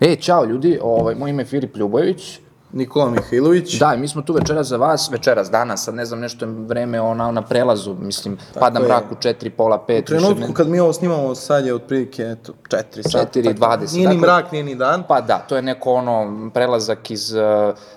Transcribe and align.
E, 0.00 0.16
čao 0.16 0.44
ljudi, 0.44 0.78
ovaj, 0.82 1.14
moj 1.14 1.30
ime 1.30 1.42
je 1.42 1.46
Filip 1.46 1.76
Ljubojević. 1.76 2.40
Nikola 2.72 3.10
Mihajlović. 3.10 3.74
Da, 3.74 3.94
i 3.94 3.98
mi 3.98 4.08
smo 4.08 4.22
tu 4.22 4.32
večeras 4.32 4.66
za 4.66 4.76
vas, 4.76 5.10
večeras, 5.10 5.50
danas, 5.50 5.84
sad 5.84 5.94
ne 5.94 6.04
znam, 6.04 6.20
nešto 6.20 6.44
je 6.44 6.52
vreme 6.52 7.00
ona, 7.00 7.30
na 7.30 7.42
prelazu, 7.42 7.94
mislim, 7.94 8.36
Tako 8.36 8.60
pada 8.60 8.78
je. 8.78 8.84
mrak 8.84 9.04
u 9.10 9.14
4, 9.14 9.50
pola 9.50 9.84
5. 9.88 10.00
U 10.00 10.04
trenutku 10.04 10.52
kad 10.52 10.68
mi 10.68 10.80
ovo 10.80 10.92
snimamo, 10.92 11.34
sad 11.34 11.66
je 11.66 11.74
otprilike, 11.74 12.22
eto, 12.22 12.52
4 12.64 13.02
sata. 13.02 13.40
4:20. 13.40 13.92
Nije 13.92 14.08
ni 14.08 14.14
Dakle- 14.14 14.20
mrak, 14.20 14.52
nije 14.52 14.64
ni 14.64 14.74
dan. 14.74 15.02
Pa 15.08 15.20
da, 15.20 15.38
to 15.38 15.56
je 15.56 15.62
neko 15.62 15.92
ono 15.92 16.10
prelazak 16.54 17.10
iz 17.10 17.32
uh, 17.32 17.40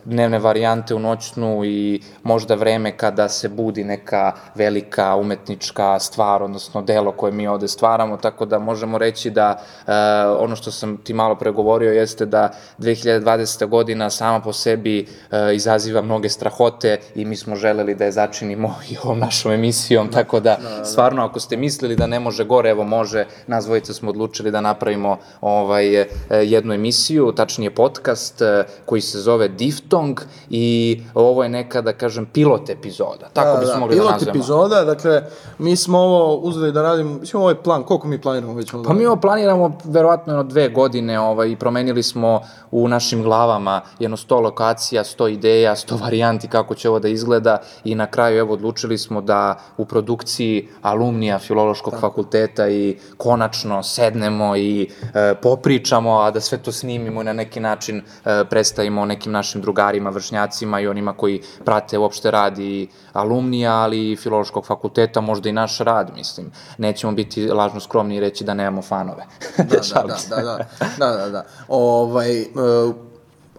dnevne 0.06 0.40
varijante 0.40 0.96
u 0.96 1.00
noćnu 1.00 1.66
i 1.66 2.02
možda 2.24 2.56
vreme 2.56 2.98
kada 2.98 3.30
se 3.30 3.50
budi 3.50 3.84
neka 3.84 4.32
velika 4.56 5.16
umetnička 5.16 6.00
stvar, 6.00 6.44
odnosno 6.44 6.82
delo 6.82 7.12
koje 7.12 7.32
mi 7.32 7.48
ovde 7.48 7.68
stvaramo, 7.68 8.18
tako 8.18 8.46
da 8.46 8.60
možemo 8.60 8.98
reći 8.98 9.30
da 9.30 9.56
uh, 9.82 9.94
ono 10.40 10.56
što 10.56 10.72
sam 10.72 10.98
ti 10.98 11.14
malo 11.14 11.36
pregovorio 11.36 11.92
jeste 11.92 12.26
da 12.26 12.50
2020. 12.80 13.68
godina 13.68 14.10
sama 14.10 14.40
po 14.40 14.54
sebi 14.64 15.06
uh, 15.06 15.38
izaziva 15.56 16.02
mnoge 16.02 16.30
strahote 16.30 17.00
i 17.16 17.26
mi 17.26 17.36
smo 17.36 17.56
želeli 17.56 17.96
da 17.96 18.06
je 18.06 18.12
začinimo 18.12 18.76
i 18.92 18.98
ovom 19.04 19.20
našom 19.20 19.52
emisijom, 19.52 20.08
tako 20.12 20.40
da, 20.40 20.58
stvarno 20.84 21.26
ako 21.26 21.40
ste 21.40 21.58
mislili 21.58 21.96
da 21.96 22.08
ne 22.08 22.20
može 22.20 22.46
gore, 22.46 22.70
evo 22.70 22.84
može, 22.84 23.26
nas 23.48 23.66
dvojica 23.66 23.94
smo 23.94 24.10
odlučili 24.10 24.52
da 24.52 24.62
napravimo 24.62 25.18
ovaj, 25.42 26.02
e, 26.02 26.08
jednu 26.30 26.74
emisiju, 26.74 27.32
tačnije 27.32 27.76
podcast 27.76 28.42
e, 28.42 28.64
koji 28.86 29.02
se 29.02 29.20
zove 29.20 29.48
Diftong 29.48 30.20
i 30.50 31.02
ovo 31.14 31.44
je 31.44 31.50
neka, 31.50 31.82
da 31.82 31.94
kažem, 31.94 32.26
pilot 32.26 32.70
epizoda, 32.70 33.30
tako 33.34 33.60
bismo 33.60 33.80
mogli 33.80 33.96
da 33.96 34.02
pilot 34.02 34.12
nazvemo. 34.12 34.38
epizoda, 34.38 34.84
dakle, 34.84 35.24
mi 35.60 35.76
smo 35.76 36.00
ovo 36.00 36.36
uzeli 36.36 36.72
da 36.72 36.82
radimo, 36.82 37.20
mislim, 37.20 37.42
ovo 37.42 37.50
je 37.50 37.64
plan, 37.64 37.84
koliko 37.84 38.08
mi 38.08 38.22
planiramo 38.22 38.54
već? 38.54 38.72
Pa 38.88 38.94
mi 38.94 39.06
ovo 39.06 39.16
planiramo 39.16 39.78
verovatno 39.84 40.34
jedno 40.34 40.44
dve 40.44 40.70
godine 40.70 41.20
ovaj, 41.20 41.52
i 41.52 41.56
promenili 41.56 42.04
smo 42.04 42.42
u 42.72 42.88
našim 42.88 43.24
glavama 43.24 43.82
jedno 44.00 44.18
sto 44.18 44.40
lokacija, 44.54 45.04
sto 45.04 45.28
ideja, 45.28 45.76
sto 45.76 45.98
varijanti 45.98 46.48
kako 46.48 46.76
će 46.76 46.90
ovo 46.90 47.00
da 47.00 47.08
izgleda 47.08 47.58
i 47.84 47.96
na 47.96 48.08
kraju 48.08 48.38
evo 48.38 48.54
odlučili 48.54 48.98
smo 48.98 49.22
da 49.22 49.60
u 49.78 49.86
produkciji 49.86 50.68
alumnija 50.82 51.40
Filološkog 51.40 51.94
fakulteta 52.00 52.70
i 52.70 52.98
konačno 53.18 53.84
sednemo 53.84 54.56
i 54.56 54.90
e, 55.14 55.36
popričamo, 55.42 56.20
a 56.20 56.32
da 56.32 56.42
sve 56.42 56.58
to 56.58 56.72
snimimo 56.72 57.22
i 57.22 57.26
na 57.26 57.34
neki 57.34 57.60
način 57.60 57.98
e, 58.26 58.44
predstavimo 58.50 59.06
nekim 59.06 59.32
našim 59.32 59.62
drugarima, 59.62 60.10
vršnjacima 60.10 60.80
i 60.80 60.88
onima 60.88 61.14
koji 61.14 61.42
prate 61.66 61.98
uopšte 61.98 62.32
rad 62.32 62.60
i 62.60 62.88
alumnija, 63.14 63.74
ali 63.74 64.12
i 64.12 64.16
Filološkog 64.16 64.66
fakulteta, 64.66 65.22
možda 65.22 65.50
i 65.50 65.54
naš 65.54 65.80
rad, 65.80 66.12
mislim. 66.16 66.52
Nećemo 66.78 67.14
biti 67.14 67.48
lažno 67.48 67.80
skromni 67.80 68.16
i 68.16 68.20
reći 68.20 68.44
da 68.44 68.54
nemamo 68.54 68.82
fanove. 68.82 69.26
Da, 69.58 69.64
da, 69.94 70.04
da, 70.04 70.18
da, 70.30 70.44
da, 70.44 70.58
da, 70.98 71.18
da, 71.18 71.30
da. 71.30 71.46
Ovaj, 71.68 72.42
uh, 72.42 73.13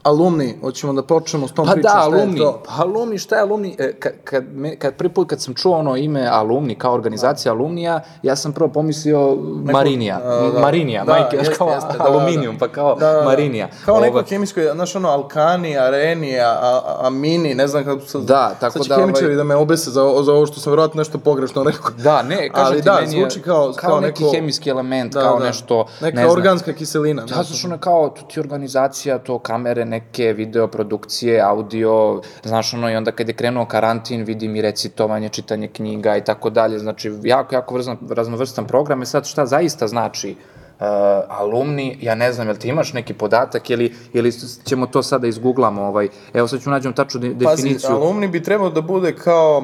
alumni, 0.05 0.55
hoćemo 0.61 0.93
da 0.93 1.03
počnemo 1.05 1.49
s 1.49 1.53
tom 1.53 1.67
Pa 1.67 1.73
pričom, 1.73 1.83
da, 1.85 1.89
šta 1.91 1.99
je 1.99 2.05
alumni, 2.15 2.39
to? 2.39 2.63
pa 2.67 2.73
alumni, 2.77 3.19
šta 3.19 3.37
je 3.37 3.43
alumni? 3.43 3.77
E, 3.79 3.93
kad, 3.93 4.13
kad, 4.25 4.45
me, 4.53 4.77
kad 4.77 4.95
prvi 4.95 5.11
put 5.11 5.29
kad 5.29 5.41
sam 5.41 5.55
čuo 5.55 5.77
ono 5.77 5.97
ime 5.97 6.27
alumni 6.29 6.75
kao 6.75 6.95
organizacija 6.95 7.53
alumnija, 7.53 8.01
ja 8.23 8.37
sam 8.37 8.53
prvo 8.53 8.69
pomislio 8.71 9.37
Marinija, 9.65 10.19
da, 10.21 10.51
da. 10.51 10.61
Marinija, 10.61 11.05
Da, 11.05 11.13
majke, 11.13 11.37
jeste, 11.37 11.55
kao 11.55 11.69
jeste, 11.69 11.93
da, 11.93 11.99
da, 11.99 12.05
aluminijum, 12.07 12.55
da. 12.55 12.59
pa 12.59 12.73
kao 12.73 12.95
Da, 12.95 13.07
da, 13.07 13.13
da. 13.13 13.25
Marinija. 13.25 13.69
Kao 13.85 14.01
neko 14.01 14.13
Ovaj, 14.13 14.25
hemijsko, 14.25 14.61
znaš 14.75 14.97
ono, 14.97 15.09
Alkani, 15.09 15.79
Areni, 15.79 16.41
a, 16.41 16.49
a, 16.53 16.81
Amini, 17.01 17.55
ne 17.55 17.67
znam 17.69 17.85
kako 17.85 18.01
sad... 18.01 18.23
Da, 18.23 18.55
tako 18.61 18.73
sad 18.73 18.83
će 18.83 18.89
da, 18.89 18.97
hemičari 18.97 19.27
ovaj- 19.27 19.37
da 19.37 19.45
me 19.45 19.57
obese 19.57 19.91
za, 19.91 20.01
za 20.23 20.33
ovo 20.33 20.47
što 20.47 20.61
sam 20.61 20.71
verovatno 20.73 20.99
nešto 20.99 21.19
pogrešno 21.19 21.63
rekao. 21.63 21.91
Da, 21.99 22.23
ne, 22.23 22.49
kažem 22.49 22.67
Ali 22.67 22.77
ti, 22.77 22.85
da, 22.85 22.95
meni 22.95 23.15
je 23.15 23.21
zvuči 23.21 23.43
kao- 23.43 23.73
kao, 23.73 23.91
kao 23.91 24.01
neki 24.01 24.23
neko- 24.23 24.35
hemijski 24.35 24.71
element, 24.71 25.13
Da, 25.13 25.21
kao 25.21 25.39
da. 25.39 25.45
nešto, 25.45 25.87
Neka 26.01 26.17
ne 26.17 26.29
organska 26.29 26.73
kiselina. 26.73 27.23
Da, 27.23 27.35
znaš, 27.35 27.65
ono 27.65 27.79
kao, 27.79 28.09
tu 28.11 28.23
ti 28.25 28.41
organizacija, 28.41 29.19
to 29.19 29.39
kamere, 29.39 29.85
neke 29.95 30.33
videoprodukcije, 30.33 31.41
audio, 31.41 32.21
znaš, 32.45 32.75
ono, 32.75 32.91
i 32.91 32.97
onda 32.97 33.13
kad 33.13 33.29
je 33.29 33.35
krenuo 33.35 33.67
karantin, 33.67 34.25
vidim 34.25 34.57
i 34.57 34.63
recitovanje, 34.63 35.29
čitanje 35.29 35.69
knjiga 35.69 36.17
i 36.17 36.25
tako 36.25 36.51
dalje, 36.51 36.79
znači, 36.79 37.13
jako, 37.23 37.55
jako 37.55 37.75
vrzan, 37.75 37.99
raznovrstan 38.11 38.67
program, 38.67 39.03
i 39.03 39.07
sad 39.07 39.27
šta 39.27 39.47
zaista 39.47 39.89
znači 39.89 40.35
uh, 40.35 40.87
alumni, 41.29 41.99
ja 42.01 42.15
ne 42.15 42.33
znam, 42.33 42.49
jel 42.49 42.57
ti 42.57 42.69
imaš 42.69 42.93
neki 42.93 43.15
podatak 43.15 43.71
ili, 43.71 43.93
ili 44.13 44.33
ćemo 44.65 44.87
to 44.87 45.03
sada 45.03 45.27
izgooglamo, 45.27 45.83
ovaj, 45.83 46.09
evo 46.35 46.49
sad 46.49 46.63
ću 46.63 46.71
nađem 46.71 46.93
tačnu 46.93 47.21
de, 47.21 47.45
Pazi, 47.45 47.63
definiciju. 47.63 47.91
alumni 47.91 48.29
bi 48.29 48.43
trebao 48.43 48.71
da 48.71 48.81
bude 48.81 49.15
kao 49.17 49.63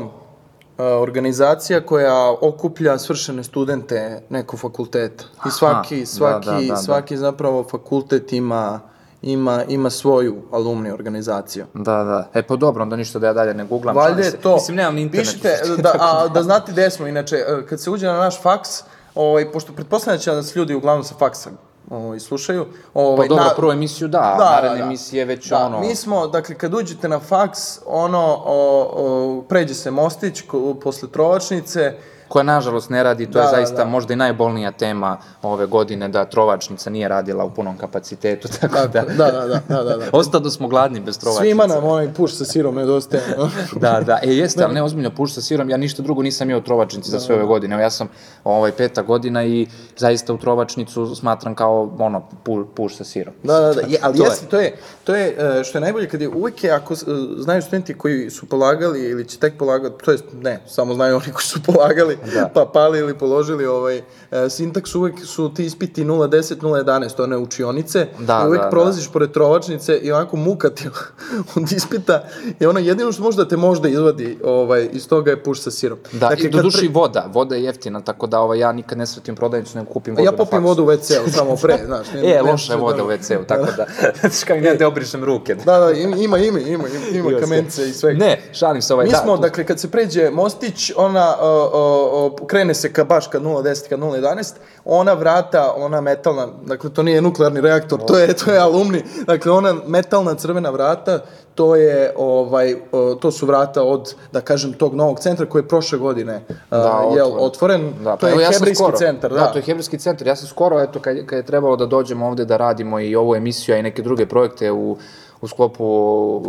a, 0.78 0.84
organizacija 0.84 1.80
koja 1.86 2.34
okuplja 2.40 2.98
svršene 2.98 3.44
studente 3.44 4.22
nekog 4.30 4.60
fakulteta. 4.60 5.24
I 5.46 5.50
svaki, 5.50 6.00
da, 6.00 6.06
svaki, 6.06 6.46
da, 6.46 6.52
da, 6.52 6.66
da. 6.69 6.76
svaki 6.76 7.16
zapravo 7.16 7.64
fakultet 7.70 8.32
ima, 8.32 8.80
ima, 9.22 9.64
ima 9.69 9.91
svoju 9.91 10.42
alumni 10.50 10.91
organizaciju. 10.91 11.64
Da, 11.75 12.04
da. 12.04 12.28
E 12.34 12.42
pa 12.42 12.56
dobro, 12.56 12.82
onda 12.82 12.97
ništa 12.97 13.19
da 13.19 13.26
ja 13.26 13.32
dalje 13.32 13.54
ne 13.54 13.64
googlam. 13.64 13.94
Šalim 13.97 14.19
je 14.19 14.31
to. 14.32 14.54
Mislim, 14.54 14.76
nemam 14.76 14.94
ni 14.94 15.03
internet. 15.03 15.26
Pišite, 15.26 15.58
da, 15.78 15.92
a, 16.00 16.28
da 16.28 16.42
znate 16.42 16.72
gde 16.72 16.91
smo, 16.91 17.06
inače, 17.06 17.36
e, 17.36 17.66
kad 17.66 17.81
se 17.81 17.91
uđe 17.91 18.06
na 18.06 18.19
naš 18.19 18.42
faks, 18.42 18.70
ovaj, 19.14 19.53
pošto 19.53 19.72
pretpostavljam 19.72 20.19
da 20.19 20.22
će 20.22 20.32
nas 20.32 20.56
ljudi 20.56 20.75
uglavnom 20.75 21.04
sa 21.04 21.14
faksa 21.19 21.50
ovaj, 21.91 22.20
slušaju. 22.20 22.66
Pa 22.92 23.00
Ovaj, 23.00 23.28
dobro, 23.28 23.44
na- 23.44 23.54
prvu 23.56 23.72
emisiju 23.72 24.08
da, 24.08 24.19
Da, 24.19 24.44
da 24.44 24.50
naredne 24.50 24.70
da, 24.70 24.78
da. 24.78 24.84
emisije 24.84 25.25
već 25.25 25.48
da, 25.48 25.66
ono... 25.66 25.81
Mi 25.81 25.94
smo, 25.94 26.26
dakle, 26.26 26.54
kad 26.54 26.75
uđete 26.75 27.08
na 27.08 27.19
faks, 27.20 27.60
ono, 27.87 28.42
o, 28.44 28.91
o, 28.92 29.44
pređe 29.48 29.75
se 29.75 29.91
mostić 29.91 30.41
ko, 30.41 30.75
posle 30.75 31.08
trovačnice, 31.08 31.94
koja 32.30 32.42
nažalost 32.42 32.91
ne 32.91 33.02
radi, 33.02 33.26
to 33.26 33.32
Da, 33.32 33.41
je 33.41 33.44
da, 33.44 33.50
zaista 33.50 33.76
da. 33.76 33.84
možda 33.84 34.12
i 34.12 34.16
najbolnija 34.16 34.72
tema 34.72 35.16
ove 35.42 35.66
godine, 35.66 36.08
da 36.08 36.24
trovačnica 36.24 36.91
nije 36.91 37.08
radila 37.08 37.44
u 37.44 37.50
punom 37.50 37.78
kapacitetu, 37.78 38.48
tako 38.60 38.74
da... 38.74 38.86
da, 38.86 39.02
da, 39.02 39.30
da, 39.30 39.60
da, 39.68 39.82
da, 39.82 39.96
da. 39.96 40.04
Ostado 40.12 40.50
smo 40.50 40.69
gladni 40.69 41.00
bez 41.00 41.19
trovačnice. 41.19 41.48
Svima 41.48 41.66
nam 41.66 41.84
onaj 41.84 42.14
puš 42.14 42.36
sa 42.36 42.44
sirom 42.44 42.74
nedostaje. 42.74 43.22
no? 43.38 43.50
Da, 43.80 44.00
da, 44.00 44.19
e 44.22 44.34
jeste, 44.34 44.64
ali 44.64 44.74
ne 44.74 44.82
ozbiljno 44.82 45.10
puš 45.10 45.34
sa 45.34 45.40
sirom, 45.40 45.70
ja 45.70 45.76
ništa 45.76 46.02
drugo 46.02 46.22
nisam 46.22 46.50
imao 46.50 46.60
u 46.60 46.64
trovačnici 46.64 47.10
za 47.10 47.20
sve 47.20 47.34
ove 47.34 47.44
godine, 47.44 47.74
evo 47.74 47.82
ja 47.82 47.90
sam 47.90 48.08
ovaj, 48.44 48.72
peta 48.72 49.02
godina 49.02 49.44
i 49.44 49.66
zaista 49.96 50.32
u 50.32 50.38
trovačnicu 50.38 51.14
smatram 51.14 51.54
kao 51.54 51.96
ono, 51.98 52.28
pu, 52.44 52.64
puš 52.74 52.96
sa 52.96 53.04
sirom. 53.04 53.34
Da, 53.42 53.60
da, 53.60 53.72
da. 53.72 53.80
Je, 53.80 53.98
ali 54.02 54.16
To 54.16 54.24
je. 54.24 54.28
jeste, 54.28 54.46
to 54.46 54.60
je, 54.60 54.76
to 55.04 55.14
je, 55.14 55.60
e, 55.60 55.64
što 55.64 55.78
je 55.78 55.80
najbolje 55.80 56.08
kad 56.08 56.20
je 56.20 56.28
uvek 56.28 56.64
je, 56.64 56.70
ako 56.70 56.94
e, 56.94 56.96
znaju 57.38 57.62
studenti 57.62 57.94
koji 57.94 58.30
su 58.30 58.46
polagali 58.46 59.00
ili 59.00 59.28
će 59.28 59.38
tek 59.38 59.58
polagati, 59.58 60.04
to 60.04 60.10
jest, 60.10 60.24
ne, 60.42 60.60
samo 60.66 60.94
znaju 60.94 61.16
oni 61.16 61.32
koji 61.32 61.44
su 61.44 61.62
polagali, 61.62 62.19
Da. 62.25 62.50
pa 62.54 62.64
pali 62.64 62.98
ili 62.98 63.14
položili 63.14 63.66
ovaj, 63.66 63.98
e, 64.31 64.50
sintaks, 64.50 64.94
uvek 64.94 65.14
su 65.20 65.54
ti 65.54 65.64
ispiti 65.64 66.04
0.10, 66.04 66.56
0.11, 66.56 67.22
one 67.22 67.36
učionice, 67.36 68.06
Da, 68.19 68.41
i 68.44 68.48
uvek 68.48 68.60
da, 68.60 68.64
da. 68.64 68.70
prolaziš 68.70 69.08
pored 69.08 69.32
trovačnice 69.32 69.97
i 69.97 70.12
onako 70.12 70.36
muka 70.36 70.70
ti 70.70 70.88
od 71.56 71.72
ispita 71.72 72.25
i 72.60 72.66
ono 72.66 72.78
jedino 72.81 73.12
što 73.12 73.22
možda 73.22 73.48
te 73.48 73.56
možda 73.56 73.88
izvadi 73.88 74.38
ovaj, 74.44 74.88
iz 74.92 75.08
toga 75.08 75.31
je 75.31 75.42
puš 75.42 75.60
sa 75.60 75.70
sirom. 75.70 75.98
Da, 76.12 76.31
i 76.32 76.48
do 76.48 76.56
kad 76.56 76.64
duši 76.64 76.78
pre- 76.81 76.92
voda, 76.92 77.26
voda 77.28 77.54
je 77.54 77.64
jeftina, 77.64 78.00
tako 78.00 78.26
da 78.26 78.41
ovaj, 78.41 78.58
ja 78.58 78.72
nikad 78.72 78.98
ne 78.98 79.06
svetim 79.06 79.37
prodavnicu, 79.37 79.78
nego 79.78 79.91
kupim 79.91 80.14
vodu 80.14 80.25
Ja 80.25 80.32
popim 80.34 80.64
vodu 80.64 80.82
u 80.82 80.88
WC-u 80.88 81.31
samo 81.31 81.56
pre, 81.56 81.78
znaš. 81.87 82.06
ne- 82.14 82.31
E, 82.31 82.42
loša 82.42 82.72
je 82.72 82.78
voda 82.78 83.04
u 83.04 83.08
WC-u, 83.08 83.44
tako 83.44 83.66
da, 83.66 83.87
znaš 84.20 84.44
kao 84.44 84.56
i 84.56 84.60
ne 84.60 84.75
da 84.75 84.88
obrišem 84.88 85.25
ruke. 85.25 85.54
Da, 85.56 85.78
da, 85.78 85.91
ima, 85.92 86.16
ima, 86.16 86.38
ima, 86.38 86.58
ima, 86.60 86.84
ima 87.12 87.41
kamence 87.41 87.88
i 87.88 87.92
sve. 87.92 88.14
Ne, 88.14 88.42
šalim 88.52 88.82
se 88.82 88.94
ovaj, 88.94 89.06
Mi 89.06 89.12
da, 89.12 89.19
smo, 89.19 89.37
tu- 89.37 89.42
dakle, 89.42 89.64
kad 89.64 89.81
se 89.81 89.91
pređe 89.91 90.31
mostić, 90.31 90.92
ona 90.97 91.37
o, 91.41 91.70
o, 92.10 92.37
krene 92.38 92.75
se 92.75 92.93
ka 92.93 93.04
baš 93.04 93.26
ka 93.26 93.41
0.10, 93.41 93.88
ka 93.88 93.97
0.11, 93.97 94.53
ona 94.84 95.12
vrata, 95.12 95.75
ona 95.75 96.00
metalna, 96.00 96.48
dakle, 96.65 96.91
to 96.91 97.03
nije 97.03 97.22
nuklearni 97.22 97.60
reaktor, 97.60 98.00
to 98.00 98.19
je, 98.19 98.34
to 98.34 98.52
je 98.52 98.58
alumni, 98.58 99.02
dakle, 99.26 99.52
ona 99.52 99.75
metalna 99.87 100.34
crvena 100.34 100.70
vrata, 100.70 101.19
to 101.55 101.76
je, 101.76 102.12
ovaj, 102.17 102.75
o, 102.93 103.14
to 103.14 103.31
su 103.31 103.46
vrata 103.46 103.82
od, 103.82 104.14
da 104.32 104.40
kažem, 104.40 104.73
tog 104.73 104.94
novog 104.94 105.20
centra 105.20 105.46
koji 105.46 105.62
je 105.62 105.69
prošle 105.69 105.99
godine 105.99 106.40
Da, 106.70 106.79
da, 106.79 106.82
jel, 107.17 107.26
otvoren. 107.29 107.40
otvoren, 107.40 107.93
Da, 108.05 108.17
to 108.17 108.26
je 108.29 108.32
ja 108.32 108.50
hebrejski 108.50 108.75
skoro- 108.75 108.96
centar, 108.96 109.31
da. 109.31 109.37
Da, 109.37 109.46
to 109.46 109.58
je 109.58 109.62
hebrejski 109.62 109.99
centar. 109.99 110.26
Ja 110.26 110.37
sam 110.37 110.49
skoro, 110.49 110.81
eto, 110.81 111.00
kad, 111.00 111.26
kad 111.26 111.37
je 111.37 111.46
trebalo 111.46 111.76
da 111.76 111.87
dođemo 111.87 112.26
ovde 112.26 112.44
da 112.44 112.56
radimo 112.56 113.00
i 113.00 113.17
ovu 113.17 113.34
emisiju, 113.34 113.75
a 113.75 113.79
i 113.79 113.82
neke 113.82 114.02
druge 114.02 114.26
projekte 114.26 114.73
u, 114.73 114.96
u 115.42 115.48
sklopu 115.48 115.84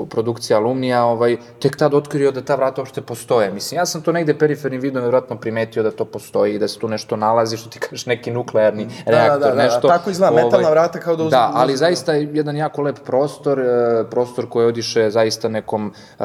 produkcije 0.05 0.57
alumnija, 0.57 1.03
ovaj, 1.05 1.38
tek 1.59 1.77
tad 1.77 1.93
otkrio 1.93 2.31
da 2.31 2.41
ta 2.41 2.55
vrata 2.55 2.81
uopšte 2.81 3.01
postoje. 3.01 3.51
Mislim, 3.51 3.77
ja 3.77 3.85
sam 3.85 4.01
to 4.01 4.11
negde 4.11 4.33
perifernim 4.33 4.81
vidom 4.81 5.01
vjerojatno 5.01 5.35
primetio 5.35 5.83
da 5.83 5.91
to 5.91 6.05
postoji 6.05 6.59
da 6.59 6.67
se 6.67 6.79
tu 6.79 6.88
nešto 6.88 7.15
nalazi, 7.15 7.57
što 7.57 7.69
ti 7.69 7.79
kažeš, 7.79 8.05
neki 8.05 8.31
nuklearni 8.31 8.88
reaktor, 9.05 9.39
da, 9.39 9.49
da, 9.49 9.55
da, 9.55 9.63
nešto. 9.63 9.88
tako 9.88 10.09
izgleda, 10.09 10.35
metalna 10.35 10.69
vrata 10.69 10.99
kao 10.99 11.15
da 11.15 11.23
uz- 11.23 11.31
Da, 11.31 11.51
ali 11.53 11.73
uz- 11.73 11.79
zaista 11.79 12.13
je 12.13 12.29
jedan 12.33 12.55
jako 12.55 12.81
lep 12.81 12.99
prostor, 12.99 13.59
e, 13.59 13.63
prostor 14.11 14.49
koji 14.49 14.67
odiše 14.67 15.09
zaista 15.09 15.49
nekom 15.49 15.94
e, 16.19 16.23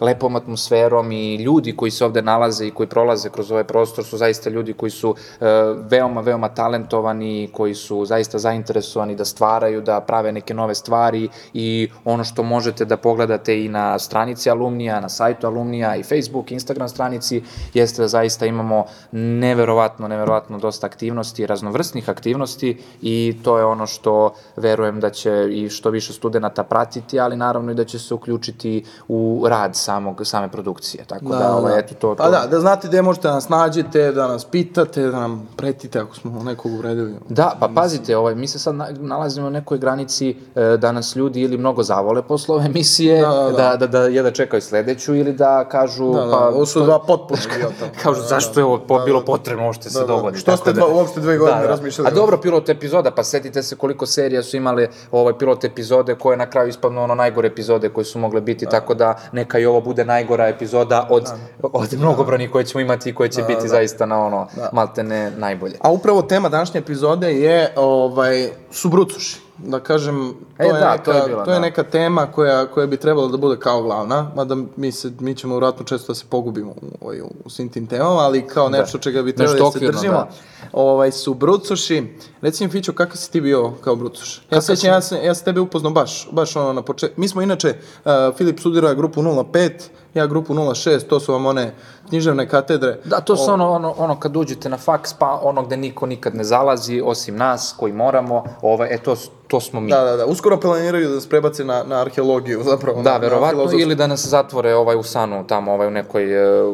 lepom 0.00 0.36
atmosferom 0.36 1.12
i 1.12 1.36
ljudi 1.36 1.76
koji 1.76 1.90
se 1.90 2.04
ovde 2.04 2.22
nalaze 2.22 2.66
i 2.66 2.70
koji 2.70 2.86
prolaze 2.86 3.30
kroz 3.30 3.50
ovaj 3.50 3.64
prostor 3.64 4.04
su 4.04 4.16
zaista 4.16 4.50
ljudi 4.50 4.72
koji 4.72 4.90
su 4.90 5.14
e, 5.40 5.44
veoma, 5.80 6.20
veoma 6.20 6.48
talentovani, 6.48 7.48
koji 7.52 7.74
su 7.74 8.04
zaista 8.04 8.38
zainteresovani 8.38 9.16
da 9.16 9.24
stvaraju, 9.24 9.80
da 9.80 10.00
prave 10.00 10.32
neke 10.32 10.54
nove 10.54 10.74
stvari 10.74 11.28
i 11.54 11.83
i 11.84 11.90
ono 12.04 12.24
što 12.24 12.42
možete 12.42 12.84
da 12.84 12.96
pogledate 12.96 13.64
i 13.64 13.68
na 13.68 13.98
stranici 13.98 14.50
Alumnija, 14.50 15.00
na 15.00 15.08
sajtu 15.08 15.46
Alumnija 15.46 15.96
i 15.96 16.02
Facebook, 16.02 16.50
Instagram 16.50 16.88
stranici, 16.88 17.42
jeste 17.74 18.02
da 18.02 18.08
zaista 18.08 18.46
imamo 18.46 18.84
neverovatno, 19.12 20.08
neverovatno 20.08 20.58
dosta 20.58 20.86
aktivnosti, 20.86 21.46
raznovrsnih 21.46 22.08
aktivnosti 22.08 22.78
i 23.02 23.36
to 23.42 23.58
je 23.58 23.64
ono 23.64 23.86
što 23.86 24.34
verujem 24.56 25.00
da 25.00 25.10
će 25.10 25.48
i 25.50 25.68
što 25.70 25.90
više 25.90 26.12
studenta 26.12 26.64
pratiti, 26.64 27.20
ali 27.20 27.36
naravno 27.36 27.72
i 27.72 27.74
da 27.74 27.84
će 27.84 27.98
se 27.98 28.14
uključiti 28.14 28.84
u 29.08 29.44
rad 29.48 29.76
samog, 29.76 30.20
same 30.24 30.48
produkcije. 30.48 31.04
Tako 31.04 31.24
da, 31.24 31.38
da, 31.38 31.56
ovaj, 31.56 31.78
eto 31.78 31.94
to, 31.94 32.14
to. 32.14 32.14
Pa 32.14 32.30
da, 32.30 32.46
da 32.50 32.60
znate 32.60 32.88
gde 32.88 33.02
možete 33.02 33.28
da 33.28 33.34
nas 33.34 33.48
nađete, 33.48 34.12
da 34.12 34.28
nas 34.28 34.44
pitate, 34.44 35.02
da 35.02 35.20
nam 35.20 35.48
pretite 35.56 35.98
ako 36.00 36.16
smo 36.16 36.42
nekog 36.42 36.72
uvredili. 36.72 37.14
Da, 37.28 37.56
pa 37.60 37.68
pazite, 37.74 38.16
ovaj, 38.16 38.34
mi 38.34 38.48
se 38.48 38.58
sad 38.58 38.74
na, 38.74 38.88
nalazimo 39.00 39.50
na 39.50 39.50
nekoj 39.50 39.78
granici 39.78 40.36
e, 40.54 40.76
da 40.76 40.92
nas 40.92 41.16
ljudi 41.16 41.40
ili 41.40 41.58
mnogo 41.58 41.73
zavole 41.82 42.22
posle 42.22 42.54
ove 42.54 42.64
emisije, 42.70 43.20
da, 43.20 43.28
da, 43.28 43.52
da, 43.52 43.76
da, 43.76 43.86
da 43.86 44.06
jedva 44.06 44.30
čekaju 44.30 44.60
sledeću 44.60 45.14
ili 45.14 45.32
da 45.32 45.68
kažu... 45.68 46.12
Da, 46.12 46.24
da, 46.24 46.32
pa, 46.32 46.48
ovo 46.48 46.66
su 46.66 46.80
dva 46.80 46.98
potpuno 46.98 47.40
idiota. 47.56 47.98
kažu 48.02 48.20
Da, 48.20 48.26
zašto 48.26 48.60
je 48.60 48.64
ovo 48.64 48.78
po, 48.78 48.98
bilo 49.04 49.24
potrebno 49.24 49.66
uopšte 49.66 49.90
se 49.90 49.98
da, 49.98 50.06
da. 50.06 50.06
dogodi. 50.06 50.38
Što 50.38 50.56
ste 50.56 50.72
dva, 50.72 50.86
uopšte 50.86 51.20
dve 51.20 51.38
godine 51.38 51.66
razmišljali? 51.66 52.08
A 52.08 52.14
dobro, 52.14 52.36
pilot 52.36 52.68
epizoda, 52.68 53.10
pa 53.10 53.24
setite 53.24 53.62
se 53.62 53.76
koliko 53.76 54.06
serija 54.06 54.42
su 54.42 54.56
imale 54.56 54.88
ovaj 55.10 55.38
pilot 55.38 55.64
epizode 55.64 56.14
koje 56.14 56.36
na 56.36 56.50
kraju 56.50 56.68
ispadnu 56.68 57.02
ono 57.02 57.14
najgore 57.14 57.48
epizode 57.48 57.88
koje 57.88 58.04
su 58.04 58.18
mogle 58.18 58.40
biti, 58.40 58.66
tako 58.66 58.94
da 58.94 59.18
neka 59.32 59.58
i 59.58 59.66
ovo 59.66 59.80
bude 59.80 60.04
najgora 60.04 60.48
epizoda 60.48 61.06
od, 61.10 61.24
od 61.62 61.94
mnogobrojnih 61.98 62.50
koje 62.50 62.64
ćemo 62.64 62.80
imati 62.80 63.10
i 63.10 63.14
koje 63.14 63.28
će 63.28 63.42
biti 63.42 63.68
zaista 63.68 64.06
na 64.06 64.26
ono 64.26 64.46
maltene 64.72 65.32
najbolje. 65.36 65.74
A 65.80 65.90
upravo 65.90 66.22
tema 66.22 66.48
današnje 66.48 66.80
epizode 66.80 67.32
je 67.32 67.72
ovaj, 67.76 68.48
su 68.70 68.88
brucuši. 68.88 69.43
Da 69.58 69.80
kažem, 69.80 70.34
to, 70.56 70.62
E, 70.62 70.66
je, 70.66 70.72
da, 70.72 70.90
neka, 70.90 71.02
to 71.04 71.12
je 71.12 71.22
bila, 71.26 71.44
to 71.44 71.50
je 71.50 71.54
da. 71.54 71.60
neka 71.60 71.82
tema 71.82 72.26
koja, 72.26 72.66
koja 72.66 72.86
bi 72.86 72.96
trebala 72.96 73.28
da 73.28 73.36
bude 73.36 73.60
kao 73.60 73.82
glavna, 73.82 74.30
mada 74.36 74.56
mi, 74.76 74.92
se, 74.92 75.12
mi 75.20 75.34
ćemo 75.34 75.56
vratno 75.56 75.84
često 75.84 76.12
da 76.12 76.14
se 76.14 76.24
pogubimo 76.30 76.70
u, 76.70 77.04
ovaj, 77.04 77.20
u 77.44 77.50
svim 77.50 77.68
tim 77.68 77.86
temama, 77.86 78.20
ali 78.20 78.46
kao 78.46 78.68
nešto 78.68 78.98
čega 78.98 79.22
bi 79.22 79.34
trebali 79.34 79.60
Nešto 79.60 79.70
da 79.70 79.78
se 79.78 79.92
držimo, 79.92 80.12
da. 80.12 80.28
ovaj, 80.72 81.12
su 81.12 81.34
brucuši. 81.34 82.02
Reci 82.40 82.64
mi, 82.64 82.70
Fićo, 82.70 82.92
kakav 82.92 83.16
si 83.16 83.32
ti 83.32 83.40
bio 83.40 83.72
kao 83.80 83.96
brucuš? 83.96 84.42
Ja 84.50 84.60
se 84.60 84.76
sećam, 84.76 84.90
ja 84.90 85.00
sam, 85.00 85.18
ja 85.24 85.34
sam 85.34 85.44
tebe 85.44 85.60
upoznao 85.60 85.92
baš, 85.92 86.28
baš 86.32 86.56
ono 86.56 86.72
na 86.72 86.82
početku. 86.82 87.20
Mi 87.20 87.28
smo 87.28 87.42
inače, 87.42 87.74
uh, 88.04 88.10
Filip 88.36 88.60
studira 88.60 88.94
grupu 88.94 89.22
05, 89.22 89.70
ja 90.14 90.26
grupu 90.26 90.54
06, 90.54 91.06
to 91.06 91.20
su 91.20 91.32
vam 91.32 91.46
one 91.46 91.74
književne 92.08 92.48
katedre. 92.48 92.98
Da, 93.04 93.20
to 93.20 93.36
su 93.36 93.52
ono, 93.52 93.70
ono, 93.70 93.94
ono 93.98 94.20
kad 94.20 94.36
uđete 94.36 94.68
na 94.68 94.76
faks, 94.76 95.12
pa 95.12 95.40
ono 95.42 95.62
gde 95.62 95.76
niko 95.76 96.06
nikad 96.06 96.34
ne 96.34 96.44
zalazi, 96.44 97.02
osim 97.04 97.36
nas 97.36 97.74
koji 97.78 97.92
moramo, 97.92 98.44
ovaj, 98.62 98.94
e, 98.94 98.98
to, 98.98 99.16
to 99.48 99.60
smo 99.60 99.80
mi. 99.80 99.90
Da, 99.90 100.04
da, 100.04 100.16
da. 100.16 100.26
Uskoro 100.26 100.60
planiraju 100.60 101.08
da 101.08 101.14
nas 101.14 101.26
prebace 101.26 101.64
na, 101.64 101.82
na 101.82 102.00
arheologiju, 102.00 102.62
zapravo. 102.62 103.02
Da, 103.02 103.12
na, 103.12 103.18
verovatno, 103.18 103.64
na 103.64 103.70
ili 103.78 103.94
da 103.94 104.06
nas 104.06 104.26
zatvore 104.26 104.74
ovaj 104.74 104.96
u 104.96 105.02
sanu 105.02 105.46
tamo 105.46 105.72
ovaj 105.72 105.86
u 105.86 105.90
nekoj 105.90 106.24
e, 106.24 106.64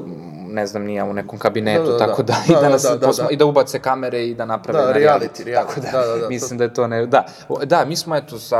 ne 0.51 0.67
znam 0.67 0.83
nija 0.83 1.05
u 1.05 1.13
nekom 1.13 1.39
kabinetu 1.39 1.83
Da, 1.83 1.93
da, 1.93 1.99
tako 1.99 2.23
da. 2.23 2.33
da, 2.33 2.39
i 2.45 2.49
Da, 2.49 2.55
da, 2.55 2.61
da, 2.61 2.69
nas 2.69 2.83
da, 2.83 2.97
da, 2.97 3.07
posma- 3.07 3.23
da. 3.23 3.31
i 3.31 3.37
da 3.37 3.45
ubace 3.45 3.79
kamere 3.81 4.27
i 4.27 4.35
da 4.35 4.45
naprave 4.45 4.79
Da, 4.79 4.87
na 4.87 4.95
reality, 4.95 5.45
reality, 5.45 5.55
tako 5.55 5.81
da, 5.81 5.91
Da, 5.93 6.07
da, 6.07 6.17
da, 6.17 6.29
mislim 6.29 6.59
da 6.59 6.65
je 6.65 6.75
to 6.75 6.87
ne 6.87 7.07
da 7.07 7.25
da 7.65 7.85
mi 7.85 7.97
smo 7.97 8.17
eto 8.17 8.39
sa 8.39 8.59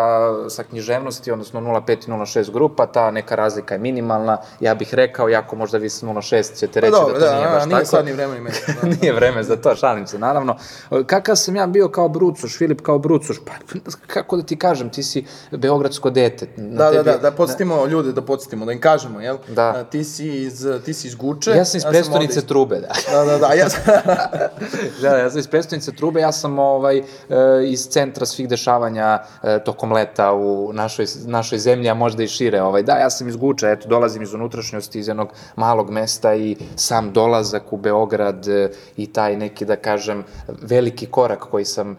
sa 0.49 0.63
književnosti 0.65 1.33
odnosno 1.33 1.61
05 1.61 1.93
i 1.93 2.11
06 2.13 2.53
grupa 2.53 2.87
ta 2.87 3.11
neka 3.11 3.35
razlika 3.35 3.75
je 3.75 3.81
minimalna 3.81 4.39
ja 4.61 4.75
bih 4.75 4.95
rekao 4.95 5.29
jako 5.29 5.57
možda 5.57 5.79
vi 5.79 5.89
sa 5.91 6.07
06 6.07 6.23
ćete 6.57 6.81
reći 6.81 6.93
Pa 6.93 6.99
dobro, 6.99 7.15
da 7.15 7.21
to 7.21 7.27
da, 7.27 7.35
nije 7.35 7.45
da, 7.45 7.53
baš 7.53 7.65
nije 7.65 7.75
tako 7.75 7.87
sad 7.87 8.05
ni 8.05 8.13
vreme 8.13 8.35
ni 8.35 8.41
mesto. 8.41 8.73
Da. 8.75 8.89
nije 8.93 9.13
vreme 9.13 9.43
za 9.43 9.57
to, 9.57 9.75
šalim 9.75 10.07
se, 10.07 10.19
naravno. 10.19 10.57
Kakav 11.07 11.37
sam 11.37 11.57
ja 11.57 11.67
bio 11.67 11.89
kao 11.89 12.09
Brucoš, 12.09 12.59
Filip 12.59 12.81
kao 12.81 12.99
Brucoš? 12.99 13.37
Pa, 13.39 13.53
kako 14.15 14.37
da 14.37 14.43
ti 14.43 14.57
kažem, 14.57 14.91
ti 14.91 15.03
si 15.03 15.25
beogradsko 15.53 16.11
dete. 16.11 16.49
Na 16.57 16.77
Da, 16.77 16.85
da, 16.87 16.91
tebi- 16.93 17.05
da, 17.07 17.19
da 17.21 17.31
podsjetimo 17.31 17.87
ljude, 17.87 18.13
da 18.13 18.23
podsjetimo, 18.23 18.65
da 18.65 18.73
im 18.73 18.81
kažemo, 18.81 19.21
jel? 19.21 19.37
Da. 19.49 19.63
A, 19.69 19.85
ti 19.85 20.05
si 20.05 20.27
iz, 20.37 20.67
ti 20.85 20.95
si 20.95 21.07
iz 21.09 21.15
Guče. 21.15 21.51
Ja 21.51 21.65
sam 21.65 21.80
iz 21.81 21.85
prestonice 21.91 22.39
ovde 22.39 22.49
Trube, 22.49 22.81
da. 22.81 22.95
Da, 23.13 23.25
da, 23.25 23.39
da, 23.39 23.53
ja 23.53 23.69
sam... 23.69 23.81
da, 25.03 25.17
ja 25.17 25.31
sam 25.31 25.39
iz 25.39 25.47
prestonice 25.47 25.93
Trube, 25.93 26.21
ja 26.21 26.33
sam 26.33 26.59
ovaj, 26.59 26.99
e, 26.99 27.05
iz 27.65 27.89
centra 27.89 28.27
svih 28.27 28.49
dešavanja 28.49 29.19
e, 29.43 29.59
tokom 29.65 29.93
leta 29.93 30.33
u 30.33 30.73
našoj, 30.73 31.07
našoj 31.27 31.59
zemlji, 31.59 31.91
a 31.91 31.95
možda 31.95 32.23
i 32.23 32.29
šire. 32.29 32.63
Ovaj. 32.63 32.83
Da, 32.83 32.93
ja 32.93 33.11
sam 33.11 33.29
iz 33.29 33.37
Guča, 33.37 33.71
eto, 33.71 33.89
dolazim 33.89 34.23
iz 34.23 34.35
unutrašnjosti, 34.35 34.99
iz 34.99 35.09
jednog 35.09 35.33
malog 35.57 35.91
mesta 35.91 36.35
i 36.35 36.57
sam 36.77 37.13
dolazak 37.13 37.73
u 37.73 37.77
Beograd 37.77 38.49
e, 38.49 38.71
i 38.97 39.13
taj 39.13 39.37
neki, 39.37 39.65
da 39.65 39.77
kažem, 39.77 40.25
veliki 40.63 41.07
korak 41.07 41.47
koji 41.51 41.65
sam 41.65 41.91
e, 41.91 41.97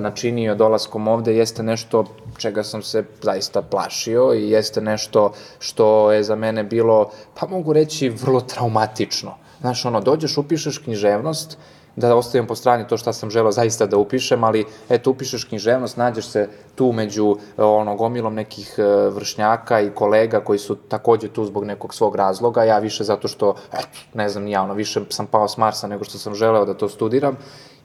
načinio 0.00 0.54
dolaskom 0.54 1.08
ovde 1.08 1.36
jeste 1.36 1.62
nešto 1.62 2.04
čega 2.38 2.62
sam 2.62 2.82
se 2.82 3.04
zaista 3.22 3.62
plašio 3.62 4.34
i 4.34 4.50
jeste 4.50 4.80
nešto 4.80 5.32
što 5.58 6.12
je 6.12 6.22
za 6.22 6.36
mene 6.36 6.64
bilo, 6.64 7.10
pa 7.40 7.46
mogu 7.46 7.72
reći, 7.72 8.08
vrlo 8.08 8.40
traumatično. 8.40 8.87
Znaš, 9.60 9.84
ono, 9.84 10.00
dođeš, 10.00 10.38
upišeš 10.38 10.78
književnost, 10.78 11.58
da 11.98 12.14
ostavim 12.16 12.46
po 12.46 12.54
strani 12.54 12.86
to 12.86 12.96
šta 12.96 13.12
sam 13.12 13.30
želeo 13.30 13.52
zaista 13.52 13.86
da 13.86 13.96
upišem, 13.96 14.44
ali 14.44 14.64
eto, 14.88 15.10
upišeš 15.10 15.44
književnost, 15.44 15.96
nađeš 15.96 16.26
se 16.26 16.48
tu 16.74 16.92
među 16.92 17.36
e, 17.58 17.62
ono, 17.62 17.96
gomilom 17.96 18.34
nekih 18.34 18.74
e, 18.78 18.82
vršnjaka 19.10 19.80
i 19.80 19.90
kolega 19.90 20.40
koji 20.40 20.58
su 20.58 20.76
takođe 20.76 21.28
tu 21.28 21.44
zbog 21.44 21.64
nekog 21.64 21.94
svog 21.94 22.16
razloga, 22.16 22.64
ja 22.64 22.78
više 22.78 23.04
zato 23.04 23.28
što, 23.28 23.54
eto, 23.72 23.98
ne 24.14 24.28
znam, 24.28 24.46
ja, 24.48 24.62
ono, 24.62 24.74
više 24.74 25.00
sam 25.10 25.26
pao 25.26 25.48
s 25.48 25.56
Marsa 25.56 25.86
nego 25.86 26.04
što 26.04 26.18
sam 26.18 26.34
želeo 26.34 26.64
da 26.64 26.74
to 26.74 26.88
studiram 26.88 27.36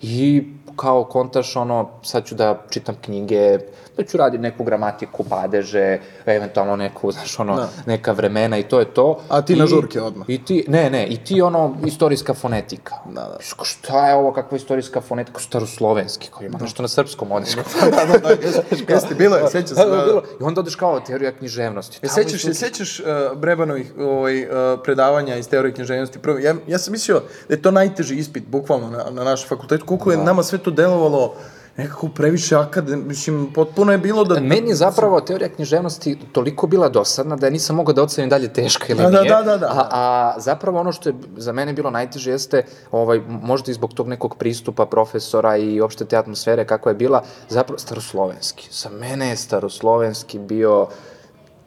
i 0.01 0.43
kao 0.75 1.03
kontaš, 1.03 1.55
ono, 1.55 1.89
sad 2.03 2.25
ću 2.25 2.35
da 2.35 2.61
čitam 2.69 2.95
knjige, 3.01 3.59
da 3.97 4.03
ću 4.03 4.17
raditi 4.17 4.41
neku 4.41 4.63
gramatiku, 4.63 5.23
padeže, 5.23 5.97
eventualno 6.25 6.75
neku, 6.75 7.11
znaš, 7.11 7.39
ono, 7.39 7.55
Da. 7.55 7.69
neka 7.85 8.11
vremena 8.11 8.57
i 8.57 8.63
to 8.63 8.79
je 8.79 8.85
to. 8.85 9.19
A 9.29 9.41
ti 9.41 9.55
na 9.55 9.63
I- 9.63 9.67
žurke 9.67 10.01
odmah. 10.01 10.29
I 10.29 10.45
ti, 10.45 10.65
ne, 10.67 10.89
ne, 10.89 11.07
i 11.07 11.17
ti 11.17 11.41
ono, 11.41 11.75
istorijska 11.85 12.33
fonetika. 12.33 12.95
Da, 13.05 13.21
da. 13.21 13.37
Sko, 13.41 13.65
šta 13.65 14.07
je 14.07 14.15
ovo, 14.15 14.33
kakva 14.33 14.57
istorijska 14.57 15.01
fonetika? 15.01 15.39
Staroslovenski, 15.39 16.29
koji 16.29 16.47
ima 16.47 16.57
nešto 16.61 16.81
na 16.81 16.87
srpskom 16.87 17.31
odeš. 17.31 17.55
da, 17.55 17.63
da, 18.05 18.17
da, 18.19 18.29
jeste, 18.29 18.63
jeste, 18.89 19.15
bilo 19.15 19.35
je, 19.37 19.47
sećam 19.47 19.67
se. 19.67 19.75
Da, 19.75 19.85
Da, 19.85 19.91
da, 19.91 19.97
da. 19.97 20.05
bilo. 20.05 20.23
I 20.41 20.43
onda 20.43 20.61
odeš 20.61 20.75
kao 20.75 20.99
teorija 20.99 21.31
književnosti. 21.31 21.99
E, 22.01 22.07
sećaš, 22.07 22.41
se 22.41 22.53
sećaš 22.53 22.99
uh, 22.99 23.05
Brebanovih 23.35 23.93
ovaj, 23.99 24.43
uh, 24.43 24.49
predavanja 24.83 25.35
iz 25.35 25.49
teorije 25.49 25.73
književnosti? 25.73 26.19
Prvo, 26.19 26.37
ja, 26.39 26.55
ja 26.67 26.77
sam 26.77 26.91
mislio 26.91 27.21
da 27.47 27.53
je 27.53 27.61
to 27.61 27.71
najteži 27.71 28.15
ispit, 28.15 28.43
bukvalno, 28.47 28.89
na, 28.89 29.03
na 29.11 29.23
našem 29.23 29.49
fakultetu. 29.49 29.85
Koliko 29.85 30.11
je 30.11 30.17
nama 30.17 30.43
sve 30.43 30.57
to 30.57 30.71
delovalo 30.71 31.35
nekako 31.77 32.07
previše 32.09 32.55
akadem, 32.55 33.03
mislim, 33.07 33.53
potpuno 33.53 33.91
je 33.91 33.97
bilo 33.97 34.23
da... 34.23 34.39
Meni 34.39 34.69
je 34.69 34.75
zapravo 34.75 35.21
teorija 35.21 35.49
književnosti 35.49 36.17
toliko 36.31 36.67
bila 36.67 36.89
dosadna 36.89 37.35
da 37.35 37.45
ja 37.45 37.49
nisam 37.49 37.75
mogao 37.75 37.93
da 37.93 38.03
ocenim 38.03 38.29
dalje 38.29 38.53
teška 38.53 38.85
ili 38.89 38.97
Da, 38.97 39.09
da, 39.09 39.21
nije. 39.21 39.29
da, 39.29 39.41
da, 39.41 39.57
da. 39.57 39.67
A, 39.67 39.87
a 39.91 40.39
zapravo 40.39 40.79
ono 40.79 40.91
što 40.91 41.09
je 41.09 41.15
za 41.37 41.51
mene 41.51 41.73
bilo 41.73 41.89
najteže 41.89 42.31
jeste, 42.31 42.65
ovaj, 42.91 43.21
možda 43.27 43.71
i 43.71 43.73
zbog 43.73 43.93
tog 43.93 44.07
nekog 44.07 44.35
pristupa 44.37 44.85
profesora 44.85 45.57
i 45.57 45.81
opšte 45.81 46.05
te 46.05 46.17
atmosfere 46.17 46.65
kakva 46.65 46.91
je 46.91 46.95
bila, 46.95 47.23
zapravo 47.49 47.79
staroslovenski. 47.79 48.67
Za 48.71 48.89
mene 48.89 49.29
je 49.29 49.35
staroslovenski 49.35 50.39
bio 50.39 50.87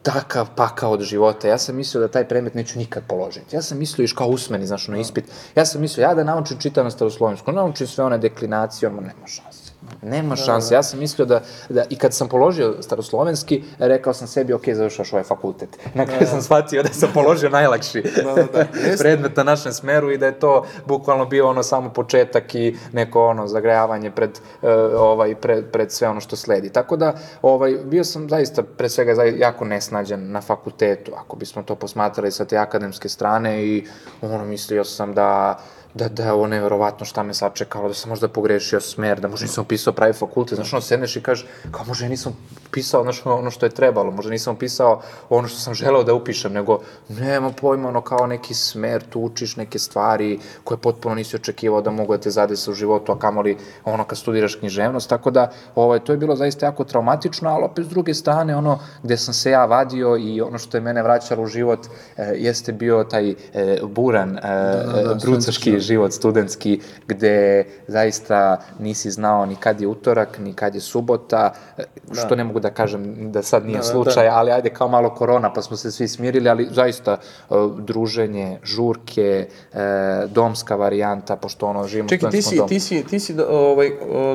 takav 0.03 0.47
pakao 0.55 0.91
od 0.91 1.01
života. 1.01 1.47
Ja 1.47 1.57
sam 1.57 1.75
mislio 1.75 2.01
da 2.01 2.07
taj 2.07 2.27
predmet 2.27 2.53
neću 2.53 2.79
nikad 2.79 3.03
položiti. 3.07 3.55
Ja 3.55 3.61
sam 3.61 3.77
mislio 3.77 4.03
iš 4.03 4.13
kao 4.13 4.27
usmeni, 4.27 4.67
znaš, 4.67 4.89
ono 4.89 4.97
ispit. 4.97 5.25
Ja 5.55 5.65
sam 5.65 5.81
mislio, 5.81 6.03
ja 6.03 6.13
da 6.13 6.23
naučim 6.23 6.57
čitam 6.59 6.83
na 6.83 6.91
staroslovenskom, 6.91 7.55
naučim 7.55 7.87
sve 7.87 8.03
one 8.03 8.17
deklinacije, 8.17 8.89
ono, 8.89 9.01
nema 9.01 9.27
šanse. 9.27 9.66
Nema 10.01 10.35
šanse. 10.35 10.73
Ja 10.73 10.83
sam 10.83 10.99
mislio 10.99 11.25
da, 11.25 11.41
da 11.69 11.83
i 11.89 11.95
kad 11.95 12.13
sam 12.13 12.27
položio 12.29 12.75
staroslovenski, 12.81 13.63
rekao 13.79 14.13
sam 14.13 14.27
sebi, 14.27 14.53
ok, 14.53 14.69
završaš 14.73 15.13
ovaj 15.13 15.23
fakultet. 15.23 15.69
Na 15.93 16.05
kraju 16.05 16.27
sam 16.27 16.41
shvatio 16.41 16.83
da 16.83 16.89
sam 16.93 17.09
položio 17.13 17.49
najlakši 17.49 18.01
Da, 18.01 18.33
da, 18.33 18.43
da. 18.43 18.65
Predmet 18.99 19.37
na 19.37 19.43
našem 19.43 19.73
smeru 19.73 20.11
i 20.11 20.17
da 20.17 20.25
je 20.25 20.39
to 20.39 20.65
bukvalno 20.85 21.25
bio 21.25 21.49
ono 21.49 21.63
samo 21.63 21.89
početak 21.89 22.55
i 22.55 22.77
neko 22.91 23.27
ono 23.27 23.47
zagrejavanje 23.47 24.11
pred, 24.11 24.39
e, 24.63 24.69
ovaj, 24.95 25.35
pred, 25.35 25.65
pred 25.71 25.91
sve 25.91 26.07
ono 26.09 26.19
što 26.21 26.35
sledi. 26.35 26.69
Tako 26.69 26.97
da, 26.97 27.13
ovaj, 27.41 27.77
bio 27.83 28.03
sam 28.03 28.29
zaista, 28.29 28.63
pre 28.63 28.89
svega, 28.89 29.13
zai- 29.15 29.39
jako 29.39 29.65
nesnađen 29.65 30.31
na 30.31 30.41
fakultetu, 30.41 31.11
ako 31.17 31.35
bismo 31.35 31.63
to 31.63 31.75
posmatrali 31.75 32.31
sa 32.31 32.45
te 32.45 32.57
akademske 32.57 33.09
strane 33.09 33.65
i 33.65 33.87
ono, 34.21 34.45
mislio 34.45 34.83
sam 34.83 35.13
da 35.13 35.59
da, 35.93 36.09
da 36.09 36.23
je 36.23 36.31
ovo 36.31 36.47
neverovatno 36.47 37.05
šta 37.05 37.23
me 37.23 37.33
sačekalo, 37.33 37.87
da 37.87 37.93
sam 37.93 38.09
možda 38.09 38.27
pogrešio 38.27 38.81
smer, 38.81 39.19
da 39.19 39.27
možda 39.27 39.45
nisam 39.45 39.61
upisao 39.61 39.93
pravi 39.93 40.13
fakultet, 40.13 40.55
znaš, 40.55 40.73
ono, 40.73 40.81
sedneš 40.81 41.15
i 41.15 41.21
kažeš, 41.21 41.45
kao 41.71 41.85
možda 41.85 42.05
ja 42.05 42.09
nisam 42.09 42.37
pisao 42.71 43.03
znaš, 43.03 43.25
ono 43.25 43.51
što 43.51 43.65
je 43.65 43.69
trebalo, 43.69 44.11
možda 44.11 44.31
nisam 44.31 44.55
upisao 44.55 45.01
ono 45.29 45.47
što 45.47 45.59
sam 45.59 45.73
želeo 45.73 46.03
da 46.03 46.13
upišem, 46.13 46.53
nego 46.53 46.79
nema 47.09 47.51
pojma, 47.51 47.89
ono, 47.89 48.01
kao 48.01 48.27
neki 48.27 48.53
smer, 48.53 49.03
tu 49.09 49.21
učiš 49.21 49.55
neke 49.55 49.79
stvari 49.79 50.39
koje 50.63 50.77
potpuno 50.77 51.15
nisi 51.15 51.35
očekivao 51.35 51.81
da 51.81 51.91
mogu 51.91 52.13
da 52.13 52.21
te 52.21 52.29
zadese 52.29 52.71
u 52.71 52.73
životu, 52.73 53.11
a 53.11 53.19
kamoli 53.19 53.57
ono 53.85 54.03
kad 54.03 54.17
studiraš 54.17 54.55
književnost, 54.55 55.09
tako 55.09 55.31
da, 55.31 55.51
ovaj, 55.75 55.99
to 55.99 56.11
je 56.11 56.17
bilo 56.17 56.35
zaista 56.35 56.65
jako 56.65 56.83
traumatično, 56.83 57.49
ali 57.49 57.63
opet 57.63 57.85
s 57.85 57.89
druge 57.89 58.13
strane, 58.13 58.55
ono, 58.55 58.79
gde 59.03 59.17
sam 59.17 59.33
se 59.33 59.51
ja 59.51 59.65
vadio 59.65 60.17
i 60.17 60.41
ono 60.41 60.57
što 60.57 60.77
je 60.77 60.81
mene 60.81 61.03
vraćalo 61.03 61.43
u 61.43 61.47
život, 61.47 61.87
e, 62.17 62.33
jeste 62.35 62.71
bio 62.71 63.03
taj 63.03 63.29
e, 63.29 63.35
buran, 63.83 64.37
e, 64.37 64.41
da, 64.41 65.03
da, 65.03 65.15
brucaški 65.15 65.76
život 65.79 66.13
studentski 66.13 66.79
gde 67.07 67.65
zaista 67.87 68.37
nisi 68.79 69.11
znao 69.11 69.45
ni 69.45 69.55
kad 69.55 69.81
je 69.81 69.87
utorak, 69.87 70.39
ni 70.39 70.53
kad 70.53 70.75
je 70.75 70.81
subota, 70.81 71.53
što 72.13 72.35
ne 72.35 72.43
mogu 72.43 72.59
da 72.59 72.69
kažem 72.69 73.31
da 73.31 73.43
sad 73.43 73.65
nije 73.65 73.77
Da, 73.77 73.83
da, 73.83 73.83
slučaj, 73.83 74.27
ali 74.27 74.51
ajde 74.51 74.69
kao 74.69 74.87
malo 74.87 75.09
korona 75.09 75.53
pa 75.53 75.61
smo 75.61 75.77
se 75.77 75.91
svi 75.91 76.07
smirili, 76.07 76.49
ali 76.49 76.67
zaista 76.71 77.17
uh, 77.49 77.57
druženje, 77.79 78.59
žurke, 78.63 79.47
e, 79.73 79.79
domska 80.27 80.75
varijanta, 80.75 81.35
pošto 81.35 81.67
ono 81.67 81.87
živimo 81.87 82.05
u 82.05 82.09
Čekaj, 82.09 82.29
ti 82.29 82.41
studentskom 82.41 82.51
si, 82.51 82.57
domu. 82.57 82.67
ti 82.69 82.79
si, 82.79 83.03
ti 83.03 83.19
si 83.19 83.33
do- 83.33 83.47
ovaj, 83.49 83.91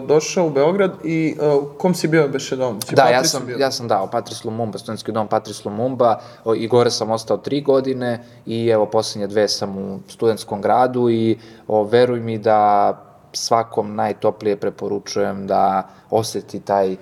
došao 0.07 0.47
u 0.47 0.51
Beograd 0.51 0.93
i 1.05 1.37
u 1.63 1.79
kom 1.79 1.95
si 1.95 2.09
bio 2.09 2.29
beše 2.29 2.57
dom? 2.57 2.81
Si 2.81 2.95
Da, 2.95 3.09
ja 3.09 3.25
sam, 3.25 3.47
bio? 3.47 3.57
ja 3.59 3.71
sam 3.71 3.89
dao 3.89 4.07
Patris 4.07 4.45
Lumumba, 4.45 4.79
studentski 4.79 5.13
dom 5.13 5.29
Patris 5.29 5.65
Lumumba 5.65 6.21
i 6.57 6.69
gore 6.69 6.91
sam 6.91 7.11
ostao 7.11 7.37
tri 7.37 7.61
godine 7.61 8.25
i 8.47 8.69
evo 8.69 8.87
poslednje 8.87 9.27
dve 9.27 9.49
sam 9.49 9.79
u 9.79 9.99
studentskom 10.09 10.63
gradu 10.63 11.11
i 11.11 11.32
o, 11.67 11.85
veruj 11.85 12.21
mi 12.21 12.39
da 12.39 12.93
svakom 13.33 13.95
najtoplije 13.95 14.57
preporučujem 14.57 15.47
da 15.47 15.89
oseti 16.11 16.61
taj 16.61 16.93
e, 16.93 16.97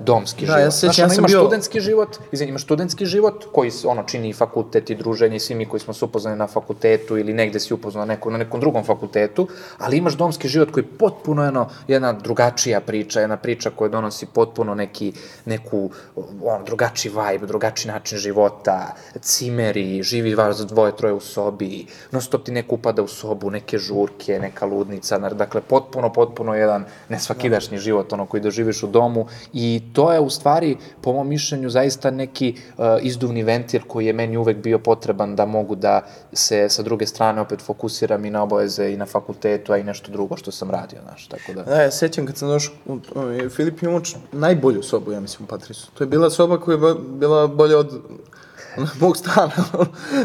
domski 0.00 0.40
Da, 0.40 0.52
život. 0.52 0.60
ja 0.60 0.70
se 0.70 0.86
Znaš, 0.86 0.98
ja 0.98 1.04
ono, 1.04 1.14
imaš 1.14 1.30
bio- 1.30 1.40
studentski 1.40 1.80
život, 1.80 2.16
izvini, 2.32 2.50
imaš 2.50 2.62
studentski 2.62 3.06
život 3.06 3.44
koji 3.52 3.70
ono 3.84 4.02
čini 4.02 4.28
i 4.28 4.32
fakultet 4.32 4.90
i 4.90 4.94
druženje 4.94 5.36
i 5.36 5.40
svi 5.40 5.54
mi 5.54 5.66
koji 5.66 5.80
smo 5.80 5.94
se 5.94 6.04
upoznali 6.04 6.36
na 6.36 6.46
fakultetu 6.46 7.18
ili 7.18 7.32
negde 7.32 7.60
si 7.60 7.74
upoznao 7.74 8.04
neko, 8.04 8.30
na 8.30 8.38
nekom 8.38 8.60
drugom 8.60 8.84
fakultetu, 8.84 9.48
ali 9.78 9.96
imaš 9.96 10.14
domski 10.14 10.48
život 10.48 10.70
koji 10.70 10.84
je 10.84 10.98
potpuno 10.98 11.44
jedno, 11.44 11.68
jedna 11.88 12.12
drugačija 12.14 12.80
priča, 12.80 13.20
jedna 13.20 13.36
priča 13.36 13.70
koja 13.70 13.88
donosi 13.90 14.26
potpuno 14.26 14.74
neki, 14.74 15.12
neku 15.44 15.90
on, 16.44 16.64
drugačiji 16.64 17.12
vibe, 17.12 17.46
drugačiji 17.46 17.92
način 17.92 18.18
života, 18.18 18.94
cimeri, 19.20 20.02
živi 20.02 20.34
vas 20.34 20.58
dvoje, 20.58 20.96
troje 20.96 21.12
u 21.12 21.20
sobi, 21.20 21.82
non 22.10 22.22
stop 22.22 22.44
ti 22.44 22.52
neko 22.52 22.74
upada 22.74 23.02
u 23.02 23.08
sobu, 23.08 23.50
neke 23.50 23.78
žurke, 23.78 24.38
neka 24.38 24.66
ludnica, 24.66 25.18
na- 25.18 25.28
dakle 25.52 25.68
potpuno, 25.68 26.12
potpuno 26.12 26.54
jedan 26.54 26.84
nesvakidašnji 27.08 27.78
život, 27.78 28.12
ono 28.12 28.26
koji 28.26 28.40
doživiš 28.40 28.82
u 28.82 28.86
domu. 28.86 29.26
I 29.52 29.82
to 29.92 30.12
je 30.12 30.20
u 30.20 30.30
stvari, 30.30 30.76
po 31.00 31.12
mom 31.12 31.28
mišljenju, 31.28 31.70
zaista 31.70 32.10
neki 32.10 32.54
uh, 32.56 32.84
izduvni 33.02 33.42
ventil 33.42 33.80
koji 33.86 34.06
je 34.06 34.12
meni 34.12 34.36
uvek 34.36 34.56
bio 34.56 34.78
potreban 34.78 35.36
da 35.36 35.46
mogu 35.46 35.74
da 35.74 36.00
se 36.32 36.68
sa 36.68 36.82
druge 36.82 37.06
strane 37.06 37.40
opet 37.40 37.60
fokusiram 37.60 38.24
i 38.24 38.30
na 38.30 38.42
obaveze 38.42 38.92
i 38.92 38.96
na 38.96 39.06
fakultetu, 39.06 39.72
a 39.72 39.78
i 39.78 39.84
nešto 39.84 40.12
drugo 40.12 40.36
što 40.36 40.50
sam 40.50 40.70
radio, 40.70 41.00
znaš, 41.02 41.26
tako 41.26 41.52
da... 41.52 41.62
Da, 41.62 41.82
ja 41.82 41.90
sećam 41.90 42.26
kad 42.26 42.36
sam 42.36 42.48
došao, 42.48 42.74
Filip 43.50 43.82
Jumoć, 43.82 44.16
najbolju 44.32 44.82
sobu, 44.82 45.12
ja 45.12 45.20
mislim, 45.20 45.44
u 45.44 45.48
Patrisu. 45.48 45.90
To 45.94 46.04
je 46.04 46.08
bila 46.08 46.30
soba 46.30 46.60
koja 46.60 46.74
je 46.74 46.94
bila 47.18 47.46
bolja 47.46 47.78
od 47.78 48.00
mog 49.00 49.16
stana. 49.16 49.50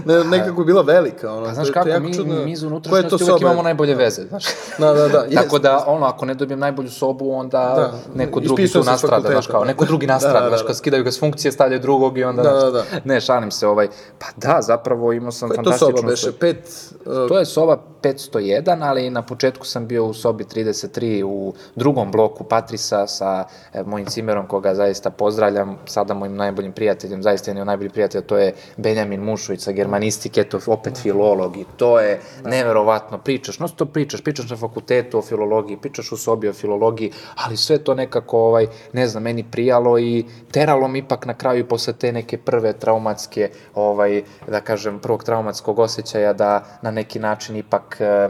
ne, 0.06 0.24
nekako 0.26 0.62
je 0.62 0.66
bila 0.66 0.82
velika. 0.82 1.32
Ono. 1.32 1.42
Pa 1.42 1.48
To 1.48 1.54
znaš 1.54 1.68
je- 1.68 1.74
to 1.74 1.80
je 1.80 1.84
kako, 1.84 1.90
jako 1.90 2.04
mi, 2.04 2.14
čudno. 2.14 2.36
mi 2.36 2.52
iz 2.52 2.58
je 2.58 2.62
to 2.62 2.68
unutrašnjosti 2.68 3.14
uvek 3.16 3.28
soba? 3.30 3.40
imamo 3.42 3.62
najbolje 3.62 3.96
veze, 3.96 4.22
znaš. 4.24 4.46
Da, 4.80 4.94
da, 4.94 5.08
da. 5.08 5.26
Tako 5.36 5.60
da, 5.60 5.84
ono, 5.88 6.06
ako 6.06 6.26
ne 6.26 6.34
dobijem 6.34 6.60
najbolju 6.60 6.90
sobu, 6.90 7.32
onda 7.32 7.58
Da, 7.58 7.94
neko 8.16 8.40
drugi 8.40 8.68
tu 8.68 8.84
nastrada, 8.84 9.30
znaš, 9.30 9.48
kao, 9.48 9.60
da. 9.60 9.68
neko 9.68 9.86
drugi 9.86 10.08
Da, 10.08 10.14
nastrada, 10.14 10.34
da, 10.36 10.42
da, 10.42 10.50
znaš, 10.50 10.62
da. 10.62 10.68
kad 10.68 10.78
skidaju 10.78 11.04
ga 11.04 11.12
s 11.12 11.20
funkcije, 11.20 11.52
stavljaju 11.52 11.80
drugog 11.82 12.18
i 12.18 12.24
onda, 12.24 12.44
Da, 12.44 12.60
znaš, 12.60 12.72
da, 12.74 12.84
ne, 13.06 13.22
šalim 13.22 13.52
se, 13.52 13.68
ovaj, 13.68 13.88
pa 14.20 14.26
da, 14.38 14.62
zapravo 14.62 15.14
imao 15.14 15.32
sam 15.32 15.50
Koja 15.50 15.54
je 15.54 15.64
to 15.64 15.64
fantastičnu 15.64 15.98
soba, 15.98 16.10
beše? 16.10 16.32
Pet... 16.32 16.70
uh, 16.98 17.28
To 17.28 17.40
je 17.40 17.46
soba 17.46 17.78
501, 18.04 18.48
ali 18.82 19.10
na 19.10 19.22
početku 19.22 19.66
sam 19.66 19.88
bio 19.88 20.06
u 20.06 20.14
sobi 20.14 20.44
33 20.46 21.24
u 21.24 21.54
drugom 21.76 22.12
bloku 22.12 22.44
Patrisa 22.44 23.08
sa 23.08 23.44
e, 23.74 23.84
mojim 23.84 24.06
cimerom 24.08 24.48
koga 24.48 24.76
zaista 24.76 25.10
pozdravljam, 25.10 25.78
sada 25.86 26.14
mojim 26.14 26.36
najboljim 26.36 26.72
prijateljem, 26.72 27.24
zaista 27.24 27.52
jedan 27.52 27.62
od 27.62 27.68
najboljih 27.68 27.92
prijatelja, 27.92 28.22
to 28.38 28.42
je 28.42 28.54
Benjamin 28.78 29.22
Mušović 29.22 29.62
sa 29.62 29.72
germanistike, 29.72 30.44
to 30.44 30.60
opet 30.68 30.98
filolog 30.98 31.58
i 31.58 31.66
to 31.78 32.00
je 32.00 32.20
neverovatno, 32.46 33.18
pričaš, 33.18 33.60
no 33.60 33.68
to 33.68 33.86
pričaš, 33.86 34.22
pričaš 34.22 34.50
na 34.50 34.58
fakultetu 34.58 35.18
o 35.18 35.22
filologiji, 35.22 35.78
pričaš 35.78 36.12
u 36.12 36.18
sobi 36.18 36.50
o 36.50 36.54
filologiji, 36.54 37.12
ali 37.36 37.58
sve 37.58 37.78
to 37.78 37.96
nekako, 37.96 38.40
ovaj, 38.40 38.68
ne 38.94 39.08
znam, 39.08 39.24
meni 39.24 39.44
prijalo 39.44 40.00
i 40.00 40.26
teralo 40.52 40.88
mi 40.88 41.00
ipak 41.00 41.26
na 41.26 41.34
kraju 41.34 41.68
posle 41.68 41.94
te 41.94 42.12
neke 42.12 42.38
prve 42.38 42.74
traumatske, 42.74 43.50
ovaj, 43.76 44.24
da 44.48 44.62
kažem, 44.62 45.00
prvog 45.00 45.24
traumatskog 45.24 45.80
osjećaja 45.80 46.34
da 46.34 46.66
na 46.82 46.92
neki 46.92 47.20
način 47.20 47.56
ipak 47.56 47.98
e, 48.00 48.30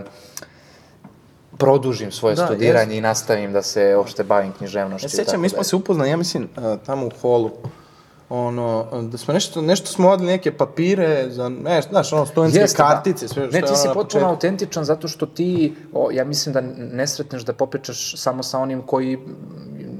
produžim 1.57 2.11
svoje 2.11 2.35
Da, 2.35 2.45
studiranje 2.45 2.97
i 2.97 3.01
nastavim 3.01 3.53
da 3.53 3.61
se 3.61 3.95
uopšte 3.97 4.23
bavim 4.23 4.51
književnošću. 4.51 5.05
Ja 5.05 5.07
i 5.07 5.25
sećam, 5.25 5.41
mi 5.41 5.49
smo 5.49 5.63
se 5.63 5.75
upoznali, 5.75 6.09
ja 6.09 6.17
mislim, 6.17 6.43
uh, 6.43 6.79
tamo 6.85 7.07
u 7.07 7.11
holu, 7.21 7.51
ono, 8.29 8.87
da 9.01 9.17
smo 9.17 9.33
nešto, 9.33 9.61
nešto 9.61 9.87
smo 9.87 10.09
odli 10.09 10.25
neke 10.27 10.51
papire 10.51 11.25
za, 11.29 11.49
ne, 11.49 11.81
znaš, 11.81 12.13
ono, 12.13 12.25
studentske 12.25 12.59
Jeste, 12.59 12.83
da. 12.83 12.89
kartice, 12.89 13.27
sve 13.27 13.47
što 13.47 13.55
Ne, 13.57 13.61
ti 13.61 13.71
je 13.71 13.75
si 13.75 13.81
ono 13.81 13.87
na 13.87 13.93
potpuno 13.93 14.03
početku. 14.03 14.29
autentičan 14.29 14.83
zato 14.85 15.07
što 15.07 15.25
ti, 15.25 15.75
o, 15.93 16.09
ja 16.11 16.25
mislim 16.25 16.53
da 16.53 16.61
ne 16.93 17.07
sretneš 17.07 17.41
da 17.41 17.53
popričaš 17.53 18.15
samo 18.17 18.43
sa 18.43 18.59
onim 18.59 18.81
koji 18.81 19.17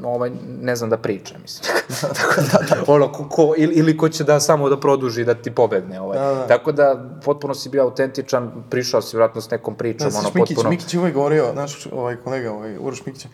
ovaj, 0.04 0.32
ne 0.62 0.76
znam 0.76 0.90
da 0.90 0.98
priča, 0.98 1.36
mislim. 1.42 1.74
Tako 2.20 2.42
da, 2.42 2.76
da, 2.76 2.84
ono, 2.88 3.12
ko, 3.12 3.30
ko, 3.30 3.54
ili, 3.58 3.74
ili 3.76 3.98
ko 3.98 4.10
će 4.10 4.24
da 4.24 4.40
samo 4.40 4.70
da 4.70 4.80
produži, 4.80 5.26
da 5.26 5.34
ti 5.34 5.52
pobegne. 5.52 6.02
Ovaj. 6.02 6.20
Da, 6.20 6.26
da. 6.26 6.48
Tako 6.48 6.72
da, 6.72 7.10
potpuno 7.26 7.54
si 7.54 7.70
bio 7.70 7.84
autentičan, 7.84 8.52
prišao 8.70 9.02
si 9.02 9.18
vratno 9.18 9.42
s 9.42 9.50
nekom 9.50 9.76
pričom, 9.76 10.10
Da, 10.12 10.18
ono, 10.20 10.32
Mikić, 10.34 10.56
potpuno... 10.56 10.70
Mikić 10.70 10.94
je 10.94 11.00
uvek 11.00 11.14
govorio, 11.14 11.54
naš 11.54 11.88
ovaj 11.92 12.16
kolega, 12.16 12.52
ovaj 12.52 12.78
Uroš 12.78 13.06
Mikić, 13.06 13.26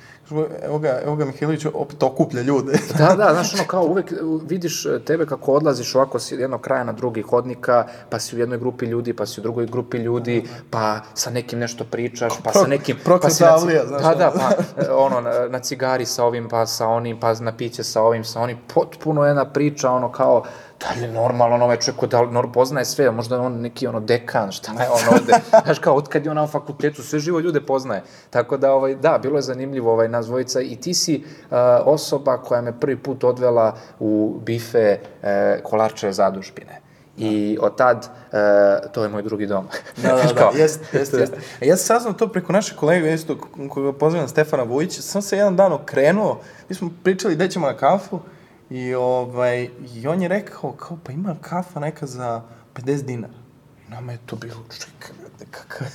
evo 0.64 0.80
ga, 0.80 1.00
evo 1.06 1.16
ga 1.16 1.26
Mihajlović 1.26 1.66
opet 1.74 2.04
okuplja 2.04 2.42
ljude. 2.42 2.74
Da, 2.98 3.16
da, 3.16 3.34
znaš, 3.34 3.54
ono, 3.54 3.64
kao 3.68 3.84
uvek 3.84 4.14
vidiš 4.48 4.86
uh, 4.86 5.02
tebe 5.02 5.26
kako 5.26 5.54
odlaziš 5.54 5.96
ovako 5.96 6.20
s 6.20 6.32
jednog 6.32 6.62
kraja 6.62 6.84
na 6.84 6.92
drugi 6.92 7.22
hodnika, 7.22 7.88
pa 8.10 8.20
si 8.20 8.36
u 8.36 8.40
jednoj 8.40 8.58
grupi 8.58 8.86
ljudi, 8.86 9.14
pa 9.14 9.26
si 9.26 9.42
u 9.42 9.44
drugoj 9.44 9.66
grupi 9.66 9.98
ljudi, 9.98 10.44
pa 10.70 11.00
sa 11.14 11.30
nekim 11.30 11.60
nešto 11.60 11.84
pričaš, 11.84 12.34
pa 12.44 12.52
sa 12.54 12.68
nekim... 12.68 12.98
pa 12.98 13.04
prokleta 13.04 13.36
si 13.36 13.44
na 13.44 13.54
avlija, 13.54 13.86
znaš, 13.88 14.02
Da, 14.02 14.16
da, 14.16 14.32
pa 14.36 14.82
e, 14.84 14.92
ono, 14.92 15.22
na, 15.22 15.48
na 15.50 15.60
cigari 15.60 16.06
sa 16.06 16.24
ovim, 16.24 16.50
pa 16.50 16.66
sa 16.66 16.88
onim, 16.88 17.20
pa 17.20 17.34
na 17.34 17.58
piće 17.58 17.84
sa 17.84 18.02
ovim, 18.02 18.24
sa 18.24 18.42
onim, 18.42 18.58
potpuno 18.74 19.26
jedna 19.26 19.46
priča, 19.46 19.92
ono, 19.92 20.12
kao, 20.12 20.44
da 20.84 20.96
li 20.96 21.02
je 21.02 21.12
normalno, 21.12 21.56
ono, 21.56 21.66
ovaj 21.66 21.78
čovjek 21.78 22.06
da 22.06 22.26
nor, 22.26 22.52
poznaje 22.52 22.86
sve, 22.86 23.12
možda 23.12 23.36
je 23.36 23.42
on 23.42 23.62
neki, 23.62 23.88
ono, 23.88 24.00
dekan, 24.00 24.52
šta 24.52 24.72
je 24.84 24.90
on 24.90 25.16
ovde, 25.16 25.34
znaš, 25.66 25.80
kao, 25.80 25.96
otkad 25.96 26.26
je 26.26 26.32
on 26.32 26.38
na 26.38 26.48
fakultetu, 26.48 27.04
sve 27.04 27.20
živo 27.20 27.40
ljude 27.40 27.62
poznaje, 27.62 28.04
tako 28.30 28.58
da, 28.58 28.74
ovaj, 28.74 28.96
da, 28.96 29.20
bilo 29.22 29.38
je 29.38 29.42
zanimljivo, 29.42 29.92
ovaj, 29.92 30.10
nas 30.10 30.26
dvojica, 30.26 30.62
i 30.62 30.76
ti 30.76 30.94
si 30.94 31.24
uh, 31.26 31.58
osoba 31.86 32.38
koja 32.38 32.62
me 32.62 32.80
prvi 32.80 32.98
put 32.98 33.24
odvela 33.24 33.76
u 34.00 34.40
bife 34.46 34.98
uh, 35.00 35.28
Kolarčeve 35.64 36.14
zadužbine. 36.14 36.84
I 37.18 37.58
od 37.62 37.78
tad, 37.78 37.98
uh, 37.98 38.92
to 38.92 39.04
je 39.04 39.10
moj 39.10 39.22
drugi 39.22 39.46
dom. 39.46 39.68
Da, 39.98 40.10
da, 40.16 40.34
da, 40.34 40.36
kao, 40.36 40.52
jeste, 40.56 40.98
jeste, 40.98 41.18
jeste. 41.18 41.38
E, 41.62 41.68
Ja 41.68 41.78
sam 41.78 41.86
saznao 41.86 42.14
to 42.14 42.28
preko 42.28 42.54
našeg 42.54 42.78
kolega, 42.78 43.10
isto, 43.10 43.38
koga 43.70 43.94
pozivam 43.94 44.28
Stefana 44.28 44.64
Vujića, 44.64 45.02
sam 45.02 45.22
se 45.22 45.38
jedan 45.38 45.56
dan 45.56 45.74
okrenuo, 45.74 46.40
mi 46.70 46.76
smo 46.76 46.90
pričali 47.04 47.36
gde 47.36 47.50
ćemo 47.50 47.68
na 47.68 47.78
kafu, 47.78 48.20
i, 48.74 48.96
ovaj, 48.96 49.70
i 49.96 50.08
on 50.08 50.22
je 50.22 50.28
rekao, 50.28 50.72
kao, 50.72 50.98
pa 51.04 51.12
ima 51.12 51.36
kafa 51.42 51.80
neka 51.80 52.06
za 52.06 52.42
50 52.76 53.02
dinara. 53.02 53.34
I 53.88 53.92
nama 53.92 54.12
je 54.12 54.18
to 54.26 54.36
bilo, 54.36 54.56
čekaj, 54.74 55.16
kakav, 55.52 55.88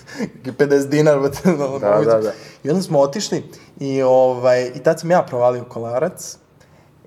50 0.44 0.88
dinara, 0.88 1.20
brate, 1.20 1.38
da, 1.44 1.78
Da, 1.78 2.04
da, 2.04 2.20
da. 2.20 2.32
I 2.64 2.70
onda 2.70 2.82
smo 2.82 3.00
otišli 3.00 3.44
i, 3.80 4.02
ovaj, 4.02 4.70
i 4.74 4.78
tad 4.78 5.00
sam 5.00 5.10
ja 5.10 5.22
provalio 5.22 5.64
kolarac 5.64 6.36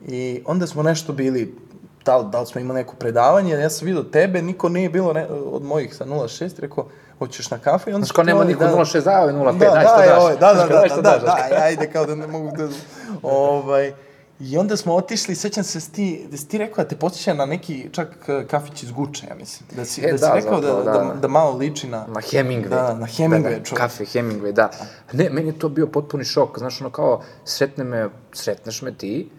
i 0.08 0.44
onda 0.46 0.68
smo 0.68 0.84
nešto 0.84 1.14
bili, 1.14 1.56
da 2.06 2.18
li, 2.18 2.26
da 2.32 2.40
li 2.40 2.46
smo 2.46 2.62
imali 2.62 2.80
neko 2.80 2.96
predavanje, 2.96 3.54
ja 3.54 3.70
sam 3.70 3.86
vidio 3.86 4.04
tebe, 4.04 4.42
niko 4.42 4.70
nije 4.70 4.90
bilo 4.90 5.14
ne, 5.14 5.28
od 5.28 5.64
mojih 5.64 5.96
sa 5.96 6.06
06, 6.06 6.60
rekao, 6.60 6.88
hoćeš 7.20 7.52
na 7.52 7.58
kafu 7.58 7.90
i 7.90 7.94
onda 7.94 8.06
Znaš, 8.06 8.12
kao 8.12 8.24
nema 8.24 8.44
niko 8.44 8.64
0,6, 8.64 9.04
daj 9.04 9.22
ovaj 9.22 9.34
0,5, 9.34 9.60
da, 9.60 9.70
daj 9.70 9.86
što 9.86 9.98
daj, 9.98 10.08
daš. 10.08 10.40
da, 10.40 10.54
da, 10.54 10.68
da, 10.68 10.82
da, 10.82 10.88
što 10.88 11.02
da, 11.02 11.18
da, 11.18 11.64
ajde, 11.64 11.90
kao 11.92 12.06
da 12.06 12.16
ne 12.16 12.28
mogu 12.28 12.52
da, 12.58 12.68
ovaj, 13.24 13.94
I 14.44 14.58
onda 14.58 14.78
smo 14.78 14.96
otišli, 14.96 15.36
sećam 15.36 15.64
se, 15.64 15.78
da 15.78 15.82
si 15.82 15.92
ti, 15.92 16.28
da 16.32 16.38
si 16.38 16.48
ti 16.48 16.58
rekao 16.58 16.84
da 16.84 16.88
te 16.90 16.96
posjeća 16.96 17.34
na 17.34 17.46
neki 17.46 17.90
čak 17.92 18.08
eh, 18.28 18.46
kafić 18.48 18.84
iz 18.84 18.92
Guče, 18.92 19.28
ja 19.30 19.36
mislim. 19.36 19.70
Da 19.76 19.86
si, 19.86 20.02
E, 20.02 20.12
da 20.12 20.18
si 20.18 20.22
da, 20.22 20.34
rekao 20.34 20.62
zapravo, 20.62 20.84
da, 20.84 20.92
da. 20.92 21.04
da, 21.04 21.14
da, 21.14 21.28
malo 21.28 21.58
liči 21.58 21.88
na... 21.88 22.06
Na 22.08 22.22
Hemingway. 22.22 22.70
Da, 22.70 22.94
na 22.96 23.06
Hemingway, 23.08 23.44
Da, 23.44 23.50
da, 23.50 23.64
čovjek. 23.64 23.78
kafe 23.78 24.06
Hemingway, 24.06 24.52
da. 24.52 24.70
Ne, 25.14 25.30
meni 25.30 25.50
je 25.50 25.60
to 25.60 25.70
bio 25.70 25.88
potpuni 25.88 26.24
šok, 26.24 26.60
znaš, 26.60 26.82
ono 26.82 26.90
kao, 26.90 27.22
sretne 27.46 27.84
me, 27.84 28.10
sretneš 28.34 28.82
me 28.82 28.94
ti, 28.98 29.30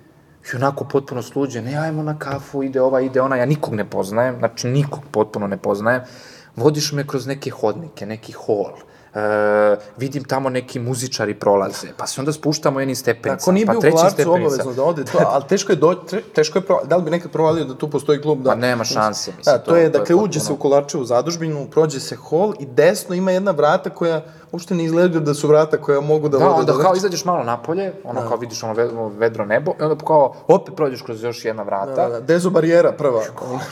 i 0.53 0.57
onako 0.57 0.85
potpuno 0.85 1.23
sluđen, 1.23 1.65
ne, 1.65 1.77
ajmo 1.77 2.03
na 2.03 2.19
kafu, 2.19 2.63
ide 2.63 2.81
ova, 2.81 3.01
ide 3.01 3.21
ona, 3.21 3.37
ja 3.37 3.47
nikog 3.47 3.75
ne 3.75 3.91
poznajem, 3.91 4.37
znači 4.39 4.69
nikog 4.69 5.01
potpuno 5.11 5.47
ne 5.47 5.57
poznajem, 5.57 6.03
vodiš 6.57 6.93
me 6.93 7.07
kroz 7.07 7.27
neke 7.27 7.51
hodnike, 7.51 8.07
neki 8.07 8.33
hol, 8.33 8.73
e, 9.15 9.19
vidim 9.97 10.25
tamo 10.25 10.49
neki 10.49 10.79
muzičari 10.81 11.35
prolaze, 11.35 11.89
pa 11.97 12.07
se 12.07 12.21
onda 12.21 12.33
spuštamo 12.33 12.81
jednim 12.81 12.97
stepenicama, 12.97 13.35
Ako 13.35 13.53
nije 13.53 13.67
pa 13.67 13.73
bio 13.73 13.79
u 13.79 13.83
trećim 13.83 13.97
kolarcu 13.97 14.15
stepenicama. 14.15 14.47
obavezno 14.47 14.73
da 14.75 14.83
ode 14.85 15.05
to, 15.05 15.19
ali 15.27 15.45
teško 15.45 15.73
je 15.73 15.77
do, 15.77 15.95
teško 16.35 16.59
je 16.59 16.63
da 16.85 16.97
li 16.97 17.03
bi 17.03 17.11
nekad 17.11 17.31
provalio 17.31 17.65
da 17.65 17.75
tu 17.75 17.89
postoji 17.89 18.21
klub 18.21 18.39
da 18.39 18.51
Pa 18.51 18.57
nema 18.57 18.85
šanse, 18.85 19.33
mislim, 19.39 19.55
Da, 19.55 19.59
to, 19.59 19.65
to- 19.65 19.77
je 19.77 19.83
to 19.83 19.87
je 19.89 19.91
dakle 19.91 20.15
uđe 20.15 20.41
se 20.41 20.53
u 20.53 20.57
Kolarčevu 20.57 21.05
zadužbinu, 21.05 21.67
prođe 21.67 22.01
se 22.01 22.17
hol 22.17 22.55
i 22.59 22.67
desno 22.67 23.15
ima 23.15 23.31
jedna 23.31 23.51
vrata 23.51 23.91
koja 23.91 24.23
uopšte 24.53 24.75
ne 24.75 24.85
izgleda 24.85 25.21
da 25.21 25.35
su 25.35 25.49
vrata 25.49 25.77
koja 25.77 26.01
mogu 26.01 26.29
da, 26.29 26.39
Da, 26.39 26.45
vode 26.45 26.61
onda 26.61 26.73
do 26.73 26.79
kao 26.79 26.95
izađeš 26.95 27.25
malo 27.25 27.45
napolje, 27.45 27.93
ono 28.05 28.21
kao 28.21 28.37
vidiš 28.37 28.63
ono 28.63 28.73
ve- 28.73 28.89
vedro 29.11 29.45
nebo, 29.47 29.73
i 29.81 29.83
onda 29.83 30.05
kao 30.05 30.35
opet 30.49 30.75
prođeš 30.77 31.03
kroz 31.03 31.23
još 31.23 31.45
jedna 31.45 31.63
vrata. 31.63 31.95
Da, 31.95 32.09
da, 32.09 32.21
dezo 32.21 32.51
barijera 32.51 32.93
prva. 32.93 33.23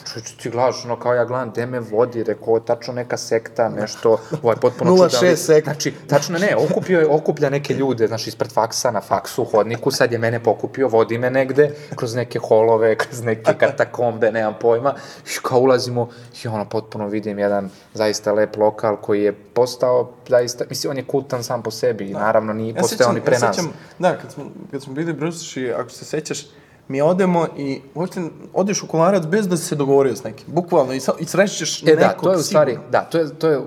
Čuč, 0.04 0.30
ti 0.32 0.50
gledaš, 0.50 0.84
ono 0.84 0.98
kao 0.98 1.14
ja 1.14 1.24
gledam, 1.24 1.50
gde 1.50 1.66
me 1.66 1.80
vodi, 1.80 2.22
rekao, 2.22 2.60
tačno 2.60 2.94
neka 2.94 3.16
sekta, 3.16 3.68
nešto, 3.70 4.18
ovaj, 4.42 4.56
potpuno 4.56 4.90
0,6 4.96 5.24
je 5.24 5.36
sekta. 5.36 5.70
Znači, 5.70 5.94
tačno 6.06 6.38
ne, 6.38 6.56
okupio 6.58 7.00
je, 7.00 7.06
okuplja 7.08 7.50
neke 7.50 7.74
ljude, 7.74 8.06
znači 8.06 8.28
ispred 8.28 8.52
faksa, 8.52 8.90
na 8.90 9.00
faksu, 9.00 9.42
u 9.42 9.46
hodniku, 9.46 9.90
sad 9.90 10.12
je 10.12 10.18
mene 10.18 10.42
pokupio, 10.42 10.88
vodi 10.88 11.18
me 11.18 11.30
negde, 11.30 11.74
kroz 11.96 12.14
neke 12.14 12.38
holove, 12.38 12.96
kroz 13.02 13.22
neke 13.22 13.54
katakombe, 13.54 14.32
nemam 14.32 14.54
pojma, 14.60 14.94
i 15.26 15.38
kao 15.42 15.60
ulazimo, 15.60 16.08
i 16.44 16.48
ono, 16.48 16.64
potpuno 16.64 17.06
vidim 17.08 17.38
jedan 17.38 17.70
zaista 17.94 18.32
lep 18.32 18.56
lokal 18.56 18.96
koji 18.96 19.22
je 19.22 19.32
postao, 19.32 20.10
zaista, 20.28 20.64
mislim, 20.70 20.90
on 20.90 20.96
je 20.96 21.04
kultan 21.04 21.44
sam 21.44 21.62
po 21.62 21.70
sebi, 21.70 22.04
i 22.04 22.12
naravno 22.12 22.52
nije 22.52 22.74
Ja 22.74 22.80
postao 22.80 23.12
ni 23.12 23.20
pre 23.20 23.34
ja 23.34 23.40
nas. 23.40 23.56
sećam, 23.56 23.72
da, 23.98 24.18
kad 24.18 24.32
smo, 24.32 24.44
kad 24.70 24.82
smo 24.82 24.92
bili 24.92 25.12
brusuši, 25.12 25.72
ako 25.72 25.90
se 25.90 26.04
sećaš, 26.04 26.46
mi 26.88 27.00
odemo 27.02 27.46
i 27.56 27.80
uopšte 27.94 28.20
odeš 28.52 28.82
u 28.82 28.86
kolarac 28.86 29.24
bez 29.26 29.48
da 29.48 29.56
si 29.56 29.64
se 29.64 29.74
dogovorio 29.76 30.16
s 30.16 30.24
nekim. 30.24 30.46
Bukvalno, 30.48 30.92
i, 30.92 31.00
sa, 31.00 31.12
i 31.18 31.24
srećeš 31.24 31.82
E 31.82 31.86
nekog 31.86 31.98
da, 32.00 32.14
to 32.22 32.30
je 32.30 32.36
u 32.36 32.42
stvari, 32.42 32.70
sigurno. 32.72 32.90
da, 32.90 33.00
to 33.00 33.18
je, 33.18 33.38
to, 33.38 33.48
je, 33.48 33.60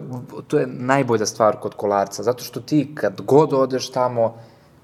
to 0.47 0.59
je 0.59 0.67
najbolja 0.67 1.25
stvar 1.25 1.59
kod 1.59 1.73
kolarca, 1.75 2.23
zato 2.23 2.43
što 2.43 2.59
ti 2.59 2.91
kad 2.95 3.21
god 3.21 3.53
odeš 3.53 3.91
tamo, 3.91 4.37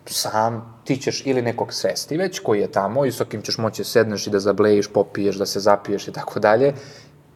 sam, 0.06 0.80
ti 0.84 0.98
ćeš 0.98 1.22
ili 1.26 1.42
nekog 1.42 1.74
sresti 1.74 2.18
već 2.18 2.40
koji 2.40 2.60
je 2.60 2.72
tamo 2.72 3.06
i 3.06 3.12
sa 3.12 3.26
kim 3.26 3.42
ćeš 3.42 3.58
moći 3.58 3.82
da 3.82 3.86
sedneš 3.86 4.28
i 4.28 4.30
da 4.30 4.40
zablejiš, 4.40 4.88
popiješ, 4.88 5.36
da 5.36 5.46
se 5.46 5.60
zapiješ 5.60 6.08
i 6.08 6.12
tako 6.12 6.40
dalje, 6.40 6.74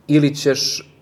ili 0.08 0.36
ćeš 0.36 0.93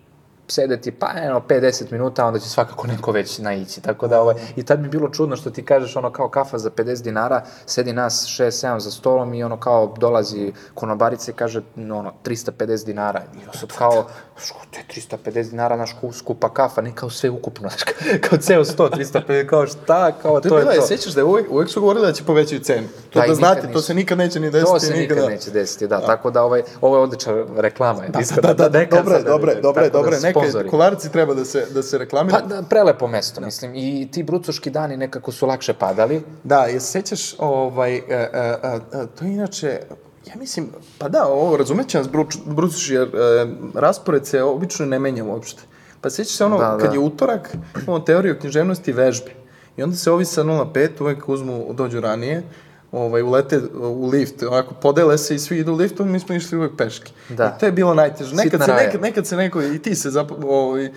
sedeti 0.52 0.92
pa 0.92 1.12
eno 1.16 1.42
50 1.48 1.92
minuta, 1.92 2.26
onda 2.26 2.40
će 2.40 2.50
svakako 2.50 2.88
neko 2.88 3.12
već 3.12 3.40
naići. 3.40 3.82
Tako 3.82 4.08
da 4.08 4.22
ovaj 4.22 4.36
i 4.56 4.64
tad 4.64 4.80
mi 4.80 4.86
je 4.86 4.90
bilo 4.90 5.10
čudno 5.10 5.36
što 5.36 5.50
ti 5.50 5.66
kažeš 5.66 5.96
ono 5.96 6.12
kao 6.12 6.30
kafa 6.30 6.58
za 6.58 6.70
50 6.70 7.04
dinara, 7.04 7.44
sedi 7.66 7.94
nas 7.94 8.26
6 8.40 8.46
7 8.46 8.80
za 8.80 8.92
stolom 8.92 9.34
i 9.34 9.44
ono 9.44 9.60
kao 9.60 9.94
dolazi 9.98 10.54
konobarica 10.74 11.32
i 11.32 11.34
kaže 11.34 11.62
no, 11.76 11.98
ono 11.98 12.14
350 12.26 12.86
dinara. 12.86 13.22
I 13.36 13.46
ja 13.46 13.54
sad 13.54 13.70
kao 13.78 14.08
što 14.38 14.56
te 14.72 14.80
350 15.18 15.50
dinara 15.50 15.76
naš 15.76 15.96
skupa 16.14 16.54
kafa, 16.54 16.82
ne 16.82 16.96
kao 16.96 17.10
sve 17.10 17.30
ukupno, 17.30 17.70
znaš, 17.70 17.84
kao, 17.84 17.96
kao 18.30 18.38
ceo 18.38 18.64
100 18.64 18.90
350 18.90 19.48
kao 19.48 19.68
šta, 19.68 20.12
kao 20.22 20.42
To 20.42 20.50
to, 20.50 20.58
je 20.58 20.66
je 20.66 20.74
je, 20.74 20.80
to. 20.80 20.88
sećaš 20.88 21.14
da 21.14 21.22
je 21.22 21.26
uvek, 21.26 21.52
uvek 21.52 21.70
su 21.70 21.82
govorili 21.82 22.06
da 22.06 22.14
će 22.14 22.24
povećaju 22.24 22.62
cenu. 22.62 22.88
To 23.10 23.20
Da, 23.20 23.28
da, 23.28 23.36
znate, 23.36 23.62
nikad 23.62 23.74
to 23.74 23.82
se 23.82 23.94
nikad 23.94 24.18
neće 24.18 24.40
ni 24.40 24.52
desiti. 24.52 24.72
To 24.72 24.80
se 24.80 24.94
nikad 24.94 25.18
nikada. 25.18 25.30
neće 25.30 25.52
desiti, 25.52 25.88
da. 25.88 26.06
Tako 26.06 26.32
da 26.32 26.44
ovaj, 26.44 26.64
ovo 26.82 26.98
je 26.98 27.04
odlična 27.04 27.46
reklama. 27.58 28.02
Da, 28.08 28.20
Da, 28.42 28.54
da, 28.54 28.70
da, 28.70 28.80
neka 28.80 28.96
dobro 28.96 29.14
je, 29.14 29.20
sada, 29.20 29.32
dobro 29.32 29.52
je, 29.52 29.62
dobro 29.62 29.84
je, 29.84 29.90
tako 29.90 29.98
da 29.98 30.04
dobro 30.04 30.16
je. 30.16 30.22
Neka, 30.22 30.40
sponzori. 30.42 30.70
kolarci 30.70 31.12
treba 31.12 31.34
da 31.34 31.46
se, 31.46 31.66
da 31.74 31.84
se 31.84 31.98
reklamiraju. 31.98 32.44
Pa 32.50 32.56
da, 32.56 32.62
prelepo 32.62 33.08
mesto, 33.08 33.42
mislim. 33.42 33.76
I 33.76 34.12
ti 34.12 34.24
brucoški 34.24 34.70
dani 34.70 34.98
nekako 34.98 35.32
su 35.32 35.46
lakše 35.46 35.74
padali. 35.74 36.22
Da, 36.44 36.66
je 36.66 36.80
sećaš, 36.80 37.36
ovaj, 37.40 37.96
e, 37.96 38.02
e, 38.10 38.30
e, 38.64 38.80
e, 38.94 39.08
to 39.20 39.26
je 39.26 39.34
inače, 39.34 39.80
ja 40.26 40.34
mislim, 40.36 40.70
pa 40.98 41.10
da, 41.10 41.28
ovo, 41.28 41.58
razumeće 41.58 41.98
nas 41.98 42.10
Bruč, 42.10 42.36
Brucuš, 42.46 42.90
jer 42.90 43.08
e, 43.08 43.48
raspored 43.76 44.28
se 44.28 44.44
obično 44.44 44.86
ne 44.86 45.00
menja 45.00 45.24
uopšte. 45.24 45.64
Pa 46.02 46.10
sećaš 46.10 46.36
se 46.36 46.46
ono, 46.46 46.58
Da, 46.58 46.78
kad 46.78 46.90
da. 46.90 46.94
je 46.94 47.00
utorak, 47.00 47.58
imamo 47.84 48.00
teoriju 48.00 48.40
književnosti 48.40 48.92
i 48.92 48.94
vežbe. 48.94 49.32
I 49.78 49.84
onda 49.84 49.96
se 49.96 50.12
ovi 50.12 50.26
sa 50.26 50.44
0,5 50.44 51.02
uvek 51.02 51.30
uzmu, 51.30 51.74
dođu 51.74 52.02
ranije, 52.02 52.44
ovaj, 52.92 53.22
ulete 53.22 53.60
u 53.74 54.08
lift, 54.08 54.44
onako, 54.44 54.74
podele 54.74 55.18
se 55.18 55.36
i 55.36 55.40
svi 55.40 55.58
idu 55.58 55.72
u 55.72 55.76
liftu, 55.76 56.06
mi 56.06 56.20
smo 56.20 56.36
išli 56.36 56.58
uvek 56.58 56.72
peške. 56.78 57.12
Da. 57.30 57.46
I 57.48 57.60
to 57.60 57.66
je 57.66 57.72
bilo 57.72 57.94
najteže. 57.94 58.36
Nekad 58.36 58.62
se, 58.62 58.74
nekad, 58.74 59.02
nekad 59.02 59.28
se 59.28 59.36
neko, 59.36 59.62
i 59.64 59.80
ti 59.80 59.96
se 59.96 60.10
zap, 60.10 60.32
ovaj, 60.44 60.86
uh, 60.86 60.92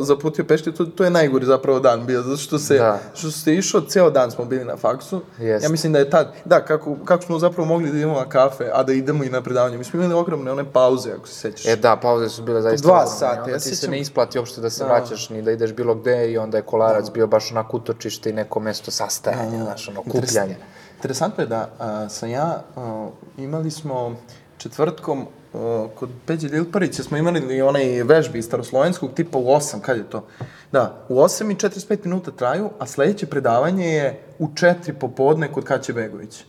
zaputio 0.00 0.44
peške, 0.44 0.72
to, 0.72 0.84
to 0.86 1.04
je 1.04 1.10
najgori 1.10 1.46
zapravo 1.46 1.80
dan 1.80 2.06
bio, 2.06 2.22
zato 2.22 2.36
što 2.36 2.58
se, 2.58 2.78
Da. 2.78 2.98
što 3.14 3.30
se 3.30 3.54
išao, 3.54 3.80
ceo 3.80 4.10
dan 4.10 4.30
smo 4.30 4.44
bili 4.44 4.64
na 4.64 4.76
faksu. 4.76 5.22
Jeste. 5.38 5.66
Ja 5.66 5.70
mislim 5.70 5.92
da 5.92 5.98
je 5.98 6.10
tad, 6.10 6.32
da, 6.44 6.60
kako, 6.60 6.96
kako 6.96 7.22
smo 7.22 7.38
zapravo 7.38 7.66
mogli 7.66 7.90
da 7.90 7.96
idemo 7.96 8.14
na 8.14 8.28
kafe, 8.28 8.70
a 8.72 8.82
da 8.82 8.92
idemo 8.92 9.24
i 9.24 9.30
na 9.30 9.42
predavanje. 9.42 9.78
Mi 9.78 9.84
smo 9.84 9.98
imali 9.98 10.14
ogromne 10.14 10.52
one 10.52 10.64
pauze, 10.66 11.12
ako 11.12 11.28
se 11.28 11.34
sećaš. 11.34 11.66
E 11.66 11.76
da, 11.76 11.96
pauze 11.96 12.28
su 12.28 12.42
bile 12.42 12.62
zaista 12.62 12.82
dva 12.82 12.94
ogromne. 12.94 13.18
sata, 13.18 13.50
ja 13.50 13.56
ti 13.56 13.62
se 13.62 13.70
sećam- 13.70 13.90
ne 13.90 14.00
isplati 14.00 14.38
uopšte 14.38 14.60
da 14.60 14.70
se 14.70 14.84
vraćaš 14.84 15.30
ni 15.30 15.42
da 15.42 15.50
ideš 15.52 15.72
bilo 15.72 15.94
gde 15.94 16.32
i 16.32 16.38
onda 16.38 16.56
je 16.56 16.62
kolarac 16.62 17.10
bio 17.10 17.26
baš 17.26 17.52
onako 17.52 17.76
utočište 17.76 18.30
i 18.30 18.34
neko 18.34 18.60
mesto 18.60 18.90
sastajanja, 18.90 19.64
znaš, 19.64 19.88
ono, 19.88 20.02
kupljanje. 20.02 20.56
Interesantno 20.96 21.44
je 21.44 21.46
da 21.46 21.70
a, 21.78 22.08
sam 22.08 22.30
ja, 22.30 22.62
a, 22.76 23.08
imali 23.38 23.70
smo 23.70 24.16
četvrtkom 24.58 25.26
a, 25.54 25.86
kod 25.94 26.10
Peđe 26.26 26.48
Ljilparića 26.48 27.02
smo 27.02 27.16
imali 27.16 27.62
onaj 27.62 28.02
vežbi 28.02 28.38
iz 28.38 28.44
staroslovenskog 28.44 29.10
tipa 29.14 29.38
u 29.38 29.44
8, 29.44 29.80
kad 29.80 29.96
je 29.96 30.10
to? 30.10 30.26
Da, 30.72 31.04
u 31.08 31.14
8 31.14 31.52
i 31.52 31.54
45 31.54 32.04
minuta 32.04 32.30
traju, 32.30 32.70
a 32.78 32.86
sledeće 32.86 33.26
predavanje 33.26 33.86
je 33.86 34.20
u 34.38 34.48
4 34.48 34.92
popodne 35.00 35.52
kod 35.52 35.64
Kaće 35.64 35.92
Begovića 35.92 36.44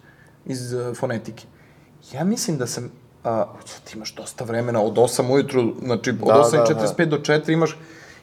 iz 0.45 0.73
a, 0.73 0.93
fonetike. 0.93 1.45
Ja 2.13 2.23
mislim 2.23 2.57
da 2.57 2.67
sam, 2.67 2.91
a, 3.23 3.45
ti 3.83 3.95
imaš 3.95 4.15
dosta 4.15 4.43
vremena, 4.43 4.81
od 4.81 4.93
8 4.95 5.33
ujutru, 5.33 5.73
znači 5.83 6.09
od 6.09 6.15
Da, 6.17 6.23
8 6.25 6.53
i 6.53 6.73
da, 6.73 6.79
da. 6.79 6.87
45 6.87 7.05
do 7.05 7.17
4 7.17 7.53
imaš, 7.53 7.77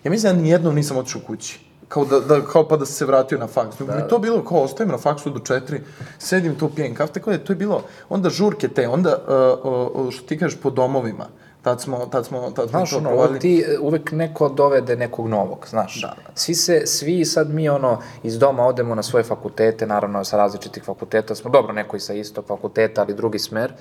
ja 0.04 0.10
mislim 0.10 0.36
da 0.36 0.42
nijednom 0.42 0.74
nisam 0.74 0.96
otišao 0.96 1.20
kući. 1.26 1.63
Kao 1.88 2.04
da, 2.04 2.20
da, 2.20 2.40
kao 2.44 2.68
pa 2.68 2.76
da 2.76 2.86
se 2.86 3.06
vratio 3.06 3.38
na 3.38 3.46
faks. 3.46 3.78
Da, 3.78 3.96
mi 3.96 4.08
to 4.08 4.18
bilo 4.18 4.44
kao 4.44 4.62
ostajem 4.62 4.90
na 4.90 4.98
faksu 4.98 5.30
do 5.30 5.38
4, 5.38 5.80
sedim 6.18 6.54
tu 6.54 6.70
pijem 6.76 6.94
kafe, 6.94 7.12
tako 7.12 7.30
da 7.30 7.38
to 7.38 7.52
je 7.52 7.56
bilo 7.56 7.82
onda 8.08 8.30
žurke 8.30 8.68
te, 8.68 8.88
onda 8.88 9.18
uh, 9.64 10.06
uh, 10.06 10.10
što 10.12 10.26
ti 10.26 10.38
kažeš 10.38 10.60
po 10.60 10.70
domovima. 10.70 11.26
Tad 11.64 11.80
smo, 11.80 12.06
tad 12.06 12.26
smo, 12.26 12.50
tad 12.50 12.68
smo 12.68 12.78
Znaš, 12.78 12.90
to 12.90 12.96
ono, 12.96 13.38
ti 13.38 13.64
e, 13.68 13.78
uvek 13.78 14.12
neko 14.12 14.48
dovede 14.48 14.96
nekog 14.96 15.28
novog, 15.28 15.66
znaš. 15.70 16.00
Da. 16.00 16.16
Svi 16.34 16.54
se, 16.54 16.86
svi 16.86 17.24
sad 17.24 17.50
mi, 17.50 17.68
ono, 17.68 17.98
iz 18.22 18.38
doma 18.38 18.66
odemo 18.66 18.94
na 18.94 19.02
svoje 19.02 19.24
fakultete, 19.24 19.86
naravno 19.86 20.24
sa 20.24 20.36
različitih 20.36 20.84
fakulteta 20.84 21.34
smo, 21.34 21.50
dobro, 21.50 21.72
neko 21.72 21.96
i 21.96 22.00
sa 22.00 22.12
istog 22.12 22.44
fakulteta, 22.46 23.02
ali 23.02 23.14
drugi 23.14 23.38
smer, 23.38 23.72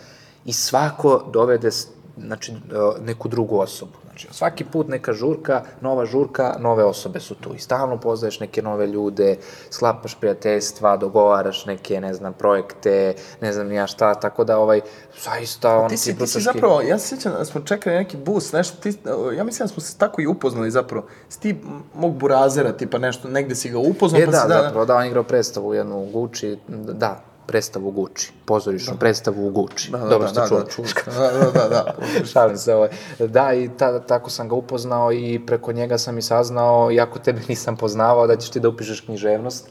i 0.45 0.53
svako 0.53 1.23
dovede, 1.33 1.69
znači, 2.17 2.51
e, 2.51 2.55
neku 3.01 3.27
drugu 3.27 3.59
osobu. 3.59 3.91
Znači, 4.03 4.27
svaki 4.31 4.65
put 4.65 4.87
neka 4.87 5.13
žurka, 5.13 5.61
nova 5.81 6.05
žurka, 6.05 6.55
nove 6.59 6.83
osobe 6.83 7.19
su 7.19 7.35
tu 7.35 7.53
i 7.55 7.59
stalno 7.59 7.97
poznaješ 7.97 8.39
neke 8.39 8.61
nove 8.61 8.87
ljude, 8.87 9.37
sklapaš 9.69 10.15
prijateljstva, 10.15 10.97
dogovaraš 10.97 11.65
neke, 11.65 12.01
ne 12.01 12.13
znam, 12.13 12.33
projekte, 12.33 13.15
ne 13.41 13.53
znam 13.53 13.71
ja 13.71 13.87
šta, 13.87 14.13
tako 14.15 14.43
da, 14.43 14.57
ovaj, 14.57 14.81
zaista, 15.23 15.77
on 15.77 15.89
Ti 15.89 15.97
si, 15.97 16.17
ti 16.17 16.27
si 16.27 16.41
zapravo, 16.41 16.81
ja 16.81 16.99
se 16.99 17.07
sjećam 17.07 17.31
da 17.31 17.45
smo 17.45 17.61
čekali 17.61 17.95
neki 17.95 18.17
bus, 18.17 18.51
nešto, 18.51 18.77
ti, 18.81 18.97
ja 19.37 19.43
mislim 19.43 19.67
da 19.67 19.73
smo 19.73 19.83
se 19.83 19.97
tako 19.97 20.21
i 20.21 20.27
upoznali 20.27 20.71
zapravo. 20.71 21.05
Si 21.29 21.39
ti 21.39 21.61
mog 21.95 22.13
burazera, 22.15 22.71
tipa 22.71 22.97
nešto, 22.97 23.27
negde 23.27 23.55
si 23.55 23.69
ga 23.69 23.77
upoznao, 23.77 24.21
E 24.21 24.25
pa 24.25 24.31
da, 24.31 24.41
si 24.41 24.47
da, 24.47 24.61
zapravo, 24.63 24.85
da, 24.85 24.95
on 24.95 25.05
igrao 25.05 25.23
predstavu 25.23 25.73
jednu 25.73 25.97
u 25.97 26.05
Gucci, 26.05 26.57
da, 26.67 27.32
predstavu 27.47 27.91
Gucci, 27.91 28.31
pozorišnu 28.45 28.93
predstavu 28.99 29.47
u 29.47 29.49
Gucci. 29.49 29.91
Da, 29.91 29.97
da, 29.97 30.09
Dobro 30.09 30.27
da, 30.27 30.29
ste 30.29 30.39
da, 30.41 30.47
čuli. 30.47 30.63
da, 30.63 30.69
čuli 30.71 30.87
da, 31.05 31.51
da, 31.51 31.51
da, 31.51 31.69
da. 31.69 32.25
Šalim 32.25 32.57
se, 32.57 32.75
ovaj. 32.75 32.89
Da, 33.19 33.53
i 33.53 33.69
ta, 33.77 33.99
tako 33.99 34.29
sam 34.29 34.49
ga 34.49 34.55
upoznao 34.55 35.11
i 35.11 35.41
preko 35.45 35.71
njega 35.71 35.97
sam 35.97 36.17
i 36.17 36.21
saznao, 36.21 36.91
iako 36.91 37.19
tebe 37.19 37.41
nisam 37.49 37.77
poznavao, 37.77 38.27
da 38.27 38.35
ćeš 38.35 38.49
ti 38.49 38.59
da 38.59 38.69
upišeš 38.69 39.01
književnost. 39.01 39.69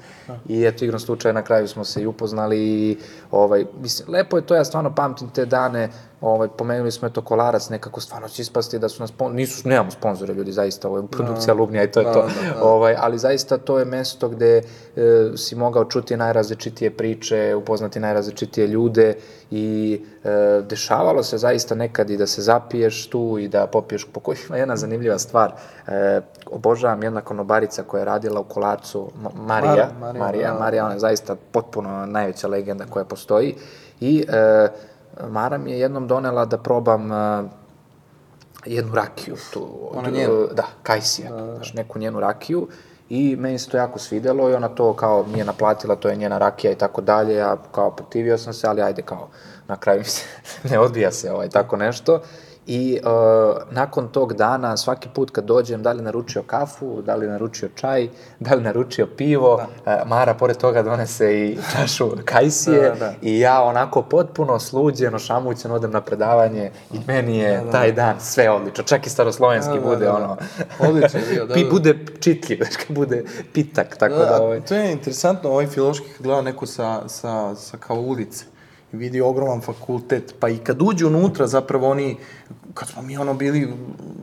I 0.48 0.64
eto, 0.64 0.84
igrom 0.84 1.00
slučaja, 1.00 1.32
na 1.32 1.42
kraju 1.42 1.68
smo 1.68 1.84
se 1.84 2.02
i 2.02 2.06
upoznali 2.06 2.58
i, 2.58 2.98
ovaj, 3.30 3.64
mislim, 3.80 4.08
lepo 4.10 4.36
je 4.36 4.46
to, 4.46 4.54
ja 4.54 4.64
stvarno 4.64 4.94
pamtim 4.94 5.30
te 5.30 5.46
dane, 5.46 5.90
ovaj, 6.22 6.48
pomenuli 6.48 6.90
smo 6.92 7.08
eto 7.08 7.22
kolarac, 7.22 7.68
nekako 7.68 8.00
stvarno 8.00 8.28
će 8.28 8.42
ispasti 8.42 8.78
da 8.78 8.88
su 8.88 9.02
nas, 9.02 9.12
nisu, 9.30 9.68
nemamo 9.68 9.90
sponzore 9.90 10.34
ljudi, 10.34 10.52
zaista, 10.52 10.88
ovo 10.88 10.98
je 10.98 11.06
produkcija 11.06 11.54
Lubnija 11.54 11.84
i 11.84 11.90
to 11.90 12.00
je 12.00 12.04
Da, 12.04 12.12
to. 12.12 12.20
da, 12.22 12.54
da. 12.54 12.64
Ovaj, 12.64 12.96
ali 12.98 13.18
zaista 13.18 13.58
to 13.58 13.78
je 13.78 13.84
mesto 13.84 14.28
gde 14.28 14.56
e, 14.56 14.62
si 15.36 15.54
mogao 15.54 15.84
čuti 15.84 16.16
najrazličitije 16.16 16.90
priče, 16.90 17.54
upoznati 17.54 18.00
najrazličitije 18.00 18.66
ljude 18.66 19.14
i 19.50 20.00
e, 20.24 20.28
dešavalo 20.62 21.22
se 21.22 21.38
zaista 21.38 21.74
nekad 21.74 22.10
i 22.10 22.16
da 22.16 22.26
se 22.26 22.42
zapiješ 22.42 23.06
tu 23.06 23.38
i 23.40 23.48
da 23.48 23.66
popiješ 23.66 24.06
po 24.12 24.20
koji 24.20 24.36
ima 24.48 24.56
jedna 24.56 24.76
zanimljiva 24.76 25.18
stvar. 25.18 25.52
E, 25.88 26.20
obožavam 26.46 27.02
jedna 27.02 27.20
konobarica 27.20 27.82
koja 27.82 27.98
je 27.98 28.04
radila 28.04 28.40
u 28.40 28.44
Kolarcu, 28.44 29.10
Ma- 29.16 29.30
Marija, 29.36 29.72
Mar- 29.90 30.00
Marija, 30.00 30.18
Marija, 30.18 30.52
da. 30.52 30.58
Marija, 30.58 30.84
ona 30.84 30.94
je 30.94 31.00
zaista 31.00 31.36
potpuno 31.52 32.06
najveća 32.06 32.48
legenda 32.48 32.84
koja 32.86 33.04
postoji 33.04 33.54
i 34.00 34.24
e, 34.28 34.68
Mara 35.30 35.58
mi 35.58 35.70
je 35.72 35.78
jednom 35.80 36.08
donela 36.08 36.44
da 36.44 36.58
probam 36.58 37.12
e, 37.12 37.44
jednu 38.66 38.94
rakiju 38.94 39.36
tu. 39.52 39.68
Ona 39.92 40.08
od- 40.08 40.14
njenu? 40.14 40.46
Da, 40.54 40.64
kajsija, 40.82 41.28
znaš, 41.54 41.74
neku 41.74 41.98
njenu 41.98 42.20
rakiju 42.20 42.68
i 43.08 43.36
meni 43.36 43.58
se 43.58 43.68
to 43.70 43.76
jako 43.76 43.98
svidelo 43.98 44.50
i 44.50 44.54
ona 44.54 44.68
to 44.68 44.94
kao 44.94 45.26
nije 45.32 45.44
naplatila, 45.44 45.96
to 45.96 46.08
je 46.08 46.16
njena 46.16 46.38
rakija 46.38 46.72
i 46.72 46.78
tako 46.78 47.00
dalje, 47.00 47.34
ja 47.34 47.56
kao 47.72 47.90
protivio 47.90 48.38
sam 48.38 48.52
se, 48.52 48.66
ali 48.66 48.82
ajde 48.82 49.02
kao, 49.02 49.28
na 49.68 49.76
kraju 49.76 49.98
mi 49.98 50.04
se 50.04 50.24
ne 50.70 50.78
odbija 50.78 51.12
se 51.12 51.32
ovaj, 51.32 51.48
tako 51.48 51.76
nešto. 51.76 52.20
I 52.66 52.98
uh, 53.02 53.62
nakon 53.70 54.08
tog 54.08 54.34
dana, 54.34 54.76
svaki 54.76 55.08
put 55.14 55.30
kad 55.30 55.44
dođem, 55.44 55.82
da 55.82 55.92
li 55.92 56.02
naručio 56.02 56.42
kafu, 56.42 57.02
da 57.02 57.14
li 57.14 57.26
naručio 57.26 57.68
čaj, 57.74 58.08
da 58.40 58.54
li 58.54 58.62
naručio 58.62 59.06
pivo, 59.16 59.62
da. 59.84 60.04
Mara 60.06 60.34
pored 60.34 60.56
toga 60.56 60.82
donese 60.82 61.34
i 61.34 61.58
čašu 61.72 62.10
kajsije 62.24 62.82
Da, 62.82 62.94
da. 62.94 63.14
i 63.22 63.38
ja 63.38 63.62
onako 63.62 64.02
potpuno 64.02 64.58
sluđeno, 64.58 65.18
šamućeno 65.18 65.74
odem 65.74 65.90
na 65.90 66.00
predavanje 66.00 66.70
i 66.92 66.96
meni 67.06 67.38
je 67.38 67.64
taj 67.72 67.92
dan 67.92 68.20
sve 68.20 68.50
odlično. 68.50 68.84
Čak 68.84 69.06
i 69.06 69.10
staroslovenski 69.10 69.74
Da, 69.74 69.80
da, 69.80 69.86
bude 69.86 70.04
da, 70.04 70.12
da. 70.12 70.16
ono... 70.16 70.36
Odlično 70.78 71.20
je 71.20 71.26
bio, 71.30 71.46
da, 71.46 71.54
Pi, 71.54 71.64
da. 71.64 71.70
bude 71.70 71.98
čitljiv, 72.20 72.58
kad 72.58 72.96
bude 72.96 73.24
pitak, 73.52 73.96
tako 73.96 74.14
da, 74.14 74.24
Da, 74.24 74.42
ovaj... 74.42 74.60
to 74.60 74.74
je 74.74 74.92
interesantno, 74.92 75.50
ovaj 75.50 75.66
filološki 75.66 76.06
kad 76.16 76.26
gleda 76.26 76.42
neko 76.42 76.66
sa, 76.66 77.08
sa, 77.08 77.54
sa 77.54 77.76
kao 77.76 77.96
ulice 77.96 78.51
vidi 78.92 79.20
ogroman 79.20 79.60
fakultet, 79.60 80.34
pa 80.40 80.48
i 80.48 80.58
kad 80.58 80.82
uđe 80.82 81.06
unutra, 81.06 81.46
zapravo 81.46 81.90
oni, 81.90 82.16
kad 82.74 82.88
smo 82.88 83.02
mi 83.02 83.16
ono 83.16 83.34
bili 83.34 83.72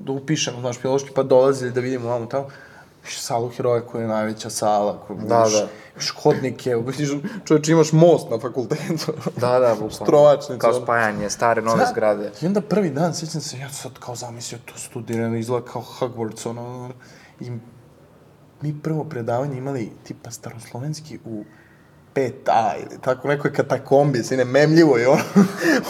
da 0.05 0.12
upišemo, 0.12 0.60
znaš, 0.60 0.77
filološki, 0.79 1.12
pa 1.15 1.23
dolazili 1.23 1.71
da 1.71 1.79
vidimo 1.82 2.10
vamo 2.10 2.25
tamo, 2.25 2.47
Viš 3.03 3.19
salu 3.21 3.49
heroja 3.49 3.82
koja 3.82 4.01
je 4.01 4.08
najveća 4.08 4.49
sala, 4.49 4.99
koja 5.08 5.19
Da, 5.19 5.43
vidiš, 5.43 5.60
da. 5.60 5.67
viš 5.95 6.10
hodnike, 6.23 6.75
vidiš, 6.75 7.10
čovječe 7.45 7.71
imaš 7.71 7.91
most 7.91 8.29
na 8.29 8.39
fakultetu. 8.39 9.13
Da, 9.38 9.60
da, 9.60 9.69
bukvalno. 9.79 9.89
Strovačnica. 9.89 10.58
Kao 10.58 10.73
spajanje 10.73 11.29
stare, 11.29 11.62
nove 11.62 11.79
Da. 11.79 11.89
zgrade. 11.91 12.32
I 12.41 12.45
onda 12.45 12.62
prvi 12.62 12.89
dan, 12.89 13.13
sjećam 13.13 13.41
se, 13.41 13.58
ja 13.58 13.69
sad 13.69 13.91
kao 13.99 14.15
zamislio 14.15 14.60
to 14.65 14.77
studiram, 14.77 15.36
izgleda 15.36 15.65
kao 15.65 15.82
Hogwarts, 15.82 16.49
ono, 16.49 16.89
i 17.39 17.51
mi 18.62 18.82
prvo 18.84 19.03
predavanje 19.03 19.58
imali 19.58 19.91
tipa 20.03 20.32
staroslovenski 20.32 21.19
u 21.25 21.43
5A 22.15 22.74
ili 22.80 23.02
tako 23.02 23.28
nekoj 23.28 23.54
katakombi, 23.54 24.24
si 24.24 24.38
nememljivo 24.38 24.98
je 24.98 25.08
ono, 25.08 25.24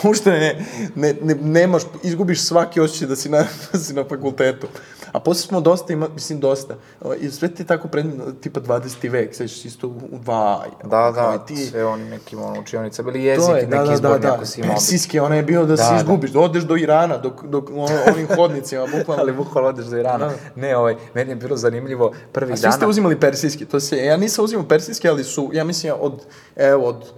ušte 0.12 0.32
ne, 0.32 0.65
ne, 0.95 1.15
ne, 1.21 1.36
nemaš, 1.36 1.84
izgubiš 2.03 2.41
svaki 2.41 2.79
osjećaj 2.79 3.08
da 3.08 3.15
si 3.15 3.29
na, 3.29 3.38
da 3.71 3.79
si 3.79 3.93
na 3.93 4.03
fakultetu. 4.03 4.67
A 5.12 5.19
posle 5.19 5.41
smo 5.48 5.62
dosta 5.62 5.93
ima, 5.93 6.08
mislim 6.13 6.39
dosta, 6.39 6.76
i 7.19 7.30
sve 7.32 7.48
ti 7.48 7.63
tako 7.63 7.88
pred, 7.88 8.06
tipa 8.41 8.60
20. 8.60 9.10
vek, 9.10 9.36
sećaš 9.36 9.65
isto 9.65 9.88
u, 9.88 9.93
2A. 10.26 10.63
Da, 10.84 11.12
da, 11.12 11.45
ti, 11.45 11.56
sve 11.56 11.86
oni 11.86 12.04
nekim 12.04 12.41
ono, 12.41 12.62
učionica, 12.62 13.04
bili 13.04 13.24
jezik, 13.24 13.45
to 13.45 13.56
je, 13.56 13.62
neki 13.62 13.78
da, 13.78 13.84
da, 13.84 13.93
izborni 13.93 14.19
da, 14.19 14.28
da. 14.28 14.34
ako 14.34 14.45
si 14.45 14.62
imao. 14.62 14.76
Persijski, 14.76 15.19
ona 15.19 15.36
je 15.36 15.43
bio 15.43 15.65
da, 15.65 15.76
Da, 15.76 15.84
se 15.84 15.93
da. 15.93 15.98
izgubiš, 15.98 16.32
da 16.32 16.39
odeš 16.39 16.63
do 16.63 16.76
Irana, 16.78 17.17
dok, 17.17 17.43
dok 17.43 17.69
ono, 17.69 17.98
onim 18.13 18.28
hodnicima, 18.36 18.88
bukvalno. 18.98 19.24
Ali 19.24 19.34
bukvalno 19.34 19.69
odeš 19.69 19.86
do 19.86 19.98
Irana. 19.98 20.26
Da. 20.26 20.36
Ne, 20.56 20.78
ovaj, 20.78 20.95
meni 21.13 21.32
je 21.32 21.36
bilo 21.36 21.58
zanimljivo 21.58 22.12
prvih 22.32 22.54
A 22.54 22.58
svi 22.58 22.62
dana. 22.62 22.72
ste 22.74 22.88
uzimali 22.88 23.19
persijski, 23.19 23.65
to 23.65 23.80
se, 23.80 23.98
ja 23.98 24.17
nisam 24.17 24.45
uzimao 24.45 24.67
persijski, 24.67 25.10
ali 25.10 25.24
su, 25.24 25.50
ja 25.54 25.63
mislim, 25.63 25.93
od, 26.00 26.26
evo, 26.56 26.86
od, 26.86 27.12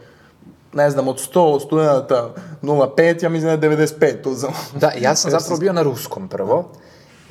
ne 0.74 0.90
znam, 0.90 1.08
od 1.08 1.30
100 1.34 1.66
studenta 1.66 2.30
0,5, 2.62 3.24
ja 3.24 3.30
mislim 3.30 3.60
da 3.60 3.68
je 3.68 3.78
95 3.78 4.30
uzelo. 4.30 4.54
Da, 4.76 4.92
ja 5.00 5.16
sam 5.16 5.32
zapravo 5.40 5.58
bio 5.60 5.74
na 5.74 5.82
ruskom 5.82 6.28
prvo. 6.28 6.72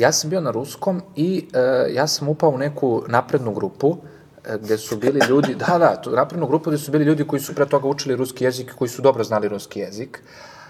Ja 0.00 0.12
sam 0.12 0.30
bio 0.30 0.40
na 0.40 0.50
ruskom 0.50 1.02
i 1.16 1.48
e, 1.52 1.92
ja 1.94 2.06
sam 2.06 2.28
upao 2.28 2.50
u 2.50 2.58
neku 2.58 3.02
naprednu 3.08 3.52
grupu 3.52 3.96
e, 4.44 4.58
gde 4.62 4.78
su 4.78 4.96
bili 4.96 5.20
ljudi, 5.28 5.54
da, 5.54 5.78
da, 5.78 6.00
tu 6.02 6.10
naprednu 6.10 6.46
grupu 6.46 6.70
gde 6.70 6.78
su 6.78 6.90
bili 6.90 7.04
ljudi 7.04 7.24
koji 7.24 7.40
su 7.40 7.54
pre 7.54 7.66
toga 7.66 7.88
učili 7.88 8.16
ruski 8.16 8.44
jezik 8.44 8.70
i 8.70 8.76
koji 8.76 8.88
su 8.88 9.02
dobro 9.02 9.24
znali 9.24 9.48
ruski 9.48 9.80
jezik. 9.80 10.22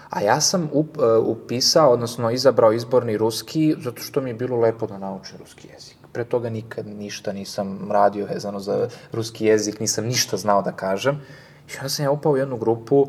A 0.09 0.21
ja 0.21 0.41
sam 0.41 0.69
up, 0.73 0.97
e, 0.97 1.17
upisao, 1.17 1.91
odnosno 1.91 2.31
izabrao 2.31 2.73
izborni 2.73 3.17
ruski 3.17 3.75
zato 3.79 4.01
što 4.01 4.21
mi 4.21 4.29
je 4.29 4.33
bilo 4.33 4.59
lepo 4.59 4.87
da 4.87 4.97
naučim 4.97 5.37
ruski 5.39 5.67
jezik. 5.73 5.97
Pre 6.11 6.23
toga 6.23 6.49
nikad 6.49 6.87
ništa 6.87 7.33
nisam 7.33 7.91
radio 7.91 8.25
vezano 8.25 8.59
za 8.59 8.87
ruski 9.11 9.45
jezik, 9.45 9.79
nisam 9.79 10.05
ništa 10.05 10.37
znao 10.37 10.61
da 10.61 10.71
kažem. 10.71 11.21
I 11.69 11.77
onda 11.77 11.89
sam 11.89 12.05
ja 12.05 12.11
upao 12.11 12.31
u 12.31 12.37
jednu 12.37 12.57
grupu 12.57 13.07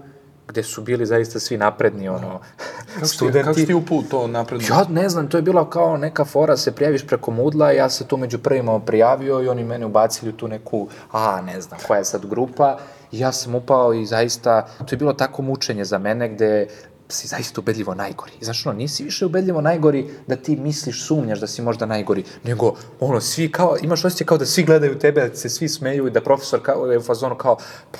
gde 0.48 0.62
su 0.62 0.83
bili 0.83 1.07
zaista 1.07 1.40
svi 1.40 1.57
napredni, 1.57 2.09
ono, 2.09 2.40
Kako 2.94 3.07
si, 3.07 3.16
studenti. 3.16 3.44
kako 3.44 3.55
si 3.55 3.66
ti 3.66 4.09
to 4.11 4.26
napredno? 4.26 4.66
Ja 4.70 4.85
ne 4.90 5.09
znam, 5.09 5.28
to 5.28 5.38
je 5.38 5.42
bila 5.42 5.70
kao 5.70 5.96
neka 5.96 6.24
fora, 6.24 6.57
se 6.57 6.72
prijaviš 6.72 7.07
preko 7.07 7.31
Moodla, 7.31 7.72
ja 7.72 7.90
se 7.90 8.07
tu 8.07 8.16
među 8.16 8.38
prvima 8.38 8.81
prijavio 8.81 9.42
i 9.42 9.48
oni 9.48 9.64
mene 9.64 9.87
ubacili 9.87 10.31
u 10.31 10.37
tu 10.37 10.48
neku, 10.48 10.88
a 11.12 11.40
ne 11.42 11.61
znam 11.61 11.81
koja 11.87 11.98
je 11.98 12.05
sad 12.05 12.26
grupa, 12.26 12.78
i 13.12 13.18
ja 13.18 13.33
sam 13.33 13.55
upao 13.55 13.94
i 13.94 14.07
zaista, 14.07 14.66
to 14.78 14.94
je 14.94 14.96
bilo 14.96 15.12
tako 15.12 15.42
mučenje 15.42 15.85
za 15.85 15.98
mene 15.98 16.28
gde 16.28 16.66
si 17.09 17.28
zaista 17.28 17.61
ubedljivo 17.61 17.94
najgori. 17.94 18.33
Znaš, 18.40 18.66
ono, 18.66 18.78
nisi 18.78 19.05
više 19.05 19.26
ubedljivo 19.26 19.61
najgori 19.61 20.11
da 20.26 20.37
ti 20.37 20.57
misliš, 20.57 21.07
sumnjaš 21.07 21.40
da 21.40 21.46
si 21.46 21.62
možda 21.62 21.87
najgori, 21.87 22.24
nego, 22.44 22.74
ono, 23.00 23.20
svi 23.20 23.52
kao, 23.52 23.76
imaš 23.83 24.05
osjećaj 24.05 24.26
kao 24.26 24.38
da 24.38 24.46
svi 24.46 24.62
gledaju 24.62 24.98
tebe, 24.98 25.28
da 25.28 25.35
se 25.35 25.48
svi 25.48 25.68
smeju 25.68 26.07
i 26.07 26.11
da 26.11 26.20
profesor 26.20 26.62
kao, 26.62 26.87
je 26.87 26.98
u 26.98 27.02
fazonu 27.02 27.35
kao, 27.37 27.57
"Pa, 27.90 27.98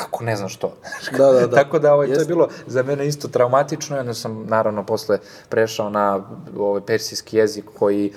kako 0.00 0.24
ne 0.24 0.36
znaš 0.36 0.56
to. 0.56 0.72
Da, 1.18 1.32
da, 1.32 1.46
da. 1.46 1.56
Tako 1.62 1.78
da 1.78 1.94
ovaj, 1.94 2.06
to 2.14 2.20
je 2.20 2.26
bilo 2.26 2.48
za 2.66 2.82
mene 2.82 3.06
isto 3.06 3.28
traumatično 3.28 3.98
onda 3.98 4.14
sam 4.14 4.46
naravno 4.48 4.86
posle 4.86 5.18
prešao 5.48 5.90
na 5.90 6.24
ovaj 6.58 6.80
persijski 6.80 7.36
jezik 7.36 7.64
koji 7.78 8.12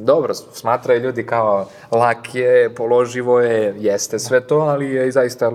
dobro, 0.00 0.34
smatraju 0.34 1.00
ljudi 1.00 1.26
kao 1.26 1.68
lak 1.90 2.34
je, 2.34 2.74
položivo 2.74 3.40
je, 3.40 3.74
jeste 3.78 4.18
sve 4.18 4.40
to, 4.40 4.58
ali 4.58 4.90
je 4.90 5.12
zaista 5.12 5.52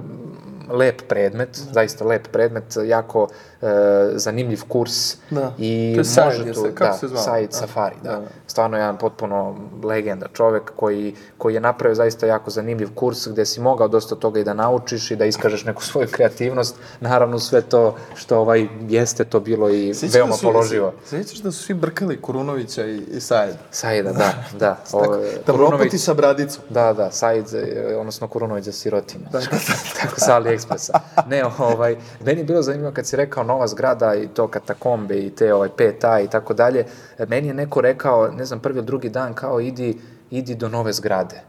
lep 0.70 1.02
predmet, 1.08 1.50
zaista 1.72 2.06
lep 2.06 2.28
predmet, 2.32 2.64
jako 2.86 3.28
e, 3.62 3.68
zanimljiv 4.12 4.62
kurs 4.68 5.16
Da. 5.30 5.54
i 5.58 5.92
To 5.96 6.00
je 6.00 6.04
Said, 6.06 6.26
može 6.40 6.54
tu, 6.54 6.62
se- 6.62 6.76
kako 6.76 6.92
da, 6.92 6.98
se 6.98 7.08
zvao? 7.08 7.22
Said 7.22 7.50
Da. 7.50 7.58
Safari, 7.58 7.96
da. 8.04 8.12
Da, 8.12 8.18
da. 8.18 8.26
Stvarno 8.48 8.78
jedan 8.78 8.98
potpuno 8.98 9.56
legenda, 9.84 10.26
čovek 10.28 10.72
koji, 10.76 11.06
koji 11.38 11.54
je 11.54 11.60
napravio 11.60 11.96
zaista 11.96 12.28
jako 12.28 12.52
zanimljiv 12.52 12.90
kurs 12.96 13.28
gde 13.28 13.46
si 13.46 13.62
mogao 13.62 13.88
dosta 13.88 14.16
toga 14.16 14.40
i 14.40 14.44
da 14.44 14.54
naučiš 14.54 15.12
i 15.12 15.16
da 15.16 15.26
iskažeš 15.26 15.66
neku 15.66 15.84
svoju 15.84 16.08
kreativnost. 16.10 16.76
Naravno 17.02 17.40
sve 17.40 17.62
to 17.62 17.96
što 18.16 18.38
ovaj 18.38 18.68
jeste 18.82 19.24
to 19.24 19.40
bilo 19.40 19.70
i 19.70 19.94
Sjećaš 19.94 20.16
veoma 20.16 20.32
da 20.32 20.38
su- 20.38 20.44
položivo. 20.44 20.94
Sjećaš 21.06 21.40
da 21.40 21.52
su 21.52 21.64
svi 21.64 21.74
brkali 21.76 22.22
Kurunovića 22.22 22.86
i, 22.86 22.98
i 22.98 23.20
Sajeda? 23.20 23.58
Saida, 23.72 24.12
da, 24.12 24.34
da. 24.54 24.76
Tako, 24.84 24.98
Ovo, 24.98 25.18
da 25.48 25.54
Kurunović- 25.54 25.98
sa 25.98 26.14
bradicom. 26.14 26.64
Da, 26.70 26.94
da, 26.94 27.12
Said, 27.12 27.46
e, 27.54 27.96
odnosno 27.98 28.28
Kurunović 28.28 28.66
za 28.66 28.72
sirotinje. 28.72 29.26
Da, 29.26 29.40
da, 29.40 29.46
da. 29.46 29.58
Tako 30.02 30.16
sa 30.18 30.36
AliExpressa. 30.36 31.00
Ne, 31.28 31.44
ovaj, 31.60 31.96
meni 32.22 32.40
je 32.40 32.46
bilo 32.46 32.62
zanimljivo 32.62 32.92
kad 32.92 33.08
si 33.08 33.16
rekao 33.16 33.44
nova 33.48 33.68
zgrada 33.68 34.16
i 34.16 34.28
to 34.28 34.48
katakombe 34.48 35.20
i 35.20 35.30
te 35.30 35.54
ovaj 35.54 35.70
5A 35.78 36.26
i 36.26 36.30
tako 36.30 36.54
dalje. 36.54 36.86
E, 37.18 37.26
Meni 37.26 37.48
je 37.48 37.54
neko 37.54 37.82
rekao, 37.82 38.28
ne 38.32 38.46
znam, 38.46 38.60
prvi 38.60 38.78
ili 38.78 38.86
drugi 38.86 39.10
dan, 39.10 39.34
kao 39.34 39.60
idi, 39.60 39.98
idi 40.30 40.56
do 40.56 40.70
nove 40.70 40.94
zgrade. 40.94 41.42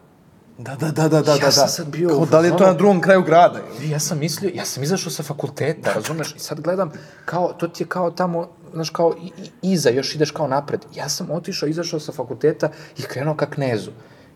Da, 0.59 0.75
da, 0.75 0.91
da, 0.91 1.09
da, 1.09 1.23
da, 1.23 1.33
Ja 1.33 1.39
da. 1.39 1.51
sam 1.51 1.65
da. 1.65 1.69
sad 1.69 1.87
bio 1.87 2.09
Kao, 2.09 2.27
da 2.27 2.39
li 2.39 2.49
je 2.49 2.57
to 2.57 2.67
na 2.67 2.73
drugom 2.73 3.01
kraju 3.01 3.23
grada? 3.23 3.61
I 3.83 3.91
ja 3.91 3.99
sam 3.99 4.19
mislio, 4.19 4.51
ja 4.55 4.65
sam 4.65 4.83
izašao 4.83 5.11
sa 5.13 5.23
fakulteta, 5.23 5.93
razumeš? 5.93 6.35
I 6.37 6.39
sad 6.39 6.61
gledam, 6.61 6.91
kao, 7.25 7.53
to 7.53 7.69
ti 7.69 7.83
je 7.83 7.87
kao 7.89 8.11
tamo, 8.11 8.49
znaš, 8.73 8.91
kao 8.91 9.15
i, 9.23 9.27
i, 9.43 9.73
iza, 9.73 9.91
još 9.91 10.15
ideš 10.15 10.31
kao 10.31 10.49
napred. 10.49 10.81
Ja 10.95 11.09
sam 11.09 11.31
otišao, 11.31 11.69
izašao 11.69 12.01
sa 12.01 12.13
fakulteta 12.13 12.71
i 12.99 13.03
krenuo 13.03 13.37
ka 13.37 13.47
knezu. 13.47 13.91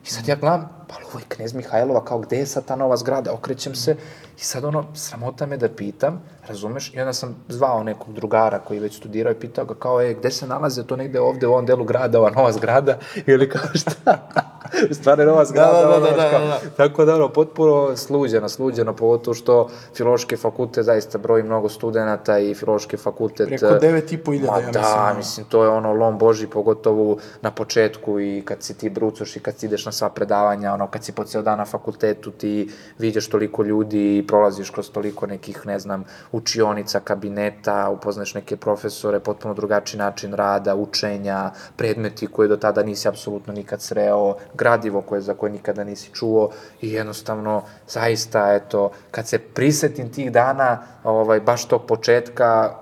I 0.05 0.09
sad 0.11 0.29
ja 0.29 0.37
gledam, 0.37 0.68
ali 0.95 1.05
ovo 1.11 1.19
je 1.19 1.25
knez 1.29 1.55
Mihajlova, 1.55 2.05
kao 2.05 2.19
gde 2.19 2.37
je 2.37 2.47
sad 2.47 2.65
ta 2.65 2.77
nova 2.77 2.97
zgrada? 2.97 3.33
Okrećem 3.33 3.75
se 3.75 3.97
i 4.39 4.45
sad 4.45 4.65
ono, 4.65 4.85
sramota 4.95 5.47
me 5.47 5.57
da 5.57 5.69
pitam, 5.69 6.23
razumeš? 6.49 6.95
I 6.95 7.01
onda 7.01 7.13
sam 7.13 7.37
zvao 7.49 7.83
nekog 7.83 8.15
drugara 8.15 8.59
koji 8.59 8.81
već 8.81 8.97
studirao 8.97 9.33
i 9.33 9.41
pitao 9.41 9.65
ga 9.65 9.75
kao, 9.75 10.03
e, 10.03 10.15
gde 10.15 10.31
se 10.31 10.47
nalaze 10.47 10.87
to 10.87 10.97
negde 10.97 11.21
ovde 11.21 11.47
u 11.47 11.53
ovom 11.53 11.67
delu 11.67 11.85
grada, 11.85 12.19
ova 12.19 12.31
nova 12.31 12.53
zgrada? 12.53 12.99
Ili 13.27 13.49
kao 13.49 13.63
šta? 13.75 14.29
Stvarno 14.91 15.25
nova 15.25 15.45
zgrada, 15.45 15.81
da, 15.81 15.89
da, 15.89 16.01
da, 16.01 16.17
da, 16.17 16.31
kao- 16.31 16.47
da. 16.47 16.61
Tako 16.77 17.05
da, 17.05 17.15
ono, 17.15 17.29
potpuno 17.29 17.97
sluđeno, 17.97 18.49
sluđeno, 18.49 18.97
pogotovo 18.97 19.35
što 19.35 19.69
filološki 19.95 20.37
fakultet 20.37 20.85
zaista 20.85 21.19
broji 21.19 21.43
mnogo 21.43 21.69
studenta 21.69 22.39
i 22.39 22.55
filološki 22.55 22.97
fakultet... 22.97 23.49
Preko 23.49 23.67
eh, 23.67 23.79
9.500, 23.81 24.47
Ma 24.47 24.59
ja 24.59 24.71
da, 24.71 24.81
mislim, 24.81 25.03
ono. 25.03 25.15
mislim, 25.15 25.47
to 25.47 25.63
je 25.63 25.69
ono 25.69 25.93
lom 25.93 26.19
boži, 26.19 26.47
pogotovo 26.47 27.17
na 27.43 27.51
početku 27.51 28.21
i 28.21 28.43
kad 28.45 28.63
si 28.63 28.79
ti 28.79 28.91
brucoš 28.91 29.37
i 29.37 29.41
kad 29.41 29.57
ti 29.57 29.67
ideš 29.67 29.87
na 29.87 29.93
sva 29.93 30.11
predavanja, 30.11 30.75
ono, 30.75 30.82
kad 30.90 31.05
si 31.05 31.12
po 31.12 31.25
ceo 31.25 31.42
dan 31.42 31.59
na 31.59 31.64
fakultetu, 31.64 32.31
ti 32.31 32.71
vidiš 32.99 33.29
toliko 33.29 33.62
ljudi 33.62 34.18
i 34.18 34.27
prolaziš 34.27 34.71
kroz 34.71 34.90
toliko 34.90 35.27
nekih, 35.27 35.66
ne 35.66 35.79
znam, 35.79 36.05
učionica, 36.33 37.01
kabineta, 37.01 37.90
upoznaš 37.90 38.35
neke 38.35 38.57
profesore, 38.57 39.21
potpuno 39.21 39.55
drugačiji 39.55 39.99
način 39.99 40.35
rada, 40.35 40.75
učenja, 40.75 41.51
predmeti 41.77 42.27
koje 42.27 42.49
do 42.49 42.57
tada 42.57 42.83
nisi 42.83 43.09
apsolutno 43.09 43.53
nikad 43.53 43.83
sreo, 43.83 44.35
gradivo 44.55 45.01
koje, 45.01 45.21
za 45.21 45.35
koje 45.35 45.53
nikada 45.53 45.85
nisi 45.85 46.11
čuo 46.14 46.51
i 46.81 46.92
jednostavno, 46.92 47.62
zaista, 47.88 48.55
eto, 48.55 48.90
kad 49.11 49.29
se 49.29 49.38
prisetim 49.38 50.12
tih 50.12 50.33
dana, 50.33 50.83
ovaj, 51.05 51.40
baš 51.40 51.64
tog 51.68 51.87
početka, 51.87 52.82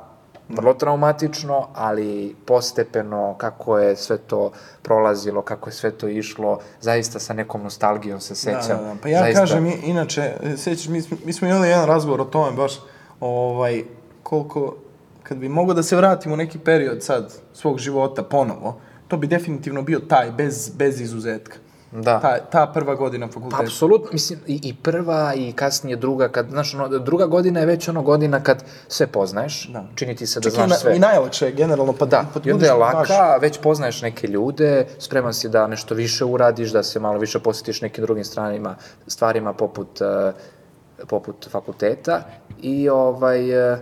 vrlo 0.51 0.75
traumatično, 0.75 1.69
ali 1.75 2.37
postepeno 2.45 3.35
kako 3.39 3.79
je 3.79 3.97
sve 3.97 4.19
to 4.19 4.51
prolazilo, 4.83 5.43
kako 5.43 5.69
je 5.69 5.75
sve 5.75 5.91
to 5.91 6.09
išlo, 6.09 6.59
zaista 6.81 7.19
sa 7.19 7.33
nekom 7.33 7.63
nostalgijom 7.63 8.21
se 8.21 8.35
sećam. 8.35 8.61
Da, 8.69 8.75
da, 8.77 8.83
da. 8.85 8.95
Pa 9.03 9.09
ja 9.09 9.19
zaista, 9.21 9.41
kažem, 9.41 9.73
inače, 9.85 10.33
sećaš, 10.57 10.89
mi, 10.89 11.03
smo- 11.03 11.17
mi 11.25 11.33
smo 11.33 11.49
imali 11.49 11.69
jedan 11.69 11.87
razgovor 11.87 12.21
o 12.21 12.25
tome 12.25 12.53
baš, 12.53 12.73
ovaj, 13.21 13.83
koliko, 14.23 14.75
kad 15.23 15.39
bi 15.39 15.49
mogao 15.49 15.75
da 15.75 15.83
se 15.83 15.97
vratim 15.97 16.33
u 16.33 16.37
neki 16.37 16.59
period 16.59 17.03
sad 17.03 17.33
svog 17.53 17.79
života 17.79 18.23
ponovo, 18.23 18.81
to 19.09 19.17
bi 19.17 19.27
definitivno 19.27 19.83
bio 19.83 19.99
taj, 19.99 20.31
bez, 20.31 20.71
bez 20.71 21.01
izuzetka. 21.01 21.57
Da. 21.93 22.21
Ta, 22.21 22.39
ta 22.39 22.67
prva 22.67 22.95
godina 22.95 23.29
fakulteta. 23.29 23.63
Apsolutno, 23.63 24.09
mislim, 24.13 24.39
i, 24.47 24.61
i 24.63 24.75
prva 24.75 25.35
i 25.35 25.53
kasnije 25.53 25.97
druga, 25.97 26.29
kad, 26.29 26.49
znaš, 26.51 26.75
ono, 26.75 26.99
druga 26.99 27.27
godina 27.27 27.61
je 27.61 27.67
već 27.67 27.89
ono 27.89 28.03
godina 28.03 28.43
kad 28.43 28.65
sve 28.89 29.07
poznaješ, 29.07 29.69
Da. 29.73 29.85
čini 29.95 30.17
ti 30.17 30.27
se 30.27 30.41
da 30.41 30.45
Čak 30.45 30.53
i, 30.53 30.55
znaš 30.55 30.71
na, 30.71 30.77
sve. 30.77 30.97
i 30.97 30.99
najlakše 30.99 31.47
je 31.47 31.53
generalno, 31.53 31.93
pa 31.93 32.07
Da, 32.07 32.25
pa 32.35 32.41
i 32.45 32.53
onda 32.53 32.67
je 32.67 32.73
laka, 32.73 33.37
već 33.41 33.59
poznaješ 33.59 34.03
neke 34.03 34.27
ljude, 34.27 34.87
spreman 34.99 35.35
si 35.35 35.49
da 35.49 35.67
nešto 35.67 35.95
više 35.95 36.25
uradiš, 36.25 36.71
da 36.71 36.83
se 36.83 37.01
malo 37.01 37.19
više 37.19 37.39
posjetiš 37.39 37.81
nekim 37.81 38.05
drugim 38.05 38.25
stranima, 38.25 38.77
stvarima 39.07 39.53
poput, 39.53 40.01
uh, 40.01 40.35
poput 41.09 41.49
fakulteta 41.51 42.23
i 42.63 42.89
ovaj, 42.89 43.73
uh, 43.73 43.79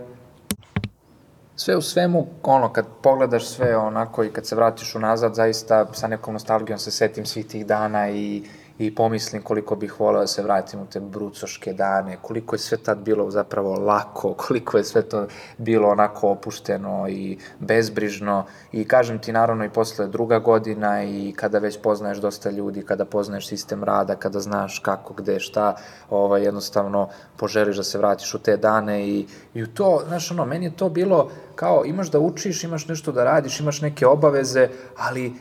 sve 1.59 1.77
u 1.77 1.81
svemu, 1.81 2.27
ono, 2.43 2.73
kad 2.73 2.85
pogledaš 3.01 3.45
sve 3.47 3.77
onako 3.77 4.23
i 4.23 4.29
kad 4.29 4.45
se 4.47 4.55
vratiš 4.55 4.95
unazad, 4.95 5.35
zaista 5.35 5.93
sa 5.93 6.07
nekom 6.07 6.33
nostalgijom 6.33 6.79
se 6.79 6.91
setim 6.91 7.25
svih 7.25 7.45
tih 7.45 7.65
dana 7.65 8.09
i, 8.09 8.43
i 8.79 8.95
pomislim 8.95 9.41
koliko 9.41 9.75
bih 9.75 9.99
voleo 9.99 10.21
da 10.21 10.27
se 10.27 10.43
vratim 10.43 10.79
u 10.79 10.85
te 10.85 10.99
brucoške 10.99 11.73
dane, 11.73 12.17
koliko 12.21 12.55
je 12.55 12.59
sve 12.59 12.77
tad 12.77 12.97
bilo 12.97 13.31
zapravo 13.31 13.73
lako, 13.73 14.33
koliko 14.47 14.77
je 14.77 14.83
sve 14.83 15.01
to 15.01 15.27
bilo 15.57 15.89
onako 15.89 16.29
opušteno 16.29 17.07
i 17.09 17.37
bezbrižno. 17.59 18.45
I 18.71 18.85
kažem 18.85 19.19
ti 19.19 19.31
naravno 19.31 19.65
i 19.65 19.69
posle 19.69 20.07
druga 20.07 20.39
godina 20.39 21.03
i 21.03 21.33
kada 21.35 21.59
već 21.59 21.81
poznaješ 21.81 22.17
dosta 22.17 22.49
ljudi, 22.49 22.85
kada 22.85 23.05
poznaješ 23.05 23.47
sistem 23.47 23.83
rada, 23.83 24.15
kada 24.15 24.39
znaš 24.39 24.79
kako, 24.79 25.13
gde, 25.13 25.39
šta, 25.39 25.75
ovaj, 26.09 26.43
jednostavno 26.43 27.09
poželiš 27.37 27.77
da 27.77 27.83
se 27.83 27.97
vratiš 27.97 28.33
u 28.33 28.39
te 28.39 28.57
dane 28.57 29.07
i, 29.07 29.27
i 29.53 29.63
u 29.63 29.67
to, 29.67 30.01
znaš 30.07 30.31
ono, 30.31 30.45
meni 30.45 30.65
je 30.65 30.77
to 30.77 30.89
bilo 30.89 31.31
kao 31.55 31.83
imaš 31.85 32.11
da 32.11 32.19
učiš, 32.19 32.63
imaš 32.63 32.87
nešto 32.87 33.11
da 33.11 33.23
radiš, 33.23 33.59
imaš 33.59 33.81
neke 33.81 34.07
obaveze, 34.07 34.69
ali 34.97 35.33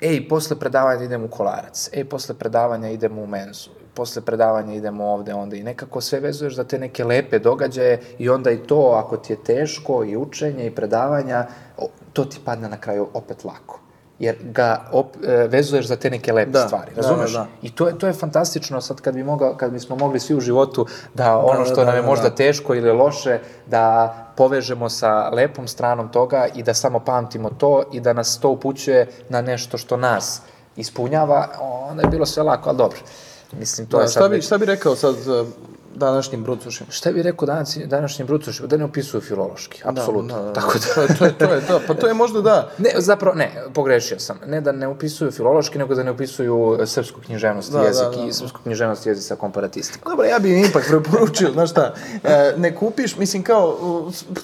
ej, 0.00 0.28
posle 0.28 0.56
predavanja 0.58 1.04
idem 1.04 1.24
u 1.24 1.28
kolarac, 1.28 1.88
ej, 1.92 2.04
posle 2.04 2.34
predavanja 2.34 2.88
idem 2.90 3.18
u 3.18 3.26
menzu, 3.26 3.70
posle 3.94 4.22
predavanja 4.22 4.74
idemo 4.74 5.04
ovde, 5.04 5.34
onda 5.34 5.56
i 5.56 5.62
nekako 5.62 6.00
sve 6.00 6.20
vezuješ 6.20 6.56
za 6.56 6.64
te 6.64 6.78
neke 6.78 7.04
lepe 7.04 7.38
događaje 7.38 8.00
i 8.18 8.28
onda 8.28 8.50
i 8.50 8.58
to, 8.58 9.02
ako 9.04 9.16
ti 9.16 9.32
je 9.32 9.44
teško, 9.44 10.04
i 10.04 10.16
učenje, 10.16 10.66
i 10.66 10.74
predavanja, 10.74 11.46
to 12.12 12.24
ti 12.24 12.40
padne 12.44 12.68
na 12.68 12.80
kraju 12.80 13.08
opet 13.14 13.44
lako 13.44 13.80
jer 14.20 14.36
ga 14.42 14.84
op, 14.92 15.16
e, 15.24 15.46
vezuješ 15.48 15.86
za 15.86 15.96
te 15.96 16.10
neke 16.10 16.32
lepe 16.32 16.50
Da, 16.50 16.66
stvari, 16.66 16.90
da, 16.94 17.00
razumeš? 17.02 17.32
da, 17.32 17.38
da. 17.38 17.46
I 17.62 17.70
to 17.74 17.88
je, 17.88 17.98
to 17.98 18.06
je 18.06 18.12
fantastično 18.12 18.80
sad 18.80 19.00
kad 19.00 19.14
bi 19.14 19.22
mogao, 19.22 19.56
kad 19.56 19.72
bismo 19.72 19.96
mogli 19.96 20.20
svi 20.20 20.34
u 20.34 20.40
životu 20.40 20.86
da 21.14 21.38
ono 21.38 21.58
da, 21.58 21.64
što 21.64 21.74
da, 21.74 21.84
nam 21.84 21.94
je 21.94 22.02
da, 22.02 22.06
možda 22.06 22.28
da. 22.28 22.34
teško 22.34 22.74
ili 22.74 22.92
loše, 22.92 23.38
da 23.66 24.14
povežemo 24.40 24.88
sa 24.88 25.28
lepom 25.30 25.68
stranom 25.68 26.08
toga 26.08 26.46
i 26.48 26.62
da 26.62 26.74
samo 26.74 27.00
pamtimo 27.00 27.50
to 27.50 27.82
i 27.92 28.00
da 28.00 28.12
nas 28.12 28.38
to 28.38 28.48
upućuje 28.50 29.06
na 29.28 29.42
nešto 29.42 29.78
što 29.78 29.96
nas 29.96 30.40
ispunjava, 30.76 31.48
onda 31.60 32.02
je 32.02 32.08
bilo 32.08 32.26
sve 32.26 32.42
lako, 32.42 32.68
ali 32.68 32.78
dobro. 32.78 32.98
Mislim, 33.52 33.86
to 33.86 33.96
Da, 33.96 34.02
je 34.02 34.08
sad 34.08 34.20
šta, 34.20 34.28
bi, 34.28 34.34
već- 34.36 34.46
šta 34.46 34.58
bi 34.58 34.64
rekao 34.66 34.96
sad 34.96 35.14
uh, 35.14 35.46
današnjim 35.94 36.42
brucušima? 36.42 36.90
Šta 36.90 37.12
bi 37.12 37.22
rekao 37.22 37.46
danas, 37.46 37.78
današnjim 37.84 38.26
brucošima? 38.26 38.68
Da 38.68 38.76
ne 38.76 38.84
opisuju 38.84 39.20
filološki, 39.20 39.82
apsolutno. 39.84 40.34
Da, 40.34 40.40
da, 40.42 40.46
da. 40.46 40.52
Tako 40.52 40.72
da, 40.78 40.94
To 40.94 41.24
je, 41.24 41.32
to 41.38 41.44
je, 41.54 41.60
to 41.66 41.78
da, 41.78 41.80
pa 41.86 41.94
to 41.94 42.06
je 42.06 42.14
možda 42.14 42.40
da. 42.40 42.70
Ne, 42.78 42.90
zapravo, 42.96 43.36
ne, 43.36 43.50
pogrešio 43.74 44.18
sam. 44.18 44.38
Ne 44.46 44.60
da 44.60 44.72
ne 44.72 44.88
upisuju 44.88 45.30
filološki, 45.30 45.78
nego 45.78 45.94
da 45.94 46.02
ne 46.02 46.10
upisuju 46.10 46.78
srpsku 46.86 47.20
književnost 47.20 47.68
i 47.68 47.72
Da, 47.72 47.82
jezik 47.82 48.04
da, 48.04 48.16
da. 48.22 48.26
i 48.26 48.32
srpsku 48.32 48.60
književnost 48.62 49.06
jezik 49.06 49.24
sa 49.24 49.36
komparatistikom. 49.36 50.10
Dobro, 50.10 50.26
ja 50.26 50.38
bih 50.38 50.68
ipak 50.70 50.84
preporučio, 50.88 51.50
znaš 51.52 51.70
šta, 51.70 51.94
e, 52.24 52.54
ne 52.56 52.76
kupiš, 52.76 53.16
mislim 53.16 53.42
kao, 53.42 53.76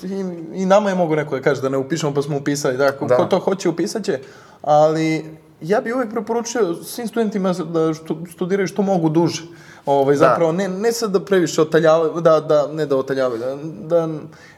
i, 0.02 0.24
i 0.54 0.66
nama 0.66 0.88
je 0.88 0.94
mogu 0.94 1.16
neko 1.16 1.37
da 1.37 1.42
kaže 1.42 1.62
da 1.62 1.68
ne 1.68 1.78
upišemo 1.78 2.14
pa 2.14 2.22
smo 2.22 2.37
upisali, 2.37 2.76
da, 2.76 2.92
ko, 2.92 3.06
Da. 3.06 3.16
ko 3.16 3.24
to 3.24 3.38
hoće 3.38 3.68
upisat 3.68 4.04
će, 4.04 4.20
ali 4.62 5.24
ja 5.61 5.80
bih 5.80 5.94
uvek 5.94 6.11
preporučio 6.11 6.74
svim 6.74 7.09
studentima 7.09 7.52
da 7.52 7.94
što, 7.94 8.18
studiraju 8.32 8.66
što 8.68 8.82
mogu 8.82 9.09
duže. 9.09 9.42
Ovaj, 9.87 10.16
zapravo, 10.16 10.53
ne, 10.53 10.68
ne 10.68 10.92
sad 10.92 11.11
da 11.11 11.20
previše 11.25 11.62
otaljavaju, 11.62 12.20
da, 12.20 12.40
da, 12.40 12.66
ne 12.66 12.87
da 12.87 12.96
otaljavaju, 12.96 13.38
da, 13.40 13.57
da 13.96 14.09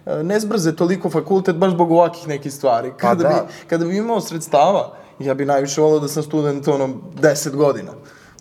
e, 0.06 0.22
ne 0.22 0.40
zbrze 0.40 0.76
toliko 0.76 1.10
fakultet 1.10 1.56
baš 1.56 1.72
zbog 1.72 1.90
ovakih 1.90 2.28
nekih 2.28 2.52
stvari. 2.52 2.92
Kada, 2.96 3.22
da. 3.22 3.28
bi, 3.28 3.68
kada 3.68 3.84
bi 3.84 3.96
imao 3.96 4.20
sredstava, 4.20 4.92
ja 5.18 5.34
bi 5.34 5.44
najviše 5.44 5.80
volao 5.80 6.00
da 6.00 6.08
sam 6.08 6.22
student 6.22 6.68
ono 6.68 6.88
10 7.22 7.56
godina. 7.56 7.92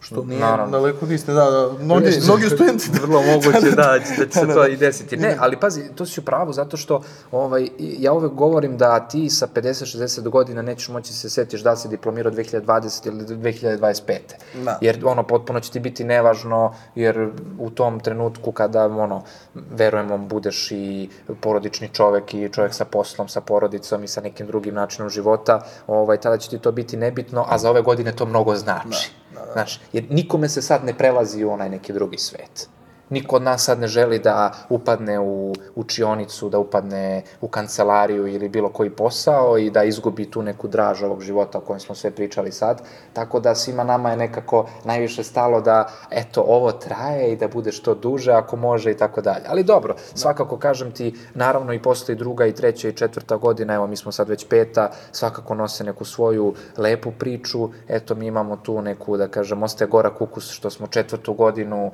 Što 0.08 0.24
nije 0.26 0.40
Naravno. 0.40 0.72
daleko 0.72 1.06
od 1.06 1.12
istine, 1.12 1.36
da, 1.36 1.52
da. 1.52 1.84
Mnogi, 1.84 2.12
mnogi 2.24 2.46
studenti... 2.46 2.90
Vrlo 3.02 3.22
moguće 3.22 3.72
da, 3.76 3.84
da 3.84 4.00
će 4.00 4.06
se 4.32 4.46
Da, 4.46 4.54
to 4.54 4.62
da. 4.62 4.68
i 4.68 4.78
desiti. 4.78 5.18
Ne, 5.18 5.38
ali 5.40 5.58
pazi, 5.60 5.84
to 5.96 6.06
si 6.06 6.20
u 6.20 6.24
pravu, 6.24 6.54
zato 6.54 6.78
što 6.78 7.02
ovaj, 7.32 7.70
ja 7.78 8.14
uvek 8.14 8.32
govorim 8.32 8.78
da 8.78 9.08
ti 9.08 9.30
sa 9.30 9.48
50-60 9.56 10.30
godina 10.30 10.62
nećeš 10.62 10.90
moći 10.90 11.14
se 11.14 11.30
setiš 11.30 11.62
da 11.62 11.76
si 11.76 11.88
diplomirao 11.88 12.32
2020 12.32 13.08
ili 13.08 13.26
2025. 13.26 14.18
Da. 14.64 14.78
Jer 14.82 15.02
ono, 15.06 15.24
potpuno 15.24 15.60
će 15.60 15.72
ti 15.72 15.80
biti 15.80 16.04
nevažno, 16.04 16.74
jer 16.96 17.30
u 17.60 17.70
tom 17.70 18.00
trenutku 18.00 18.52
kada, 18.52 18.86
ono, 18.86 19.24
verujemo, 19.54 20.18
budeš 20.18 20.72
i 20.72 21.10
porodični 21.42 21.90
čovek 21.94 22.34
i 22.34 22.50
čovek 22.54 22.74
sa 22.74 22.86
poslom, 22.86 23.28
sa 23.28 23.42
porodicom 23.42 24.04
i 24.04 24.08
sa 24.08 24.22
nekim 24.22 24.48
drugim 24.48 24.76
načinom 24.76 25.10
života, 25.10 25.62
ovaj, 25.88 26.18
tada 26.18 26.38
će 26.38 26.50
ti 26.50 26.60
to 26.60 26.72
biti 26.72 26.98
nebitno, 26.98 27.46
a 27.50 27.58
za 27.58 27.70
ove 27.70 27.82
godine 27.82 28.12
to 28.12 28.26
mnogo 28.26 28.56
znači. 28.56 28.88
Da, 28.90 29.27
da, 29.40 29.46
da. 29.46 29.52
Znaš, 29.52 29.80
jer 29.94 30.06
nikome 30.10 30.50
se 30.50 30.62
sad 30.62 30.86
ne 30.86 30.98
prelazi 30.98 31.44
u 31.44 31.52
onaj 31.52 31.70
neki 31.70 31.94
drugi 31.94 32.18
svet. 32.18 32.70
Niko 33.10 33.36
od 33.36 33.42
nas 33.42 33.64
sad 33.64 33.80
ne 33.80 33.88
želi 33.88 34.20
da 34.20 34.52
upadne 34.70 35.20
u 35.20 35.54
učionicu, 35.76 36.50
da 36.50 36.60
upadne 36.60 37.24
u 37.42 37.48
kancelariju 37.48 38.28
ili 38.28 38.50
bilo 38.50 38.70
koji 38.70 38.90
posao 38.90 39.58
i 39.58 39.70
da 39.70 39.84
izgubi 39.84 40.32
tu 40.32 40.42
neku 40.42 40.68
draž 40.68 41.04
ovog 41.04 41.22
života 41.22 41.58
o 41.58 41.62
kojem 41.62 41.80
smo 41.80 41.96
sve 41.96 42.12
pričali 42.12 42.52
sad. 42.52 42.82
Tako 43.14 43.40
da 43.40 43.56
svima 43.56 43.84
nama 43.84 44.10
je 44.10 44.18
nekako 44.18 44.66
najviše 44.86 45.24
stalo 45.24 45.62
da, 45.62 45.90
eto, 46.12 46.42
ovo 46.48 46.72
traje 46.72 47.32
i 47.32 47.36
da 47.36 47.48
bude 47.48 47.72
što 47.72 47.96
duže 47.96 48.32
ako 48.32 48.56
može 48.56 48.92
i 48.92 48.98
tako 48.98 49.22
dalje. 49.22 49.46
Ali 49.48 49.64
dobro, 49.64 49.96
svakako 50.14 50.58
kažem 50.58 50.92
ti, 50.92 51.16
naravno 51.34 51.74
i 51.74 51.82
posle 51.82 52.16
druga 52.16 52.46
i 52.46 52.56
treća 52.56 52.90
i 52.90 52.94
četvrta 52.94 53.38
godina, 53.38 53.74
evo 53.74 53.88
mi 53.88 53.96
smo 53.96 54.12
sad 54.12 54.30
već 54.30 54.48
peta, 54.48 54.92
svakako 55.12 55.56
nose 55.56 55.84
neku 55.84 56.06
svoju 56.06 56.54
lepu 56.78 57.12
priču. 57.12 57.70
Eto, 57.88 58.16
mi 58.16 58.28
imamo 58.28 58.58
tu 58.58 58.82
neku, 58.82 59.18
da 59.18 59.28
kažem, 59.28 59.64
ostaje 59.64 59.88
gora 59.88 60.16
kukus 60.16 60.52
što 60.52 60.70
smo 60.70 60.88
četvrtu 60.88 61.34
godinu 61.34 61.92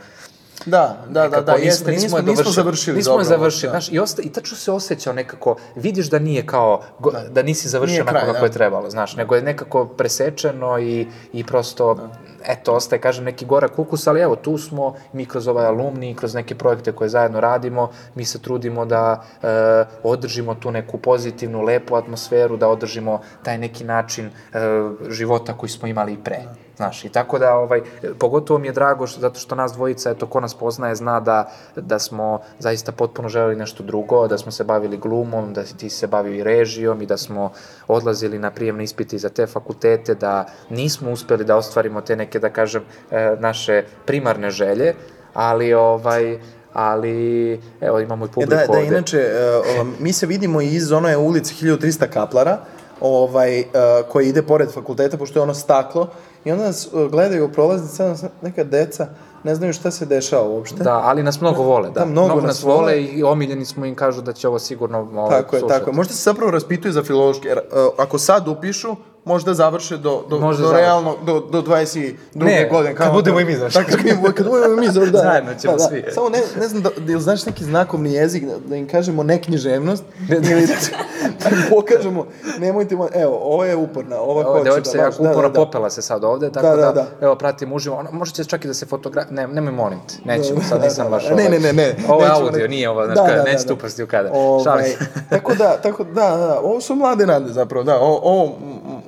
Da, 0.66 0.98
da, 1.08 1.22
da, 1.22 1.30
da, 1.30 1.38
nekako 1.38 1.58
jeste, 1.58 1.92
nismo, 1.92 2.22
nismo, 2.22 2.50
je 2.50 2.52
završili 2.52 2.98
Nismo 2.98 3.12
dobro. 3.12 3.22
je 3.22 3.26
završili, 3.26 3.68
da. 3.68 3.72
znaš, 3.72 3.92
i, 3.92 4.00
osta, 4.00 4.22
i 4.22 4.30
tačno 4.30 4.58
se 4.58 4.72
osjećao 4.72 5.14
nekako, 5.14 5.56
vidiš 5.76 6.10
da 6.10 6.20
nije 6.20 6.46
kao, 6.46 6.82
go, 7.00 7.12
da, 7.30 7.44
nisi 7.44 7.70
završio 7.70 7.92
Nije 7.92 8.02
onako 8.02 8.18
kraj, 8.18 8.26
kako 8.26 8.40
da. 8.40 8.46
je 8.46 8.52
trebalo, 8.52 8.90
znaš, 8.90 9.16
nego 9.16 9.36
je 9.36 9.42
nekako 9.42 9.86
presečeno 9.86 10.80
i, 10.80 11.08
i 11.34 11.44
prosto, 11.44 12.10
eto, 12.48 12.74
ostaje, 12.74 13.02
kažem, 13.02 13.26
neki 13.26 13.46
gorak 13.46 13.80
ukus, 13.80 14.08
ali 14.08 14.22
evo, 14.22 14.36
tu 14.36 14.58
smo, 14.58 14.96
mi 15.14 15.26
kroz 15.26 15.48
ovaj 15.48 15.66
alumni, 15.66 16.16
kroz 16.16 16.34
neke 16.34 16.56
projekte 16.56 16.92
koje 16.92 17.10
zajedno 17.10 17.40
radimo, 17.40 17.90
mi 18.16 18.26
se 18.26 18.40
trudimo 18.40 18.86
da 18.86 19.24
e, 19.44 19.48
održimo 20.04 20.56
tu 20.56 20.72
neku 20.72 20.98
pozitivnu, 20.98 21.62
lepu 21.62 21.96
atmosferu, 21.96 22.58
da 22.58 22.68
održimo 22.68 23.22
taj 23.44 23.58
neki 23.58 23.84
način 23.84 24.26
e, 24.26 24.60
života 25.10 25.54
koji 25.54 25.70
smo 25.70 25.88
imali 25.88 26.14
i 26.14 26.24
pre. 26.24 26.40
Znaš, 26.78 27.06
i 27.06 27.10
tako 27.10 27.40
da, 27.40 27.56
ovaj, 27.56 27.82
pogotovo 28.20 28.60
mi 28.60 28.68
je 28.68 28.74
drago 28.74 29.08
što, 29.08 29.22
zato 29.22 29.40
što 29.40 29.56
nas 29.56 29.74
dvojica, 29.74 30.10
eto, 30.10 30.28
ko 30.28 30.40
nas 30.40 30.54
poznaje, 30.54 30.96
zna 30.96 31.20
da, 31.20 31.52
da 31.76 32.00
smo 32.00 32.40
zaista 32.60 32.92
potpuno 32.92 33.30
želeli 33.30 33.56
nešto 33.56 33.84
drugo, 33.84 34.28
da 34.28 34.38
smo 34.38 34.52
se 34.52 34.64
bavili 34.64 34.98
glumom, 34.98 35.54
da 35.54 35.64
ti 35.64 35.90
se 35.90 36.08
bavio 36.08 36.34
i 36.34 36.44
režijom 36.44 37.02
i 37.02 37.06
da 37.06 37.18
smo 37.18 37.52
odlazili 37.88 38.40
na 38.40 38.52
prijemne 38.52 38.84
ispite 38.84 39.16
i 39.16 39.20
za 39.20 39.30
te 39.30 39.48
fakultete, 39.48 40.16
da 40.16 40.46
nismo 40.70 41.12
uspeli 41.12 41.46
da 41.46 41.58
ostvarimo 41.58 42.02
te 42.02 42.16
neke, 42.16 42.40
da 42.40 42.50
kažem, 42.50 42.84
e, 43.12 43.36
naše 43.40 43.84
primarne 44.06 44.50
želje, 44.50 44.96
ali, 45.34 45.74
ovaj, 45.74 46.40
ali, 46.74 47.60
evo, 47.82 48.00
imamo 48.00 48.26
i 48.26 48.30
E, 48.30 48.32
publiku 48.32 48.50
da, 48.50 48.66
da, 48.68 48.72
ovde. 48.72 48.88
inače, 48.88 49.30
uh, 49.78 49.82
um, 49.82 49.94
mi 50.00 50.14
se 50.14 50.26
vidimo 50.26 50.62
iz 50.62 50.92
one 50.92 51.18
ulice 51.18 51.54
1300 51.54 52.08
kaplara, 52.08 52.58
ovaj, 53.02 53.64
koja 54.10 54.28
ide 54.28 54.42
pored 54.42 54.72
fakulteta, 54.72 55.18
pošto 55.18 55.40
je 55.40 55.44
ono 55.44 55.54
staklo, 55.54 56.10
i 56.46 56.52
onda 56.52 56.64
nas 56.64 56.90
uh, 56.94 57.12
gledaju 57.12 57.52
prolaznici, 57.52 57.96
sad 57.96 58.08
nas 58.08 58.24
neka 58.42 58.64
deca, 58.64 59.08
ne 59.44 59.56
znaju 59.56 59.74
šta 59.74 59.92
se 59.92 60.06
dešava 60.06 60.48
uopšte. 60.48 60.84
Da, 60.84 61.02
ali 61.04 61.24
nas 61.24 61.42
mnogo 61.42 61.64
vole, 61.64 61.90
da. 61.90 62.00
Da, 62.00 62.06
mnogo 62.06 62.36
nas 62.36 62.44
nas 62.44 62.64
vole 62.64 62.78
vole. 62.78 63.04
i 63.04 63.24
omiljeni 63.24 63.66
smo 63.66 63.86
im 63.86 63.96
kažu 63.96 64.22
da 64.22 64.34
će 64.34 64.48
ovo 64.48 64.60
sigurno 64.60 65.00
ovaj, 65.00 65.42
Tako 65.42 65.56
je, 65.56 65.60
slušati. 65.60 65.80
tako 65.80 65.92
je. 65.92 65.96
Možda 65.96 66.14
se 66.14 66.24
zapravo 66.24 66.52
raspituju 66.52 66.92
za 66.92 67.04
filološki, 67.04 67.48
jer 67.48 67.58
uh, 67.58 67.64
ako 67.98 68.18
sad 68.18 68.48
upišu, 68.48 68.96
možda 69.26 69.54
završe 69.54 69.98
do, 69.98 70.24
do, 70.30 70.40
Možda 70.40 70.62
do 70.62 70.68
završe. 70.68 70.82
realno, 70.82 71.16
do, 71.18 71.40
do 71.42 71.62
22. 71.64 72.14
Ne, 72.36 72.68
godine. 72.68 72.96
kad 72.98 73.12
budemo 73.14 73.40
i 73.40 73.46
mi 73.46 73.56
završili. 73.56 73.86
Tako, 73.86 73.98
kad, 73.98 74.06
mi- 74.06 74.34
kad 74.34 74.46
budemo 74.48 74.74
i 74.74 74.78
mi 74.78 74.88
završili, 74.88 75.12
da. 75.12 75.18
Zajedno 75.20 75.52
ćemo 75.54 75.74
da, 75.74 75.78
da. 75.78 75.84
svi. 75.84 76.04
Samo 76.10 76.30
ne, 76.30 76.40
ne 76.60 76.68
znam, 76.68 76.84
da, 76.84 76.90
da 76.98 77.20
znaš 77.20 77.46
neki 77.46 77.64
znakovni 77.64 78.14
jezik, 78.14 78.44
da, 78.46 78.54
da 78.60 78.76
im 78.76 78.88
kažemo 78.88 79.24
neknjiževnost, 79.24 80.04
ili 80.30 80.68
da, 80.68 80.74
da 81.42 81.50
im 81.50 81.64
pokažemo, 81.70 82.26
nemojte, 82.60 82.96
mo- 82.96 83.10
evo, 83.14 83.38
ovo 83.38 83.66
je 83.66 83.76
uporna, 83.76 84.18
ova 84.18 84.44
hoće 84.44 84.64
devojčica 84.64 84.92
da 84.92 84.98
je 84.98 85.06
baš, 85.06 85.14
jako 85.14 85.24
da, 85.24 85.32
uporno 85.32 85.50
da, 85.50 85.54
da. 85.54 85.66
popela 85.66 85.90
se 85.90 86.02
sad 86.02 86.24
ovde, 86.24 86.52
tako 86.52 86.68
Da, 86.68 86.76
da, 86.76 86.82
da, 86.82 86.92
da. 86.92 87.06
evo, 87.22 87.36
pratim 87.36 87.74
uživo. 87.74 87.96
Ona, 87.96 88.12
može 88.12 88.32
će 88.34 88.44
čak 88.44 88.66
i 88.66 88.68
da 88.68 88.74
se 88.74 88.86
fotogra... 88.86 89.26
Ne, 89.30 89.48
nemoj 89.48 89.72
molim 89.74 90.00
te, 90.00 90.16
nećemo, 90.26 90.62
sad 90.62 90.82
nisam 90.82 91.08
baš 91.10 91.24
Ne, 91.24 91.32
ovaj... 91.34 91.50
ne, 91.50 91.60
ne, 91.60 91.74
ne. 91.74 91.96
Ovo 92.10 92.24
je 92.24 92.30
audio, 92.32 92.52
ne- 92.54 92.68
nije 92.68 92.90
ovo, 92.90 93.06
znaš, 93.06 93.18
Da, 93.18 93.24
da, 93.26 93.36
da, 93.36 93.44
neće 93.44 93.58
da. 93.58 93.68
tu 93.68 93.74
upasti 93.74 94.04
u 94.04 94.08
kadar. 94.08 94.32
Ovaj, 94.34 94.64
Šalim 94.64 94.86
tako 95.30 95.56
da, 95.56 95.78
tako 95.78 96.04
da, 96.06 96.12
da, 96.30 96.38
da, 96.38 96.60
ovo 96.60 96.82
su 96.82 96.96
mlade 96.96 97.26
nade 97.26 97.50
zapravo, 97.50 97.84
da, 97.84 98.00
ovo, 98.00 98.56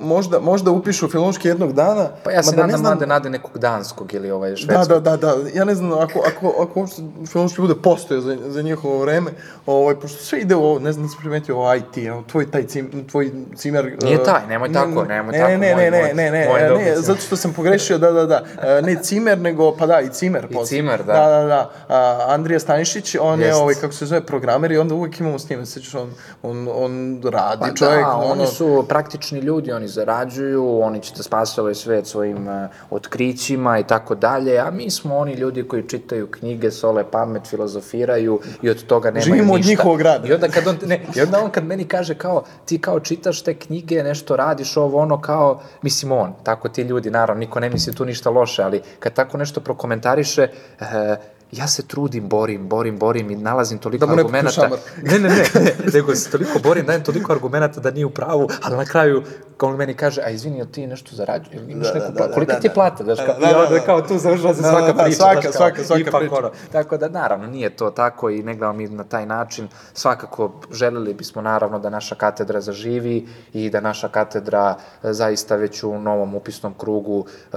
možda, 0.00 0.40
možda 0.40 0.70
upišu 0.70 1.08
filološki 1.08 1.48
jednog 1.48 1.72
dana. 1.72 2.08
Pa 2.24 2.30
ja 2.30 2.42
se 2.42 2.50
ne 2.50 2.56
nadam 2.56 2.70
znam- 2.70 2.82
mlade 2.82 3.06
nade 3.06 3.30
nekog 3.30 3.58
danskog 3.58 4.14
ili 4.14 4.30
ovaj 4.30 4.50
Da, 4.50 4.56
švedskog. 4.56 4.88
da, 4.88 5.00
da, 5.00 5.16
da, 5.18 5.34
ja 5.54 5.64
ne 5.64 5.74
znam, 5.74 5.92
ako, 5.92 6.18
ako, 6.26 6.54
ako 6.60 6.80
uopšte 6.80 7.02
filološki 7.26 7.60
bude 7.60 7.74
postoje 7.74 8.20
za, 8.20 8.36
za 8.46 8.62
njihovo 8.62 8.98
vreme, 8.98 9.30
ovaj, 9.66 9.94
pošto 9.94 10.18
sve 10.18 10.38
ide 10.40 10.54
u 10.54 10.64
ovo, 10.64 10.78
ne 10.78 10.92
znam 10.92 11.04
da 11.04 11.10
sam 11.10 11.18
primetio 11.20 11.56
ovo 11.56 11.74
IT, 11.74 11.96
evo, 11.98 12.22
tvoj 12.22 12.50
taj 12.50 12.62
cim, 12.64 13.04
tvoj 13.06 13.30
cimer... 13.56 13.96
Nije 14.02 14.18
uh, 14.18 14.24
taj, 14.24 14.46
nemoj 14.46 14.68
ne, 14.68 14.74
tako, 14.74 15.02
ne, 15.02 15.08
nemoj 15.08 15.32
ne, 15.32 15.38
tako, 15.38 15.50
Ne, 15.50 15.58
ne, 15.58 15.74
moj- 15.74 15.90
ne, 15.90 15.90
moj- 15.92 16.14
ne, 16.14 16.30
ne, 16.30 16.48
moj 16.48 16.60
ne, 16.60 16.68
ne, 16.68 16.76
cimer. 16.78 16.98
zato 16.98 17.20
što 17.20 17.36
sam 17.36 17.52
pogrešio, 17.52 17.98
da, 17.98 18.10
da, 18.10 18.26
da, 18.26 18.42
uh, 18.54 18.86
ne 18.86 18.96
cimer, 18.96 19.38
nego, 19.38 19.72
pa 19.72 19.86
da, 19.86 20.00
i 20.00 20.08
cimer. 20.10 20.48
posle. 20.48 20.66
cimer, 20.66 20.98
da. 20.98 21.12
Da, 21.14 21.28
da, 21.30 21.44
da, 21.44 21.70
uh, 21.88 21.94
Andrija 22.28 22.60
Stanišić, 22.60 23.16
on 23.16 23.40
je, 23.40 23.46
Jest. 23.46 23.58
ovaj, 23.58 23.74
kako 23.74 23.92
se 23.92 24.06
zove, 24.06 24.20
programer 24.20 24.72
i 24.72 24.78
onda 24.78 24.94
uvek 24.94 25.20
imamo 25.20 25.38
s 25.38 25.50
njim, 25.50 25.66
sećaš, 25.66 25.94
on, 25.94 26.10
on, 26.42 26.68
on 26.74 26.92
radi, 27.24 27.60
Pa 27.60 27.74
čovjek, 27.74 28.00
da, 28.00 28.12
ono, 28.12 28.26
oni 28.26 28.46
su 28.46 28.84
praktični 28.88 29.38
ljudi, 29.40 29.72
oni 29.72 29.85
oni 29.86 29.92
zarađuju, 29.92 30.80
oni 30.80 31.00
će 31.00 31.14
da 31.16 31.22
spase 31.22 31.60
ovaj 31.60 31.74
svet 31.74 32.06
svojim 32.06 32.48
uh, 32.48 32.70
otkrićima 32.90 33.78
i 33.78 33.86
tako 33.86 34.14
dalje, 34.14 34.58
a 34.58 34.70
mi 34.70 34.90
smo 34.90 35.16
oni 35.16 35.34
ljudi 35.34 35.62
koji 35.62 35.88
čitaju 35.88 36.26
knjige, 36.30 36.70
sole 36.70 37.04
pamet, 37.10 37.46
filozofiraju 37.46 38.40
i 38.62 38.70
od 38.70 38.86
toga 38.86 39.10
nemaju 39.10 39.24
Živimo 39.24 39.52
od 39.52 39.58
ništa. 39.58 39.70
njihovog 39.70 40.00
rada. 40.00 40.28
I 40.28 40.32
onda 40.32 40.48
kad 40.48 40.66
on, 40.66 40.76
ne, 40.86 41.00
i 41.16 41.20
onda 41.22 41.44
on 41.44 41.50
kad 41.50 41.64
meni 41.64 41.84
kaže 41.84 42.14
kao, 42.14 42.44
ti 42.64 42.78
kao 42.78 43.00
čitaš 43.00 43.42
te 43.42 43.54
knjige, 43.54 44.02
nešto 44.02 44.36
radiš 44.36 44.76
ovo, 44.76 44.98
ono 44.98 45.20
kao, 45.20 45.60
mislim 45.82 46.12
on, 46.12 46.32
tako 46.42 46.68
ti 46.68 46.82
ljudi, 46.82 47.10
naravno, 47.10 47.40
niko 47.40 47.60
ne 47.60 47.70
misli 47.70 47.94
tu 47.94 48.04
ništa 48.04 48.30
loše, 48.30 48.62
ali 48.62 48.82
kad 48.98 49.12
tako 49.12 49.38
nešto 49.38 49.60
prokomentariše, 49.60 50.42
e, 50.80 51.16
ja 51.52 51.66
se 51.68 51.82
trudim, 51.86 52.28
borim, 52.28 52.68
borim, 52.68 52.98
borim 52.98 53.30
i 53.30 53.36
nalazim 53.36 53.78
toliko 53.78 54.06
Da 54.06 54.10
mu 54.10 54.16
ne 54.16 54.22
pukne 54.22 54.38
argumenta. 54.38 54.76
Ne, 55.02 55.18
ne, 55.18 55.28
ne, 55.28 55.44
ne, 55.64 55.72
nego 55.94 56.14
se 56.14 56.30
toliko 56.30 56.58
borim, 56.58 56.86
dajem 56.86 57.04
toliko 57.04 57.32
argumenta 57.32 57.80
da 57.80 57.90
nije 57.90 58.06
u 58.06 58.10
pravu, 58.10 58.48
ali 58.62 58.76
na 58.76 58.84
kraju 58.84 59.22
kao 59.56 59.68
on 59.68 59.76
meni 59.76 59.94
kaže, 59.94 60.22
a 60.22 60.30
izvini, 60.30 60.58
jel 60.58 60.66
ti 60.66 60.86
nešto 60.86 61.16
zarađuješ, 61.16 61.60
imaš 61.68 61.86
Da, 61.86 61.94
neku 61.94 62.12
da, 62.12 62.16
platu, 62.16 62.28
da, 62.28 62.34
kolika 62.34 62.52
da, 62.52 62.60
ti 62.60 62.66
je 62.66 62.68
da. 62.68 62.74
plata, 62.74 63.04
znaš, 63.04 63.18
kao, 63.26 63.34
Da, 63.40 63.46
da, 63.46 63.58
onda 63.58 63.74
da. 63.74 63.80
kao 63.80 64.00
tu 64.02 64.18
završava 64.18 64.54
se 64.54 64.62
Da, 64.62 64.68
svaka 64.70 64.86
da, 64.86 64.92
da, 64.92 65.02
priča, 65.04 65.16
svaka, 65.16 65.40
znaš, 65.40 65.44
kao, 65.44 65.52
svaka, 65.52 65.84
svaka 65.84 66.00
ipak 66.00 66.20
priča. 66.20 66.34
ono, 66.34 66.50
tako 66.72 66.96
da 66.96 67.08
naravno 67.08 67.46
nije 67.46 67.70
to 67.70 67.90
tako 67.90 68.30
i 68.30 68.42
ne 68.42 68.54
gledamo 68.54 68.72
mi 68.72 68.88
na 68.88 69.04
taj 69.04 69.26
način, 69.26 69.68
svakako 69.92 70.52
želeli 70.72 71.14
bismo 71.14 71.42
naravno 71.42 71.78
da 71.78 71.90
naša 71.90 72.14
katedra 72.14 72.60
zaživi 72.60 73.28
i 73.52 73.70
da 73.70 73.80
naša 73.80 74.08
katedra 74.08 74.74
e, 75.02 75.12
zaista 75.12 75.56
već 75.56 75.82
u 75.82 75.98
novom 75.98 76.34
upisnom 76.34 76.74
krugu 76.78 77.26
e, 77.52 77.56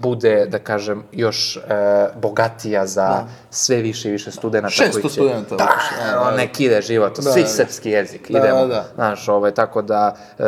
bude, 0.00 0.46
da 0.46 0.58
kažem, 0.58 1.02
još 1.12 1.56
e, 1.56 1.60
bogatija 2.22 2.86
za 2.86 3.06
da. 3.06 3.26
sve 3.50 3.76
više 3.76 4.08
i 4.08 4.12
više 4.12 4.30
studenta. 4.30 4.68
600 4.68 4.92
koji 4.92 5.02
će, 5.02 5.08
studenta 5.08 5.56
Da, 5.56 5.64
uopšte, 5.64 5.94
da, 6.12 6.30
da. 6.30 6.36
nek 6.36 6.60
ide 6.60 6.80
život, 6.82 7.16
Da, 7.16 7.32
svi 7.32 7.42
da. 7.42 7.48
srpski 7.48 7.90
jezik, 7.90 8.30
Da, 8.30 8.38
idemo. 8.38 8.60
da, 8.60 8.66
da. 8.66 8.84
Znaš, 8.94 9.28
ovaj, 9.28 9.54
tako 9.54 9.82
da, 9.82 10.16
e, 10.38 10.44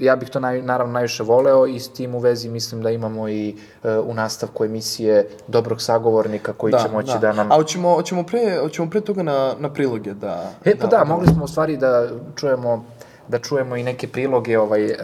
ja 0.00 0.16
bih 0.16 0.30
to 0.30 0.40
naj, 0.40 0.62
naravno 0.62 0.92
najviše 0.92 1.22
voleo 1.22 1.66
i 1.66 1.80
s 1.80 1.92
tim 1.92 2.14
u 2.14 2.18
vezi 2.18 2.48
mislim 2.48 2.82
da 2.82 2.90
imamo 2.90 3.28
i 3.28 3.56
e, 3.84 3.98
u 3.98 4.14
nastavku 4.14 4.64
emisije 4.64 5.28
dobrog 5.48 5.82
sagovornika 5.82 6.52
koji 6.52 6.72
će 6.72 6.88
moći 6.92 7.12
da, 7.20 7.32
nam... 7.32 7.52
A 7.52 7.54
hoćemo, 7.54 7.94
hoćemo, 7.94 8.22
pre, 8.22 8.58
hoćemo 8.62 8.90
pre 8.90 9.00
toga 9.00 9.22
na, 9.22 9.54
na 9.58 9.72
priloge 9.72 10.14
da... 10.14 10.50
E, 10.64 10.76
pa 10.76 10.86
da, 10.86 11.04
mogli 11.04 11.26
smo 11.26 11.44
u 11.44 11.48
stvari 11.48 11.76
da 11.76 12.08
čujemo 12.36 12.84
da 13.28 13.38
čujemo 13.38 13.76
i 13.76 13.82
neke 13.82 14.08
priloge 14.08 14.58
ovaj, 14.58 14.84
e, 14.84 14.96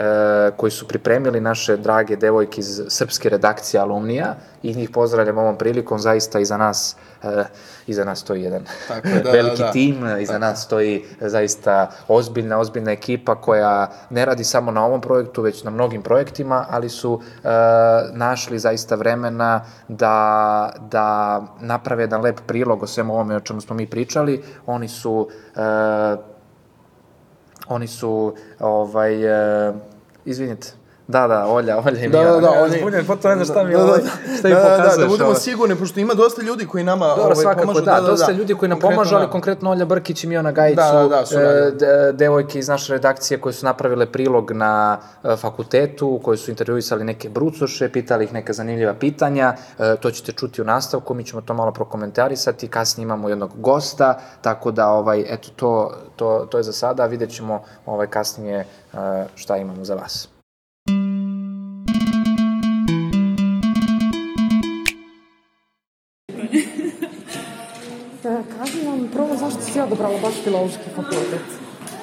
koji 0.56 0.70
su 0.70 0.88
pripremili 0.88 1.40
naše 1.40 1.76
drage 1.76 2.16
devojke 2.16 2.60
iz 2.60 2.82
srpske 2.88 3.28
redakcije 3.28 3.80
Alumnija 3.80 4.34
i 4.62 4.74
njih 4.74 4.90
pozdravljam 4.90 5.38
ovom 5.38 5.58
prilikom, 5.58 5.98
zaista 5.98 6.40
iza 6.40 6.56
nas 6.56 6.96
e, 7.22 7.44
iza 7.86 8.04
nas 8.04 8.20
stoji 8.20 8.42
jedan 8.42 8.64
Tako 8.88 9.08
da, 9.24 9.30
veliki 9.38 9.58
da, 9.58 9.66
da. 9.66 9.72
tim, 9.72 9.96
iza 10.20 10.38
nas 10.38 10.64
stoji 10.64 11.04
zaista 11.20 11.90
ozbiljna, 12.08 12.58
ozbiljna 12.58 12.92
ekipa 12.92 13.34
koja 13.34 13.90
ne 14.10 14.24
radi 14.24 14.44
samo 14.44 14.70
na 14.70 14.84
ovom 14.84 15.00
projektu, 15.00 15.42
već 15.42 15.64
na 15.64 15.70
mnogim 15.70 16.02
projektima, 16.02 16.66
ali 16.70 16.88
su 16.88 17.20
e, 17.44 17.48
našli 18.12 18.58
zaista 18.58 18.94
vremena 18.94 19.64
da, 19.88 20.72
da 20.90 21.40
naprave 21.60 22.02
jedan 22.02 22.20
lep 22.20 22.40
prilog 22.46 22.82
o 22.82 22.86
svemu 22.86 23.14
ovome 23.14 23.36
o 23.36 23.40
čemu 23.40 23.60
smo 23.60 23.76
mi 23.76 23.86
pričali. 23.86 24.44
Oni 24.66 24.88
su 24.88 25.28
e, 25.56 26.33
oni 27.68 27.86
su, 27.86 28.34
ovaj, 28.60 29.24
e, 29.68 29.72
izvinite, 30.24 30.72
da, 31.08 31.26
da, 31.26 31.46
Olja, 31.46 31.78
Olja 31.78 32.00
i 32.00 32.08
Da, 32.08 32.18
Mija. 32.18 32.32
da, 32.32 32.40
da, 32.40 32.46
Ja 32.48 32.62
oni- 32.62 32.78
zbunjen, 32.78 33.06
potpuno 33.06 33.34
ne 33.34 33.44
znam 33.44 33.54
šta 33.54 33.64
mi, 33.64 33.72
Da, 33.72 33.78
da, 33.78 33.84
ovaj, 33.84 34.00
da. 34.00 34.08
šta 34.38 34.48
mi 34.48 34.54
da, 34.54 34.60
da, 34.60 34.76
da, 34.78 34.96
da 34.96 35.06
budemo 35.06 35.28
ovaj. 35.28 35.40
sigurni, 35.40 35.76
pošto 35.76 36.00
ima 36.00 36.14
dosta 36.14 36.42
ljudi 36.42 36.66
koji 36.66 36.84
nama 36.84 37.06
Dobro, 37.06 37.22
ovaj, 37.24 37.36
svakako, 37.36 37.60
pomažu. 37.62 37.80
da, 37.82 38.00
dosta 38.00 38.32
ljudi 38.32 38.54
koji 38.54 38.68
nam 38.68 38.78
Konkretno, 38.78 38.96
pomažu, 38.96 39.14
ali 39.16 39.26
da. 39.26 39.30
konkretno 39.30 39.70
Olja 39.70 39.84
Brkić 39.84 40.24
i 40.24 40.28
Miona 40.28 40.52
Gajić 40.52 40.76
Da, 40.76 40.88
su 40.88 40.94
da, 40.98 41.08
da, 41.10 41.26
su 41.26 41.34
e, 41.34 41.42
radili. 41.42 41.72
de- 41.72 42.12
devojke 42.14 42.58
iz 42.58 42.68
naše 42.68 42.92
redakcije 42.92 43.40
koje 43.40 43.52
su 43.52 43.66
napravile 43.66 44.06
prilog 44.06 44.50
na 44.52 44.74
e, 45.24 45.36
fakultetu, 45.36 46.20
koje 46.24 46.36
su 46.36 46.50
intervjuisali 46.50 47.04
neke 47.04 47.28
brucoše, 47.28 47.88
pitali 47.88 48.24
ih 48.24 48.32
neka 48.32 48.52
zanimljiva 48.52 48.94
pitanja, 48.94 49.54
e, 49.78 49.96
to 49.96 50.10
ćete 50.10 50.32
čuti 50.32 50.62
u 50.62 50.66
nastavku, 50.66 51.14
mi 51.14 51.24
ćemo 51.24 51.42
to 51.42 51.54
malo 51.54 51.72
prokomentarisati, 51.72 52.68
kasnije 52.68 53.04
imamo 53.04 53.28
jednog 53.28 53.50
gosta, 53.56 54.14
tako 54.42 54.70
da, 54.70 54.88
ovaj, 54.88 55.24
eto, 55.28 55.48
to, 55.56 55.92
to, 56.16 56.46
to 56.50 56.58
je 56.58 56.62
za 56.62 56.72
sada, 56.72 57.06
vidjet 57.06 57.30
ćemo 57.30 57.62
ovaj, 57.86 58.06
kasnije 58.06 58.58
e, 58.58 58.96
šta 59.34 59.56
imamo 59.56 59.84
za 59.84 59.94
vas. 59.94 60.33
Nam 69.44 69.50
prvo 69.50 69.50
zašto 69.50 69.72
si 69.72 69.80
odabrala 69.80 70.18
baš 70.22 70.34
filološki 70.44 70.88
fakultet? 70.96 71.46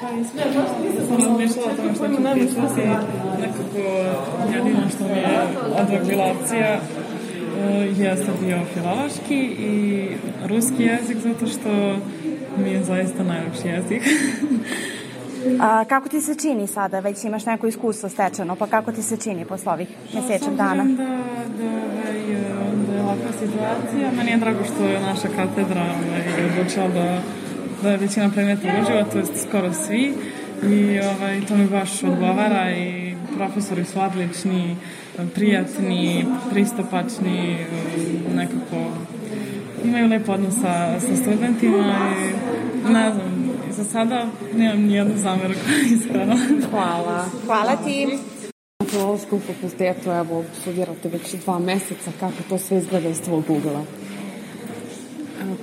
Pa 0.02 0.08
iskreno, 0.22 0.62
nisam 0.84 1.06
sam 1.08 1.18
razmišljala 1.18 1.72
o 1.72 1.76
tome 1.76 1.94
što 1.96 2.08
ću 2.08 2.56
pisati. 2.56 2.88
Nekako 3.42 3.82
jedino 4.54 4.90
što 4.96 5.04
mi 5.04 5.20
je 5.20 5.48
odvak 5.82 6.08
bila 6.08 6.26
opcija 6.26 6.80
uh, 6.80 8.00
jeste 8.00 8.32
bio 8.42 8.60
filološki 8.74 9.40
i 9.60 10.08
ruski 10.48 10.84
jezik 10.84 11.18
zato 11.18 11.48
što 11.48 11.96
mi 12.64 12.72
je 12.72 12.84
zaista 12.84 13.24
najljepši 13.24 13.68
jezik. 13.68 14.04
A, 15.60 15.86
kako 15.86 16.10
ti 16.10 16.22
se 16.22 16.36
čini 16.36 16.68
sada? 16.68 17.00
Već 17.00 17.24
imaš 17.24 17.46
neko 17.46 17.68
iskustvo 17.68 18.10
stečeno, 18.10 18.56
pa 18.56 18.68
kako 18.68 18.92
ti 18.92 19.04
se 19.04 19.18
čini 19.18 19.46
posle 19.46 19.74
ovih 19.74 19.88
mesečnih 20.14 20.58
dana? 20.58 20.84
Da, 20.84 21.04
da, 21.04 21.14
ovaj, 21.64 22.14
da 22.88 22.94
je 22.94 23.02
ovakva 23.02 23.32
situacija, 23.40 24.12
meni 24.18 24.32
je 24.32 24.38
drago 24.38 24.64
što 24.64 24.86
je 24.86 25.00
naša 25.00 25.28
katedra 25.28 25.82
ovaj, 25.82 26.46
odlučila 26.52 26.88
da, 26.88 27.22
da 27.84 27.90
je 27.90 27.98
većina 27.98 28.30
predmeta 28.30 28.68
uživa, 28.82 29.04
to 29.04 29.18
je 29.18 29.26
skoro 29.48 29.74
svi. 29.74 30.14
I 30.64 31.00
ovaj, 31.00 31.42
to 31.48 31.56
mi 31.56 31.68
baš 31.68 32.04
odgovara 32.04 32.72
i 32.72 33.16
profesori 33.38 33.86
su 33.86 34.00
odlični, 34.02 34.76
prijatni, 35.36 36.26
pristupačni, 36.52 37.58
nekako 38.36 38.92
imaju 39.86 40.08
lep 40.08 40.30
odnos 40.30 40.54
sa, 40.54 41.00
sa 41.00 41.16
studentima 41.16 41.96
i 42.88 42.94
ne 42.94 43.12
znam, 43.14 43.31
za 43.84 43.90
sada 43.92 44.26
nemam 44.56 44.82
nijednu 44.82 45.18
zameru 45.18 45.54
iskreno. 45.92 46.38
Hvala. 46.70 47.26
Hvala 47.46 47.76
ti. 47.76 48.08
Na 48.80 48.86
filološkom 48.86 49.40
fakultetu, 49.40 50.12
evo, 50.12 50.44
studirate 50.62 51.10
već 51.10 51.34
dva 51.34 51.60
meseca, 51.60 52.12
kako 52.20 52.34
to 52.50 52.58
sve 52.58 52.78
izgleda 52.78 53.10
iz 53.10 53.22
tvojeg 53.22 53.50
ugla? 53.50 53.86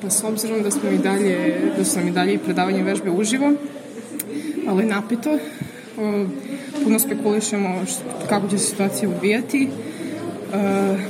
Pa 0.02 0.10
s 0.10 0.24
obzirom 0.24 0.62
da 0.62 0.70
smo 0.70 0.90
i 0.90 0.98
dalje, 0.98 1.60
da 1.76 1.84
su 1.84 1.98
nam 1.98 2.08
i 2.08 2.10
dalje 2.10 2.34
i 2.34 2.38
predavanje 2.38 2.82
vežbe 2.82 3.10
uživo, 3.10 3.52
ali 4.68 4.84
napito, 4.84 5.38
puno 6.84 6.98
spekulišemo 6.98 7.84
kako 8.28 8.48
će 8.48 8.58
se 8.58 8.66
situacija 8.66 9.10
odvijati. 9.10 9.68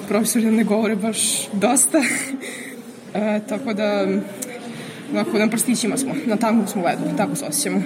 Profesori 0.08 0.44
nam 0.44 0.54
ne 0.54 0.64
govore 0.64 0.96
baš 0.96 1.48
dosta, 1.52 2.02
tako 3.48 3.72
da 3.74 4.06
onako 5.12 5.38
na 5.38 5.48
prstićima 5.48 5.96
smo, 5.96 6.12
na 6.26 6.36
tankom 6.36 6.66
smo 6.66 6.82
ledu, 6.84 7.02
tako 7.16 7.36
se 7.36 7.44
osjećamo. 7.44 7.82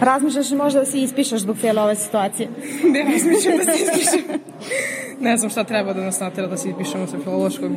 Razmišljaš 0.00 0.50
li 0.50 0.56
možda 0.56 0.80
da 0.80 0.86
se 0.86 1.00
ispišeš 1.00 1.40
zbog 1.40 1.56
cijele 1.58 1.82
ove 1.82 1.96
situacije? 1.96 2.48
Ne 2.92 3.02
razmišljam 3.04 3.58
da 3.58 3.64
se 3.64 3.82
ispišem. 3.82 4.40
ne 5.20 5.36
znam 5.36 5.50
šta 5.50 5.64
treba 5.64 5.92
da 5.92 6.00
nas 6.02 6.20
natera 6.20 6.46
da 6.46 6.56
se 6.56 6.68
ispišemo 6.70 7.06
sa 7.06 7.16
filološkog, 7.18 7.72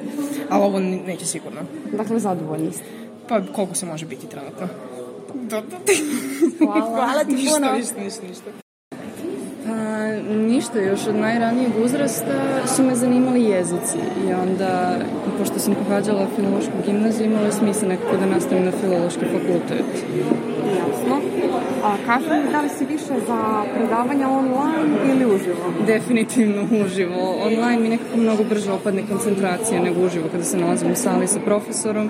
ali 0.49 0.63
ovo 0.63 0.79
ne- 0.79 0.99
neće 1.07 1.25
sigurno. 1.25 1.61
Dakle, 1.91 2.19
zadovoljni 2.19 2.71
ste. 2.71 2.83
Pa 3.29 3.41
koliko 3.45 3.75
se 3.75 3.85
može 3.85 4.05
biti 4.05 4.27
trenutno. 4.27 4.67
Da, 5.33 5.61
da. 5.61 5.77
Hvala. 6.59 6.85
Hvala 6.85 7.23
ti 7.23 7.35
puno. 7.53 7.73
ništa, 7.73 7.99
ništa, 7.99 8.21
ništa. 8.27 8.62
Ništa, 10.21 10.79
još 10.79 11.07
od 11.07 11.15
najranijeg 11.15 11.71
uzrasta 11.85 12.67
su 12.75 12.83
me 12.83 12.95
zanimali 12.95 13.43
jezici 13.43 13.97
i 14.27 14.33
onda, 14.33 14.97
pošto 15.39 15.59
sam 15.59 15.75
pohađala 15.75 16.27
filološku 16.35 16.71
gimnaziju, 16.85 17.25
imalo 17.25 17.45
je 17.45 17.51
smisla 17.51 17.87
nekako 17.87 18.17
da 18.17 18.25
nastavim 18.25 18.65
na 18.65 18.71
filološki 18.71 19.25
fakultet. 19.25 19.85
Jasno. 20.77 21.21
A 21.83 21.95
kaži 22.05 22.43
mi, 22.45 22.51
da 22.51 22.61
li 22.61 22.69
si 22.69 22.85
više 22.85 23.13
za 23.27 23.63
predavanja 23.75 24.29
online 24.29 25.11
ili 25.11 25.35
uživo? 25.35 25.73
Definitivno 25.87 26.67
uživo. 26.85 27.35
Online 27.45 27.79
mi 27.79 27.89
nekako 27.89 28.17
mnogo 28.17 28.43
brže 28.43 28.71
opadne 28.71 29.03
koncentracija 29.09 29.81
nego 29.81 30.05
uživo 30.05 30.29
kada 30.31 30.43
se 30.43 30.57
nalazim 30.57 30.91
u 30.91 30.95
sali 30.95 31.27
sa 31.27 31.39
profesorom 31.39 32.09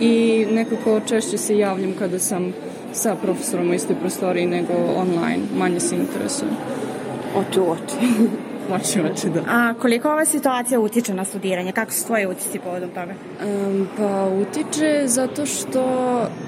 i 0.00 0.46
nekako 0.50 1.00
češće 1.00 1.38
se 1.38 1.58
javljam 1.58 1.92
kada 1.98 2.18
sam 2.18 2.52
sa 2.92 3.14
profesorom 3.14 3.70
u 3.70 3.74
istoj 3.74 3.96
prostoriji 3.96 4.46
nego 4.46 4.72
online. 4.96 5.42
Manje 5.58 5.80
se 5.80 5.96
interesujem. 5.96 6.54
Oči 7.34 7.60
u 7.60 7.70
oči. 7.70 7.96
Oči 8.74 9.00
oči, 9.00 9.28
da. 9.30 9.40
A 9.48 9.74
koliko 9.80 10.08
ova 10.08 10.24
situacija 10.24 10.80
utiče 10.80 11.14
na 11.14 11.24
studiranje? 11.24 11.72
Kako 11.72 11.92
su 11.92 12.06
tvoje 12.06 12.28
utisci 12.28 12.58
povodom 12.58 12.88
toga? 12.88 13.14
Um, 13.44 13.88
pa 13.96 14.28
utiče 14.40 15.02
zato 15.04 15.46
što, 15.46 15.82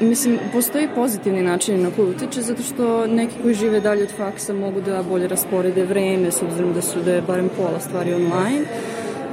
mislim, 0.01 0.39
postoji 0.53 0.89
pozitivni 0.95 1.43
način 1.43 1.83
na 1.83 1.91
koji 1.97 2.11
utiče, 2.11 2.43
zato 2.43 2.63
što 2.63 3.07
neki 3.07 3.35
koji 3.43 3.55
žive 3.55 3.81
dalje 3.81 4.03
od 4.03 4.17
faksa 4.17 4.53
mogu 4.53 4.81
da 4.81 5.03
bolje 5.03 5.29
rasporede 5.29 5.85
vreme, 5.85 6.31
s 6.31 6.43
obzirom 6.43 6.73
da 6.73 6.83
su 6.83 7.01
da 7.01 7.13
je 7.13 7.23
barem 7.23 7.51
pola 7.57 7.81
stvari 7.81 8.15
online. 8.15 8.65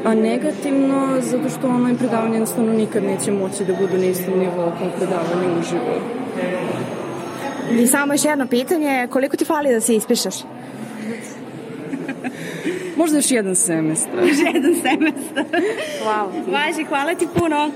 A 0.05 0.15
negativno, 0.15 1.17
zato 1.21 1.49
što 1.49 1.67
online 1.67 1.97
predavanje 1.97 2.33
jednostavno 2.33 2.73
nikad 2.73 3.03
neće 3.03 3.31
moći 3.31 3.65
da 3.65 3.73
budu 3.73 3.97
na 3.97 4.05
istom 4.05 4.39
nivou 4.39 4.71
kao 4.79 4.89
predavanje 4.97 5.59
uživo. 5.59 5.95
I 7.71 7.87
samo 7.87 8.13
još 8.13 8.25
jedno 8.25 8.47
pitanje, 8.47 9.07
koliko 9.11 9.37
ti 9.37 9.45
fali 9.45 9.71
da 9.71 9.81
se 9.81 9.95
ispišeš? 9.95 10.35
Možda 12.97 13.17
još 13.17 13.31
jedan 13.31 13.55
semestar. 13.55 14.19
Još 14.27 14.37
jedan 14.53 14.75
semestar. 14.75 15.61
Hvala 16.03 16.31
ti. 16.31 16.51
Važi, 16.51 16.83
hvala 16.83 17.15
ti 17.15 17.27
puno. 17.39 17.71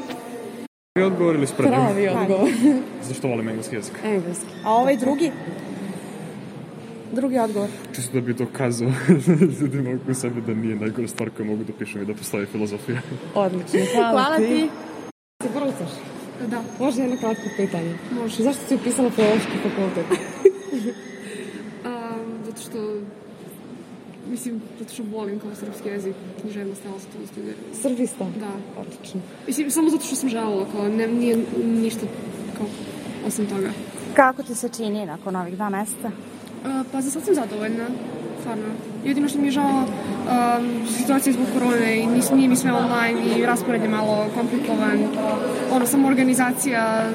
Pravi 0.93 1.11
odgovor 1.11 1.35
ili 1.35 1.47
sprednju? 1.47 1.75
Pravi 1.75 2.07
odgovor. 2.07 2.49
Zašto 3.07 3.27
volim 3.27 3.49
engleski 3.49 3.75
jezik? 3.75 3.93
Engleski. 4.03 4.45
A 4.63 4.73
ovaj 4.73 4.97
drugi? 4.97 5.31
Drugi 7.13 7.39
odgovor. 7.39 7.69
Čisto 7.95 8.13
da 8.13 8.21
bi 8.21 8.33
dokazao 8.33 8.91
ljudima 9.61 9.99
oko 10.03 10.13
sebe 10.13 10.41
da 10.41 10.53
nije 10.53 10.75
najgore 10.75 11.07
stvar 11.07 11.29
koju 11.29 11.45
mogu 11.45 11.63
da 11.63 11.73
pišem 11.79 12.01
i 12.01 12.05
da 12.05 12.13
postoji 12.13 12.45
filozofija. 12.45 13.01
Odlično, 13.35 13.79
hvala, 13.95 14.11
Hvala 14.11 14.37
ti. 14.37 14.69
Ti 15.43 15.47
brucaš? 15.55 15.91
Da, 16.47 16.63
Može 16.79 17.01
jedno 17.01 17.17
kratko 17.17 17.43
pitanje. 17.57 17.95
Može. 18.21 18.43
Zašto 18.43 18.61
si 18.67 18.75
upisala 18.75 19.09
filološki 19.09 19.51
fakultet? 19.63 20.05
a, 21.85 22.13
zato 22.45 22.61
što 22.61 23.01
Mislim, 24.29 24.61
zato 24.79 24.93
što 24.93 25.03
volim 25.03 25.39
kao 25.39 25.55
srpski 25.55 25.89
jezik, 25.89 26.15
književnost, 26.41 26.81
stala 26.81 26.99
se 26.99 27.05
to 27.05 27.27
studiram. 27.31 27.55
Srbista? 27.81 28.25
Da. 28.39 28.81
Odlično. 28.81 29.21
Mislim, 29.47 29.71
samo 29.71 29.89
zato 29.89 30.05
što 30.05 30.15
sam 30.15 30.29
želela, 30.29 30.65
kao, 30.71 30.87
ne, 30.87 31.07
nije 31.07 31.37
ništa, 31.63 32.05
kao, 32.57 32.67
osim 33.27 33.45
toga. 33.45 33.69
Kako 34.13 34.43
ti 34.43 34.55
se 34.55 34.69
čini 34.77 35.05
nakon 35.05 35.35
ovih 35.35 35.55
dva 35.55 35.69
meseca? 35.69 36.11
A, 36.65 36.83
pa 36.91 37.01
za 37.01 37.11
sad 37.11 37.25
sam 37.25 37.35
zadovoljna, 37.35 37.85
stvarno. 38.39 38.63
Jedino 39.05 39.29
što 39.29 39.39
mi 39.39 39.47
je 39.47 39.51
žao, 39.51 39.83
um, 39.83 40.87
situacija 40.97 41.33
zbog 41.33 41.47
korone 41.53 41.99
i 41.99 42.07
nis, 42.07 42.31
nije 42.31 42.49
mi 42.49 42.55
sve 42.55 42.71
online 42.73 43.21
i 43.37 43.45
raspored 43.45 43.81
je 43.81 43.89
malo 43.89 44.25
komplikovan. 44.35 44.99
Ono, 45.71 45.85
samo 45.85 46.07
organizacija 46.07 47.09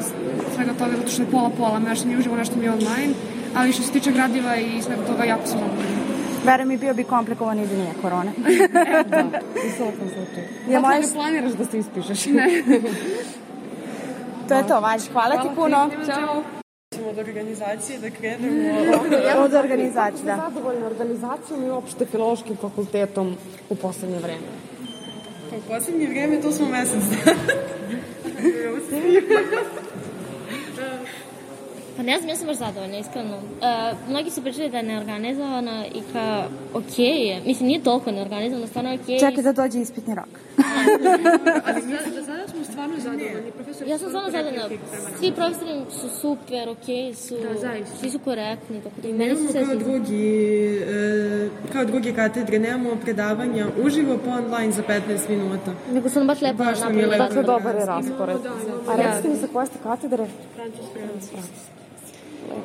svega 0.55 0.73
toga, 0.73 0.97
zato 0.97 1.09
što 1.09 1.23
je 1.23 1.31
pola-pola, 1.31 1.79
nešto 1.79 2.09
mi 2.09 2.17
uživo, 2.17 2.37
nešto 2.37 2.57
mi 2.57 2.65
je 2.65 2.73
online. 2.73 3.15
Ali 3.57 3.73
što 3.73 3.83
se 3.83 3.93
tiče 3.93 4.13
gradiva 4.13 4.57
i 4.57 4.83
svega 4.83 5.03
toga, 5.07 5.25
jako 5.25 5.47
sam 5.47 5.59
zadovoljna. 5.59 6.04
Verujem 6.45 6.69
mi 6.69 6.77
bio 6.77 6.95
bi 6.95 7.05
komplikovan 7.05 7.59
i 7.59 7.67
da 7.67 7.75
nije 7.75 7.93
korone. 8.03 8.31
U 9.67 9.77
svakom 9.77 10.09
slučaju. 10.09 10.47
Ja 10.69 10.73
Ja 10.73 10.81
moja- 10.81 11.01
ne 11.01 11.07
planiraš 11.15 11.53
da 11.53 11.65
se 11.65 11.79
ispišeš? 11.79 12.25
to 14.49 14.55
je 14.55 14.67
to, 14.69 14.81
Važi. 14.81 15.09
Hvala, 15.13 15.43
ti 15.43 15.49
puno. 15.55 15.91
Ćao. 16.07 16.43
Od 17.11 17.19
organizacije 17.19 17.99
da 17.99 18.11
krenemo. 18.11 18.75
Od 19.39 19.55
organizacije, 19.55 20.25
da. 20.25 20.37
Zadovoljna 20.37 20.87
organizacijom 20.87 21.65
i 21.65 21.71
uopšte 21.71 22.07
filološkim 22.07 22.57
fakultetom 22.57 23.37
u 23.71 23.75
poslednje 23.75 24.19
vreme. 24.19 24.47
U 25.59 25.69
poslednje 25.69 26.07
vreme 26.07 26.41
to 26.41 26.53
smo 26.53 26.69
mesec 26.69 27.03
dana. 27.25 27.39
Pa 31.97 32.03
ne 32.03 32.19
znam, 32.19 32.29
ja 32.29 32.37
sam 32.37 32.47
baš 32.47 32.57
zadovoljna, 32.57 32.99
iskreno. 32.99 33.37
Uh, 33.37 34.09
mnogi 34.11 34.31
su 34.31 34.43
pričali 34.43 34.71
da 34.71 34.77
je 34.77 34.83
neorganizovana 34.83 35.87
i 35.87 36.01
kao, 36.13 36.45
okej 36.75 37.27
je. 37.29 37.41
Mislim, 37.47 37.67
nije 37.67 37.83
toliko 37.83 38.11
neorganizovana, 38.11 38.67
stvarno 38.67 38.91
je 38.91 38.99
okej. 39.03 39.19
Čekaj 39.19 39.43
da 39.43 39.53
dođe 39.53 39.81
ispitni 39.81 40.15
rok. 40.15 40.29
Ali 41.67 41.83
mi 41.87 41.93
za 42.15 42.23
sada 42.27 42.49
smo 42.49 42.65
stvarno 42.65 42.95
zadovoljni. 42.99 43.51
Profesori 43.55 43.91
Ja 43.91 43.99
sam 43.99 44.09
stvarno 44.09 44.31
zadovoljna. 44.31 44.69
Svi 45.19 45.33
profesori 45.33 45.71
su 45.91 46.09
super, 46.21 46.69
okej 46.69 47.15
su. 47.15 47.35
Da, 47.35 47.61
zaista. 47.61 47.97
Svi 47.97 48.11
su 48.11 48.19
korektni, 48.19 48.81
tako 48.83 49.01
da 49.03 49.09
I 49.09 49.13
meni 49.13 49.37
sve 49.51 49.65
kao 49.65 49.75
drugi, 49.75 50.77
e, 50.77 51.49
kao 51.73 51.85
druge 51.85 52.13
katedre, 52.15 52.59
nemamo 52.59 52.97
predavanja 53.05 53.67
uživo 53.85 54.19
pa 54.25 54.31
online 54.31 54.73
za 54.73 54.83
15 54.83 55.29
minuta. 55.29 55.73
Nego 55.93 56.09
su 56.09 56.19
nam 56.19 56.27
baš 56.27 56.41
lepo 56.41 56.65
Baš 56.65 56.81
nam 56.81 56.99
je 56.99 57.07
napravili. 57.07 57.11
lepo. 57.11 57.25
Dakle, 57.25 57.43
dobar 57.43 57.75
je 57.75 57.87
raspored. 57.87 58.37
A 58.89 58.97
recite 58.97 59.29
mi 59.29 59.37
sa 59.37 59.47
koje 59.53 59.67
ste 59.67 59.79
katedre? 59.83 60.27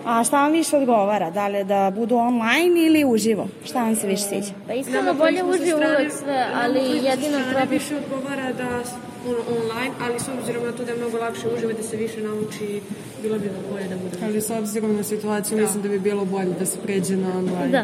A 0.06 0.24
šta 0.24 0.42
vam 0.42 0.52
više 0.52 0.78
odgovara? 0.78 1.30
Da 1.30 1.48
li 1.48 1.64
da 1.64 1.92
budu 1.96 2.16
online 2.16 2.86
ili 2.86 3.06
uživo? 3.06 3.48
Šta 3.66 3.84
vam 3.84 3.96
se 3.96 4.08
više 4.08 4.24
sviđa? 4.24 4.52
Pa 4.68 4.74
iskreno 4.74 5.14
bolje 5.14 5.44
uživo 5.44 5.78
uvek 5.78 6.12
sve, 6.12 6.46
ali 6.64 6.80
jedino 6.80 7.40
problem... 7.50 7.70
više 7.70 7.96
odgovara 7.98 8.54
da 8.54 8.68
ono, 9.28 9.40
online, 9.62 9.96
ali 10.02 10.20
s 10.20 10.28
obzirom 10.40 10.64
na 10.66 10.72
to 10.72 10.84
da 10.84 10.92
je 10.92 10.98
mnogo 10.98 11.18
lakše 11.18 11.48
uživo 11.58 11.74
da 11.74 11.84
se 11.84 11.98
više 11.98 12.22
nauči, 12.22 12.82
bilo 13.22 13.40
bi 13.40 13.50
bolje 13.72 13.88
da 13.88 13.96
bude. 13.96 14.18
Ali 14.24 14.42
s 14.42 14.50
obzirom 14.50 14.96
na 14.96 15.04
situaciju, 15.04 15.58
mislim 15.58 15.84
da 15.84 15.90
bi 15.90 16.00
bilo 16.00 16.26
bolje 16.26 16.54
da 16.60 16.66
se 16.66 16.78
pređe 16.84 17.16
na 17.16 17.28
online. 17.38 17.68
Da. 17.72 17.84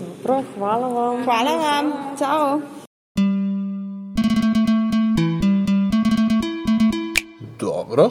Dobro, 0.00 0.42
hvala 0.58 0.88
vam. 0.88 1.24
Hvala 1.24 1.56
vam. 1.56 1.92
Ćao. 2.18 2.60
Dobro. 7.60 8.10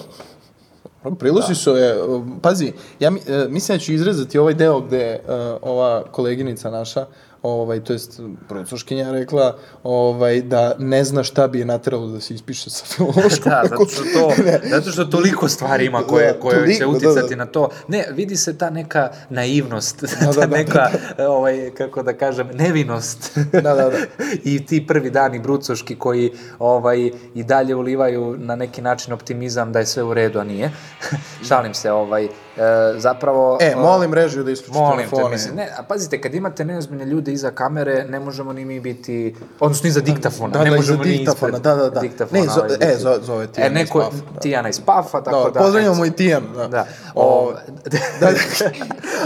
Dobro, 1.05 1.17
Prilozi 1.17 1.55
su 1.55 1.75
je, 1.75 1.95
pazi, 2.41 2.73
ja 2.99 3.11
e, 3.27 3.47
mislim 3.49 3.77
da 3.77 3.83
ću 3.83 3.93
izrezati 3.93 4.37
ovaj 4.37 4.53
deo 4.53 4.79
gde 4.81 4.97
e, 4.97 5.19
ova 5.61 6.03
koleginica 6.11 6.69
naša, 6.69 7.05
ovaj, 7.45 7.83
to 7.83 7.93
jest 7.93 8.19
profesorškinja 8.49 9.11
rekla 9.11 9.57
ovaj, 9.83 10.41
da 10.41 10.75
ne 10.79 11.03
zna 11.03 11.23
šta 11.23 11.47
bi 11.47 11.59
je 11.59 11.65
nateralo 11.65 12.07
da 12.07 12.19
se 12.19 12.33
ispiše 12.33 12.69
sa 12.69 12.85
filološkog 12.85 13.51
Da, 13.55 13.61
zato 13.69 13.85
što, 13.85 14.03
to, 14.03 14.33
zato 14.75 14.91
što 14.91 15.05
toliko 15.05 15.49
stvari 15.49 15.85
ima 15.85 16.01
koje, 16.01 16.33
Da, 16.33 16.39
koje 16.39 16.73
će 16.73 16.79
toliko, 16.79 16.99
da, 16.99 17.09
uticati 17.09 17.35
da. 17.35 17.45
na 17.45 17.51
to. 17.51 17.69
Ne, 17.87 18.05
vidi 18.11 18.35
se 18.35 18.57
ta 18.57 18.69
neka 18.69 19.09
naivnost, 19.29 20.01
da, 20.01 20.31
ta 20.33 20.47
da, 20.47 20.57
neka, 20.57 20.89
ovaj, 21.17 21.71
kako 21.77 22.03
da 22.03 22.13
kažem, 22.13 22.47
nevinost. 22.53 23.37
Da, 23.51 23.61
da, 23.61 23.73
da. 23.73 23.91
I 24.43 24.65
ti 24.65 24.87
prvi 24.87 25.09
dani 25.09 25.39
brucoški 25.39 25.95
koji 25.95 26.31
ovaj, 26.59 27.11
i 27.35 27.43
dalje 27.43 27.75
ulivaju 27.75 28.35
na 28.37 28.55
neki 28.55 28.81
način 28.81 29.13
optimizam 29.13 29.71
da 29.71 29.79
je 29.79 29.85
sve 29.85 30.03
u 30.03 30.13
redu, 30.13 30.39
a 30.39 30.43
nije. 30.43 30.71
Šalim 31.47 31.73
se, 31.73 31.91
ovaj, 31.91 32.27
e, 32.57 32.61
zapravo... 32.97 33.57
E, 33.61 33.75
molim 33.77 34.13
režiju 34.13 34.43
da 34.43 34.51
isključi 34.51 34.71
Molim 34.73 34.97
telefone. 34.99 35.23
te, 35.23 35.29
mislim, 35.29 35.55
ne, 35.55 35.69
a 35.77 35.83
pazite, 35.83 36.21
kad 36.21 36.35
imate 36.35 36.65
neozbiljne 36.65 37.05
ljude 37.05 37.33
iza 37.33 37.51
kamere, 37.51 38.05
ne 38.05 38.19
možemo 38.19 38.53
ni 38.53 38.65
mi 38.65 38.79
biti, 38.79 39.35
odnosno 39.59 39.87
iza 39.89 40.01
diktafona, 40.01 40.49
Da, 40.49 40.63
ne 40.63 40.69
da, 40.69 40.75
možemo 40.75 41.03
iza 41.03 41.09
ni 41.09 41.23
ispred 41.23 41.53
da, 41.53 41.75
da, 41.75 41.89
da. 41.89 41.99
diktafona, 41.99 42.41
Ne, 42.41 42.47
zo- 42.47 42.59
ovaj, 42.59 42.77
e, 42.81 42.97
zo- 42.97 43.21
zove 43.21 43.47
Tijana 43.47 43.71
e, 43.71 43.73
neko, 43.73 43.99
iz 43.99 44.05
Pafa, 44.05 44.31
da. 44.33 44.39
Tijana 44.39 44.69
iz 44.69 44.81
Pafa, 44.81 45.21
tako 45.21 45.43
Da, 45.43 45.51
da... 45.51 45.59
pozdravljamo 45.59 46.05
i 46.05 46.11
Tijan, 46.11 46.43
da. 46.55 46.67
Da. 46.67 46.85
O, 47.15 47.25
O, 47.25 47.53
da, 48.19 48.29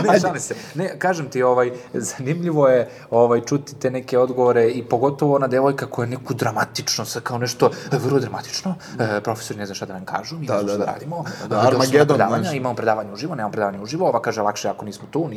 ne, 0.03 0.19
šalim 0.19 0.39
se. 0.39 0.55
Ne, 0.75 0.99
kažem 0.99 1.27
ti, 1.27 1.43
ovaj, 1.43 1.71
zanimljivo 1.93 2.67
je 2.67 2.89
ovaj, 3.09 3.41
čuti 3.41 3.75
te 3.75 3.91
neke 3.91 4.17
odgovore 4.19 4.67
i 4.67 4.83
pogotovo 4.83 5.35
ona 5.35 5.47
devojka 5.47 5.85
koja 5.85 6.03
je 6.03 6.09
neku 6.09 6.33
dramatično, 6.33 7.05
sa 7.05 7.19
kao 7.19 7.37
nešto 7.37 7.69
vrlo 7.93 8.19
dramatično, 8.19 8.75
e, 8.99 9.21
profesor 9.21 9.57
ne 9.57 9.65
zna 9.65 9.75
šta 9.75 9.85
da 9.85 9.93
nam 9.93 10.05
kažu, 10.05 10.35
mi 10.35 10.45
Da, 10.45 10.53
ne 10.53 10.59
znamo 10.59 10.67
da, 10.67 10.73
šta 10.73 10.79
da 10.79 10.85
da. 10.85 10.91
radimo, 10.93 11.23
Da, 11.41 11.55
na 11.55 11.67
Armagedon, 11.67 12.17
imamo 12.53 12.75
predavanje 12.75 13.09
uživo, 13.19 13.35
nemamo 13.35 13.51
predavanje 13.51 13.81
uživo, 13.83 14.07
ova 14.07 14.21
kaže 14.21 14.41
lakše 14.41 14.69
ako 14.69 14.85
nismo 14.85 15.07
tu, 15.11 15.29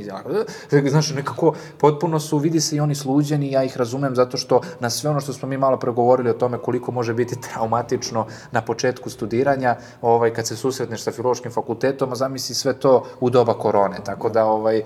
e, 0.73 0.89
znaš, 0.95 1.11
nekako 1.11 1.55
potpuno 1.79 2.21
su, 2.21 2.39
vidi 2.39 2.61
se 2.61 2.77
i 2.77 2.81
oni 2.81 2.95
sluđeni, 2.95 3.51
ja 3.53 3.65
ih 3.65 3.77
razumem 3.77 4.15
zato 4.15 4.37
što 4.37 4.61
na 4.81 4.91
sve 4.91 5.11
ono 5.11 5.21
što 5.21 5.33
smo 5.33 5.49
mi 5.49 5.59
malo 5.59 5.77
pregovorili 5.77 6.31
o 6.31 6.39
tome 6.39 6.59
koliko 6.59 6.93
može 6.93 7.15
biti 7.15 7.41
traumatično 7.47 8.27
na 8.51 8.63
početku 8.63 9.11
studiranja, 9.11 9.77
ovaj, 10.03 10.35
kad 10.35 10.47
se 10.47 10.57
susretneš 10.57 11.03
sa 11.03 11.13
filološkim 11.13 11.53
fakultetom, 11.53 12.13
a 12.13 12.15
zamisli 12.15 12.55
sve 12.55 12.73
to 12.73 13.05
u 13.21 13.31
doba 13.31 13.55
korone, 13.55 13.97
tako 14.05 14.29
da, 14.29 14.45
ovaj, 14.45 14.83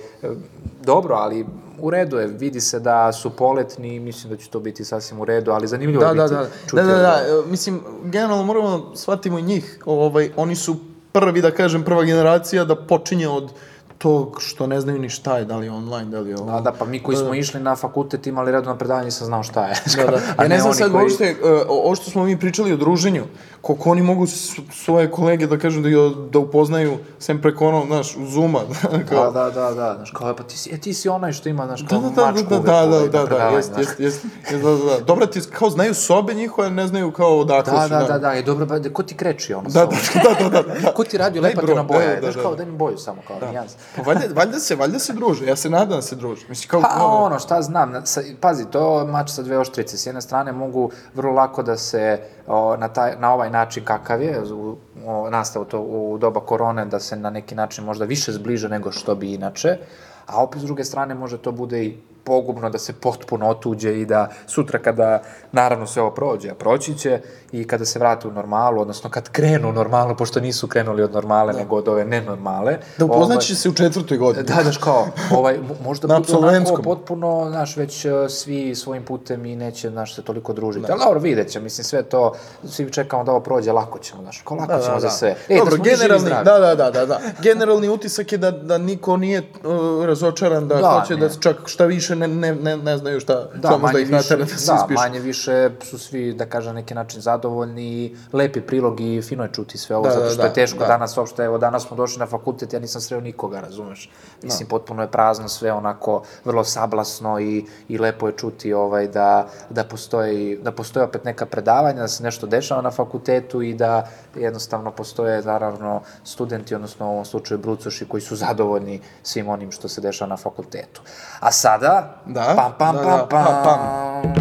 dobro, 0.83 1.15
ali 1.15 1.47
u 1.79 1.91
redu 1.91 2.17
je, 2.17 2.27
vidi 2.27 2.61
se 2.61 2.81
da 2.81 3.13
su 3.13 3.31
poletni 3.31 4.01
mislim 4.01 4.33
da 4.33 4.37
će 4.37 4.51
to 4.51 4.61
biti 4.61 4.85
sasvim 4.85 5.21
u 5.21 5.25
redu, 5.25 5.51
ali 5.51 5.69
zanimljivo 5.69 6.01
Da, 6.05 6.09
je 6.09 6.15
da, 6.15 6.23
biti, 6.23 6.35
da. 6.35 6.47
čuti 6.67 6.77
Da, 6.77 6.83
da, 6.83 6.99
da. 6.99 7.23
odgovor. 7.23 7.45
e, 7.45 7.51
Mislim, 7.51 7.81
generalno 8.05 8.45
moramo 8.45 8.79
da 8.79 8.97
shvatimo 8.97 9.39
i 9.39 9.43
njih. 9.43 9.79
Ovaj, 9.87 10.31
oni 10.37 10.57
su 10.57 10.77
prvi, 11.17 11.41
da 11.41 11.51
kažem, 11.51 11.85
prva 11.85 12.05
generacija 12.05 12.65
da 12.65 12.77
počinje 12.77 13.29
od 13.29 13.53
tog 13.99 14.37
što 14.41 14.67
ne 14.67 14.81
znaju 14.81 14.99
ni 14.99 15.09
šta 15.09 15.39
je, 15.39 15.45
da 15.45 15.57
li 15.57 15.67
je 15.67 15.73
online, 15.73 16.05
da 16.05 16.21
li 16.21 16.31
je 16.31 16.37
ovo. 16.37 16.51
Da, 16.53 16.61
da, 16.61 16.73
pa 16.73 16.85
mi 16.85 17.03
koji 17.03 17.17
smo 17.17 17.35
išli 17.35 17.61
na 17.61 17.77
fakultet 17.77 18.27
imali 18.27 18.53
redovno 18.53 18.79
predavanje, 18.79 19.05
nisam 19.05 19.27
znao 19.27 19.43
šta 19.43 19.65
je. 19.65 19.75
Da, 19.97 20.05
da. 20.11 20.21
A 20.37 20.43
Ja 20.43 20.49
ne 20.49 20.59
znam 20.59 20.71
oni 20.71 20.79
sad 20.79 20.93
koji- 20.93 21.03
uopšte, 21.03 21.25
e, 21.25 21.35
ovo 21.69 21.95
što 21.97 22.11
smo 22.11 22.25
mi 22.25 22.41
pričali 22.41 22.73
o 22.73 22.77
druženju, 22.77 23.25
koliko 23.61 23.91
oni 23.91 24.03
mogu 24.03 24.27
svoje 24.75 25.11
kolege 25.11 25.47
da 25.47 25.59
kažem 25.59 25.83
da, 25.83 25.89
da 26.31 26.39
upoznaju 26.39 26.99
sem 27.19 27.41
preko 27.41 27.69
ono, 27.69 27.87
znaš, 27.87 28.17
Zuma. 28.25 28.61
Da, 29.11 29.31
da, 29.31 29.51
da, 29.51 29.71
da, 29.73 29.95
znaš, 29.97 30.11
kao, 30.11 30.37
pa 30.37 30.43
ti 30.43 30.59
si, 30.59 30.71
e, 30.71 30.79
ti 30.79 30.95
si 30.95 31.09
onaj 31.09 31.33
što 31.33 31.49
ima, 31.49 31.67
znaš, 31.67 31.81
Da, 31.81 31.89
kao 31.89 32.01
da, 32.01 32.09
da, 32.11 32.27
mačku 32.27 32.49
da, 32.51 32.57
uvek 32.57 32.67
da, 32.67 32.77
ovaj, 32.77 32.89
da, 32.91 32.99
na 32.99 33.01
da, 33.03 33.19
da, 33.19 33.27
predavanju, 33.27 33.57
jest, 33.57 33.73
jest, 33.79 34.01
jest, 34.01 34.25
jest, 34.51 34.65
da, 34.65 34.71
da, 34.71 34.77
da. 34.77 35.01
Dobro 35.01 35.27
ti, 35.27 35.41
kao 35.53 35.71
znaju 35.71 35.95
sobe 35.95 36.35
njihove, 36.35 36.71
ne 36.71 36.87
znaju 36.87 37.11
kao 37.13 37.39
odakle 37.39 37.73
Da, 37.73 37.83
su. 37.83 37.89
da, 37.89 38.03
da, 38.03 38.19
da, 38.19 38.33
je 38.33 38.43
dobro, 38.43 38.67
ba, 38.67 38.81
ko 38.93 39.03
ti 39.03 39.15
kreči 39.17 39.55
ono? 39.55 39.65
Da, 39.65 39.71
samo? 39.71 39.91
da, 40.25 40.49
da, 40.51 40.63
da, 40.63 40.81
da. 40.81 40.93
Ko 40.93 41.05
ti 41.05 41.19
radio 41.19 41.43
Daj 41.43 41.51
lepa 41.51 41.63
te 41.63 41.75
na 41.75 41.83
boja, 41.83 41.99
da, 42.01 42.07
da, 42.07 42.15
da, 42.15 42.21
znaš, 42.23 42.35
da. 42.35 42.43
kao 42.43 42.55
daj 42.55 42.67
mi 42.67 42.73
boju 42.73 42.99
samo, 42.99 43.23
kao, 43.29 43.49
nijans. 43.49 43.73
Pa 43.97 44.03
valjda, 44.03 44.25
valjda 44.35 44.59
se, 44.59 44.77
valjda 44.77 44.99
se 44.99 45.13
druže, 45.13 45.47
ja 45.47 45.57
se 45.57 45.71
nadam 45.71 45.97
da 45.97 46.03
se 46.03 46.17
druže. 46.17 46.47
Mislim, 46.49 46.69
kao, 46.69 46.81
Pa 46.81 46.89
kao- 46.89 47.25
ono, 47.25 47.39
šta 47.39 47.63
znam, 47.63 47.93
na- 47.93 48.07
sa, 48.07 48.21
pazi, 48.41 48.65
to 48.65 48.99
je 49.01 49.07
mač 49.07 49.31
sa 49.31 49.43
dve 49.43 49.59
oštrice. 49.59 49.97
S 49.97 50.07
jedne 50.07 50.21
strane 50.23 50.53
mogu 50.53 50.91
vrlo 51.15 51.33
lako 51.33 51.63
da 51.63 51.77
se 51.77 52.19
o, 52.47 52.77
na, 52.77 52.89
taj, 52.89 53.17
na 53.19 53.33
ovaj 53.35 53.51
način 53.51 53.85
kakav 53.85 54.23
je, 54.23 54.43
u, 54.45 54.77
o, 55.07 55.31
nastao 55.31 55.65
to 55.65 55.81
u 55.81 56.19
doba 56.19 56.41
korone, 56.41 56.85
da 56.87 57.01
se 57.01 57.17
na 57.17 57.31
neki 57.31 57.55
način 57.55 57.85
možda 57.85 58.05
više 58.05 58.33
zbliže 58.33 58.69
nego 58.69 58.93
što 58.93 59.15
bi 59.15 59.35
inače, 59.35 59.79
A 60.27 60.43
opet, 60.43 60.61
s 60.61 60.65
druge 60.65 60.85
strane, 60.85 61.15
može 61.15 61.39
to 61.39 61.53
bude 61.53 61.85
i 61.85 61.97
pogubno 62.27 62.71
da 62.71 62.79
se 62.79 62.93
potpuno 62.93 63.49
otuđe 63.49 64.01
i 64.01 64.05
da 64.05 64.29
sutra 64.47 64.79
kada, 64.79 65.23
naravno, 65.53 65.87
sve 65.87 66.03
ovo 66.03 66.11
prođe, 66.11 66.51
a 66.51 66.55
proći 66.55 66.99
će, 66.99 67.21
i 67.53 67.67
kada 67.67 67.85
se 67.85 67.99
vrate 67.99 68.29
u 68.29 68.33
normalu, 68.33 68.81
odnosno 68.81 69.11
kad 69.11 69.29
krenu 69.29 69.69
u 69.69 69.73
normalu, 69.73 70.17
pošto 70.17 70.41
nisu 70.41 70.69
krenuli 70.69 71.03
od 71.03 71.13
normale, 71.13 71.53
da. 71.53 71.59
nego 71.59 71.77
od 71.77 71.89
ove 71.89 72.05
nenormale. 72.05 72.79
Da 72.99 73.05
upoznaće 73.05 73.55
se 73.55 73.69
u 73.69 73.73
četvrtoj 73.75 74.19
godini. 74.19 74.45
Da, 74.45 74.63
daš 74.63 74.77
kao, 74.79 75.07
ovaj, 75.31 75.59
mo- 75.59 75.85
možda 75.85 76.09
budu 76.19 76.39
onako 76.39 76.83
potpuno, 76.83 77.47
znaš, 77.51 77.77
već 77.77 78.05
uh, 78.05 78.13
svi 78.29 78.75
svojim 78.75 79.05
putem 79.05 79.47
i 79.47 79.57
neće, 79.57 79.91
znaš, 79.91 80.15
se 80.15 80.23
toliko 80.23 80.53
družiti. 80.53 80.93
Ali 80.93 81.01
dobro, 81.05 81.21
vidjet 81.21 81.51
će, 81.51 81.61
mislim, 81.61 81.85
sve 81.85 82.03
to, 82.03 82.33
svi 82.65 82.93
čekamo 82.93 83.25
da 83.25 83.31
ovo 83.33 83.41
prođe, 83.41 83.73
lako 83.73 83.99
ćemo, 83.99 84.23
znaš, 84.23 84.43
kao 84.45 84.57
lako 84.57 84.83
ćemo 84.85 85.01
za 85.01 85.11
sve. 85.11 85.37
E, 85.49 85.59
Dobro, 85.59 85.77
da 85.77 85.85
živi 85.85 85.97
i 85.97 85.99
generalni, 85.99 86.31
da, 86.45 86.59
da, 86.59 86.75
da, 86.75 86.91
da, 86.91 87.07
da. 87.07 87.21
Generalni 87.43 87.89
utisak 87.89 88.33
je 88.33 88.39
da, 88.39 88.51
da 88.51 88.79
niko 88.79 89.17
nije 89.17 89.39
uh, 89.65 90.05
razočaran, 90.05 90.69
da, 90.69 90.75
Da, 90.75 91.01
hoće 91.01 91.15
ne. 91.17 91.29
da 91.29 91.35
čak 91.41 91.57
šta 91.67 91.85
više 91.85 92.16
ne, 92.17 92.29
ne, 92.29 92.55
ne, 92.55 92.77
ne 92.77 92.97
znaju 92.99 93.21
šta, 93.21 93.49
Da, 93.55 93.69
samo 93.69 93.93
da 93.93 93.99
ih 93.99 94.07
više, 94.07 94.17
natera 94.17 94.41
da 94.41 94.47
se 94.47 94.73
da, 94.73 94.77
ispišu. 94.77 95.01
manje 95.01 95.21
više 95.21 95.71
su 95.83 95.99
svi, 95.99 96.33
da 96.33 96.47
kažem, 96.47 96.75
neki 96.75 96.95
način 96.95 97.21
zadovoljni 97.21 98.17
lepi 98.33 98.61
prilog 98.61 99.01
i 99.01 99.23
fino 99.23 99.43
je 99.43 99.51
čuti 99.53 99.79
sve 99.79 99.97
ovo, 99.97 100.05
Da, 100.05 100.11
zato 100.11 100.25
da, 100.25 100.31
što 100.31 100.43
da, 100.43 100.49
je 100.49 100.53
teško 100.55 100.79
da. 100.79 100.87
danas 100.87 101.17
uopšte, 101.17 101.43
evo 101.45 101.59
danas 101.59 101.87
smo 101.87 101.97
došli 101.97 102.19
na 102.19 102.27
fakultet, 102.27 102.73
ja 102.73 102.81
nisam 102.81 103.01
sreo 103.01 103.21
nikoga, 103.21 103.61
razumeš? 103.61 104.11
Mislim, 104.43 104.69
potpuno 104.69 105.03
je 105.03 105.11
prazno 105.11 105.49
sve 105.49 105.73
onako 105.73 106.23
vrlo 106.45 106.65
sablasno 106.65 107.41
i, 107.41 107.65
i 107.89 107.99
lepo 107.99 108.27
je 108.27 108.33
čuti 108.37 108.73
ovaj, 108.73 109.09
da, 109.09 109.49
da, 109.71 109.85
postoji, 109.85 110.59
da 110.63 110.73
postoje 110.73 111.05
opet 111.05 111.25
neka 111.25 111.47
predavanja, 111.47 112.01
da 112.01 112.09
se 112.09 112.23
nešto 112.23 112.47
dešava 112.47 112.83
na 112.83 112.91
fakultetu 112.91 113.63
i 113.63 113.75
da 113.75 114.09
jednostavno 114.35 114.91
postoje, 114.91 115.43
naravno, 115.43 116.01
studenti, 116.25 116.75
odnosno 116.75 117.07
u 117.07 117.13
ovom 117.13 117.25
slučaju 117.25 117.59
brucoši, 117.59 118.09
koji 118.09 118.21
su 118.21 118.37
zadovoljni 118.37 119.01
svim 119.23 119.49
onim 119.49 119.73
što 119.73 119.89
se 119.89 120.01
dešava 120.01 120.29
na 120.29 120.37
fakultetu. 120.37 121.01
A 121.41 121.53
sada, 121.53 122.06
Da, 122.27 122.53
pam, 122.57 122.73
pam, 122.79 122.97
da, 122.97 123.03
pam, 123.03 123.11
da, 123.11 123.27
pam, 123.27 123.45
pam, 123.45 123.65
pam. 123.65 124.33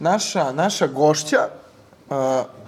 Naša, 0.00 0.52
naša 0.52 0.86
gošća, 0.86 1.38
uh, 2.08 2.16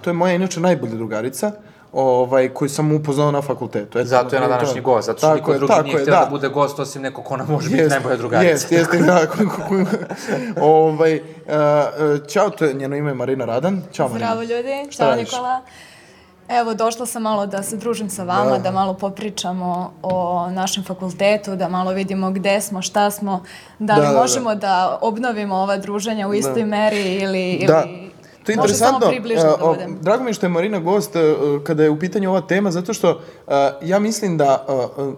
to 0.01 0.09
je 0.09 0.13
moja 0.13 0.33
inače 0.33 0.59
najbolja 0.59 0.93
drugarica, 0.93 1.51
ovaj, 1.93 2.49
koju 2.49 2.69
sam 2.69 2.91
upoznao 2.93 3.31
na 3.31 3.41
fakultetu. 3.41 3.99
Eto, 3.99 4.07
Zato 4.07 4.35
je 4.35 4.39
na 4.39 4.47
to- 4.47 4.53
današnji 4.53 4.81
gost, 4.81 5.05
zato 5.05 5.17
što 5.17 5.27
Tako 5.27 5.35
niko 5.37 5.51
je, 5.51 5.57
drugi 5.57 5.69
tako 5.69 5.83
nije 5.83 5.93
je, 5.93 6.01
htio 6.01 6.11
da. 6.13 6.27
bude 6.29 6.49
gost, 6.49 6.79
osim 6.79 7.01
neko 7.01 7.21
ko 7.21 7.37
nam 7.37 7.47
može 7.49 7.69
biti 7.69 7.81
Jest, 7.81 7.91
najbolja 7.91 8.15
drugarica. 8.15 8.51
Jeste, 8.51 8.75
jeste, 8.75 8.97
da. 8.97 9.21
ovaj, 10.61 11.15
uh, 11.15 11.21
čao, 12.27 12.49
to 12.49 12.65
je 12.65 12.73
njeno 12.73 12.95
ime 12.95 13.11
je 13.11 13.15
Marina 13.15 13.45
Radan. 13.45 13.81
Ćao, 13.93 14.07
Marina. 14.07 14.27
Zdravo 14.27 14.41
ljudi, 14.43 14.91
Šta 14.91 15.03
čao 15.03 15.09
radiš? 15.09 15.31
Nikola. 15.31 15.61
Evo, 16.49 16.73
došla 16.73 17.05
sam 17.05 17.21
malo 17.21 17.45
da 17.45 17.63
se 17.63 17.77
družim 17.77 18.09
sa 18.09 18.23
vama, 18.23 18.51
Da. 18.51 18.57
da, 18.57 18.71
malo 18.71 18.93
popričamo 18.93 19.93
o 20.01 20.47
našem 20.51 20.83
fakultetu, 20.83 21.55
da 21.55 21.69
malo 21.69 21.91
vidimo 21.91 22.31
gde 22.31 22.61
smo, 22.61 22.81
šta 22.81 23.11
smo, 23.11 23.43
da 23.79 23.93
Da, 23.95 24.01
da, 24.01 24.11
da. 24.11 24.19
možemo 24.19 24.55
da 24.55 24.99
obnovimo 25.01 25.55
ova 25.55 25.77
druženja 25.77 26.27
u 26.27 26.33
istoj 26.33 26.61
Da. 26.61 26.65
meri 26.65 27.15
ili, 27.15 27.51
ili 27.51 27.67
Da. 27.67 27.83
To 28.45 28.51
je 28.51 28.57
može 28.57 28.73
interesantno. 28.73 28.99
samo 28.99 29.59
da 29.59 29.65
budem. 29.67 29.97
Drago 30.01 30.23
mi 30.23 30.29
je 30.29 30.33
što 30.33 30.45
je 30.45 30.49
Marina 30.49 30.79
gost 30.79 31.15
uh, 31.15 31.21
kada 31.63 31.83
je 31.83 31.89
u 31.89 31.99
pitanju 31.99 32.29
ova 32.29 32.41
tema, 32.41 32.71
zato 32.71 32.93
što 32.93 33.09
uh, 33.11 33.53
ja 33.81 33.99
mislim 33.99 34.37
da 34.37 34.65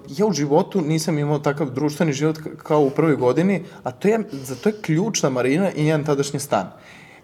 ja 0.09 0.25
u 0.25 0.33
životu 0.33 0.81
nisam 0.81 1.17
imao 1.17 1.39
takav 1.39 1.69
društveni 1.69 2.13
život 2.13 2.37
kao 2.63 2.81
u 2.81 2.89
prvoj 2.89 3.15
godini, 3.15 3.63
a 3.83 3.91
to 3.91 4.07
je, 4.07 4.19
za 4.31 4.55
to 4.55 4.69
je 4.69 4.81
ključna 4.81 5.29
Marina 5.29 5.71
i 5.71 5.83
njen 5.83 6.03
tadašnji 6.03 6.39
stan. 6.39 6.71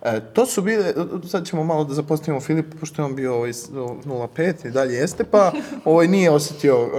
E, 0.04 0.20
to 0.24 0.46
su 0.46 0.62
bile, 0.62 0.94
sad 1.24 1.46
ćemo 1.46 1.64
malo 1.64 1.84
da 1.84 1.94
zapostavimo 1.94 2.42
Filip, 2.42 2.66
pošto 2.80 3.02
je 3.02 3.06
on 3.06 3.16
bio 3.16 3.36
ovaj, 3.36 3.54
s- 3.54 3.70
o, 3.70 3.96
0,5 4.06 4.68
i 4.68 4.72
dalje 4.72 4.94
jeste, 4.94 5.24
pa 5.24 5.52
ovaj 5.86 6.08
nije 6.08 6.32
osetio 6.32 6.84
uh, 6.84 6.90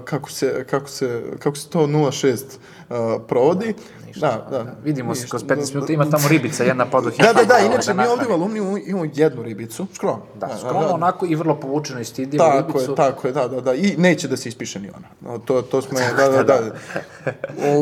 kako, 0.00 0.30
se, 0.30 0.64
kako, 0.64 0.88
se, 0.88 1.22
kako 1.38 1.56
se 1.56 1.68
to 1.68 1.78
0,6 1.80 2.44
uh, 2.90 2.96
provodi. 3.28 3.74
Da, 4.16 4.46
da. 4.50 4.66
Vidimo 4.84 5.14
se 5.14 5.20
Ništa. 5.22 5.30
kroz 5.30 5.44
15 5.44 5.74
minuta, 5.74 5.92
ima 5.92 6.10
tamo 6.10 6.28
ribica, 6.28 6.64
jedna 6.64 6.86
pa 6.86 7.00
do 7.00 7.10
Da, 7.10 7.32
da, 7.32 7.44
da, 7.44 7.58
inače 7.60 7.94
mi 7.94 8.06
ovdje 8.06 8.28
u 8.28 8.32
alumniju 8.32 8.78
imamo 8.86 9.06
jednu 9.14 9.42
ribicu, 9.42 9.86
skromno. 9.94 10.22
Da, 10.34 10.48
skromno, 10.58 10.88
onako 10.88 11.26
i 11.26 11.34
vrlo 11.34 11.56
povučeno 11.56 12.00
i 12.00 12.04
stidljivo 12.04 12.44
Tako 12.44 12.66
ribicu. 12.68 12.90
je, 12.90 12.96
tako 12.96 13.26
je, 13.26 13.32
da, 13.32 13.48
da, 13.48 13.60
da. 13.60 13.74
I 13.74 13.94
neće 13.98 14.28
da 14.28 14.36
se 14.36 14.48
ispiše 14.48 14.80
ni 14.80 14.90
ona. 14.90 15.38
To, 15.38 15.62
to 15.62 15.82
smo 15.82 15.98
je, 15.98 16.12
da, 16.14 16.28
da, 16.28 16.42
da. 16.42 16.60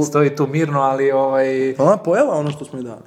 Stoji 0.05 0.37
tu 0.37 0.47
mirno, 0.47 0.81
ali 0.81 1.11
ovaj... 1.13 1.75
Ona 1.79 1.97
pojela 1.97 2.35
ono 2.35 2.51
što 2.51 2.65
smo 2.65 2.79
je 2.79 2.83
dali. 2.83 3.01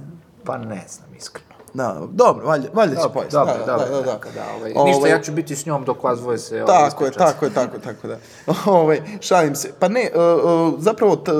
Pa 0.44 0.58
ne 0.58 0.86
znam, 0.90 1.08
iskreno. 1.18 1.51
Da, 1.74 2.02
dobro, 2.12 2.48
valjda, 2.48 2.70
valjda 2.74 2.96
će 2.96 3.02
Dobro, 3.02 3.14
pojesti. 3.14 3.34
dobro, 3.34 3.54
da, 3.54 3.66
dobro, 3.66 3.86
da, 3.86 3.96
da, 3.96 4.02
da. 4.02 4.14
neka, 4.14 4.30
da, 4.36 4.46
ovaj, 4.58 4.74
Ovaj, 4.76 4.92
Ništa, 4.92 5.08
ja 5.08 5.22
ću 5.22 5.32
biti 5.32 5.56
s 5.56 5.66
njom 5.66 5.84
dok 5.86 6.04
vas 6.04 6.20
dvoje 6.20 6.38
se 6.38 6.64
ovaj, 6.64 6.90
Tako 6.90 7.06
je, 7.06 7.12
tako 7.12 7.46
je, 7.46 7.54
tako 7.54 7.76
je, 7.76 7.82
tako 7.82 8.08
da. 8.08 8.18
Ovaj, 8.80 9.02
šalim 9.22 9.56
se. 9.56 9.74
Pa 9.80 9.88
ne, 9.88 10.10
uh, 10.16 10.74
uh, 10.74 10.80
zapravo, 10.80 11.16
t, 11.16 11.32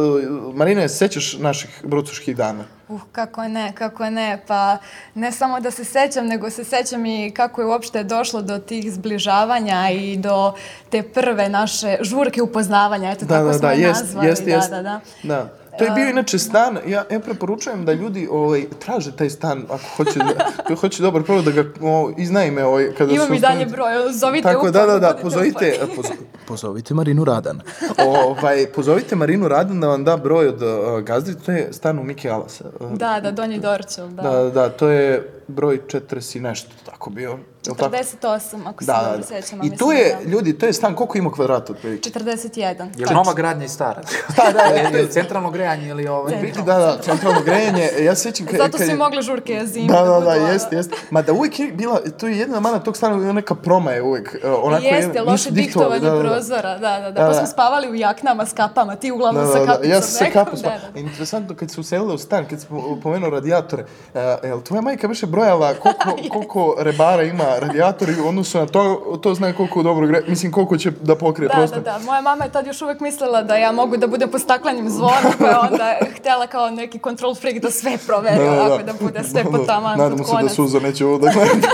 Marina, 0.54 0.88
se 0.88 0.96
sećaš 0.96 1.38
naših 1.40 1.82
brucoških 1.84 2.36
dana? 2.36 2.64
Uh, 2.88 3.02
kako 3.12 3.44
ne, 3.44 3.74
kako 3.76 4.10
ne, 4.10 4.44
pa 4.48 4.78
ne 5.16 5.32
samo 5.32 5.60
da 5.60 5.72
se 5.72 5.84
sećam, 5.84 6.26
nego 6.26 6.50
se 6.50 6.64
sećam 6.64 7.06
i 7.06 7.32
kako 7.36 7.62
je 7.62 7.68
uopšte 7.68 8.04
došlo 8.04 8.42
do 8.42 8.60
tih 8.60 8.94
zbližavanja 8.94 9.90
i 9.90 10.18
do 10.18 10.54
te 10.90 11.04
prve 11.04 11.50
naše 11.50 11.98
žurke 12.02 12.42
upoznavanja, 12.42 13.12
eto 13.12 13.26
tako 13.26 13.54
smo 13.54 13.70
je 13.70 13.80
jest, 13.82 14.02
nazvali, 14.02 14.28
jest, 14.28 14.46
da, 14.46 14.52
jest. 14.52 14.70
da, 14.70 14.82
da. 14.82 15.00
Da. 15.24 15.61
To 15.78 15.84
je 15.84 15.92
bio 15.92 16.10
inače 16.10 16.40
stan, 16.40 16.78
ja, 16.88 17.06
ja 17.12 17.20
preporučujem 17.20 17.86
da 17.86 17.94
ljudi 17.94 18.28
ovaj, 18.32 18.66
traže 18.80 19.16
taj 19.16 19.30
stan 19.30 19.64
ako 19.70 19.84
hoće, 19.98 20.20
da, 20.20 20.46
ako 20.64 20.76
hoće 20.76 21.04
dobar 21.04 21.24
prvo 21.24 21.42
da 21.42 21.52
ga 21.52 21.64
o, 21.82 22.12
iznajme 22.18 22.66
ovaj, 22.66 22.92
kada 22.98 23.14
Imam 23.14 23.28
su 23.28 23.34
i 23.34 23.40
dalje 23.40 23.66
broj, 23.66 23.94
zovite 24.14 24.44
Tako, 24.44 24.68
upravu, 24.68 24.88
da, 24.88 24.94
da, 24.94 25.00
da, 25.00 25.08
budite 25.08 25.24
pozovite, 25.24 25.80
pozo, 25.96 26.10
pozovite 26.48 26.94
Marinu 26.94 27.24
Radan. 27.24 27.62
ovaj, 28.28 28.68
pozovite 28.76 29.16
Marinu 29.16 29.48
Radan 29.48 29.80
da 29.80 29.88
vam 29.88 30.04
da 30.04 30.18
broj 30.18 30.48
od 30.48 30.62
uh, 30.62 31.02
gazdi, 31.04 31.36
to 31.46 31.52
je 31.52 31.74
stan 31.74 32.00
u 32.00 32.04
Miki 32.04 32.30
Alasa. 32.30 32.64
Da, 32.92 33.20
da, 33.24 33.32
Donji 33.32 33.60
Dorčel, 33.60 34.08
da. 34.08 34.22
da, 34.22 34.50
da, 34.50 34.70
to 34.70 34.90
je 34.90 35.32
broj 35.48 35.82
40 35.88 36.38
i 36.38 36.40
nešto 36.40 36.72
tako 36.86 37.10
bio. 37.10 37.40
Jel 37.64 37.76
tako? 37.76 37.96
48, 37.96 38.28
ako 38.66 38.84
se 38.84 38.88
Da, 38.88 38.94
da, 38.94 39.02
dobro 39.02 39.18
da. 39.20 39.24
sećam. 39.24 39.62
a 39.62 39.66
I 39.66 39.70
tu 39.72 39.92
je, 39.92 40.16
da. 40.16 40.30
ljudi, 40.30 40.54
to 40.54 40.66
je 40.66 40.74
stan, 40.74 40.96
koliko 40.96 41.18
ima 41.18 41.32
kvadrata 41.32 41.74
otprilike? 41.74 42.10
41. 42.10 42.90
Je 42.98 43.06
li 43.06 43.14
nova 43.14 43.34
gradnja 43.34 43.66
i 43.66 43.70
stara? 43.70 44.02
Da, 44.38 44.52
da, 44.52 44.60
je, 44.62 44.84
je 44.84 45.00
je- 45.00 45.10
centralno 45.10 45.52
grejanje 45.52 45.88
ili 45.88 46.08
ovaj... 46.08 46.36
Biti, 46.36 46.60
da, 46.60 46.76
da, 46.76 46.98
centralno 47.02 47.42
grejanje. 47.42 47.90
Ja 48.00 48.16
se 48.16 48.22
sjećam 48.22 48.46
kad, 48.46 48.56
Zato 48.56 48.72
kad 48.72 48.80
su 48.80 48.88
je- 48.88 48.92
i 48.92 48.98
mogle 48.98 49.22
žurke 49.22 49.62
zime 49.66 49.88
Da, 49.88 50.04
da, 50.04 50.20
da, 50.20 50.34
jeste, 50.34 50.76
jeste. 50.76 50.96
Ma 51.10 51.22
da 51.22 51.34
uvijek 51.34 51.60
je 51.60 51.68
bila, 51.68 52.00
to 52.12 52.28
je 52.28 52.38
jedna 52.38 52.60
mana 52.60 52.80
tog 52.80 52.98
stana, 52.98 53.34
neka 53.34 53.56
proma 53.56 53.92
je 53.92 54.02
uvijek. 54.02 54.36
uh, 54.36 54.52
Onako, 54.64 54.84
je- 54.84 54.92
Jeste, 54.92 55.12
nisu 55.12 55.26
loše 55.26 55.52
diktovanje 55.52 56.00
da, 56.02 56.10
da, 56.10 56.16
da. 56.16 56.22
prozora, 56.24 56.62
da, 56.72 56.90
da, 56.92 57.02
da. 57.02 57.12
Da, 57.12 57.22
Pa 57.22 57.28
da. 57.28 57.34
smo 57.34 57.48
spavali 57.48 57.90
u 57.90 57.96
jaknama 57.96 58.46
s 58.46 58.54
kapama, 58.54 58.96
ti 58.96 59.12
uglavnom 59.12 59.44
Da, 59.44 59.50
sa 59.50 59.60
da, 59.60 59.66
da, 59.66 59.72
kapicom. 59.72 59.92
ja 59.92 60.02
sam 60.02 60.10
se 60.10 60.24
nekom, 60.24 60.46
kapom 60.46 60.60
da, 60.62 60.70
da. 60.94 61.00
Interesantno, 61.00 61.56
kad 61.56 61.72
se 61.72 61.80
uselila 61.80 62.14
u 62.14 62.18
stan, 62.18 62.46
kad 62.46 62.60
smo 62.62 63.00
pomenuo 63.04 63.30
radijatore, 63.30 63.84
uh, 64.14 64.20
jel 64.44 64.62
tvoja 64.62 64.82
majka 64.82 65.08
više 65.08 65.26
brojala 65.26 65.74
koliko, 65.74 66.10
koliko 66.34 66.76
rebara 66.80 67.24
ima 67.24 67.51
radijator 67.60 68.10
i 68.10 68.22
u 68.26 68.28
odnosu 68.28 68.58
na 68.58 68.66
to, 68.66 69.18
to 69.22 69.34
zna 69.34 69.54
koliko 69.54 69.84
dobro 69.84 70.08
gre, 70.08 70.22
mislim 70.28 70.52
koliko 70.52 70.78
će 70.78 70.92
da 71.02 71.16
pokrije 71.16 71.48
Da, 71.48 71.54
prostor. 71.54 71.80
da, 71.82 71.92
da. 71.92 72.06
Moja 72.06 72.22
mama 72.22 72.44
je 72.46 72.52
tad 72.52 72.68
još 72.68 72.82
uvek 72.82 73.00
mislila 73.00 73.42
da 73.44 73.56
ja 73.56 73.72
mogu 73.72 73.98
da 73.98 74.08
budem 74.08 74.30
pod 74.30 74.42
staklenim 74.42 74.90
zvonom, 74.90 75.34
pa 75.40 75.46
je 75.46 75.58
onda 75.72 75.96
htjela 76.20 76.48
kao 76.48 76.70
neki 76.70 77.00
control 77.00 77.36
freak 77.36 77.60
da 77.60 77.72
sve 77.72 77.98
proveri, 78.08 78.48
ovako 78.48 78.84
da 78.84 78.94
bude 79.02 79.24
sve 79.24 79.44
po 79.44 79.58
taman, 79.58 79.98
Nadamo 79.98 80.24
pod 80.24 80.28
se 80.40 80.44
da. 80.44 80.50
Suza 80.50 80.80
neće 80.80 81.06
ovo 81.06 81.18
da 81.18 81.32
gleda. 81.34 81.68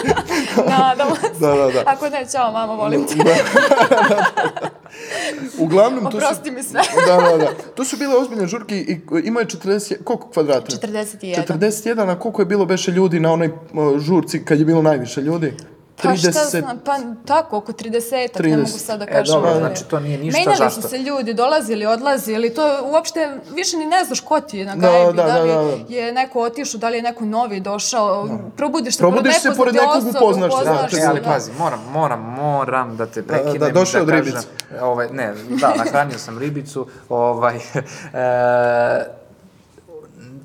Nadamo 0.78 1.16
se. 1.22 1.40
Da, 1.40 1.48
da, 1.48 1.72
da. 1.72 1.84
Ako 1.86 2.10
ne, 2.10 2.26
čao 2.32 2.52
mama, 2.52 2.74
volim 2.74 3.06
te. 3.08 3.14
Uglavnom, 5.60 6.04
to 6.06 6.12
su... 6.12 6.18
Oprosti 6.18 6.52
mi 6.52 6.64
sve. 6.64 6.82
da, 7.08 7.30
da, 7.30 7.38
da. 7.38 7.48
To 7.76 7.86
su 7.86 7.98
bile 7.98 8.16
ozbiljne 8.16 8.48
žurke 8.48 8.76
i 8.78 9.00
imaju 9.24 9.46
40, 9.46 10.04
koliko 10.04 10.30
kvadrata? 10.30 10.88
41. 10.88 11.48
41, 11.48 12.12
a 12.12 12.20
koliko 12.20 12.42
je 12.42 12.46
bilo 12.46 12.66
beše 12.66 12.92
ljudi 12.92 13.20
na 13.20 13.32
onoj 13.34 13.50
žurci 14.00 14.46
kad 14.46 14.60
je 14.60 14.66
bilo 14.66 14.82
najviše 14.82 15.22
ljudi? 15.22 15.54
Pa 16.04 16.16
šta 16.16 16.32
znam, 16.32 16.80
pa 16.80 16.96
tako, 17.26 17.58
oko 17.58 17.72
30-ak, 17.72 18.12
ne 18.40 18.50
30. 18.50 18.58
mogu 18.58 18.68
sad 18.70 19.00
da 19.00 19.06
E, 19.06 19.08
kažem. 19.08 19.26
dobro, 19.28 19.50
ali- 19.50 19.60
znači 19.60 19.84
to 19.84 20.00
nije 20.00 20.18
ništa, 20.18 20.40
Menjali 20.40 20.58
zašto? 20.58 20.82
su 20.82 20.90
se 20.90 20.98
ljudi, 20.98 21.34
dolazili, 21.34 21.86
odlazili, 21.86 22.54
to 22.54 22.62
uopšte 22.84 23.20
više 23.50 23.78
ni 23.78 23.86
ne 23.86 24.06
znaš 24.06 24.20
ko 24.20 24.42
ti 24.42 24.58
je 24.58 24.66
na 24.66 24.76
Da, 24.76 24.82
gajbi, 24.82 25.14
da, 25.14 25.24
da, 25.24 25.38
li 25.38 25.50
da, 25.50 25.56
da. 25.56 25.96
je 25.96 26.12
neko 26.12 26.42
otišao, 26.42 26.80
da 26.80 26.90
li 26.90 26.98
je 26.98 27.04
neko 27.04 27.26
novi 27.26 27.60
došao, 27.60 28.28
probudiš 28.58 28.96
se 28.96 29.00
Probudiš 29.00 29.24
pored 29.34 29.42
se 29.44 29.58
pored 29.58 29.76
nekog, 29.76 29.90
upoznaš 30.08 30.52
da, 30.52 30.56
upoznaš 30.56 30.94
E, 30.94 30.96
se, 30.96 31.06
ali 31.06 31.20
da. 31.20 31.26
pazi, 31.26 31.52
moram, 31.54 31.80
moram, 31.86 32.22
moram 32.22 32.98
da 32.98 33.06
te 33.06 33.24
prekinem. 33.24 33.58
da, 33.58 33.68
i 33.68 33.72
došao 33.72 34.02
od 34.02 34.10
kažem, 34.10 34.26
ribice. 34.26 34.48
Ovaj, 34.82 35.08
ne, 35.10 35.34
da, 35.52 35.74
nahranio 35.76 36.18
sam 36.18 36.40
ribicu. 36.40 36.88
Ovaj, 37.10 37.56
e, 38.14 39.06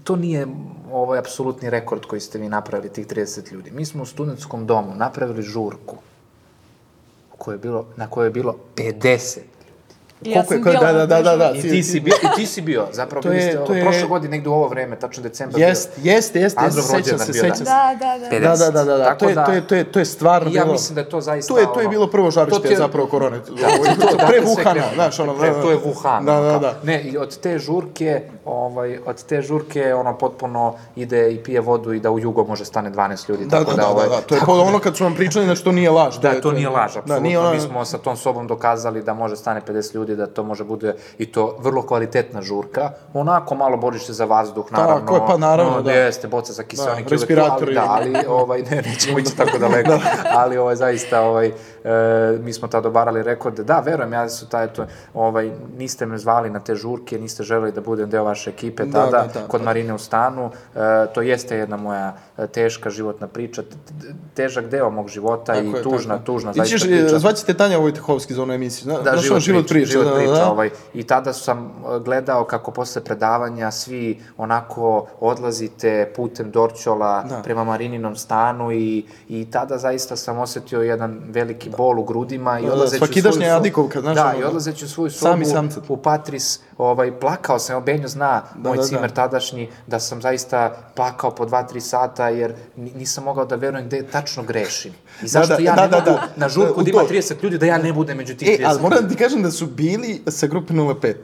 to 0.04 0.16
nije 0.16 0.46
ovaj 0.92 1.18
apsolutni 1.18 1.70
rekord 1.70 2.06
koji 2.06 2.20
ste 2.20 2.38
vi 2.38 2.48
napravili, 2.48 2.92
tih 2.92 3.06
30 3.06 3.52
ljudi. 3.52 3.70
Mi 3.70 3.84
smo 3.84 4.02
u 4.02 4.06
studentskom 4.06 4.66
domu 4.66 4.94
napravili 4.94 5.42
žurku 5.42 5.96
u 7.34 7.36
kojoj 7.36 7.54
je 7.54 7.58
bilo, 7.58 7.86
na 7.96 8.10
kojoj 8.10 8.26
je 8.26 8.30
bilo 8.30 8.56
50 8.76 9.36
ljudi. 9.36 9.51
Ja 10.24 10.34
Koliko 10.34 10.54
je- 10.54 10.56
sam 10.56 10.62
ko- 10.64 10.70
bila 10.80 10.92
da, 10.92 11.06
da, 11.06 11.22
da, 11.22 11.36
da. 11.36 11.52
I 11.52 11.62
ti 11.62 11.82
si 11.82 12.00
bio, 12.00 12.14
i 12.24 12.36
ti 12.36 12.46
si 12.46 12.60
bio, 12.62 12.86
zapravo 12.92 13.22
To 13.22 13.28
bili 13.28 13.42
je- 13.42 13.48
ste 13.48 13.64
to 13.64 13.74
je- 13.74 13.82
prošle 13.82 14.02
godine 14.04 14.30
negde 14.30 14.48
u 14.48 14.54
ovo 14.54 14.68
vreme, 14.68 14.96
tačno 14.96 15.22
decembar. 15.22 15.60
Jest, 15.60 15.90
jeste, 15.98 16.40
jeste, 16.40 16.60
se 16.60 16.66
Androv 16.66 16.84
sećam 16.84 17.18
se, 17.18 17.32
bio, 17.32 17.42
sećam 17.42 17.56
se. 17.56 17.64
Da, 17.64 17.96
da, 17.96 18.18
da. 18.20 18.26
50. 18.28 18.40
Da, 18.40 18.56
da, 18.56 18.70
da, 18.72 18.84
da, 18.84 18.96
da. 18.96 19.04
Tako 19.04 19.18
To 19.18 19.28
je, 19.28 19.34
da- 19.34 19.44
to 19.44 19.52
je, 19.52 19.60
to 19.62 19.74
je, 19.74 19.84
to 19.84 19.98
je 19.98 20.04
stvarno 20.04 20.50
I 20.50 20.54
ja 20.54 20.62
bilo... 20.62 20.72
mislim 20.72 20.94
da 20.94 21.00
je 21.00 21.08
to 21.08 21.20
zaista 21.20 21.54
To 21.54 21.60
je, 21.60 21.66
to 21.66 21.80
je 21.80 21.88
bilo 21.88 22.06
prvo 22.06 22.30
žarište 22.30 22.68
je- 22.68 22.76
zapravo 22.76 23.06
korone. 23.08 23.38
Da, 23.50 23.66
je 23.66 23.96
to- 23.96 24.06
to- 24.08 24.26
pre 24.28 24.40
Wuhana, 24.40 24.94
znaš, 24.94 25.18
ono... 25.18 25.32
Pre- 25.34 25.52
to 25.52 25.70
je 25.70 25.78
Wuhan. 25.78 26.24
Da, 26.24 26.40
da, 26.42 26.58
da. 26.58 26.74
Ne, 26.82 27.02
i 27.02 27.18
od 27.18 27.38
te 27.38 27.58
žurke, 27.58 28.22
ovaj, 28.46 28.98
od 29.06 29.24
te 29.24 29.42
žurke, 29.42 29.94
ono, 29.94 30.18
potpuno 30.18 30.74
ide 30.96 31.32
i 31.32 31.38
pije 31.38 31.60
vodu 31.60 31.92
i 31.92 32.00
da 32.00 32.10
u 32.10 32.18
jugo 32.18 32.44
može 32.44 32.64
stane 32.64 32.90
12 32.90 33.28
ljudi. 33.28 33.44
Da, 33.44 33.58
tako 33.58 33.70
da, 33.70 33.76
da, 33.76 33.88
ovaj, 33.88 34.08
da, 34.08 34.16
da, 34.16 34.20
to 34.20 34.34
je 34.34 34.40
ono 34.62 34.78
kad 34.78 34.96
su 34.96 35.04
vam 35.04 35.14
pričali, 35.14 35.44
znači 35.44 35.64
to 35.64 35.72
nije 35.72 35.90
laž. 35.90 36.18
Da, 36.18 36.28
je- 36.28 36.40
to 36.40 36.48
je- 36.48 36.54
nije 36.54 36.68
laž, 36.68 36.86
apsolutno. 36.88 37.14
Da. 37.42 37.50
Mi 37.50 37.60
smo 37.60 37.84
sa 37.84 37.98
tom 37.98 38.16
sobom 38.16 38.46
dokazali 38.46 39.02
da 39.02 39.14
može 39.14 39.36
stane 39.36 39.60
50 39.62 39.94
ljudi, 39.94 40.11
da 40.16 40.26
to 40.26 40.42
može 40.42 40.64
bude 40.64 40.94
i 41.18 41.32
to 41.32 41.56
vrlo 41.60 41.82
kvalitetna 41.82 42.42
žurka. 42.42 42.90
Onako 43.14 43.54
malo 43.54 43.76
boriš 43.76 44.06
se 44.06 44.12
za 44.12 44.24
vazduh, 44.24 44.66
Tako 44.70 44.82
naravno. 44.82 45.14
je, 45.14 45.20
pa 45.26 45.36
naravno, 45.36 45.72
no, 45.72 45.82
da. 45.82 45.92
Jeste, 45.92 46.28
boca 46.28 46.52
za 46.52 46.62
kiselnik. 46.62 47.04
Da, 47.04 47.10
respiratori. 47.10 47.78
Ali, 47.78 48.10
da, 48.10 48.18
ali 48.18 48.26
ovaj, 48.28 48.62
ne, 48.70 48.82
nećemo 48.82 49.18
ići 49.18 49.36
tako 49.36 49.58
daleko. 49.64 49.98
Ali 50.34 50.58
ovaj, 50.58 50.76
zaista, 50.76 51.20
ovaj, 51.20 51.46
e, 51.46 51.52
mi 52.40 52.52
smo 52.52 52.68
tada 52.68 52.88
obarali 52.88 53.22
rekord. 53.22 53.60
Da, 53.60 53.80
verujem, 53.80 54.12
ja 54.12 54.28
su 54.28 54.48
taj, 54.48 54.66
to, 54.68 54.86
ovaj, 55.14 55.50
niste 55.78 56.06
me 56.06 56.18
zvali 56.18 56.50
na 56.50 56.60
te 56.60 56.74
žurke, 56.74 57.18
niste 57.18 57.42
želeli 57.42 57.72
da 57.72 57.80
budem 57.80 58.10
deo 58.10 58.24
vaše 58.24 58.50
ekipe 58.50 58.84
Da, 58.84 58.92
tada, 58.92 59.10
da, 59.10 59.40
da, 59.40 59.46
kod 59.48 59.60
da. 59.60 59.64
Marine 59.64 59.94
u 59.94 59.98
stanu. 59.98 60.50
E, 60.74 60.78
to 61.14 61.22
jeste 61.22 61.56
jedna 61.56 61.76
moja 61.76 62.16
e, 62.38 62.46
teška 62.46 62.90
životna 62.90 63.26
priča, 63.26 63.62
težak 64.34 64.68
deo 64.68 64.90
mog 64.90 65.08
života 65.08 65.52
Tako 65.52 65.66
i 65.66 65.70
je, 65.70 65.82
tužna, 65.82 66.14
tako 66.14 66.26
tužna 66.26 66.50
I 66.50 66.54
zaista 66.54 66.86
priča. 66.86 67.18
zvaćete 67.18 67.54
Tanja 67.54 67.78
Vojtehovski 67.78 68.34
za 68.34 68.42
onu 68.42 68.54
emisiju. 68.54 68.82
Zna, 68.84 68.98
Da, 69.00 69.16
život, 69.16 69.30
ono, 69.30 69.40
život 69.40 69.68
priča, 69.68 69.98
da, 70.04 70.14
priča, 70.14 70.32
da, 70.32 70.38
da. 70.38 70.50
ovaj, 70.50 70.70
i 70.94 71.04
tada 71.04 71.32
sam 71.32 71.58
e, 71.60 71.70
gledao 72.00 72.44
kako 72.44 72.70
posle 72.70 73.04
predavanja 73.04 73.70
svi 73.70 74.02
onako 74.36 75.06
odlazite 75.20 75.82
putem 76.16 76.50
Dorćola 76.50 77.22
Da. 77.22 77.36
prema 77.38 77.64
Marininom 77.64 78.16
stanu 78.16 78.72
i, 78.72 79.04
i 79.28 79.46
tada 79.46 79.78
zaista 79.78 80.16
sam 80.16 80.38
osetio 80.38 80.80
jedan 80.82 81.20
veliki 81.24 81.70
bol 81.70 81.98
u 81.98 82.04
grudima 82.04 82.58
i 82.58 82.62
Da, 82.62 82.68
da, 82.68 82.74
odlazeći 82.74 82.96
u 82.96 82.98
svoju 82.98 83.08
svakidašnja 83.08 83.46
sobu. 83.46 83.56
Adikovka, 83.56 84.00
znaš, 84.00 84.14
Da, 84.16 84.32
i 84.32 84.40
da. 84.40 84.48
odlazeći 84.48 84.84
u 84.84 84.88
svoju 84.88 85.10
sobu 85.10 85.20
Sami 85.22 85.44
samcat. 85.44 85.84
u 85.88 85.96
Patris, 85.96 86.60
ovaj, 86.78 87.12
plakao 87.12 87.58
sam, 87.58 87.72
evo 87.72 87.80
Benjo 87.82 88.08
zna, 88.08 88.42
Da, 88.54 88.68
moj 88.68 88.76
da, 88.76 88.82
da. 88.82 88.88
cimer 88.88 89.10
tadašnji, 89.12 89.70
da 89.86 90.00
sam 90.00 90.22
zaista 90.22 90.62
plakao 90.96 91.30
po 91.30 91.44
dva, 91.44 91.62
tri 91.62 91.80
sata 91.80 92.28
jer 92.28 92.54
ni- 92.76 92.92
nisam 92.92 93.24
mogao 93.24 93.44
da 93.44 93.56
verujem 93.56 93.86
gde 93.86 94.02
tačno 94.02 94.42
grešim. 94.42 94.92
I 95.22 95.28
zašto 95.28 95.56
da, 95.56 95.62
ja 95.62 95.74
da, 95.74 95.82
ne 95.82 95.88
da, 95.88 95.96
mogu 95.96 96.10
da. 96.10 96.28
na 96.36 96.48
žurku 96.48 96.80
U 96.80 96.82
da 96.82 96.90
ima 96.90 97.00
to. 97.00 97.08
30 97.08 97.42
ljudi, 97.42 97.58
da 97.58 97.66
ja 97.66 97.78
ne 97.78 97.92
budem 97.92 98.16
među 98.16 98.34
tih 98.34 98.48
30 98.48 98.52
E, 98.52 98.64
ali 98.64 98.80
moram 98.80 98.90
da 98.90 99.02
ljudi. 99.02 99.14
ti 99.14 99.22
kažem 99.22 99.42
da 99.42 99.50
su 99.50 99.66
bili 99.66 100.22
sa 100.28 100.46
grupe 100.46 100.74
05. 100.74 101.14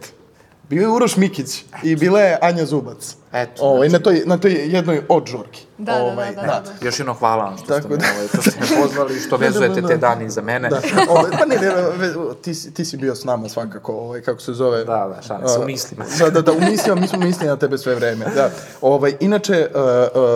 Bio 0.64 0.80
je 0.80 0.88
Uroš 0.88 1.16
Mikić 1.16 1.46
i 1.82 1.96
bila 1.96 2.20
je 2.20 2.38
Anja 2.42 2.64
Zubac. 2.66 3.16
Eto, 3.32 3.62
Ovaj, 3.62 3.88
znači- 3.88 3.92
na, 3.94 4.04
toj, 4.04 4.22
na 4.26 4.38
toj 4.38 4.52
jednoj 4.52 5.02
od 5.08 5.26
žurki. 5.26 5.64
Da, 5.78 5.92
da, 5.92 6.02
Ovaj, 6.02 6.34
da, 6.34 6.40
da, 6.40 6.46
da. 6.80 6.86
Još 6.86 6.98
jednom 6.98 7.16
hvala 7.16 7.44
vam 7.44 7.56
što 7.56 7.64
ste, 7.64 7.74
Tako 7.74 7.88
me, 7.88 7.96
da. 7.96 8.06
ovaj, 8.14 8.28
što 8.28 8.42
ste 8.42 8.50
me 8.60 8.82
pozvali 8.82 9.16
i 9.16 9.20
što 9.20 9.36
vezujete 9.46 9.82
te 9.82 9.96
dani 9.96 10.30
za 10.30 10.42
mene. 10.42 10.68
Da. 10.68 10.80
Ovaj, 11.10 11.30
pa 11.32 11.44
ne, 11.46 11.56
ne, 11.56 11.68
ne, 11.98 12.12
ti, 12.42 12.54
si- 12.54 12.74
ti 12.74 12.84
si 12.84 12.96
bio 12.96 13.14
s 13.14 13.24
nama 13.24 13.48
svakako, 13.48 13.92
ovaj, 13.94 14.20
kako 14.20 14.40
se 14.40 14.52
zove. 14.52 14.78
Da, 14.78 14.84
da, 15.16 15.22
šalim 15.22 15.48
se, 15.48 15.58
u 15.58 15.64
mislima. 15.64 16.04
Da, 16.18 16.30
da, 16.30 16.42
da, 16.42 16.52
u 16.52 16.60
mislima, 16.60 16.94
mi 16.96 17.08
smo 17.08 17.18
mislili 17.18 17.48
na 17.48 17.56
tebe 17.56 17.78
sve 17.78 17.94
vreme. 17.94 18.24
Da. 18.26 18.50
Ovaj, 18.80 19.16
inače, 19.20 19.68
uh, 19.68 19.80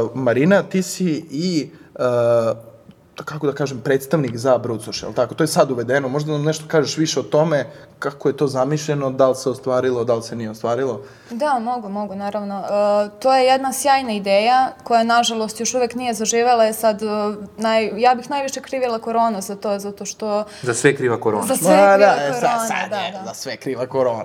uh, 0.04 0.16
Marina, 0.16 0.62
ti 0.62 0.82
si 0.82 1.04
i 1.30 1.70
uh, 1.94 2.02
kako 3.14 3.46
da 3.46 3.52
kažem, 3.52 3.80
predstavnik 3.80 4.36
za 4.36 4.58
Brucoš, 4.58 5.02
jel 5.02 5.12
tako? 5.12 5.34
To 5.34 5.44
je 5.44 5.48
sad 5.48 5.70
uvedeno, 5.70 6.08
možda 6.08 6.32
nam 6.32 6.42
nešto 6.42 6.64
kažeš 6.68 6.96
više 6.96 7.20
o 7.20 7.22
tome, 7.22 7.66
kako 7.98 8.28
je 8.28 8.36
to 8.36 8.46
zamišljeno, 8.46 9.10
da 9.10 9.28
li 9.28 9.34
se 9.34 9.50
ostvarilo, 9.50 10.04
da 10.04 10.14
li 10.14 10.22
se 10.22 10.36
nije 10.36 10.50
ostvarilo? 10.50 11.00
Da, 11.30 11.58
mogu, 11.58 11.88
mogu, 11.88 12.14
naravno. 12.14 12.58
E, 12.58 13.20
to 13.20 13.34
je 13.34 13.44
jedna 13.44 13.72
sjajna 13.72 14.12
ideja 14.12 14.72
koja, 14.84 15.02
nažalost, 15.02 15.60
još 15.60 15.74
uvek 15.74 15.94
nije 15.94 16.14
zaživela. 16.14 16.64
Je 16.64 16.72
sad, 16.72 17.02
e, 17.02 17.06
naj, 17.56 17.92
ja 17.96 18.14
bih 18.14 18.30
najviše 18.30 18.60
krivila 18.60 18.98
koronu 18.98 19.40
za 19.40 19.56
to, 19.56 19.78
zato 19.78 20.04
što... 20.04 20.44
Za 20.62 20.74
sve 20.74 20.96
kriva 20.96 21.20
korona. 21.20 21.46
Za 21.46 21.56
sve 21.56 21.76
Ma, 21.76 21.94
kriva 21.94 21.96
da, 21.96 22.22
e, 22.22 22.32
korona, 22.32 22.58
sad, 22.58 22.68
sad 22.68 22.90
da, 22.90 22.96
je, 22.96 23.12
da. 23.12 23.22
za 23.26 23.34
sve 23.34 23.56
kriva 23.56 23.86
korona. 23.86 24.24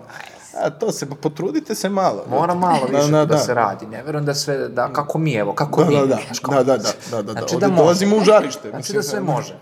A 0.58 0.70
to 0.70 0.92
se, 0.92 1.06
potrudite 1.06 1.76
se 1.76 1.90
malo. 1.90 2.26
Mora 2.30 2.56
malo 2.56 2.80
Da, 2.82 2.98
više 2.98 3.12
da, 3.12 3.18
da, 3.18 3.26
da. 3.26 3.38
se 3.38 3.54
radi. 3.54 3.86
Ne 3.86 4.04
verujem 4.04 4.26
da 4.26 4.34
sve, 4.34 4.68
da, 4.70 4.94
kako 4.94 5.18
mi, 5.18 5.34
evo, 5.34 5.54
kako 5.54 5.84
Da, 5.84 5.90
mi. 5.90 5.96
da, 5.98 6.06
da, 6.06 6.16
da, 6.44 6.64
da, 6.64 6.72
da, 6.72 6.74
da, 6.74 6.84
da, 7.14 7.22
da, 7.24 7.32
Znači 7.32 7.58
da 7.58 7.68
može. 7.68 7.82
dolazimo 7.82 8.18
u 8.18 8.22
žarište. 8.22 8.70
Znači 8.70 8.94
da 8.94 9.04
sve 9.04 9.20
može. 9.22 9.56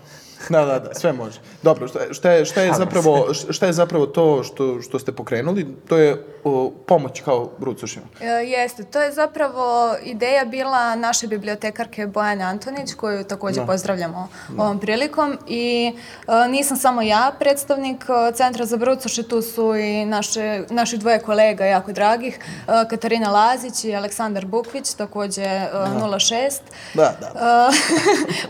Da, 0.48 0.64
da, 0.64 0.78
da, 0.78 0.94
sve 0.94 1.12
može. 1.12 1.40
Dobro, 1.62 1.88
šta, 1.88 1.98
je- 1.98 2.14
šta 2.14 2.30
je, 2.30 2.44
šta 2.44 2.60
je 2.60 2.72
zapravo, 2.74 3.26
šta 3.50 3.66
je 3.66 3.72
zapravo 3.72 4.06
to 4.06 4.42
što, 4.42 4.82
što 4.82 4.98
ste 4.98 5.12
pokrenuli? 5.12 5.66
To 5.88 5.96
je 5.98 6.24
o, 6.44 6.72
pomoć 6.86 7.20
kao 7.20 7.50
brucošima. 7.58 8.06
E, 8.20 8.26
jeste, 8.26 8.84
to 8.84 9.00
je 9.00 9.12
zapravo 9.12 9.66
ideja 10.02 10.44
bila 10.44 10.94
naše 10.96 11.26
bibliotekarke 11.26 12.06
Bojane 12.06 12.44
Antonić, 12.44 12.94
koju 12.94 13.24
takođe 13.24 13.60
Da. 13.60 13.66
pozdravljamo 13.66 14.28
ovom 14.58 14.78
prilikom 14.78 15.38
i 15.48 15.92
e, 16.28 16.48
nisam 16.48 16.76
samo 16.76 17.02
ja 17.02 17.32
predstavnik 17.38 18.04
e, 18.04 18.32
Centra 18.32 18.64
za 18.66 18.76
brucoše, 18.76 19.22
tu 19.22 19.42
su 19.42 19.74
i 19.74 20.04
naše, 20.04 20.36
naši 20.70 20.96
dvoje 20.98 21.18
kolega 21.18 21.64
jako 21.64 21.92
dragih, 21.92 22.38
e, 22.60 22.88
Katarina 22.90 23.30
Lazić 23.30 23.84
i 23.84 23.94
Aleksandar 23.94 24.46
Bukvić, 24.46 24.94
takođe 24.94 25.42
e, 25.42 25.70
06. 25.72 26.60
Da, 26.94 27.14
da. 27.20 27.26
E, 27.26 27.72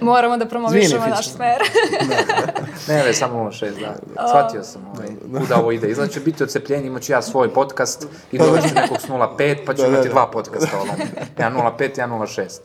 moramo 0.05 0.37
da 0.37 0.47
promovišemo 0.47 1.07
naš 1.07 1.28
smer. 1.28 1.62
Ne, 2.89 3.05
ne, 3.05 3.14
samo 3.14 3.45
06, 3.45 3.81
da. 3.81 3.97
Shvatio 4.29 4.62
sam 4.62 4.83
ovaj, 4.95 5.09
kuda 5.41 5.57
ovo 5.57 5.72
ide. 5.72 6.09
Će 6.11 6.20
biti 6.20 6.45
ocepljenje, 6.45 6.87
imaću 6.87 7.12
ja 7.12 7.22
svoj 7.22 7.55
podcast 7.55 8.07
i 8.33 8.39
doći 8.39 8.68
ću 8.68 8.74
nekog 8.74 9.01
s 9.01 9.09
05, 9.09 9.57
pa 9.66 9.74
ću 9.74 9.83
Da, 9.83 9.89
da, 9.89 9.89
imati 9.89 10.09
da. 10.09 10.12
dva 10.12 10.31
podcasta. 10.31 10.79
Ono. 10.83 10.93
Ja 11.39 11.51
05, 11.79 11.99
ja 11.99 12.09
06. 12.09 12.59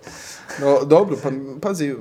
No, 0.59 0.79
dobro, 0.85 1.17
pa 1.23 1.29
pazi, 1.61 1.95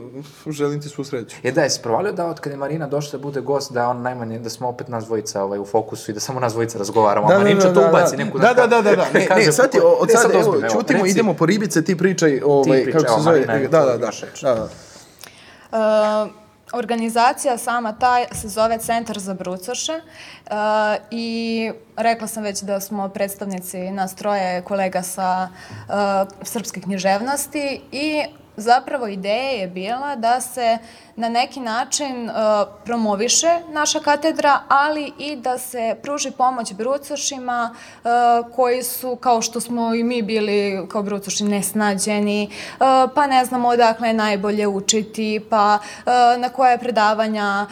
želim 0.47 0.83
ti 0.83 0.89
svu 0.89 1.05
sreću. 1.05 1.37
Je 1.43 1.53
da, 1.53 1.63
jesi 1.63 1.83
provalio 1.83 2.13
da 2.13 2.27
od 2.27 2.41
kada 2.41 2.55
je 2.55 2.59
Marina 2.59 2.87
došla 2.87 3.19
da 3.19 3.23
bude 3.23 3.41
gost, 3.41 3.73
da 3.73 3.89
on 3.89 4.03
najmanje, 4.03 4.39
da 4.39 4.51
smo 4.51 4.69
opet 4.69 4.89
nas 4.89 5.05
dvojica 5.05 5.43
ovaj, 5.43 5.59
u 5.59 5.65
fokusu 5.65 6.11
i 6.11 6.15
da 6.15 6.21
samo 6.21 6.41
nas 6.41 6.53
dvojica 6.53 6.79
razgovaramo, 6.79 7.29
a 7.33 7.39
Marinča 7.39 7.73
to 7.75 7.89
ubaci 7.89 8.17
neku... 8.17 8.39
da, 8.39 8.55
da, 8.55 8.67
da, 8.67 8.83
da, 8.83 8.97
da. 8.97 9.07
Ne, 9.15 9.27
kaže, 9.29 9.47
ne, 9.47 9.53
sad 9.53 9.71
ti, 9.71 9.79
kako- 9.79 9.89
od 9.91 10.09
ne, 10.09 10.15
sad, 10.15 10.31
evo, 10.35 10.57
čutimo, 10.73 10.99
reci. 11.05 11.11
idemo 11.11 11.35
po 11.35 11.47
ribice, 11.47 11.85
ti 11.85 11.99
pričaj, 11.99 12.41
ovaj, 12.45 12.83
pričaj, 12.83 13.03
kako 13.03 13.19
se 13.19 13.23
zove, 13.25 13.39
je 13.39 13.47
da, 13.47 13.79
da, 13.81 13.85
da, 13.85 13.97
da, 13.97 14.09
da. 14.43 14.69
E, 15.73 16.40
organizacija 16.73 17.59
sama 17.59 17.93
ta 17.93 18.17
se 18.33 18.49
zove 18.49 18.79
Centar 18.79 19.19
za 19.19 19.35
brucoše 19.35 19.93
e, 19.93 20.01
i 21.11 21.71
rekla 21.97 22.27
sam 22.27 22.43
već 22.43 22.63
da 22.63 22.81
smo 22.81 23.09
predstavnici 23.09 23.91
nas 23.91 24.15
troje 24.15 24.63
kolega 24.63 25.03
sa 25.03 25.49
e, 25.49 25.93
srpske 26.43 26.81
književnosti 26.81 27.81
i 27.93 28.25
zapravo 28.61 29.07
ideja 29.07 29.51
je 29.51 29.69
bila 29.69 30.17
da 30.17 30.41
se 30.41 30.79
na 31.17 31.29
neki 31.29 31.61
način 31.61 32.29
e, 32.29 32.33
promoviše 32.85 33.61
naša 33.69 34.01
katedra, 34.01 34.61
ali 34.69 35.13
i 35.19 35.37
da 35.37 35.59
se 35.59 35.97
pruži 36.03 36.31
pomoć 36.31 36.73
brucošima 36.73 37.75
e, 37.75 38.09
koji 38.57 38.83
su, 38.83 39.17
kao 39.17 39.43
što 39.43 39.61
smo 39.61 39.95
i 39.95 40.05
mi 40.05 40.23
bili 40.23 40.89
kao 40.89 41.03
brucoši 41.03 41.45
nesnađeni, 41.45 42.43
e, 42.45 42.49
pa 43.15 43.27
ne 43.27 43.45
znamo 43.45 43.69
odakle 43.69 44.09
je 44.09 44.15
najbolje 44.15 44.67
učiti, 44.67 45.41
pa 45.51 45.79
na 46.39 46.49
koje 46.49 46.79
predavanja 46.79 47.67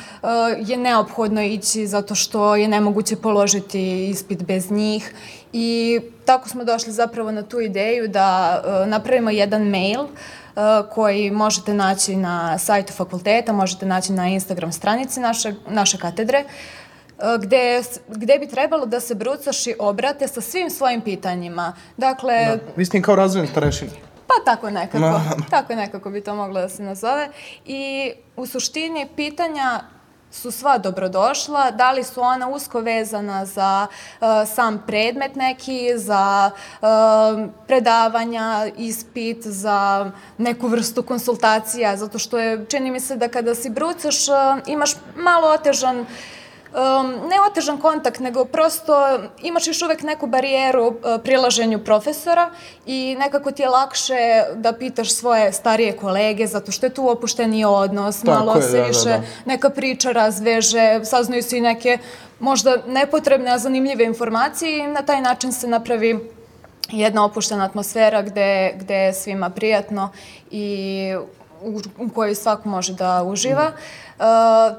je 0.58 0.76
neophodno 0.76 1.42
ići 1.42 1.86
zato 1.86 2.14
što 2.14 2.56
je 2.56 2.68
nemoguće 2.68 3.16
položiti 3.16 4.08
ispit 4.08 4.42
bez 4.42 4.70
njih. 4.70 5.14
I 5.52 6.00
tako 6.24 6.48
smo 6.48 6.64
došli 6.64 6.92
zapravo 6.92 7.30
na 7.30 7.42
tu 7.42 7.60
ideju 7.60 8.08
da 8.08 8.62
napravimo 8.86 9.30
jedan 9.30 9.62
mail 9.62 10.00
e, 10.00 10.08
koji 10.90 11.30
možete 11.30 11.74
naći 11.74 12.16
na 12.16 12.58
sajtu 12.58 12.92
fakulteta, 12.92 13.52
možete 13.52 13.86
naći 13.86 14.12
na 14.12 14.28
Instagram 14.28 14.72
stranici 14.72 15.20
naše, 15.20 15.54
naše 15.68 15.98
katedre, 15.98 16.38
e, 16.38 16.44
gde, 17.40 17.82
gde 18.08 18.38
bi 18.38 18.48
trebalo 18.48 18.86
da 18.86 19.00
se 19.00 19.14
brucoši 19.14 19.74
obrate 19.78 20.28
sa 20.28 20.40
svim 20.40 20.70
svojim 20.70 21.00
pitanjima. 21.00 21.72
Dakle, 21.96 22.58
Vi 22.76 22.84
ste 22.84 22.96
im 22.96 23.02
kao 23.02 23.16
razvojni 23.16 23.48
starešini. 23.48 23.90
pa 24.26 24.34
tako 24.44 24.70
nekako. 24.70 25.20
Tako 25.50 25.74
nekako 25.74 26.10
bi 26.10 26.20
to 26.20 26.34
moglo 26.34 26.60
da 26.60 26.68
se 26.68 26.82
nazove. 26.82 27.28
I 27.66 28.12
u 28.36 28.46
suštini 28.46 29.06
pitanja 29.16 29.80
su 30.30 30.50
sva 30.50 30.78
dobrodošla, 30.78 31.70
da 31.70 31.92
li 31.92 32.04
su 32.04 32.20
ona 32.20 32.48
usko 32.48 32.80
vezana 32.80 33.46
za 33.46 33.86
uh, 34.20 34.26
sam 34.54 34.82
predmet 34.86 35.36
neki, 35.36 35.92
za 35.96 36.50
uh, 36.80 36.88
predavanja, 37.66 38.66
ispit, 38.76 39.46
za 39.46 40.10
neku 40.38 40.68
vrstu 40.68 41.02
konsultacija, 41.02 41.96
zato 41.96 42.18
što 42.18 42.38
je, 42.38 42.66
čini 42.68 42.90
mi 42.90 43.00
se 43.00 43.16
da 43.16 43.28
kada 43.28 43.54
si 43.54 43.70
brucaš, 43.70 44.28
uh, 44.28 44.34
imaš 44.66 44.94
malo 45.16 45.48
otežan 45.48 46.06
um, 46.78 47.10
ne 47.28 47.36
otežan 47.50 47.80
kontakt, 47.80 48.20
nego 48.20 48.44
prosto 48.44 49.18
imaš 49.42 49.66
još 49.66 49.82
uvek 49.82 50.02
neku 50.02 50.26
barijeru 50.26 50.86
uh, 50.86 50.94
prilaženju 51.24 51.84
profesora 51.84 52.50
i 52.86 53.16
nekako 53.18 53.52
ti 53.52 53.62
je 53.62 53.68
lakše 53.68 54.44
da 54.54 54.72
pitaš 54.72 55.14
svoje 55.14 55.52
starije 55.52 55.96
kolege, 55.96 56.46
zato 56.46 56.72
što 56.72 56.86
je 56.86 56.94
tu 56.94 57.10
opušteni 57.10 57.64
odnos, 57.64 58.20
Tako 58.20 58.38
malo 58.38 58.56
je, 58.56 58.62
se 58.62 58.76
da, 58.76 58.82
da, 58.82 58.88
više 58.88 59.08
da. 59.08 59.22
neka 59.44 59.70
priča 59.70 60.12
razveže, 60.12 61.00
saznaju 61.04 61.42
se 61.42 61.58
i 61.58 61.60
neke 61.60 61.98
možda 62.40 62.76
nepotrebne, 62.86 63.50
a 63.50 63.58
zanimljive 63.58 64.04
informacije 64.04 64.78
i 64.78 64.86
na 64.86 65.02
taj 65.02 65.20
način 65.20 65.52
se 65.52 65.68
napravi 65.68 66.30
jedna 66.92 67.24
opuštena 67.24 67.64
atmosfera 67.64 68.22
gde, 68.22 68.72
gde 68.76 68.94
je 68.94 69.14
svima 69.14 69.50
prijatno 69.50 70.10
i 70.50 71.14
u, 71.62 71.80
u 71.98 72.08
kojoj 72.08 72.34
svako 72.34 72.68
može 72.68 72.94
da 72.94 73.22
uživa. 73.22 73.72
E, 73.72 74.22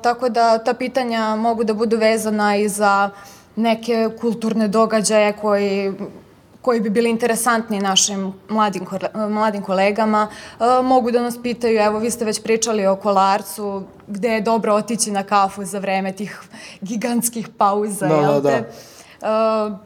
tako 0.04 0.30
da 0.30 0.58
ta 0.58 0.74
pitanja 0.74 1.36
mogu 1.36 1.64
da 1.64 1.74
budu 1.74 1.98
vezana 1.98 2.56
i 2.56 2.70
za 2.70 3.10
neke 3.56 4.10
kulturne 4.22 4.68
događaje 4.68 5.34
koji 5.34 5.94
koji 6.62 6.82
bi 6.82 6.90
bili 6.90 7.10
interesantni 7.10 7.80
našim 7.80 8.34
mladim, 8.50 8.86
mladim 9.30 9.64
kolegama. 9.64 10.28
E, 10.60 10.82
mogu 10.84 11.12
da 11.12 11.22
nas 11.22 11.42
pitaju, 11.44 11.80
evo 11.80 12.00
vi 12.00 12.12
ste 12.12 12.26
već 12.26 12.44
pričali 12.44 12.88
o 12.88 12.96
kolarcu, 12.96 13.84
gde 14.08 14.30
je 14.30 14.42
dobro 14.42 14.74
otići 14.74 15.12
na 15.12 15.24
kafu 15.24 15.66
za 15.66 15.80
vreme 15.80 16.12
tih 16.12 16.42
gigantskih 16.82 17.48
pauza, 17.58 18.08
Da, 18.08 18.16
jel 18.16 18.34
da, 18.34 18.40
da. 18.42 18.50
te? 18.50 18.58
E, 18.58 18.68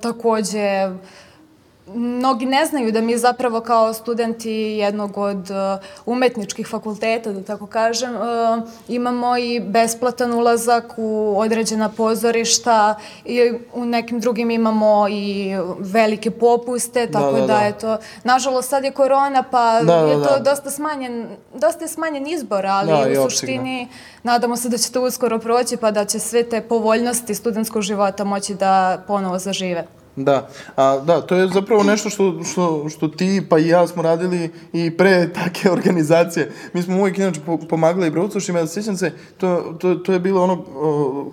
takođe, 0.01 0.89
mnogi 1.87 2.45
ne 2.45 2.65
znaju 2.65 2.91
da 2.91 3.01
mi 3.01 3.17
zapravo 3.17 3.61
kao 3.61 3.93
studenti 3.93 4.51
jednog 4.51 5.17
od 5.17 5.49
uh, 5.49 5.83
umetničkih 6.05 6.67
fakulteta, 6.67 7.31
da 7.31 7.43
tako 7.43 7.67
kažem, 7.67 8.15
uh, 8.15 8.21
imamo 8.87 9.37
i 9.37 9.59
besplatan 9.59 10.33
ulazak 10.33 10.93
u 10.97 11.35
određena 11.39 11.89
pozorišta 11.89 12.95
i 13.25 13.53
u 13.73 13.85
nekim 13.85 14.19
drugim 14.19 14.51
imamo 14.51 15.07
i 15.09 15.55
velike 15.79 16.31
popuste, 16.31 17.11
tako 17.11 17.31
da, 17.31 17.41
da, 17.41 17.47
da. 17.47 17.59
je 17.59 17.77
to... 17.77 17.97
Nažalost, 18.23 18.69
sad 18.69 18.83
je 18.83 18.91
korona, 18.91 19.43
pa 19.51 19.79
Da, 19.83 20.01
da, 20.01 20.07
je 20.07 20.13
to 20.13 20.37
da. 20.37 20.39
dosta 20.39 20.69
smanjen, 20.69 21.27
dosta 21.53 21.83
je 21.83 21.87
smanjen 21.87 22.27
izbor, 22.27 22.65
ali 22.65 23.13
Da, 23.13 23.21
u 23.21 23.29
suštini 23.29 23.87
nadamo 24.23 24.57
se 24.57 24.69
da 24.69 24.77
će 24.77 24.91
to 24.91 25.01
uskoro 25.01 25.39
proći, 25.39 25.77
pa 25.77 25.91
da 25.91 26.05
će 26.05 26.19
sve 26.19 26.43
te 26.43 26.61
povoljnosti 26.61 27.35
studentskog 27.35 27.81
života 27.81 28.23
moći 28.23 28.53
da 28.53 29.03
ponovo 29.07 29.39
zažive. 29.39 29.87
Da, 30.15 30.49
a, 30.75 30.99
da, 30.99 31.21
to 31.21 31.35
je 31.35 31.47
zapravo 31.47 31.83
nešto 31.83 32.09
što, 32.09 32.43
što, 32.43 32.89
što 32.89 33.07
ti 33.07 33.41
pa 33.49 33.59
i 33.59 33.67
ja 33.67 33.87
smo 33.87 34.01
radili 34.01 34.51
i 34.73 34.97
pre 34.97 35.33
take 35.33 35.71
organizacije. 35.77 36.51
Mi 36.73 36.81
smo 36.81 36.99
uvijek 36.99 37.17
inače 37.17 37.41
po, 37.45 37.57
pomagali 37.69 38.07
i 38.07 38.11
Brucošima, 38.11 38.59
ja 38.59 38.67
sjećam 38.67 38.97
se, 38.97 39.11
to, 39.37 39.75
to, 39.79 39.95
to 39.95 40.13
je 40.13 40.19
bilo 40.19 40.43
ono, 40.43 40.65
o, 40.75 41.31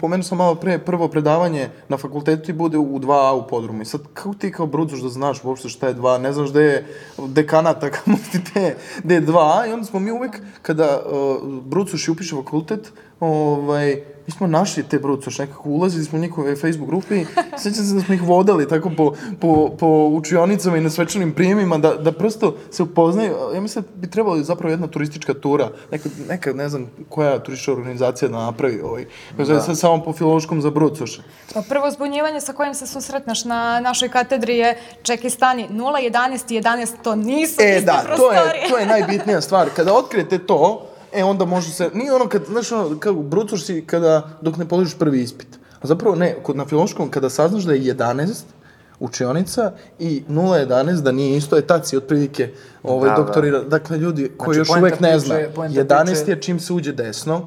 pomenuo 0.00 0.22
sam 0.22 0.38
malo 0.38 0.54
pre, 0.54 0.78
prvo 0.78 1.08
predavanje 1.08 1.68
na 1.88 1.96
fakultetu 1.96 2.46
ti 2.46 2.52
bude 2.52 2.78
u 2.78 2.98
2A 2.98 3.44
u 3.44 3.48
podrumu. 3.48 3.82
I 3.82 3.84
sad, 3.84 4.00
kako 4.14 4.34
ti 4.34 4.52
kao 4.52 4.66
Brucoš 4.66 5.00
da 5.00 5.08
znaš 5.08 5.44
uopšte 5.44 5.68
šta 5.68 5.88
je 5.88 5.94
2, 5.94 6.18
ne 6.18 6.32
znaš 6.32 6.50
gde 6.50 6.62
je 6.62 6.86
dekanata, 7.18 7.90
kamo 8.04 8.16
ti 8.32 8.44
te, 8.54 8.76
gde 9.04 9.14
je 9.14 9.26
2A 9.26 9.68
i 9.68 9.72
onda 9.72 9.84
smo 9.84 10.00
mi 10.00 10.10
uvijek, 10.10 10.40
kada 10.62 11.02
uh, 11.06 11.48
Brucoš 11.64 12.08
upiše 12.08 12.36
fakultet, 12.36 12.92
ovaj, 13.26 14.02
mi 14.26 14.32
smo 14.32 14.46
našli 14.46 14.82
te 14.82 14.98
brucoš, 14.98 15.38
nekako 15.38 15.68
ulazili 15.68 16.04
smo 16.04 16.18
u 16.18 16.20
njihove 16.22 16.56
Facebook 16.56 16.88
grupe 16.90 17.16
i 17.16 17.26
sjećam 17.62 17.84
se 17.84 17.94
da 17.94 18.00
smo 18.00 18.14
ih 18.14 18.22
vodali 18.22 18.68
tako 18.68 18.90
po, 18.96 19.12
po, 19.40 19.70
po 19.78 19.86
učionicama 20.12 20.76
i 20.76 20.80
na 20.80 20.90
svečanim 20.90 21.32
prijemima, 21.32 21.78
da, 21.78 21.94
da 21.94 22.12
prosto 22.12 22.56
se 22.70 22.82
upoznaju. 22.82 23.34
Ja 23.54 23.60
mislim 23.60 23.84
da 23.84 23.90
bi 23.94 24.10
trebalo 24.10 24.42
zapravo 24.42 24.70
jedna 24.70 24.86
turistička 24.86 25.34
tura, 25.34 25.70
neka, 25.90 26.08
neka 26.28 26.52
ne 26.52 26.68
znam 26.68 26.90
koja 27.08 27.38
turistička 27.38 27.72
organizacija 27.72 28.28
da 28.28 28.36
napravi 28.36 28.80
ovaj, 28.80 29.06
da. 29.36 29.60
sad 29.60 29.78
samo 29.78 30.04
po 30.04 30.12
filološkom 30.12 30.62
za 30.62 30.70
brucoše. 30.70 31.22
Pa 31.54 31.62
prvo 31.68 31.90
zbunjivanje 31.90 32.40
sa 32.40 32.52
kojim 32.52 32.74
se 32.74 32.86
susretneš 32.86 33.44
na 33.44 33.80
našoj 33.80 34.08
katedri 34.08 34.56
je 34.56 34.78
čekaj 35.02 35.30
stani 35.30 35.68
0, 35.70 36.10
11 36.10 36.54
i 36.54 36.60
11 36.60 36.88
to 37.02 37.14
nisu 37.14 37.56
E, 37.58 37.80
da, 37.80 37.92
to 37.92 38.06
prostorije. 38.06 38.62
je, 38.62 38.68
to 38.68 38.78
je 38.78 38.86
najbitnija 38.86 39.40
stvar. 39.40 39.68
Kada 39.76 39.94
otkrijete 39.94 40.38
to, 40.38 40.91
e, 41.12 41.24
onda 41.24 41.44
može 41.44 41.70
se, 41.70 41.90
nije 41.94 42.12
ono 42.12 42.28
kad, 42.28 42.42
znaš, 42.44 42.72
ono, 42.72 42.98
kao 42.98 43.12
brucoš 43.14 43.64
si 43.64 43.84
kada, 43.86 44.28
dok 44.40 44.56
ne 44.56 44.66
položiš 44.66 44.94
prvi 44.94 45.20
ispit. 45.20 45.48
A 45.80 45.86
zapravo 45.86 46.16
ne, 46.16 46.36
kod 46.42 46.56
na 46.56 46.64
filološkom, 46.64 47.10
kada 47.10 47.30
saznaš 47.30 47.62
da 47.62 47.72
je 47.72 47.80
11 47.86 48.42
učionica 49.00 49.70
i 49.98 50.22
0,11 50.28 50.66
da 50.94 51.12
nije 51.12 51.36
isto, 51.36 51.56
je 51.56 51.62
tad 51.62 51.86
si 51.86 51.96
otprilike 51.96 52.50
ovaj, 52.82 53.00
Da, 53.00 53.10
da, 53.10 53.16
da. 53.16 53.24
doktorira. 53.24 53.60
Dakle, 53.60 53.98
ljudi 53.98 54.30
koji 54.36 54.54
Znači, 54.54 54.70
još 54.70 54.78
uvek 54.78 55.00
ne 55.00 55.08
priče- 55.10 55.18
zna, 55.18 55.38
poenta 55.54 55.74
11 55.76 56.04
priče- 56.06 56.30
je 56.30 56.40
čim 56.42 56.60
se 56.60 56.72
uđe 56.72 56.92
desno, 56.94 57.46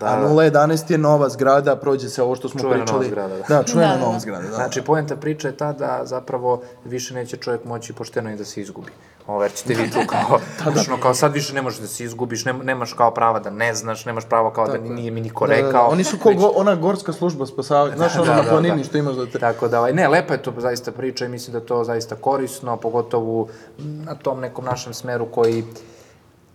Da, 0.00 0.06
a 0.06 0.16
da. 0.18 0.22
0,11 0.24 0.90
je 0.90 0.98
nova 0.98 1.28
zgrada, 1.28 1.76
prođe 1.76 2.08
se 2.08 2.22
ovo 2.22 2.36
što 2.36 2.48
smo 2.48 2.60
Čuvena 2.60 2.76
nova 2.76 2.98
pričali. 2.98 3.06
zgrada, 3.06 3.36
da. 3.38 3.44
Da, 3.50 3.62
čuvena 3.62 3.88
Da, 3.88 3.94
da, 3.94 4.00
nova 4.00 4.12
da. 4.12 4.18
zgrada, 4.20 4.42
da. 4.42 4.54
Znači, 4.54 4.82
poenta 4.82 5.16
priče 5.16 5.48
je 5.48 5.56
ta 5.56 5.72
da 5.72 6.00
zapravo 6.04 6.62
više 6.84 7.14
neće 7.14 7.36
čovjek 7.36 7.64
moći 7.64 7.92
pošteno 7.92 8.32
i 8.32 8.36
da 8.36 8.44
se 8.44 8.60
izgubi. 8.60 8.90
Ovo, 9.26 9.42
jer 9.42 9.52
ćete 9.52 9.74
vi 9.74 9.90
tu 9.90 9.98
kao, 10.06 10.38
da, 10.64 10.70
da. 10.70 10.96
kao 11.02 11.14
sad 11.14 11.32
više 11.32 11.54
ne 11.54 11.62
možeš 11.62 11.80
da 11.80 11.86
se 11.86 12.04
izgubiš, 12.04 12.44
nema, 12.44 12.64
nemaš 12.64 12.92
kao 12.92 13.10
prava 13.10 13.40
da 13.40 13.50
ne 13.50 13.74
znaš, 13.74 14.04
nemaš 14.04 14.24
pravo 14.24 14.50
kao 14.50 14.66
da 14.66 14.78
nije 14.78 15.10
mi 15.10 15.20
niko 15.20 15.46
Da, 15.46 15.54
da, 15.54 15.60
da. 15.60 15.66
rekao. 15.66 15.88
Oni 15.88 16.04
su 16.04 16.18
kao 16.18 16.34
go, 16.34 16.52
ona 16.54 16.74
gorska 16.74 17.12
služba 17.12 17.46
spasavanja, 17.46 17.96
znaš, 17.96 18.16
ono 18.16 18.34
na 18.34 18.42
planini 18.42 18.84
što 18.84 18.98
imaš 18.98 19.14
da 19.14 19.26
te... 19.26 19.38
Tako 19.38 19.68
da, 19.68 19.78
ovaj, 19.78 19.92
ne, 19.92 20.08
lepa 20.08 20.34
je 20.34 20.42
to 20.42 20.52
zaista 20.58 20.92
priča 20.92 21.24
i 21.24 21.28
mislim 21.28 21.52
da 21.52 21.60
to 21.60 21.84
zaista 21.84 22.16
korisno, 22.16 22.76
pogotovo 22.76 23.48
na 23.78 24.14
tom 24.14 24.40
nekom 24.40 24.64
našem 24.64 24.94
smeru 24.94 25.26
koji 25.26 25.64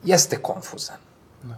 jeste 0.04 0.38
konfuzan. 0.38 0.98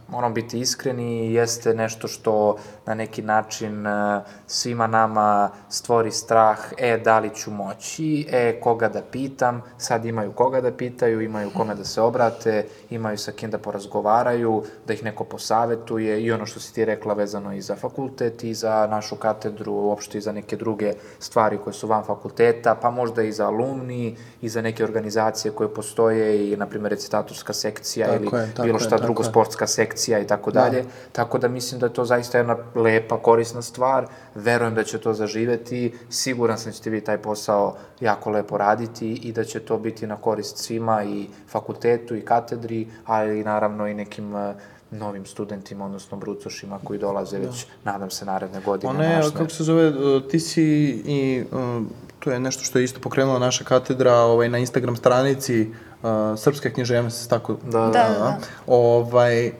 Moramo 0.07 0.33
biti 0.33 0.59
iskreni, 0.59 1.33
jeste 1.33 1.73
nešto 1.73 2.07
što 2.07 2.57
na 2.89 2.95
neki 2.95 3.21
način 3.21 3.87
e, 3.87 4.21
svima 4.47 4.87
nama 4.87 5.49
stvori 5.69 6.11
strah, 6.11 6.59
e, 6.77 6.97
da 6.97 7.19
li 7.19 7.29
ću 7.35 7.51
moći, 7.51 8.27
e, 8.31 8.59
koga 8.59 8.89
da 8.89 9.01
pitam, 9.11 9.61
sad 9.77 10.05
imaju 10.05 10.31
koga 10.31 10.61
da 10.61 10.71
pitaju, 10.71 11.21
imaju 11.21 11.49
kome 11.57 11.75
da 11.75 11.83
se 11.85 12.01
obrate, 12.01 12.65
imaju 12.89 13.17
sa 13.17 13.31
kim 13.31 13.51
da 13.51 13.57
porazgovaraju, 13.57 14.63
da 14.87 14.93
ih 14.93 15.03
neko 15.03 15.23
posavetuje 15.23 16.21
i 16.23 16.31
ono 16.31 16.45
što 16.45 16.59
si 16.59 16.73
ti 16.73 16.85
rekla 16.85 17.13
vezano 17.13 17.53
i 17.53 17.61
za 17.61 17.75
fakultet 17.75 18.43
i 18.43 18.53
za 18.53 18.87
našu 18.87 19.15
katedru, 19.15 19.73
uopšte 19.73 20.17
i 20.17 20.21
za 20.21 20.31
neke 20.31 20.57
druge 20.57 20.93
stvari 21.19 21.57
koje 21.63 21.73
su 21.73 21.87
van 21.87 22.03
fakulteta, 22.03 22.75
pa 22.75 22.89
možda 22.89 23.23
i 23.23 23.31
za 23.31 23.47
alumni 23.47 24.15
i 24.41 24.49
za 24.49 24.61
neke 24.61 24.83
organizacije 24.83 25.51
koje 25.51 25.73
postoje 25.73 26.49
i, 26.49 26.57
na 26.57 26.65
primjer, 26.65 26.91
recitatorska 26.91 27.53
sekcija 27.53 28.07
Tako 28.07 28.23
ili 28.23 28.37
je, 28.41 28.53
bilo 28.63 28.77
je, 28.77 28.79
šta 28.79 28.89
tako 28.89 29.03
drugo, 29.03 29.23
je. 29.23 29.29
sportska 29.29 29.67
sekcija 29.67 30.19
i 30.19 30.27
tako 30.27 30.51
dalje. 30.51 30.85
Tako 31.11 31.37
da 31.37 31.47
mislim 31.47 31.79
da 31.79 31.85
je 31.85 31.93
to 31.93 32.05
zaista 32.05 32.37
jedna 32.37 32.57
lepa, 32.81 33.17
korisna 33.17 33.61
stvar. 33.61 34.07
Verujem 34.35 34.75
da 34.75 34.83
će 34.83 34.97
to 34.97 35.13
zaživeti. 35.13 35.93
Siguran 36.09 36.57
sam 36.57 36.71
da 36.71 36.77
ćete 36.77 36.89
vi 36.89 37.01
taj 37.01 37.17
posao 37.17 37.77
jako 37.99 38.29
lepo 38.29 38.57
raditi 38.57 39.13
i 39.13 39.31
da 39.31 39.43
će 39.43 39.59
to 39.59 39.77
biti 39.77 40.07
na 40.07 40.15
korist 40.15 40.57
svima 40.57 41.03
i 41.03 41.27
fakultetu 41.47 42.15
i 42.15 42.21
katedri, 42.21 42.87
ali 43.05 43.39
i 43.39 43.43
naravno 43.43 43.87
i 43.87 43.93
nekim 43.93 44.35
eh, 44.35 44.53
novim 44.91 45.25
studentima, 45.25 45.85
odnosno 45.85 46.17
brucošima 46.17 46.79
koji 46.83 46.99
dolaze 46.99 47.39
već, 47.39 47.65
nadam 47.83 48.09
se, 48.09 48.25
naredne 48.25 48.61
godine. 48.65 48.89
Ona 48.89 48.99
na 48.99 49.05
je, 49.05 49.31
kako 49.37 49.49
se 49.49 49.63
zove, 49.63 49.87
uh, 49.89 50.23
ti 50.31 50.39
si 50.39 50.63
i, 51.05 51.43
uh, 51.51 51.85
to 52.19 52.31
je 52.31 52.39
nešto 52.39 52.63
što 52.63 52.79
je 52.79 52.85
isto 52.85 52.99
pokrenula 52.99 53.39
naša 53.39 53.63
katedra 53.63 54.13
ovaj, 54.13 54.49
na 54.49 54.57
Instagram 54.57 54.95
stranici 54.95 55.61
uh, 55.61 56.09
Srpska 56.37 56.69
književnost, 56.69 57.29
tako? 57.29 57.57
Da, 57.63 57.79
Da, 57.79 57.87
da, 57.87 58.19
da. 58.19 58.37
Ovaj, 58.67 59.47
uh, 59.47 59.53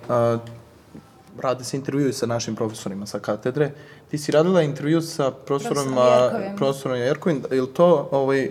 rade 1.38 1.64
se 1.64 1.78
intervjui 1.78 2.14
sa 2.14 2.26
našim 2.26 2.56
profesorima 2.56 3.06
sa 3.06 3.20
katedre. 3.20 3.72
Ti 4.12 4.18
si 4.18 4.32
radila 4.32 4.62
intervju 4.62 5.02
sa 5.02 5.32
profesorom, 5.32 5.76
Profesorom 5.86 6.24
Jerkovim. 6.24 6.56
profesorom 6.58 6.98
Jerkovim. 6.98 7.44
Je 7.52 7.62
li 7.62 7.74
to 7.74 8.10
ovaj, 8.12 8.50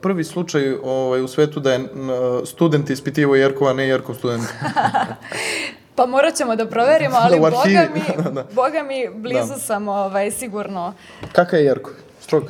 prvi 0.00 0.24
slučaj 0.24 0.74
ovaj, 0.74 1.22
u 1.22 1.28
svetu 1.28 1.60
da 1.60 1.72
je 1.72 1.88
student 2.44 2.90
ispitivo 2.90 3.36
Jerkova, 3.36 3.70
a 3.70 3.74
ne 3.74 3.88
Jerkov 3.88 4.14
student? 4.14 4.44
Pa 5.94 6.06
morat 6.06 6.34
ćemo 6.34 6.56
da 6.56 6.66
proverimo, 6.66 7.16
ali 7.22 7.40
Da, 7.40 7.50
boga 7.50 7.88
mi, 7.94 8.00
Da, 8.24 8.30
da. 8.30 8.44
boga 8.44 8.82
mi 8.82 9.08
blizu 9.14 9.48
Da. 9.48 9.58
sam 9.58 9.88
ovaj, 9.88 10.30
sigurno. 10.30 10.94
Kakav 11.32 11.58
je 11.58 11.64
Jerkov? 11.64 11.92
Strog? 12.20 12.44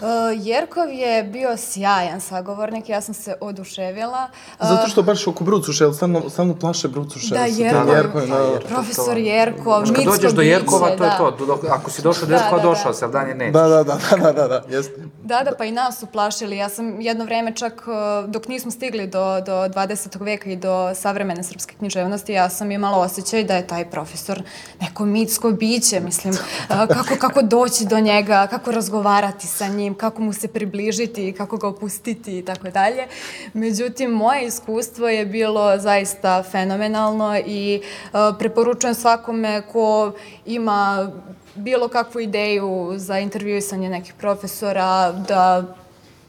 Uh, 0.00 0.06
Jerkov 0.46 0.90
je 0.92 1.22
bio 1.22 1.56
sjajan 1.56 2.20
sagovornik, 2.20 2.88
ja 2.88 3.00
sam 3.00 3.14
se 3.14 3.34
oduševila. 3.40 4.28
Uh, 4.60 4.68
Zato 4.68 4.88
što 4.88 5.02
baš 5.02 5.26
oko 5.26 5.44
Brucuša, 5.44 5.84
jel 5.84 5.92
stalno, 5.92 6.30
stalno 6.30 6.54
plaše 6.54 6.88
Brucuša? 6.88 7.34
Da, 7.34 7.44
Jerkov. 7.44 7.94
Jerkovim, 7.94 8.30
da, 8.30 8.38
da. 8.38 8.60
Profesor 8.68 9.18
Jerkov, 9.18 9.84
Kad 9.84 9.90
mitsko 9.90 10.12
dođeš 10.12 10.32
do 10.32 10.40
biće, 10.40 10.50
Jerkova, 10.50 10.96
to 10.96 11.04
je 11.04 11.10
da. 11.10 11.16
to. 11.16 11.58
Ako 11.70 11.90
si 11.90 12.02
došao 12.02 12.26
do 12.26 12.34
Da, 12.34 12.36
Jerkova, 12.36 12.62
da, 12.62 12.68
da. 12.68 12.68
došao 12.68 12.94
si, 12.94 13.04
ali 13.04 13.12
dalje 13.12 13.34
nećeš. 13.34 13.52
Da, 13.52 13.68
da, 13.68 13.82
da, 13.82 13.98
da, 14.16 14.32
da, 14.32 14.48
da, 14.48 14.62
jeste. 14.68 15.00
Da, 15.22 15.42
da, 15.44 15.50
pa 15.58 15.64
i 15.64 15.70
nas 15.70 15.98
su 15.98 16.06
plašili. 16.06 16.56
Ja 16.56 16.68
sam 16.68 17.00
jedno 17.00 17.24
vreme 17.24 17.54
čak, 17.54 17.82
uh, 17.86 18.30
dok 18.30 18.48
nismo 18.48 18.70
stigli 18.70 19.06
do, 19.06 19.40
do 19.40 19.52
20. 19.52 20.20
veka 20.20 20.50
i 20.50 20.56
do 20.56 20.94
savremene 20.94 21.42
srpske 21.42 21.74
književnosti, 21.78 22.32
ja 22.32 22.48
sam 22.48 22.70
imala 22.70 22.98
osjećaj 22.98 23.44
da 23.44 23.56
je 23.56 23.66
taj 23.66 23.90
profesor 23.90 24.42
neko 24.80 25.04
mitsko 25.04 25.50
biće, 25.50 26.00
mislim, 26.00 26.34
uh, 26.34 26.76
kako, 26.88 27.16
kako 27.20 27.42
doći 27.42 27.84
do 27.86 28.00
njega, 28.00 28.46
kako 28.50 28.72
razgovarati 28.72 29.46
sa 29.46 29.68
njim, 29.68 29.89
kako 29.94 30.22
mu 30.22 30.32
se 30.32 30.48
približiti, 30.48 31.32
kako 31.32 31.56
ga 31.56 31.68
opustiti 31.68 32.38
i 32.38 32.44
tako 32.44 32.70
dalje. 32.70 33.06
Međutim, 33.52 34.10
moje 34.10 34.46
iskustvo 34.46 35.08
je 35.08 35.26
bilo 35.26 35.78
zaista 35.78 36.42
fenomenalno 36.42 37.38
i 37.46 37.82
uh, 37.82 38.20
preporučujem 38.38 38.94
svakome 38.94 39.62
ko 39.72 40.12
ima 40.46 41.10
bilo 41.54 41.88
kakvu 41.88 42.20
ideju 42.20 42.92
za 42.96 43.18
intervjuisanje 43.18 43.88
nekih 43.88 44.14
profesora, 44.14 45.12
da 45.12 45.74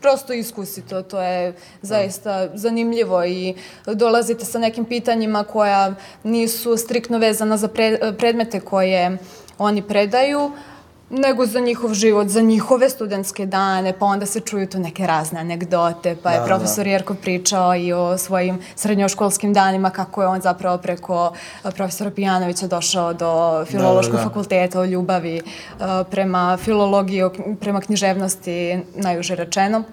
prosto 0.02 0.34
iskusi 0.34 0.82
to, 0.82 1.02
to 1.02 1.22
je 1.22 1.54
zaista 1.82 2.50
zanimljivo 2.54 3.26
i 3.26 3.56
dolazite 3.86 4.46
sa 4.46 4.60
nekim 4.60 4.86
pitanjima 4.86 5.44
koja 5.44 5.96
nisu 6.24 6.78
striktno 6.78 7.18
vezana 7.18 7.58
za 7.58 7.68
pre, 7.68 8.14
predmete 8.18 8.60
koje 8.60 9.18
oni 9.58 9.82
predaju, 9.82 10.52
nego 11.12 11.46
za 11.46 11.60
njihov 11.60 11.94
život, 11.94 12.28
za 12.28 12.42
njihove 12.42 12.90
studentske 12.90 13.46
dane, 13.46 13.94
pa 14.00 14.06
onda 14.06 14.26
se 14.26 14.40
čuju 14.40 14.68
tu 14.68 14.80
neke 14.80 15.08
razne 15.08 15.40
anegdote, 15.40 16.16
pa 16.24 16.32
je 16.32 16.40
Da, 16.40 16.46
profesor 16.46 16.86
da. 16.86 16.92
Jerko 16.92 17.14
pričao 17.14 17.76
i 17.76 17.94
o 17.94 18.18
svojim 18.18 18.60
srednjoškolskim 18.76 19.54
danima, 19.54 19.90
kako 19.90 20.22
je 20.22 20.28
on 20.28 20.42
zapravo 20.42 20.78
preko 20.78 21.34
a, 21.64 21.72
profesora 21.72 22.12
Pijanovića 22.12 22.68
došao 22.68 23.14
do 23.14 23.66
filološkog 23.66 24.16
da. 24.16 24.24
fakulteta, 24.24 24.80
o 24.80 24.86
ljubavi 24.86 25.42
a, 25.80 26.04
prema 26.12 26.58
filologiji, 26.58 27.24
prema 27.60 27.82
književnosti, 27.82 28.80
najuže 28.96 29.36
rečeno. 29.36 29.84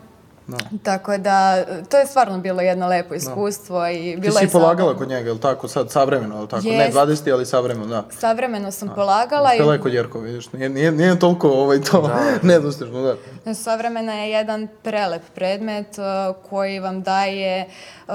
Tako 0.83 1.19
da, 1.19 1.65
to 1.91 1.97
je 1.97 2.07
stvarno 2.07 2.39
bilo 2.39 2.61
jedno 2.61 2.89
lepo 2.89 3.15
iskustvo 3.15 3.89
i 3.89 4.15
Ti 4.15 4.21
bilo 4.21 4.39
si 4.39 4.45
je 4.45 4.49
polagala 4.49 4.97
kod 4.97 5.09
njega, 5.09 5.29
je 5.29 5.33
li 5.33 5.41
tako, 5.41 5.69
sad 5.69 5.91
savremeno, 5.91 6.35
je 6.35 6.41
li 6.41 6.49
tako? 6.49 6.63
Ne 6.65 6.75
Jest. 6.75 6.97
20, 6.97 7.33
ali 7.33 7.47
savremeno, 7.47 7.87
da. 7.87 8.05
Savremeno 8.19 8.71
sam 8.71 8.93
polagala 8.95 9.55
i 9.55 9.57
Uspela 9.57 9.73
je 9.73 9.81
kod 9.81 9.93
Jerko, 9.93 10.21
vidiš, 10.21 10.53
nije, 10.53 10.69
nije, 10.69 10.93
nije 10.93 11.19
toliko 11.19 11.49
ovaj, 11.49 11.81
to 11.81 12.11
nedostižno, 12.43 13.17
da. 13.45 13.55
Savremena 13.55 14.15
je 14.15 14.31
jedan 14.31 14.69
prelep 14.83 15.23
predmet 15.35 15.99
uh, 15.99 16.37
koji 16.51 16.81
vam 16.81 17.03
daje 17.03 17.67
uh, 18.07 18.15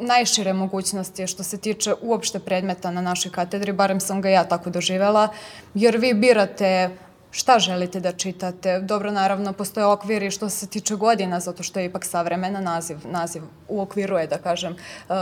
najšire 0.00 0.52
mogućnosti 0.52 1.26
što 1.26 1.42
se 1.42 1.58
tiče 1.58 1.94
uopšte 2.02 2.38
predmeta 2.38 2.90
na 2.90 3.00
našoj 3.00 3.32
katedri, 3.32 3.72
barem 3.72 4.00
sam 4.00 4.20
ga 4.20 4.28
ja 4.28 4.44
tako 4.44 4.70
doživela, 4.70 5.28
jer 5.74 5.96
vi 5.96 6.14
birate 6.14 6.90
šta 7.30 7.58
želite 7.58 8.00
da 8.00 8.12
čitate. 8.12 8.80
Dobro, 8.80 9.10
naravno, 9.10 9.52
postoje 9.52 9.86
okviri 9.86 10.30
što 10.30 10.48
se 10.48 10.66
tiče 10.66 10.94
godina, 10.94 11.40
zato 11.40 11.62
što 11.62 11.80
je 11.80 11.86
ipak 11.86 12.04
savremena 12.04 12.60
naziv, 12.60 12.96
naziv 13.04 13.42
u 13.68 13.80
okviru 13.80 14.18
je, 14.18 14.26
da 14.26 14.38
kažem, 14.38 14.72
uh, 14.72 15.16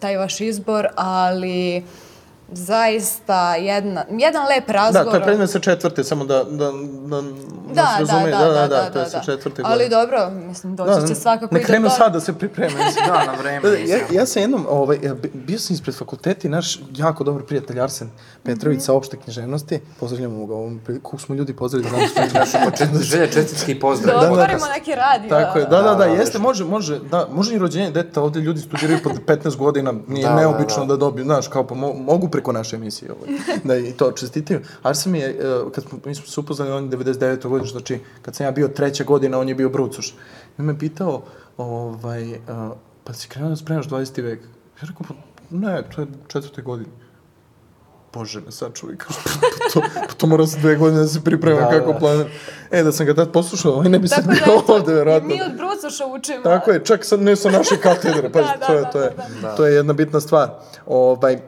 taj 0.00 0.16
vaš 0.16 0.40
izbor, 0.40 0.88
ali 0.96 1.84
zaista 2.50 3.54
jedna, 3.54 4.04
jedan 4.10 4.42
lep 4.46 4.70
razgovor. 4.70 5.04
Da, 5.04 5.10
to 5.10 5.16
je 5.16 5.22
predmet 5.22 5.50
sa 5.50 5.58
četvrte, 5.58 6.04
samo 6.04 6.24
da, 6.24 6.44
da, 6.44 6.72
da, 7.06 7.22
Da, 7.66 7.86
se 7.88 8.04
da, 8.04 8.12
razume. 8.12 8.30
da, 8.30 8.38
da, 8.38 8.66
da, 8.66 8.90
to 8.90 8.98
je 8.98 9.04
da, 9.04 9.10
sa 9.10 9.18
da. 9.18 9.24
četvrte 9.24 9.62
Ali 9.64 9.72
godine. 9.74 9.88
dobro, 9.90 10.30
mislim, 10.30 10.76
doći 10.76 11.08
će 11.08 11.14
svakako 11.14 11.54
ne 11.54 11.60
i 11.60 11.62
do 11.62 11.66
krenu 11.66 11.84
toga. 11.84 11.94
sad 11.94 12.12
da 12.12 12.20
se 12.20 12.32
pripreme. 12.32 12.74
Da, 13.06 13.24
na 13.24 13.32
vreme. 13.32 13.68
ja, 13.86 13.98
ja 14.12 14.26
sam 14.26 14.42
jednom, 14.42 14.66
ovaj, 14.68 14.98
bio 15.34 15.58
sam 15.58 15.74
ispred 15.74 15.96
fakulteta 15.96 16.48
i 16.48 16.50
naš 16.50 16.80
jako 16.90 17.24
dobar 17.24 17.42
prijatelj 17.42 17.80
Arsen 17.80 18.10
Petrović 18.42 18.82
sa 18.82 18.94
opšte 18.94 19.16
književnosti, 19.16 19.80
pozdravljamo 20.00 20.46
ga 20.46 20.54
ovom 20.54 20.80
priliku, 20.80 21.10
kako 21.10 21.22
smo 21.22 21.34
ljudi 21.34 21.54
pozdravili 21.54 21.90
danas. 21.90 22.50
Čet, 22.78 22.88
želje 23.00 23.26
čestitski 23.26 23.74
pozdrav. 23.74 24.20
Da 24.20 24.30
otvorimo 24.32 24.66
neki 24.68 24.94
radio. 24.94 25.28
Tako 25.30 25.58
je, 25.58 25.64
da, 25.64 25.70
da, 25.70 25.82
da, 25.82 25.88
Da, 25.88 25.94
da, 25.96 26.04
jeste, 26.04 26.38
može, 26.38 26.64
može, 26.64 26.98
da, 27.00 27.28
može 27.30 27.54
i 27.54 27.58
rođenje 27.58 27.90
deta, 27.90 28.22
ovde 28.22 28.40
ljudi 28.40 28.60
studiraju 28.60 28.98
po 29.04 29.10
15 29.26 29.56
godina, 29.66 29.94
nije 30.08 30.22
Da, 30.22 30.30
da, 30.30 30.36
neobično 30.36 30.80
da, 30.80 30.86
da. 30.86 30.96
dobiju, 30.96 31.24
znaš, 31.24 31.48
kao 31.48 31.66
pa 31.66 31.74
mo- 31.74 31.94
mogu 31.94 32.28
preko 32.36 32.52
naše 32.52 32.76
emisije 32.76 33.12
ovaj, 33.12 33.38
da 33.64 33.76
i 33.76 33.92
to 33.92 34.12
čestitaju. 34.12 34.60
Arsen 34.82 35.12
mi 35.12 35.18
je, 35.18 35.28
e, 35.30 35.70
kad 35.74 35.84
smo, 35.84 35.98
mi 36.04 36.14
smo 36.14 36.26
se 36.26 36.40
upoznali, 36.40 36.70
on 36.70 36.84
je 36.84 36.90
99. 36.90 37.48
godina, 37.48 37.70
znači, 37.70 37.98
kad 38.22 38.34
sam 38.34 38.46
ja 38.46 38.50
bio 38.50 38.68
treća 38.68 39.04
godina, 39.04 39.38
on 39.38 39.48
je 39.48 39.54
bio 39.54 39.68
brucuš. 39.68 40.10
I 40.10 40.14
on 40.58 40.66
me 40.66 40.78
pitao, 40.78 41.22
ovaj, 41.56 42.32
e, 42.32 42.38
pa 43.04 43.12
si 43.12 43.28
krenuo 43.28 43.50
da 43.50 43.56
spremaš 43.56 43.88
20. 43.88 44.22
vek? 44.22 44.40
Ja 44.82 44.88
rekao, 44.88 45.06
pa 45.08 45.14
ne, 45.50 45.82
to 45.94 46.00
je 46.00 46.06
četvrte 46.28 46.62
godine. 46.62 46.90
Bože 48.12 48.40
me 48.40 48.52
sad 48.52 48.74
čuj, 48.74 48.96
kao, 49.02 49.16
pa, 49.24 49.30
to, 49.72 49.80
pa 50.08 50.14
to 50.14 50.26
mora 50.26 50.46
se 50.46 50.58
dve 50.60 50.76
godine 50.76 51.00
da 51.00 51.08
se 51.08 51.20
priprema 51.24 51.60
Da, 51.60 51.70
kako 51.70 51.92
da. 51.92 51.98
planiram. 51.98 52.28
E, 52.70 52.82
da 52.82 52.92
sam 52.92 53.06
ga 53.06 53.14
tad 53.14 53.32
poslušao, 53.32 53.72
ovaj 53.72 53.88
ne 53.88 53.98
bi 53.98 54.08
sad 54.08 54.24
Tako 54.24 54.38
da, 54.38 54.44
bio 54.44 54.60
eto, 54.62 54.74
ovde, 54.74 54.94
verovatno. 54.94 55.28
mi 55.28 55.42
od 55.42 55.56
Brucoša 55.56 56.06
učimo. 56.06 56.42
Tako 56.42 56.70
je, 56.70 56.84
čak 56.84 57.04
sad 57.04 57.20
ne 57.20 57.36
sa 57.36 57.50
naše 57.50 57.76
katedre, 57.76 58.30
pa 58.32 58.40
Da, 58.42 58.56
da, 58.60 58.66
to 58.66 58.72
je, 58.72 58.80
da, 58.82 58.90
to 58.90 59.00
je, 59.00 59.10
da, 59.42 59.54
to 59.56 59.66
je 59.66 59.74
jedna 59.74 59.92
bitna 59.92 60.20
stvar. 60.20 60.48
Ovaj, 60.86 61.38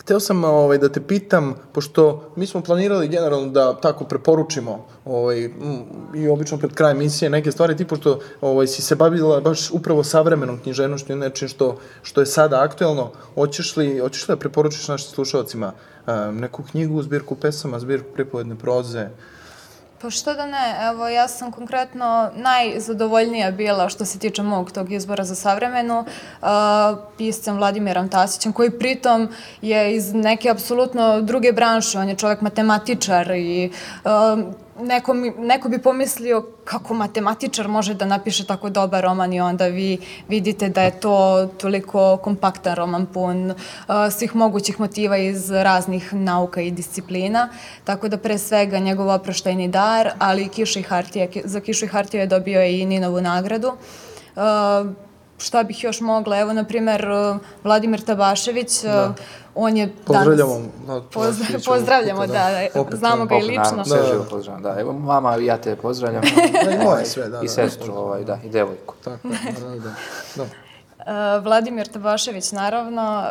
Hteo 0.00 0.20
sam 0.20 0.44
ovaj, 0.44 0.78
da 0.78 0.88
te 0.88 1.00
pitam, 1.00 1.54
pošto 1.72 2.32
mi 2.36 2.46
smo 2.46 2.60
planirali 2.60 3.08
generalno 3.08 3.48
da 3.48 3.74
tako 3.80 4.04
preporučimo 4.04 4.86
ovaj, 5.04 5.50
i 6.14 6.28
obično 6.28 6.58
pred 6.58 6.74
kraj 6.74 6.90
emisije 6.90 7.30
neke 7.30 7.52
stvari, 7.52 7.76
ti 7.76 7.84
pošto 7.84 8.18
ovaj, 8.40 8.66
si 8.66 8.82
se 8.82 8.94
bavila 8.94 9.40
baš 9.40 9.70
upravo 9.70 10.04
savremenom 10.04 10.58
književnošću 10.58 11.12
i 11.12 11.16
nečim 11.16 11.48
što, 11.48 11.78
što 12.02 12.20
je 12.20 12.26
sada 12.26 12.62
aktuelno, 12.62 13.10
hoćeš 13.34 13.76
li, 13.76 13.98
hoćeš 13.98 14.28
li 14.28 14.32
da 14.32 14.40
preporučiš 14.40 14.88
našim 14.88 15.10
slušalcima 15.10 15.72
um, 16.06 16.40
neku 16.40 16.62
knjigu, 16.62 17.02
zbirku 17.02 17.34
pesama, 17.34 17.80
zbirku 17.80 18.12
pripovedne 18.14 18.54
proze? 18.54 19.08
Pa 20.04 20.10
što 20.10 20.34
da 20.34 20.46
ne, 20.46 20.76
evo 20.90 21.08
ja 21.08 21.28
sam 21.28 21.52
konkretno 21.52 22.30
najzadovoljnija 22.34 23.50
bila 23.50 23.88
što 23.88 24.04
se 24.04 24.18
tiče 24.18 24.42
mog 24.42 24.72
tog 24.72 24.92
izbora 24.92 25.24
za 25.24 25.34
savremenu 25.34 26.00
uh, 26.00 26.48
piscem 27.18 27.56
Vladimirom 27.56 28.08
Tasićem 28.08 28.52
koji 28.52 28.70
pritom 28.70 29.28
je 29.62 29.96
iz 29.96 30.14
neke 30.14 30.50
apsolutno 30.50 31.20
druge 31.20 31.52
branše, 31.52 31.98
on 31.98 32.08
je 32.08 32.16
čovjek 32.16 32.40
matematičar 32.40 33.30
i 33.30 33.70
um, 34.04 34.54
neko, 34.80 35.14
mi, 35.14 35.30
neko 35.30 35.68
bi 35.68 35.78
pomislio 35.78 36.46
kako 36.64 36.94
matematičar 36.94 37.68
može 37.68 37.94
da 37.94 38.04
napiše 38.04 38.46
tako 38.46 38.70
dobar 38.70 39.04
roman 39.04 39.32
i 39.32 39.40
onda 39.40 39.66
vi 39.66 39.98
vidite 40.28 40.68
da 40.68 40.82
je 40.82 41.00
to 41.00 41.14
toliko 41.58 42.16
kompaktan 42.16 42.74
roman 42.74 43.06
pun 43.06 43.50
uh, 43.50 43.56
svih 44.10 44.36
mogućih 44.36 44.80
motiva 44.80 45.16
iz 45.16 45.50
raznih 45.50 46.14
nauka 46.14 46.60
i 46.60 46.70
disciplina. 46.70 47.48
Tako 47.84 48.08
da 48.08 48.16
pre 48.18 48.38
svega 48.38 48.78
njegov 48.78 49.08
oproštajni 49.08 49.68
dar, 49.68 50.10
ali 50.18 50.42
i 50.42 50.48
Kiša 50.48 50.80
i 50.80 50.82
Hartija. 50.82 51.26
Ki- 51.26 51.42
Za 51.44 51.60
Kišu 51.60 51.84
i 51.84 51.88
Hartiju 51.88 52.20
je 52.20 52.26
dobio 52.26 52.64
i 52.64 52.86
Ninovu 52.86 53.20
nagradu. 53.20 53.68
Uh, 54.36 54.42
šta 55.38 55.62
bih 55.62 55.84
još 55.84 56.00
mogla? 56.00 56.38
Evo, 56.38 56.52
na 56.52 56.64
primer, 56.64 57.10
uh, 57.10 57.36
Vladimir 57.64 58.00
Tabašević, 58.00 58.84
uh, 58.84 59.14
on 59.54 59.76
je 59.76 59.92
Pozdravljamo. 60.04 60.54
danas... 60.86 61.02
Da, 61.02 61.08
Tabaševića 61.10 61.70
pozdravljamo, 61.70 62.26
da, 62.26 62.32
da, 62.72 62.80
Opet, 62.80 62.98
znamo 62.98 63.26
ga 63.26 63.36
i 63.36 63.42
lično. 63.42 63.62
Naravno, 63.62 63.84
sve 63.84 64.06
živo 64.06 64.26
pozdravljam, 64.30 64.62
da. 64.62 64.80
Evo, 64.80 64.92
mama, 64.92 65.36
ja 65.36 65.56
te 65.56 65.76
pozdravljam. 65.76 66.22
Da, 66.64 66.70
i 66.70 66.84
moje 66.84 67.04
sve, 67.04 67.28
da, 67.28 67.38
I 67.38 67.46
da, 67.46 67.48
sestru, 67.48 67.94
ovaj, 67.94 68.24
da, 68.24 68.38
i 68.44 68.48
devojku. 68.48 68.94
Tako 69.04 69.28
da, 69.28 69.68
da. 69.70 69.94
da. 70.36 70.42
Uh, 70.98 71.44
Vladimir 71.44 71.88
Tabašević, 71.88 72.52
naravno, 72.52 73.24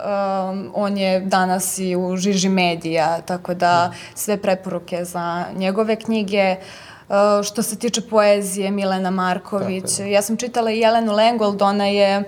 um, 0.52 0.72
on 0.74 0.98
je 0.98 1.20
danas 1.20 1.78
i 1.78 1.96
u 1.96 2.18
žiži 2.18 2.50
medija, 2.50 3.22
tako 3.22 3.54
da 3.54 3.92
sve 4.16 4.38
preporuke 4.38 5.06
za 5.06 5.46
njegove 5.56 5.96
knjige. 5.96 6.56
Uh, 6.60 6.93
što 7.44 7.64
se 7.64 7.76
tiče 7.76 8.02
poezije, 8.02 8.72
Milena 8.72 9.12
Marković. 9.12 10.00
Ja 10.00 10.22
sam 10.22 10.38
čitala 10.38 10.72
i 10.72 10.80
Jelenu 10.80 11.14
Lengold, 11.14 11.62
ona 11.62 11.86
je 11.86 12.24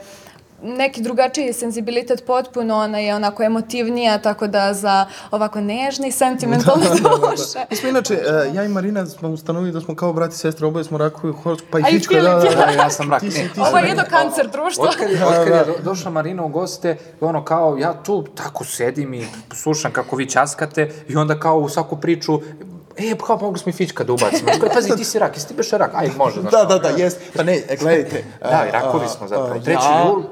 neki 0.64 1.02
drugačiji 1.02 1.54
senzibilitet 1.54 2.24
potpuno, 2.28 2.76
ona 2.76 3.00
je 3.00 3.16
onako 3.16 3.44
emotivnija, 3.44 4.18
tako 4.18 4.48
da 4.48 4.74
za 4.74 5.06
ovako 5.32 5.62
nežne 5.62 6.08
i 6.08 6.12
sentimentalne 6.22 6.86
duše. 6.90 7.66
Mi 7.70 7.76
smo 7.76 7.90
inače, 7.90 8.14
e, 8.14 8.52
ja 8.54 8.64
i 8.64 8.68
Marina 8.68 9.06
smo 9.06 9.30
ustanovili 9.30 9.72
da 9.72 9.82
smo 9.82 9.96
kao 9.96 10.14
brat 10.14 10.34
i 10.34 10.38
sestra, 10.38 10.68
oboje 10.68 10.84
smo 10.84 10.98
rakovi 10.98 11.34
horoskop, 11.44 11.70
pa 11.72 11.80
i 11.80 11.84
Fička, 11.84 12.22
da, 12.22 12.22
da, 12.22 12.40
da. 12.40 12.50
Da, 12.66 12.72
ja 12.72 12.90
sam 12.90 13.12
rak. 13.12 13.22
Ti 13.22 13.30
ti 13.30 13.50
Ovo 13.58 13.78
je 13.78 13.88
jedno 13.88 14.04
kancer 14.10 14.50
društva. 14.52 14.86
Otkad, 14.90 15.10
je, 15.10 15.26
otkad 15.26 15.48
je 15.48 15.66
do- 15.66 15.84
došla 15.84 16.12
Marina 16.12 16.44
u 16.44 16.48
goste, 16.50 16.98
ono 17.22 17.44
kao, 17.46 17.78
ja 17.78 18.04
tu 18.04 18.24
tako 18.24 18.64
sedim 18.64 19.14
i 19.14 19.28
slušam 19.54 19.92
kako 19.92 20.16
vi 20.16 20.26
ćaskate 20.26 20.92
i 21.08 21.16
onda 21.16 21.40
kao 21.40 21.58
u 21.58 21.70
svaku 21.70 21.98
priču, 21.98 22.40
e, 22.98 23.16
pa 23.16 23.26
kao 23.26 23.38
mogli 23.38 23.60
smo 23.60 23.70
i 23.70 23.74
fička 23.74 24.04
da 24.04 24.14
ubacimo. 24.14 24.52
Kao, 24.60 24.70
pazi, 24.70 24.96
ti 24.98 25.04
si 25.06 25.20
rak, 25.20 25.36
jesi 25.36 25.48
ti 25.48 25.54
beš 25.54 25.72
rak? 25.72 25.92
Ajde, 25.96 26.14
može, 26.16 26.42
znaš. 26.42 26.52
Da, 26.52 26.66
da, 26.66 26.80
da, 26.80 26.90
jest. 26.90 27.18
Pa 27.36 27.44
ne, 27.44 27.62
gledajte. 27.80 28.24
Da, 28.42 28.66
i 28.70 28.72
rakovi 28.72 29.08
smo 29.10 29.28
zapravo. 29.28 29.60
Treći 29.60 29.72
ja- 29.84 30.06
jul. 30.08 30.24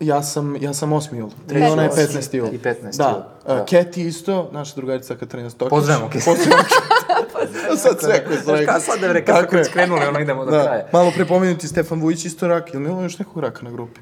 Ja 0.00 0.22
sam, 0.22 0.56
ja 0.56 0.74
sam 0.74 0.90
8. 0.90 1.16
jul. 1.16 1.30
Treći 1.48 1.66
ona 1.66 1.82
je 1.82 1.88
jul. 1.88 1.96
15. 1.96 2.36
jul. 2.36 2.48
I 2.48 2.58
15. 2.58 2.96
Da. 2.96 3.28
da. 3.46 3.64
Keti 3.64 4.02
isto, 4.02 4.48
naša 4.52 4.74
drugarica 4.76 5.16
Katarina 5.16 5.50
Stokić. 5.50 5.70
Pozdravljamo, 5.70 6.10
Keti. 6.10 6.24
Pozdravljamo. 6.24 6.62
Sad 7.76 8.00
sve 8.00 8.24
koje 8.26 8.38
Znaš 8.40 8.60
kao, 8.66 8.80
sad 8.80 9.00
da 9.00 9.12
rekao, 9.12 9.42
kad 9.42 9.58
je. 9.58 9.64
skrenuli, 9.64 10.06
ono 10.06 10.20
idemo 10.20 10.44
do 10.44 10.50
Da, 10.50 10.62
kraja. 10.62 10.86
malo 10.92 11.10
pre 11.14 11.26
pomenuti 11.26 11.68
Stefan 11.68 12.00
Vujić 12.00 12.24
isto 12.24 12.48
rak, 12.48 12.74
ili 12.74 12.90
ima 12.90 13.02
još 13.02 13.18
nekog 13.18 13.42
raka 13.42 13.62
na 13.62 13.70
grupi? 13.70 14.00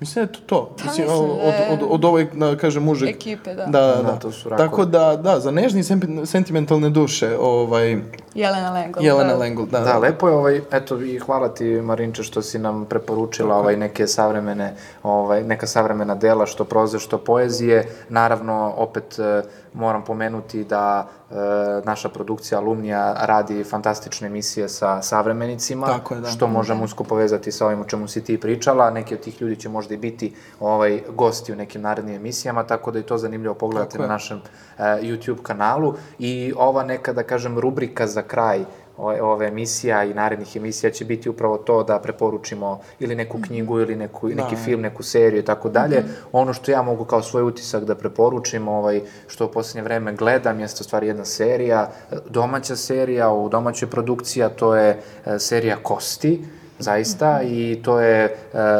Mislim 0.00 0.24
da 0.24 0.30
je 0.30 0.34
to 0.34 0.40
to. 0.46 0.84
Mislim, 0.84 1.06
mislim 1.06 1.30
od, 1.30 1.36
da 1.38 1.72
od, 1.72 1.82
od, 1.82 1.88
od 1.90 2.04
ove, 2.04 2.24
da 2.24 2.56
kažem, 2.56 2.82
mužeg. 2.82 3.08
Ekipe, 3.08 3.54
da. 3.54 3.64
Da, 3.66 3.80
da, 3.80 3.96
Da, 3.96 4.02
da. 4.02 4.18
to 4.18 4.32
su 4.32 4.48
rakovi. 4.48 4.68
Tako 4.68 4.84
da, 4.84 5.16
da, 5.16 5.40
za 5.40 5.50
nežni 5.50 5.80
i 5.80 5.84
sem- 5.84 6.26
sentimentalne 6.26 6.90
duše, 6.90 7.36
ovaj, 7.40 7.96
Jelena 8.34 8.72
Lengold. 8.72 9.04
Jelena 9.06 9.32
da. 9.32 9.38
Lengold, 9.38 9.68
da. 9.68 9.80
Da, 9.80 9.98
lepo 9.98 10.28
je 10.28 10.34
ovaj, 10.34 10.60
eto 10.72 11.00
i 11.00 11.18
hvala 11.18 11.48
ti 11.48 11.64
Marinče 11.64 12.22
što 12.22 12.42
si 12.42 12.58
nam 12.58 12.84
preporučila 12.84 13.56
ovaj 13.56 13.76
neke 13.76 14.06
savremene, 14.06 14.74
ovaj 15.02 15.42
neka 15.42 15.66
savremena 15.66 16.14
dela 16.14 16.46
što 16.46 16.64
proze, 16.64 16.98
što 16.98 17.18
poezije. 17.18 17.88
Naravno 18.08 18.72
opet 18.76 19.18
e, 19.18 19.42
moram 19.76 20.04
pomenuti 20.04 20.64
da 20.64 21.08
e, 21.30 21.34
naša 21.84 22.08
produkcija 22.08 22.58
Alumnija 22.58 23.16
radi 23.20 23.64
fantastične 23.64 24.26
emisije 24.26 24.68
sa 24.68 25.02
savremenicima, 25.02 25.86
Tako 25.86 26.14
je, 26.14 26.20
da. 26.20 26.28
što 26.28 26.46
možemo 26.46 26.84
usko 26.84 27.04
povezati 27.04 27.52
sa 27.52 27.66
ovim 27.66 27.80
o 27.80 27.84
čemu 27.84 28.08
si 28.08 28.24
ti 28.24 28.40
pričala. 28.40 28.90
Neki 28.90 29.14
od 29.14 29.20
tih 29.20 29.42
ljudi 29.42 29.56
će 29.56 29.68
možda 29.68 29.94
i 29.94 29.96
biti 29.96 30.34
ovaj, 30.60 31.02
gosti 31.14 31.52
u 31.52 31.56
nekim 31.56 31.82
narednim 31.82 32.14
emisijama, 32.14 32.64
tako 32.64 32.90
da 32.90 32.98
je 32.98 33.06
to 33.06 33.18
zanimljivo 33.18 33.54
pogledati 33.54 33.98
na 33.98 34.06
našem 34.06 34.40
e, 34.78 34.82
YouTube 34.82 35.42
kanalu. 35.42 35.94
I 36.18 36.52
ova 36.56 36.84
neka, 36.84 37.12
da 37.12 37.22
kažem, 37.22 37.58
rubrika 37.58 38.06
za 38.06 38.22
kraj 38.22 38.64
ove, 38.98 39.46
emisija 39.46 40.04
i 40.04 40.14
narednih 40.14 40.56
emisija 40.56 40.90
će 40.90 41.04
biti 41.04 41.28
upravo 41.28 41.56
to 41.58 41.82
da 41.82 41.98
preporučimo 41.98 42.80
ili 43.00 43.14
neku 43.14 43.38
knjigu 43.46 43.80
ili 43.80 43.96
neku, 43.96 44.28
neki 44.28 44.54
Da. 44.54 44.62
film, 44.64 44.80
neku 44.80 45.02
seriju 45.02 45.40
i 45.40 45.44
tako 45.44 45.68
dalje. 45.68 46.04
Ono 46.32 46.52
što 46.52 46.70
ja 46.70 46.82
mogu 46.82 47.04
kao 47.04 47.22
svoj 47.22 47.42
utisak 47.42 47.84
da 47.84 47.94
preporučim, 47.94 48.68
ovaj, 48.68 49.00
što 49.26 49.46
u 49.46 49.50
poslednje 49.50 49.82
vreme 49.82 50.12
gledam, 50.12 50.60
jeste 50.60 50.80
u 50.80 50.84
stvari 50.84 51.06
jedna 51.06 51.24
serija, 51.24 51.90
domaća 52.30 52.76
serija 52.76 53.30
u 53.32 53.48
domaćoj 53.48 53.90
produkciji, 53.90 54.42
a 54.42 54.48
to 54.48 54.76
je 54.76 55.00
e, 55.26 55.38
serija 55.38 55.76
Kosti, 55.82 56.44
zaista, 56.78 57.42
i 57.42 57.80
to 57.84 58.00
je 58.00 58.24
e, 58.24 58.30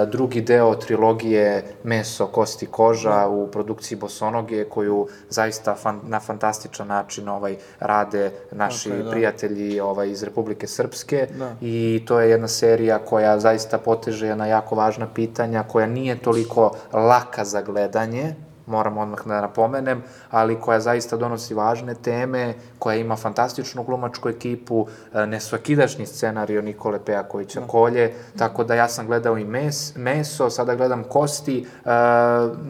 drugi 0.06 0.40
deo 0.40 0.74
trilogije 0.74 1.64
Meso, 1.84 2.26
kosti, 2.26 2.66
koža 2.66 3.26
u 3.28 3.46
produkciji 3.50 3.98
Bosonoge, 3.98 4.64
koju 4.64 5.08
zaista 5.30 5.74
fan, 5.74 6.00
na 6.02 6.20
fantastičan 6.20 6.88
način 6.88 7.28
ovaj, 7.28 7.56
rade 7.80 8.30
naši 8.52 8.90
je, 8.90 9.02
da. 9.02 9.10
prijatelji 9.10 9.80
ovaj, 9.80 10.10
iz 10.10 10.22
Republike 10.22 10.66
Srpske 10.66 11.28
Da. 11.38 11.54
i 11.60 12.02
to 12.06 12.20
je 12.20 12.30
jedna 12.30 12.48
serija 12.48 12.98
koja 12.98 13.40
zaista 13.40 13.78
poteže 13.78 14.36
na 14.36 14.46
jako 14.46 14.74
važna 14.74 15.08
pitanja, 15.14 15.62
koja 15.62 15.86
nije 15.86 16.18
toliko 16.18 16.70
laka 16.92 17.44
za 17.44 17.62
gledanje, 17.62 18.34
moram 18.66 18.98
odmah 18.98 19.18
da 19.26 19.40
napomenem, 19.40 20.02
ali 20.30 20.60
koja 20.60 20.80
zaista 20.80 21.16
donosi 21.16 21.54
važne 21.54 21.94
teme, 21.94 22.54
koja 22.78 22.96
ima 22.96 23.16
fantastičnu 23.16 23.82
glumačku 23.82 24.28
ekipu, 24.28 24.86
e, 25.14 25.26
nesvakidašnji 25.26 26.06
scenario 26.06 26.62
Nikole 26.62 26.98
Pejakovića 27.04 27.60
Kolje, 27.66 28.14
tako 28.38 28.64
da 28.64 28.74
ja 28.74 28.88
sam 28.88 29.06
gledao 29.06 29.38
i 29.38 29.44
mes, 29.44 29.96
Meso, 29.96 30.50
sada 30.50 30.74
gledam 30.74 31.04
Kosti, 31.04 31.66
e, 31.84 31.90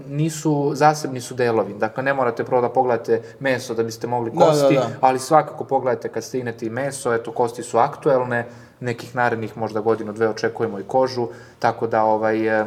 nisu, 0.08 0.72
zasebni 0.74 1.20
su 1.20 1.34
delovi, 1.34 1.74
dakle 1.74 2.02
ne 2.02 2.14
morate 2.14 2.44
prvo 2.44 2.60
da 2.60 2.68
pogledate 2.68 3.22
Meso 3.40 3.74
da 3.74 3.82
biste 3.82 4.06
mogli 4.06 4.30
Da, 4.30 4.38
da, 4.38 4.46
Kosti, 4.46 4.74
da. 4.74 4.88
ali 5.00 5.18
svakako 5.18 5.64
pogledajte 5.64 6.08
kad 6.08 6.24
stignete 6.24 6.66
i 6.66 6.70
Meso, 6.70 7.14
eto 7.14 7.32
Kosti 7.32 7.62
su 7.62 7.78
aktuelne, 7.78 8.46
nekih 8.80 9.14
narednih 9.16 9.56
možda 9.56 9.80
godinu, 9.80 10.12
dve 10.12 10.28
očekujemo 10.28 10.78
i 10.78 10.82
kožu, 10.82 11.28
tako 11.58 11.86
da 11.86 12.04
ovaj, 12.04 12.60
e, 12.60 12.64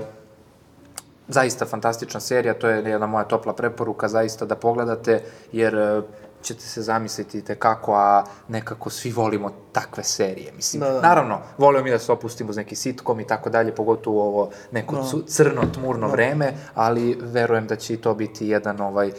zaista 1.29 1.65
fantastična 1.65 2.19
serija, 2.19 2.53
to 2.53 2.69
je 2.69 2.83
jedna 2.83 3.07
moja 3.07 3.23
topla 3.25 3.53
preporuka, 3.53 4.07
zaista 4.07 4.45
da 4.45 4.55
pogledate, 4.55 5.21
jer 5.51 5.75
e, 5.75 6.01
ćete 6.41 6.61
se 6.61 6.81
zamisliti 6.81 7.41
te 7.41 7.55
kako, 7.55 7.93
a 7.95 8.23
nekako 8.47 8.89
svi 8.89 9.11
volimo 9.11 9.51
takve 9.71 10.03
serije. 10.03 10.51
Mislim, 10.51 10.79
Da, 10.79 10.89
da. 10.89 11.01
naravno, 11.01 11.39
volio 11.57 11.83
mi 11.83 11.91
da 11.91 11.99
se 11.99 12.11
opustimo 12.11 12.49
uz 12.49 12.57
neki 12.57 12.75
sitkom 12.75 13.19
i 13.19 13.27
tako 13.27 13.49
dalje, 13.49 13.75
pogotovo 13.75 14.17
u 14.17 14.27
ovo 14.27 14.49
neko 14.71 14.95
Da. 14.95 15.01
cu- 15.03 15.23
crno, 15.27 15.61
tmurno 15.73 16.07
vreme, 16.07 16.53
ali 16.75 17.17
verujem 17.21 17.67
da 17.67 17.75
će 17.75 17.93
i 17.93 17.97
to 17.97 18.13
biti 18.13 18.47
jedan 18.47 18.81
ovaj 18.81 19.07
e, 19.07 19.11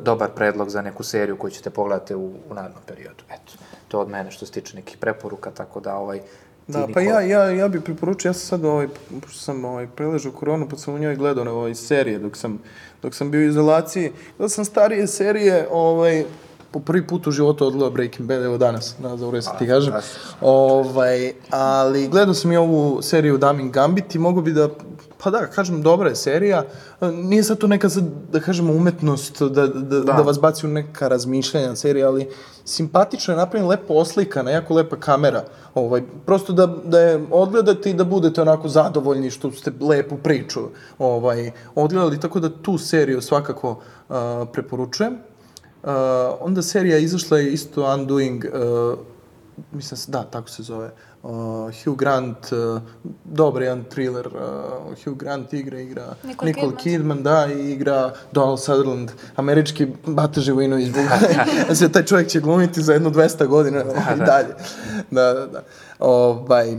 dobar 0.00 0.30
predlog 0.30 0.70
za 0.70 0.82
neku 0.82 1.02
seriju 1.02 1.38
koju 1.38 1.50
ćete 1.50 1.70
pogledati 1.70 2.14
u, 2.14 2.20
u 2.50 2.54
narednom 2.54 2.82
periodu. 2.86 3.24
Eto, 3.28 3.52
to 3.88 4.00
od 4.00 4.08
mene 4.08 4.30
što 4.30 4.46
se 4.46 4.52
tiče 4.52 4.76
nekih 4.76 4.96
preporuka, 4.98 5.50
tako 5.50 5.80
da 5.80 5.96
ovaj, 5.96 6.20
Da, 6.66 6.88
pa 6.94 7.00
ja, 7.00 7.20
ja, 7.20 7.50
ja 7.50 7.68
bih 7.68 7.80
preporučio, 7.84 8.28
ja 8.28 8.32
sam 8.32 8.46
sad 8.46 8.64
ovaj, 8.64 8.88
pošto 9.20 9.38
sam 9.38 9.64
ovaj, 9.64 9.86
preležao 9.86 10.32
koronu, 10.32 10.68
pa 10.68 10.76
sam 10.76 10.94
u 10.94 10.98
njoj 10.98 11.16
gledao 11.16 11.44
na 11.44 11.52
ovaj, 11.52 11.74
serije 11.74 12.18
dok 12.18 12.36
sam, 12.36 12.58
dok 13.02 13.14
sam 13.14 13.30
bio 13.30 13.40
u 13.40 13.48
izolaciji. 13.48 14.12
Gledao 14.36 14.48
sam 14.48 14.64
starije 14.64 15.06
serije, 15.06 15.68
ovaj, 15.70 16.24
po 16.74 16.80
prvi 16.80 17.06
put 17.06 17.26
u 17.26 17.30
životu 17.30 17.66
odgledao 17.66 17.90
Breaking 17.90 18.28
Bad, 18.28 18.42
evo 18.42 18.58
danas, 18.58 18.94
na 18.98 19.16
za 19.16 19.42
se 19.42 19.50
ti 19.58 19.66
kažem. 19.66 19.94
Ovaj, 20.40 21.32
ali 21.50 22.08
gledao 22.08 22.34
sam 22.34 22.52
i 22.52 22.56
ovu 22.56 23.02
seriju 23.02 23.38
Damin 23.38 23.70
Gambit 23.70 24.14
i 24.14 24.18
mogu 24.18 24.42
bi 24.42 24.52
da, 24.52 24.68
pa 25.22 25.30
da, 25.30 25.46
kažem, 25.46 25.82
dobra 25.82 26.08
je 26.08 26.16
serija. 26.16 26.64
Nije 27.00 27.42
sad 27.42 27.58
to 27.58 27.66
neka, 27.66 27.88
sad, 27.88 28.04
da 28.32 28.40
kažemo, 28.40 28.72
umetnost 28.72 29.42
da, 29.42 29.66
da, 29.66 30.00
da. 30.00 30.12
da 30.12 30.22
vas 30.22 30.40
baci 30.40 30.66
u 30.66 30.70
neka 30.70 31.08
razmišljanja 31.08 31.76
serija, 31.76 32.08
ali 32.08 32.26
simpatično 32.64 33.34
je 33.34 33.38
napravljena, 33.38 33.70
lepo 33.70 33.94
oslikana, 33.94 34.50
jako 34.50 34.74
lepa 34.74 34.96
kamera. 34.96 35.44
Ovaj, 35.74 36.02
prosto 36.26 36.52
da, 36.52 36.66
da 36.66 37.00
je 37.00 37.26
odgledate 37.30 37.90
i 37.90 37.94
da 37.94 38.04
budete 38.04 38.42
onako 38.42 38.68
zadovoljni 38.68 39.30
što 39.30 39.52
ste 39.52 39.72
lepu 39.80 40.16
priču 40.16 40.60
ovaj, 40.98 41.50
odgledali, 41.74 42.20
tako 42.20 42.40
da 42.40 42.50
tu 42.62 42.78
seriju 42.78 43.22
svakako 43.22 43.70
uh, 43.70 44.16
preporučujem. 44.52 45.18
Uh, 45.84 45.90
onda 46.40 46.62
serija 46.62 46.98
izašla 46.98 47.38
je 47.38 47.52
isto 47.52 47.94
Undoing, 47.94 48.44
uh, 48.44 48.98
mislim, 49.72 49.98
se- 49.98 50.10
da, 50.10 50.22
tako 50.22 50.48
se 50.48 50.62
zove, 50.62 50.90
uh, 51.22 51.30
Hugh 51.84 51.98
Grant, 51.98 52.52
uh, 52.52 52.82
dobar 53.24 53.62
jedan 53.62 53.84
thriller, 53.84 54.26
uh, 54.26 54.34
Hugh 55.04 55.16
Grant 55.16 55.52
igra, 55.52 55.80
igra 55.80 56.14
Nicole 56.22 56.46
Nicole 56.46 56.72
Kidman. 56.76 56.76
Kidman, 56.76 57.22
da, 57.22 57.46
i 57.46 57.72
igra 57.72 58.12
Donald 58.32 58.60
Sutherland, 58.60 59.10
američki 59.36 59.86
Bata 60.06 60.40
Živinović, 60.40 60.88
da 61.68 61.74
se 61.74 61.92
taj 61.92 62.04
čovjek 62.04 62.28
će 62.28 62.40
glumiti 62.40 62.82
za 62.82 62.92
jedno 62.92 63.10
200 63.10 63.46
godina 63.46 63.80
i 63.80 64.18
da. 64.18 64.24
dalje. 64.24 64.54
Da, 65.10 65.32
da, 65.32 65.46
da. 65.46 65.62
Ovaj, 65.98 66.76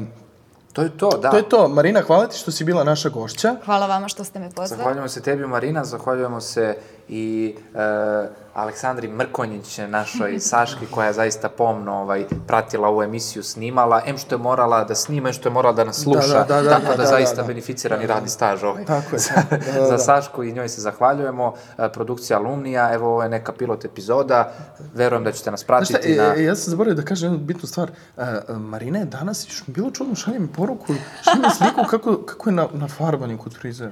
To 0.73 0.81
je 0.81 0.97
to, 0.97 1.09
da. 1.09 1.29
To 1.31 1.37
je 1.37 1.49
to. 1.49 1.67
Marina, 1.67 2.01
hvala 2.01 2.27
ti 2.27 2.37
što 2.37 2.51
si 2.51 2.63
bila 2.63 2.83
naša 2.83 3.09
gošća. 3.09 3.55
Hvala 3.65 3.87
vama 3.87 4.07
što 4.07 4.23
ste 4.23 4.39
me 4.39 4.49
pozvali. 4.49 4.67
Zahvaljujemo 4.69 5.07
se 5.07 5.21
tebi, 5.21 5.47
Marina, 5.47 5.85
zahvaljujemo 5.85 6.41
se 6.41 6.75
i 7.09 7.55
e, 7.75 8.27
Aleksandri 8.53 9.07
Mrkonjić, 9.07 9.79
našoj 9.87 10.39
Saški, 10.49 10.85
koja 10.91 11.07
je 11.07 11.13
zaista 11.13 11.49
pomno 11.49 11.93
ovaj, 11.93 12.25
pratila 12.47 12.87
ovu 12.87 13.03
emisiju, 13.03 13.43
snimala, 13.43 14.01
em 14.05 14.17
što 14.17 14.35
je 14.35 14.39
morala 14.39 14.83
da 14.83 14.95
snima, 14.95 15.29
em 15.29 15.33
što 15.33 15.49
je 15.49 15.53
morala 15.53 15.73
da 15.73 15.83
nas 15.83 16.03
sluša, 16.03 16.27
Da, 16.27 16.43
da, 16.43 16.61
da, 16.61 16.69
tako 16.69 16.85
da, 16.85 16.91
da, 16.91 17.03
da, 17.03 17.05
zaista 17.05 17.35
da, 17.35 17.41
da. 17.41 17.47
beneficirani 17.47 18.07
radni 18.07 18.29
staž 18.29 18.63
ovaj. 18.63 18.85
Tako 18.85 19.15
je. 19.15 19.19
za, 19.19 19.33
Da, 19.49 19.57
da, 19.57 19.85
za 19.85 19.91
da. 19.91 19.97
Sašku 19.97 20.43
i 20.43 20.53
njoj 20.53 20.69
se 20.69 20.81
zahvaljujemo. 20.81 21.53
E, 21.77 21.89
produkcija 21.89 22.39
Alumnija, 22.39 22.93
evo 22.93 23.07
ovo 23.07 23.23
je 23.23 23.29
neka 23.29 23.51
pilot 23.51 23.85
epizoda, 23.85 24.51
verujem 24.93 25.23
da 25.23 25.31
ćete 25.31 25.51
nas 25.51 25.59
šta, 25.59 25.67
pratiti 25.67 26.13
e, 26.13 26.15
na... 26.15 26.35
e, 26.35 26.43
ja 26.43 26.55
sam 26.55 26.71
zaboravio 26.71 26.95
da 26.95 27.01
kažem 27.01 27.31
jednu 27.31 27.45
bitnu 27.45 27.67
stvar. 27.67 27.91
E, 28.17 28.21
e, 28.21 28.53
Marina 28.53 28.99
je 28.99 29.05
danas, 29.05 29.63
bilo 29.67 29.91
čudno, 29.91 30.15
šalje 30.15 30.39
mi 30.39 30.47
poruku, 30.47 30.93
šalje 31.23 31.41
mi 31.41 31.49
sliku 31.57 31.89
kako, 31.89 32.17
kako 32.17 32.49
je 32.49 32.53
na, 32.53 32.67
na 32.73 32.87
farbanju 32.87 33.37
kod 33.37 33.57
frizera. 33.59 33.91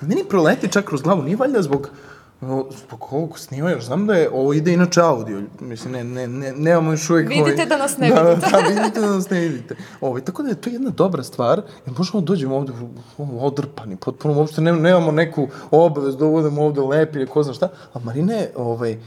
Meni 0.00 0.24
proleti 0.28 0.68
čak 0.72 0.84
kroz 0.84 1.02
glavu, 1.02 1.22
nije 1.22 1.36
valjda 1.36 1.62
zbog 1.62 1.90
zbog 2.86 3.12
ovog 3.12 3.38
jer 3.50 3.80
znam 3.82 4.06
da 4.06 4.14
je, 4.14 4.30
ovo 4.32 4.52
ide 4.52 4.72
inače 4.72 5.00
audio, 5.00 5.42
mislim, 5.60 5.92
ne, 5.92 6.04
ne, 6.04 6.28
ne, 6.28 6.52
nemamo 6.52 6.90
još 6.90 7.10
uvijek... 7.10 7.28
Vidite 7.28 7.66
da 7.66 7.78
nas 7.78 7.98
ne 7.98 8.08
da, 8.14 8.22
vidite. 8.22 8.50
Da, 8.50 8.62
da, 8.62 8.68
vidite 8.68 9.00
da 9.00 9.10
nas 9.10 9.30
ne 9.30 9.40
vidite. 9.40 9.76
Ovaj, 10.00 10.20
tako 10.20 10.42
da 10.42 10.48
je 10.48 10.54
to 10.54 10.70
jedna 10.70 10.90
dobra 10.90 11.22
stvar, 11.22 11.62
jer 11.86 11.94
možemo 11.98 12.20
da 12.20 12.24
dođemo 12.24 12.56
ovde 12.56 12.72
odrpani, 13.18 13.96
potpuno, 13.96 14.34
uopšte 14.34 14.60
ne, 14.60 14.72
nemamo 14.72 15.12
neku 15.12 15.48
obavezu 15.70 16.18
da 16.18 16.26
budemo 16.26 16.62
ovde 16.62 16.80
lepi 16.80 17.18
ili 17.18 17.26
ko 17.26 17.42
zna 17.42 17.54
šta, 17.54 17.68
a 17.92 17.98
Marina 17.98 18.32
je, 18.32 18.52
ovaj, 18.56 18.98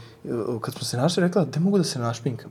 kad 0.60 0.74
smo 0.74 0.84
se 0.84 0.96
našli, 0.96 1.22
rekla, 1.22 1.44
gde 1.44 1.60
mogu 1.60 1.78
da 1.78 1.84
se 1.84 1.98
našpinkam? 1.98 2.50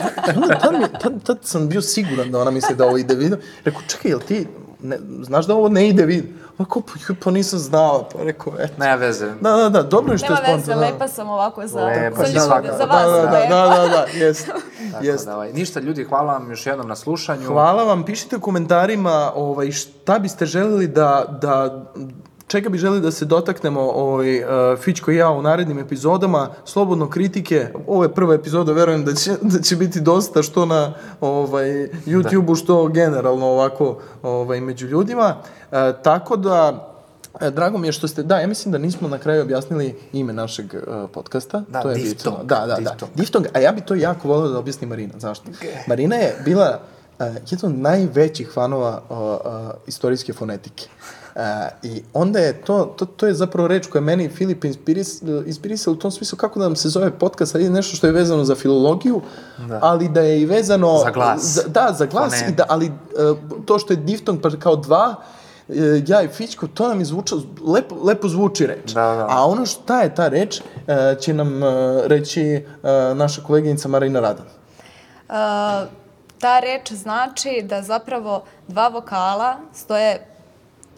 Ja, 0.00 0.06
onda, 0.36 0.58
tad, 0.58 0.72
mi, 0.72 0.98
tad, 1.00 1.22
tad 1.22 1.38
sam 1.42 1.68
bio 1.68 1.82
siguran 1.82 2.30
da 2.30 2.40
ona 2.40 2.50
misli 2.50 2.76
da 2.76 2.86
ovo 2.86 2.98
ide 2.98 3.14
video. 3.14 3.38
Rekao, 3.64 3.82
čekaj, 3.88 4.10
jel 4.10 4.20
ti, 4.20 4.46
ne, 4.82 4.98
znaš 5.22 5.46
da 5.46 5.54
ovo 5.54 5.68
ne 5.68 5.88
ide 5.88 6.06
video? 6.06 6.32
Onako, 6.58 6.80
pa, 6.80 7.14
pa 7.24 7.30
nisam 7.30 7.58
znala, 7.58 8.08
pa 8.12 8.22
rekao, 8.22 8.52
eto. 8.58 8.74
Nema 8.78 8.94
veze. 8.94 9.26
Da, 9.40 9.50
da, 9.50 9.68
da, 9.68 9.82
dobro 9.82 10.12
je 10.12 10.18
što 10.18 10.34
Nema 10.34 10.46
je 10.48 10.54
veze, 10.54 10.64
spontano. 10.64 10.86
lepa 10.92 11.08
sam 11.08 11.28
ovako 11.28 11.66
za, 11.66 11.84
Lepa 11.84 12.16
za 12.16 12.24
si 12.24 12.32
ljude, 12.32 12.40
svakako. 12.40 12.76
za 12.76 12.84
vas. 12.84 13.06
Da, 13.06 13.22
da, 13.22 13.30
da, 13.30 13.68
da, 13.68 13.78
da, 13.78 13.88
da, 13.88 14.24
jest. 14.24 14.46
Tako 14.92 15.04
jest. 15.04 15.26
da, 15.26 15.34
ovaj, 15.34 15.52
ništa, 15.52 15.80
ljudi, 15.80 16.04
hvala 16.04 16.32
vam 16.32 16.50
još 16.50 16.66
jednom 16.66 16.88
na 16.88 16.96
slušanju. 16.96 17.46
Hvala 17.46 17.84
vam, 17.84 18.04
pišite 18.04 18.36
u 18.36 18.40
komentarima 18.40 19.32
ovaj, 19.34 19.70
šta 19.70 20.18
biste 20.18 20.46
želeli 20.46 20.86
da, 20.86 21.38
da 21.40 21.84
čega 22.46 22.68
bi 22.68 22.78
želeli 22.78 23.00
da 23.00 23.10
se 23.10 23.24
dotaknemo 23.24 23.80
ovaj, 23.80 24.38
uh, 24.38 24.78
Fićko 24.78 25.10
i 25.10 25.16
ja 25.16 25.30
u 25.30 25.42
narednim 25.42 25.78
epizodama, 25.78 26.48
slobodno 26.64 27.10
kritike, 27.10 27.68
ovo 27.86 28.02
je 28.02 28.14
prva 28.14 28.34
epizoda, 28.34 28.72
verujem 28.72 29.04
da 29.04 29.14
će, 29.14 29.30
da 29.42 29.60
će 29.60 29.76
biti 29.76 30.00
dosta 30.00 30.42
što 30.42 30.66
na 30.66 30.94
ovaj, 31.20 31.88
YouTube-u, 32.06 32.54
što 32.54 32.88
generalno 32.88 33.46
ovako 33.46 33.98
ovaj, 34.22 34.60
među 34.60 34.86
ljudima. 34.86 35.36
Uh, 35.36 35.78
tako 36.02 36.36
da, 36.36 36.88
E, 37.40 37.50
Drago 37.50 37.78
mi 37.78 37.88
je 37.88 37.92
što 37.92 38.08
ste, 38.08 38.22
da, 38.22 38.38
ja 38.38 38.46
mislim 38.46 38.72
da 38.72 38.78
nismo 38.78 39.08
na 39.08 39.18
kraju 39.18 39.42
objasnili 39.42 39.94
ime 40.12 40.32
našeg 40.32 40.74
uh, 40.74 41.10
podcasta. 41.12 41.62
Da, 41.68 41.82
to 41.82 41.90
je 41.90 41.94
Diftong. 41.94 42.36
Da, 42.44 42.66
da, 42.66 42.66
da. 42.66 42.76
Diftong. 42.76 43.12
Diftong, 43.14 43.46
a 43.54 43.58
ja 43.58 43.72
bi 43.72 43.80
to 43.80 43.94
jako 43.94 44.28
volio 44.28 44.48
da 44.48 44.58
objasni 44.58 44.86
Marina. 44.86 45.14
Zašto? 45.18 45.50
Marina 45.86 46.16
je 46.16 46.36
bila 46.44 46.80
jedan 47.26 47.72
od 47.72 47.78
najvećih 47.78 48.50
fanova 48.54 49.02
uh, 49.08 49.18
uh, 49.18 49.70
istorijske 49.86 50.32
fonetike. 50.32 50.88
Uh, 51.34 51.42
I 51.82 52.02
onda 52.12 52.38
je 52.38 52.52
to, 52.52 52.94
to, 52.98 53.06
to 53.06 53.26
je 53.26 53.34
zapravo 53.34 53.68
reč 53.68 53.86
koja 53.86 54.00
je 54.00 54.04
meni 54.04 54.28
Filip 54.28 54.64
inspiris, 54.64 55.22
inspirisala 55.46 55.96
u 55.96 55.98
tom 55.98 56.10
smislu 56.10 56.38
kako 56.38 56.58
da 56.58 56.64
nam 56.64 56.76
se 56.76 56.88
zove 56.88 57.10
podcast, 57.18 57.54
ali 57.54 57.64
je 57.64 57.70
nešto 57.70 57.96
što 57.96 58.06
je 58.06 58.12
vezano 58.12 58.44
za 58.44 58.54
filologiju, 58.54 59.20
da. 59.68 59.78
ali 59.82 60.08
da 60.08 60.20
je 60.20 60.40
i 60.40 60.46
vezano... 60.46 60.98
Za 61.04 61.10
glas. 61.10 61.42
Za, 61.42 61.62
da, 61.68 61.94
za 61.98 62.06
glas, 62.06 62.42
i 62.48 62.52
da, 62.52 62.64
ali 62.68 62.86
uh, 62.86 63.38
to 63.64 63.78
što 63.78 63.92
je 63.92 63.96
diftong 63.96 64.40
pa 64.42 64.50
kao 64.50 64.76
dva, 64.76 65.14
e, 65.68 66.02
ja 66.06 66.22
i 66.22 66.28
Fićko, 66.28 66.66
to 66.66 66.88
nam 66.88 66.98
je 66.98 67.04
zvučalo, 67.04 67.42
lepo, 67.66 67.94
lepo 68.02 68.28
zvuči 68.28 68.66
reč. 68.66 68.92
Da, 68.92 69.00
da. 69.00 69.26
A 69.28 69.46
ono 69.46 69.66
šta 69.66 70.00
je 70.00 70.14
ta 70.14 70.28
reč, 70.28 70.60
e, 70.86 71.16
će 71.20 71.34
nam 71.34 71.62
e, 71.62 71.66
reći 72.06 72.42
e, 72.42 72.64
naša 73.14 73.42
koleginica 73.42 73.88
Marina 73.88 74.20
Radan. 74.20 74.46
Uh, 75.28 76.01
ta 76.42 76.60
reč 76.60 76.92
znači 76.92 77.62
da 77.64 77.82
zapravo 77.82 78.44
dva 78.68 78.88
vokala 78.88 79.56
stoje 79.74 80.26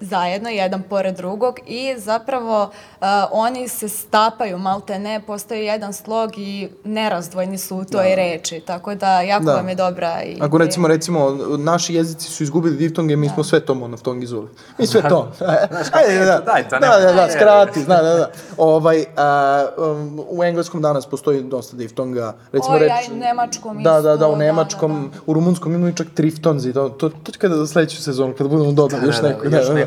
zajedno, 0.00 0.48
jedan 0.48 0.82
pored 0.82 1.16
drugog 1.16 1.54
i 1.66 1.94
zapravo 1.98 2.62
uh, 2.62 3.06
oni 3.32 3.68
se 3.68 3.88
stapaju 3.88 4.58
malte 4.58 4.98
ne, 4.98 5.20
postoji 5.20 5.64
jedan 5.64 5.92
slog 5.92 6.30
i 6.36 6.68
nerazdvojni 6.84 7.58
su 7.58 7.76
u 7.76 7.84
toj 7.84 8.08
Da. 8.08 8.14
reči, 8.14 8.60
tako 8.60 8.94
da 8.94 9.20
jako 9.20 9.44
Da. 9.44 9.54
vam 9.54 9.68
je 9.68 9.74
dobra 9.74 10.22
i 10.22 10.36
Ako 10.40 10.58
recimo, 10.58 10.88
recimo, 10.88 11.30
naši 11.58 11.94
jezici 11.94 12.26
su 12.26 12.42
izgubili 12.42 12.76
diftonge, 12.76 13.16
mi 13.16 13.28
smo 13.28 13.44
sve 13.44 13.60
to 13.60 13.74
monoftongizovali. 13.74 14.48
Mi 14.78 14.86
sve 14.86 15.02
to. 15.02 15.32
Ajde, 15.98 16.18
da, 16.18 16.38
daj 16.40 16.62
to, 16.62 16.70
da, 16.70 16.78
nema- 16.78 16.96
da, 16.96 17.12
da, 17.12 17.20
ajde. 17.22 17.32
skrati, 17.32 17.84
da, 17.84 17.96
da, 17.96 18.14
da. 18.14 18.30
Ovaj, 18.56 19.04
a, 19.16 19.66
um, 19.78 20.20
u 20.28 20.44
engleskom 20.44 20.82
danas 20.82 21.06
postoji 21.06 21.42
dosta 21.42 21.76
diftonga. 21.76 22.34
Recimo, 22.52 22.74
Oj, 22.74 22.80
reč, 22.80 22.90
a 22.90 23.10
i 23.10 23.14
u 23.14 23.16
nemačkom 23.16 23.82
Da, 23.82 23.90
da, 23.92 23.98
isto, 23.98 24.16
da, 24.16 24.28
u 24.28 24.32
da, 24.32 24.38
nemačkom, 24.38 25.10
u 25.26 25.32
rumunskom 25.32 25.74
imaju 25.74 25.94
čak 25.94 26.06
triftonzi, 26.14 26.72
to, 26.72 26.88
to, 26.88 27.08
to 27.08 27.32
kada 27.38 27.56
za 27.56 27.66
sledeću 27.66 28.02
sezonu, 28.02 28.34
kada 28.38 28.48
budemo 28.48 28.72
dodali 28.72 29.06
još 29.06 29.16
da, 29.16 29.28
neku, 29.28 29.44
još 29.44 29.52
da, 29.68 29.74
neku 29.74 29.74
hoćemo. 29.74 29.78
da, 29.78 29.83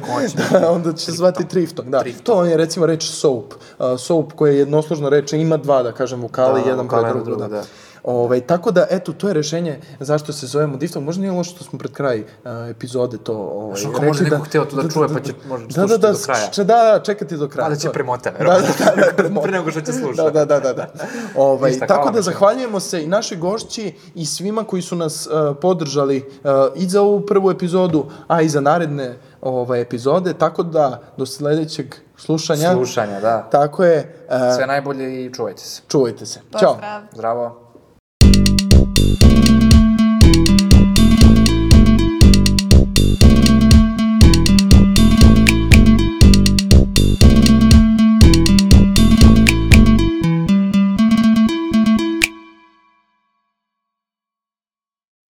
onda 0.76 0.94
će 0.94 1.06
se 1.06 1.12
zvati 1.12 1.48
triftong, 1.48 1.90
da. 1.90 2.04
To 2.24 2.46
je 2.46 2.58
recimo 2.58 2.86
reč 2.86 3.10
soap, 3.10 3.54
uh, 3.80 3.86
soap 4.00 4.34
koja 4.34 4.52
je 4.52 4.60
jednosložna 4.60 5.10
reč, 5.10 5.34
ima 5.34 5.58
dva, 5.58 5.84
da 5.84 5.92
kažem, 5.92 6.22
vokali, 6.22 6.62
Da, 6.62 6.70
jedan 6.70 6.88
pre 6.88 7.24
drugog, 7.24 7.40
da. 7.40 7.48
da. 7.48 7.64
Ovaj, 8.08 8.42
tako 8.42 8.72
da, 8.72 8.88
eto, 8.90 9.14
to 9.14 9.28
je 9.28 9.34
rešenje 9.34 9.80
zašto 10.00 10.34
se 10.34 10.48
zovemo 10.48 10.78
diftong. 10.78 11.06
Možda 11.06 11.22
nije 11.22 11.32
loše 11.32 11.52
što 11.52 11.64
smo 11.64 11.80
pred 11.80 11.92
kraj 11.92 12.20
uh, 12.20 12.52
epizode 12.70 13.18
to 13.18 13.34
ovaj, 13.34 13.82
Znaš, 13.82 13.94
ako 13.94 14.06
možda 14.06 14.24
neko 14.24 14.44
hteo 14.44 14.66
to 14.66 14.76
da 14.76 14.90
čuje, 14.90 15.08
pa 15.14 15.20
će 15.20 15.34
možda 15.48 15.82
da, 15.82 15.88
da, 15.88 15.98
da, 15.98 16.12
do 16.12 16.20
kraja. 16.26 16.48
Če, 16.52 16.64
da, 16.64 16.76
da, 16.76 17.00
čekati 17.04 17.38
do 17.38 17.48
kraja. 17.48 17.70
Da, 17.70 17.76
da 17.76 17.80
će 17.80 17.88
to. 17.88 17.94
premota, 17.94 18.32
Da, 18.32 18.38
verovatno. 18.38 18.68
da, 18.80 18.96
da, 18.96 19.02
da, 19.02 19.14
premota. 19.14 19.42
Pre 19.48 19.52
nego 19.52 19.72
što 19.72 19.82
će 19.82 19.94
slušati. 19.94 20.32
Da, 20.34 20.46
da, 20.46 20.46
da, 20.46 20.60
da. 20.60 20.74
da. 20.74 20.88
Ovaj, 21.36 21.72
Ništa, 21.72 21.88
tako 21.88 22.12
da 22.12 22.22
zahvaljujemo 22.22 22.80
se 22.80 23.04
i 23.04 23.08
našoj 23.08 23.38
gošći 23.38 23.94
i 24.16 24.26
svima 24.26 24.64
koji 24.64 24.82
su 24.82 24.96
nas 24.96 25.28
uh, 25.28 25.58
podržali 25.62 26.18
uh, 26.18 26.52
i 26.76 26.90
za 26.90 27.02
ovu 27.02 27.22
prvu 27.22 27.52
epizodu, 27.52 28.06
a 28.28 28.42
i 28.42 28.50
za 28.50 28.62
naredne 28.62 29.18
ovaj, 29.42 29.82
epizode, 29.82 30.34
tako 30.34 30.64
da 30.64 31.02
do 31.18 31.26
sledećeg 31.26 31.96
slušanja. 32.18 32.74
Slušanja, 32.74 33.20
da. 33.20 33.50
Tako 33.52 33.84
je. 33.84 34.26
Uh, 34.30 34.56
Sve 34.56 34.68
najbolje 34.68 35.26
i 35.26 35.34
čuvajte 35.34 35.62
se. 35.62 35.82
Čuvajte 35.88 36.26
se. 36.26 36.40
Pozdrav. 36.52 36.76
Ćao. 36.76 37.02
Zdravo. 37.14 37.64